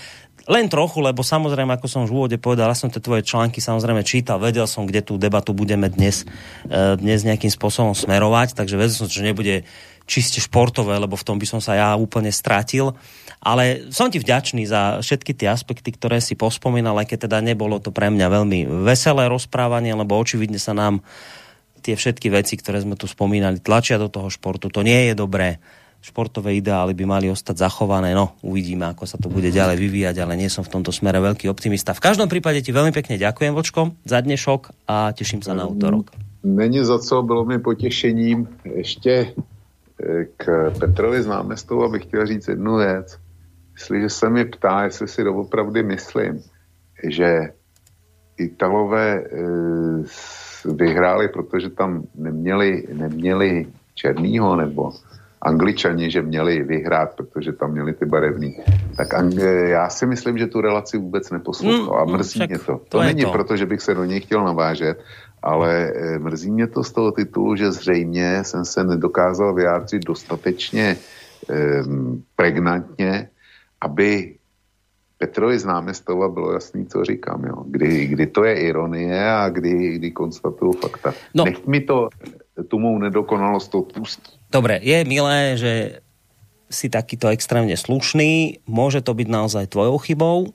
len 0.51 0.67
trochu, 0.67 0.99
lebo 0.99 1.23
samozrejme, 1.23 1.79
ako 1.79 1.87
som 1.87 2.03
už 2.03 2.11
v 2.11 2.19
úvode 2.19 2.37
povedal, 2.43 2.67
ja 2.67 2.75
som 2.75 2.91
tie 2.91 2.99
tvoje 2.99 3.23
články 3.23 3.63
samozrejme 3.63 4.03
čítal, 4.03 4.43
vedel 4.43 4.67
som, 4.67 4.83
kde 4.83 5.07
tú 5.07 5.15
debatu 5.15 5.55
budeme 5.55 5.87
dnes, 5.87 6.27
e, 6.67 6.99
dnes 6.99 7.23
nejakým 7.23 7.55
spôsobom 7.55 7.95
smerovať, 7.95 8.59
takže 8.59 8.75
vedel 8.75 8.95
som, 8.99 9.07
že 9.07 9.23
nebude 9.23 9.63
čiste 10.11 10.43
športové, 10.43 10.99
lebo 10.99 11.15
v 11.15 11.23
tom 11.23 11.39
by 11.39 11.47
som 11.47 11.63
sa 11.63 11.79
ja 11.79 11.95
úplne 11.95 12.35
stratil. 12.35 12.99
Ale 13.39 13.95
som 13.95 14.11
ti 14.11 14.19
vďačný 14.19 14.67
za 14.67 14.99
všetky 14.99 15.39
tie 15.39 15.55
aspekty, 15.55 15.95
ktoré 15.95 16.19
si 16.19 16.35
pospomínal, 16.35 16.99
aj 16.99 17.15
keď 17.15 17.31
teda 17.31 17.39
nebolo 17.41 17.79
to 17.79 17.95
pre 17.95 18.11
mňa 18.11 18.27
veľmi 18.27 18.67
veselé 18.85 19.31
rozprávanie, 19.31 19.95
lebo 19.95 20.19
očividne 20.19 20.59
sa 20.59 20.75
nám 20.75 21.01
tie 21.81 21.95
všetky 21.95 22.29
veci, 22.29 22.59
ktoré 22.61 22.83
sme 22.83 22.99
tu 22.99 23.09
spomínali, 23.09 23.63
tlačia 23.63 23.97
do 23.97 24.13
toho 24.13 24.29
športu. 24.29 24.69
To 24.69 24.85
nie 24.85 25.09
je 25.09 25.15
dobré 25.17 25.63
športové 26.01 26.57
ideály 26.57 26.97
by 26.97 27.05
mali 27.05 27.27
ostať 27.29 27.61
zachované. 27.61 28.17
No, 28.17 28.37
uvidíme, 28.41 28.89
ako 28.89 29.05
sa 29.05 29.21
to 29.21 29.29
bude 29.29 29.49
ďalej 29.53 29.77
vyvíjať, 29.77 30.17
ale 30.25 30.37
nie 30.37 30.49
som 30.49 30.65
v 30.65 30.73
tomto 30.81 30.91
smere 30.91 31.21
veľký 31.21 31.47
optimista. 31.53 31.93
V 31.93 32.03
každom 32.03 32.27
prípade 32.27 32.65
ti 32.65 32.73
veľmi 32.73 32.93
pekne 32.93 33.21
ďakujem, 33.21 33.53
Vočko, 33.53 33.93
za 34.09 34.21
dnešok 34.25 34.89
a 34.89 35.13
teším 35.13 35.45
sa 35.45 35.53
na 35.53 35.69
útorok. 35.69 36.13
Není 36.41 36.85
za 36.85 36.99
co, 36.99 37.23
bylo 37.23 37.45
mi 37.45 37.59
potěšením. 37.59 38.49
Ještě 38.65 39.33
eh, 40.01 40.25
k 40.37 40.73
Petrovi 40.81 41.23
z 41.23 41.27
námestou 41.27 41.85
abych 41.85 42.03
chtěl 42.03 42.27
říct 42.27 42.49
jednu 42.49 42.77
věc. 42.77 43.19
Jestliže 43.77 44.09
se 44.09 44.31
mi 44.31 44.45
ptá, 44.45 44.85
jestli 44.85 45.09
si 45.09 45.25
doopravdy 45.25 45.83
myslím, 45.83 46.41
že 47.09 47.53
Italové 48.41 49.21
e, 49.21 49.25
vyhráli, 50.65 51.29
protože 51.29 51.71
tam 51.71 52.03
neměli, 52.15 52.89
neměli 52.93 53.67
černýho 53.95 54.57
nebo 54.57 54.93
angličani, 55.43 56.11
že 56.11 56.23
měli 56.23 56.63
vyhrát, 56.63 57.17
protože 57.17 57.53
tam 57.53 57.73
měli 57.73 57.93
ty 57.93 58.07
barevný, 58.07 58.57
tak 58.97 59.09
já 59.65 59.89
si 59.89 60.07
myslím, 60.07 60.39
že 60.39 60.47
tu 60.47 60.61
relaci 60.61 60.99
vůbec 60.99 61.31
neposlouchal 61.31 61.99
a 62.01 62.05
mm, 62.05 62.13
mrzí 62.13 62.41
mě 62.47 62.59
to. 62.59 62.65
To, 62.65 62.81
to 62.89 63.01
není 63.01 63.23
to. 63.23 63.33
proto, 63.33 63.57
že 63.57 63.67
bych 63.67 63.81
se 63.81 63.95
do 63.95 64.05
něj 64.05 64.21
chtěl 64.21 64.45
navážet, 64.45 65.05
ale 65.43 65.93
eh, 65.95 66.19
mrzí 66.19 66.51
mě 66.51 66.67
to 66.67 66.85
z 66.85 66.93
toho 66.93 67.13
titulu, 67.13 67.57
že 67.57 67.73
zřejmě 67.73 68.45
jsem 68.45 68.65
se 68.65 68.85
nedokázal 68.85 69.55
vyjádřit 69.55 70.05
dostatečně 70.05 70.97
um, 71.87 72.23
pregnantně, 72.37 73.29
aby 73.81 74.35
Petrovi 75.19 75.59
z 75.59 75.65
námestova 75.65 76.29
bylo 76.29 76.53
jasný, 76.53 76.87
co 76.87 77.05
říkám, 77.05 77.45
jo. 77.45 77.65
Kdy, 77.67 78.07
kdy 78.07 78.27
to 78.27 78.45
je 78.45 78.55
ironie 78.61 79.33
a 79.33 79.49
kdy, 79.49 79.99
kdy 79.99 80.11
konstatuju 80.11 80.73
fakta. 80.73 81.13
No. 81.35 81.45
Nech 81.45 81.67
mi 81.67 81.81
to 81.81 82.09
tu 82.69 82.79
mou 82.79 82.99
nedokonalost 82.99 83.75
odpustí. 83.75 84.40
Dobre, 84.51 84.83
je 84.83 85.07
milé, 85.07 85.55
že 85.55 85.73
si 86.71 86.91
takýto 86.91 87.31
extrémne 87.31 87.75
slušný, 87.75 88.63
môže 88.67 89.03
to 89.03 89.15
byť 89.15 89.29
naozaj 89.31 89.71
tvojou 89.71 89.99
chybou, 90.03 90.51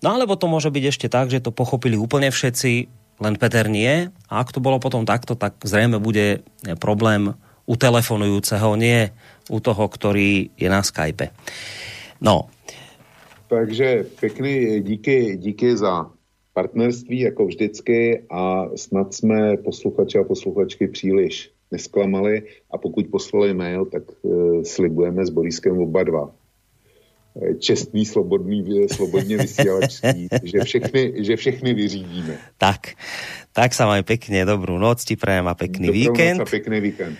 no 0.00 0.08
alebo 0.08 0.36
to 0.36 0.48
môže 0.48 0.72
byť 0.72 0.84
ešte 0.88 1.08
tak, 1.12 1.28
že 1.28 1.44
to 1.44 1.52
pochopili 1.52 2.00
úplne 2.00 2.32
všetci, 2.32 2.88
len 3.20 3.34
Peter 3.40 3.68
nie. 3.68 4.12
A 4.28 4.32
ak 4.40 4.52
to 4.52 4.60
bolo 4.60 4.76
potom 4.76 5.08
takto, 5.08 5.36
tak 5.36 5.56
zrejme 5.64 5.96
bude 5.96 6.44
problém 6.80 7.32
u 7.64 7.74
telefonujúceho, 7.76 8.76
nie 8.76 9.12
u 9.48 9.58
toho, 9.60 9.84
ktorý 9.88 10.52
je 10.56 10.68
na 10.68 10.84
Skype. 10.84 11.32
No. 12.20 12.48
Takže 13.48 14.04
pekný 14.20 14.80
díky, 14.82 15.36
díky 15.36 15.76
za 15.76 16.10
partnerství, 16.52 17.20
jako 17.20 17.46
vždycky, 17.46 18.22
a 18.30 18.64
snad 18.76 19.14
jsme 19.14 19.56
posluchači 19.56 20.18
a 20.18 20.24
posluchačky 20.24 20.88
příliš 20.88 21.55
nesklamali 21.72 22.42
a 22.70 22.78
pokud 22.78 23.06
poslali 23.10 23.54
mail, 23.54 23.84
tak 23.90 24.02
uh, 24.22 24.62
slibujeme 24.62 25.26
s 25.26 25.30
Boriskem 25.30 25.78
oba 25.78 26.02
dva. 26.02 26.24
E, 27.36 27.54
čestný, 27.54 28.06
slobodný, 28.06 28.88
slobodně 28.88 29.36
vysílačský, 29.36 30.28
že 30.42 30.64
všechny, 30.64 31.12
že 31.24 31.36
všechny 31.36 31.74
vyřídíme. 31.74 32.38
Tak, 32.56 32.96
tak 33.52 33.76
sa 33.76 33.84
maj 33.84 34.08
pekne, 34.08 34.48
dobrú 34.48 34.80
noc 34.80 35.04
ti 35.04 35.20
prajem 35.20 35.44
a 35.44 35.52
pekný 35.52 35.92
Dobrou 35.92 36.00
víkend. 36.00 36.40
Noc 36.40 36.48
a 36.48 36.56
pekný 36.56 36.80
víkend. 36.80 37.16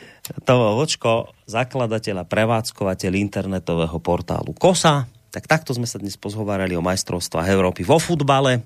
To 0.48 0.52
bol 0.56 0.72
Vočko, 0.80 1.36
zakladateľ 1.44 2.24
a 2.24 2.28
prevádzkovateľ 2.28 3.12
internetového 3.12 3.98
portálu 4.00 4.56
KOSA. 4.56 5.04
Tak 5.36 5.44
takto 5.44 5.76
sme 5.76 5.84
sa 5.84 6.00
dnes 6.00 6.16
pozhovárali 6.16 6.72
o 6.72 6.82
majstrovstvách 6.82 7.52
Európy 7.52 7.84
vo 7.84 8.00
futbale. 8.00 8.64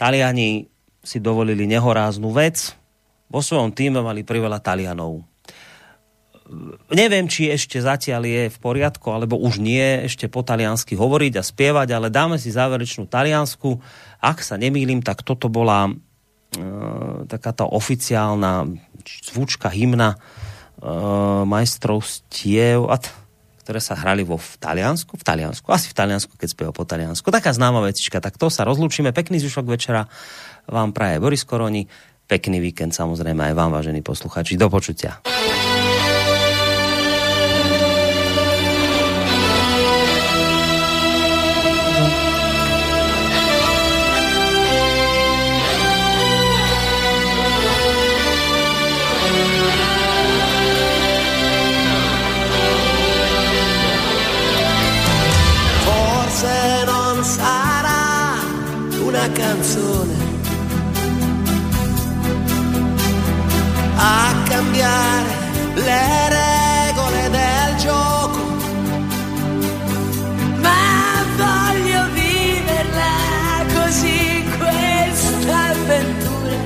Taliani 0.00 0.64
si 1.04 1.20
dovolili 1.20 1.68
nehoráznu 1.68 2.32
vec, 2.32 2.72
vo 3.30 3.40
svojom 3.40 3.70
týme 3.70 4.02
mali 4.02 4.26
priveľa 4.26 4.58
Talianov. 4.58 5.22
Neviem, 6.90 7.30
či 7.30 7.46
ešte 7.46 7.78
zatiaľ 7.78 8.26
je 8.26 8.42
v 8.50 8.58
poriadku, 8.58 9.06
alebo 9.14 9.38
už 9.38 9.62
nie 9.62 10.02
ešte 10.10 10.26
po 10.26 10.42
taliansky 10.42 10.98
hovoriť 10.98 11.38
a 11.38 11.46
spievať, 11.46 11.94
ale 11.94 12.10
dáme 12.10 12.42
si 12.42 12.50
záverečnú 12.50 13.06
taliansku. 13.06 13.78
Ak 14.18 14.42
sa 14.42 14.58
nemýlim, 14.58 14.98
tak 14.98 15.22
toto 15.22 15.46
bola 15.46 15.86
e, 15.86 15.92
takáto 17.30 17.70
oficiálna 17.70 18.66
zvučka 19.30 19.70
hymna 19.70 20.18
e, 20.18 20.18
majstrovstiev, 21.46 22.90
a 22.90 22.98
t- 22.98 23.14
ktoré 23.62 23.78
sa 23.78 23.94
hrali 23.94 24.26
vo 24.26 24.34
v 24.34 24.58
Taliansku, 24.58 25.14
v 25.14 25.22
Taliansku, 25.22 25.70
asi 25.70 25.94
v 25.94 25.96
Taliansku, 26.02 26.34
keď 26.34 26.48
spieval 26.50 26.74
po 26.74 26.82
Taliansku. 26.82 27.30
Taká 27.30 27.54
známa 27.54 27.78
vecička, 27.86 28.18
tak 28.18 28.34
to 28.34 28.50
sa 28.50 28.66
rozlúčime. 28.66 29.14
Pekný 29.14 29.38
zvyšok 29.38 29.70
večera 29.70 30.10
vám 30.66 30.90
praje 30.90 31.22
Boris 31.22 31.46
Koroni. 31.46 31.86
Pekný 32.30 32.62
víkend 32.62 32.94
samozrejme 32.94 33.42
aj 33.50 33.54
vám, 33.58 33.74
vážení 33.74 34.06
posluchači. 34.06 34.54
Do 34.54 34.70
počutia. 34.70 35.18
A 64.02 64.34
cambiare 64.48 65.28
le 65.74 66.28
regole 66.38 67.30
del 67.30 67.76
gioco. 67.76 68.40
Ma 70.56 71.24
voglio 71.36 72.08
viverla 72.14 73.12
così 73.74 74.42
questa 74.56 75.68
avventura. 75.68 76.56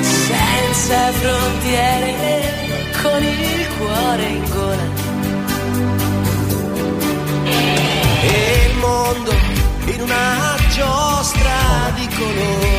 Senza 0.00 1.12
frontiere, 1.12 2.14
con 3.02 3.22
il 3.22 3.68
cuore 3.76 4.24
in 4.24 4.50
gola. 4.50 4.88
E 8.22 8.70
il 8.70 8.76
mondo 8.78 9.32
in 9.86 10.00
una 10.00 10.54
giostra 10.70 11.90
di 11.96 12.08
colori 12.14 12.75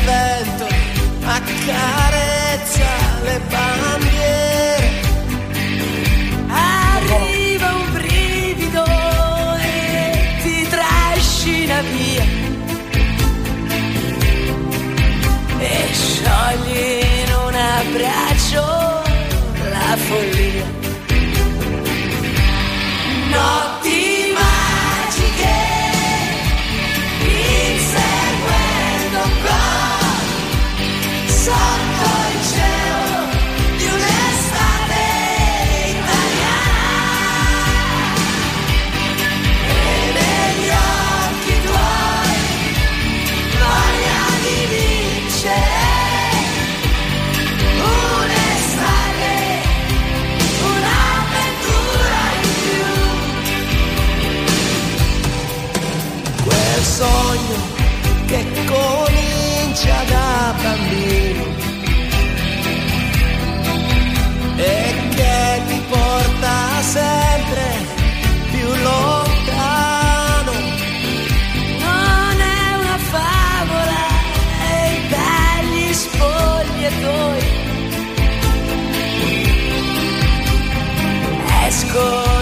il 0.00 0.06
vento 0.06 0.66
accarezza 1.24 2.90
le 3.22 3.40
bandiere. 3.48 4.88
Arriva 6.48 7.74
un 7.74 7.92
brivido 7.92 8.84
e 9.60 10.36
ti 10.42 10.68
trascina 10.68 11.82
via 11.82 12.24
e 15.58 15.88
sciogli 15.92 17.00
in 17.24 17.32
un 17.46 17.54
abbraccio 17.54 19.02
la 19.70 19.96
follia. 19.96 20.78
Notti 23.30 23.69
faccia 59.80 60.04
da 60.04 60.54
bambino 60.62 61.44
e 64.56 64.94
che 65.14 65.62
ti 65.68 65.82
porta 65.88 66.82
sempre 66.82 67.64
più 68.50 68.68
lontano. 68.82 70.52
Non 71.78 72.40
è 72.40 72.74
una 72.74 72.98
favola 72.98 74.06
e 74.70 75.00
dagli 75.08 75.92
spogliatoi. 75.92 77.42
Esco. 81.66 82.39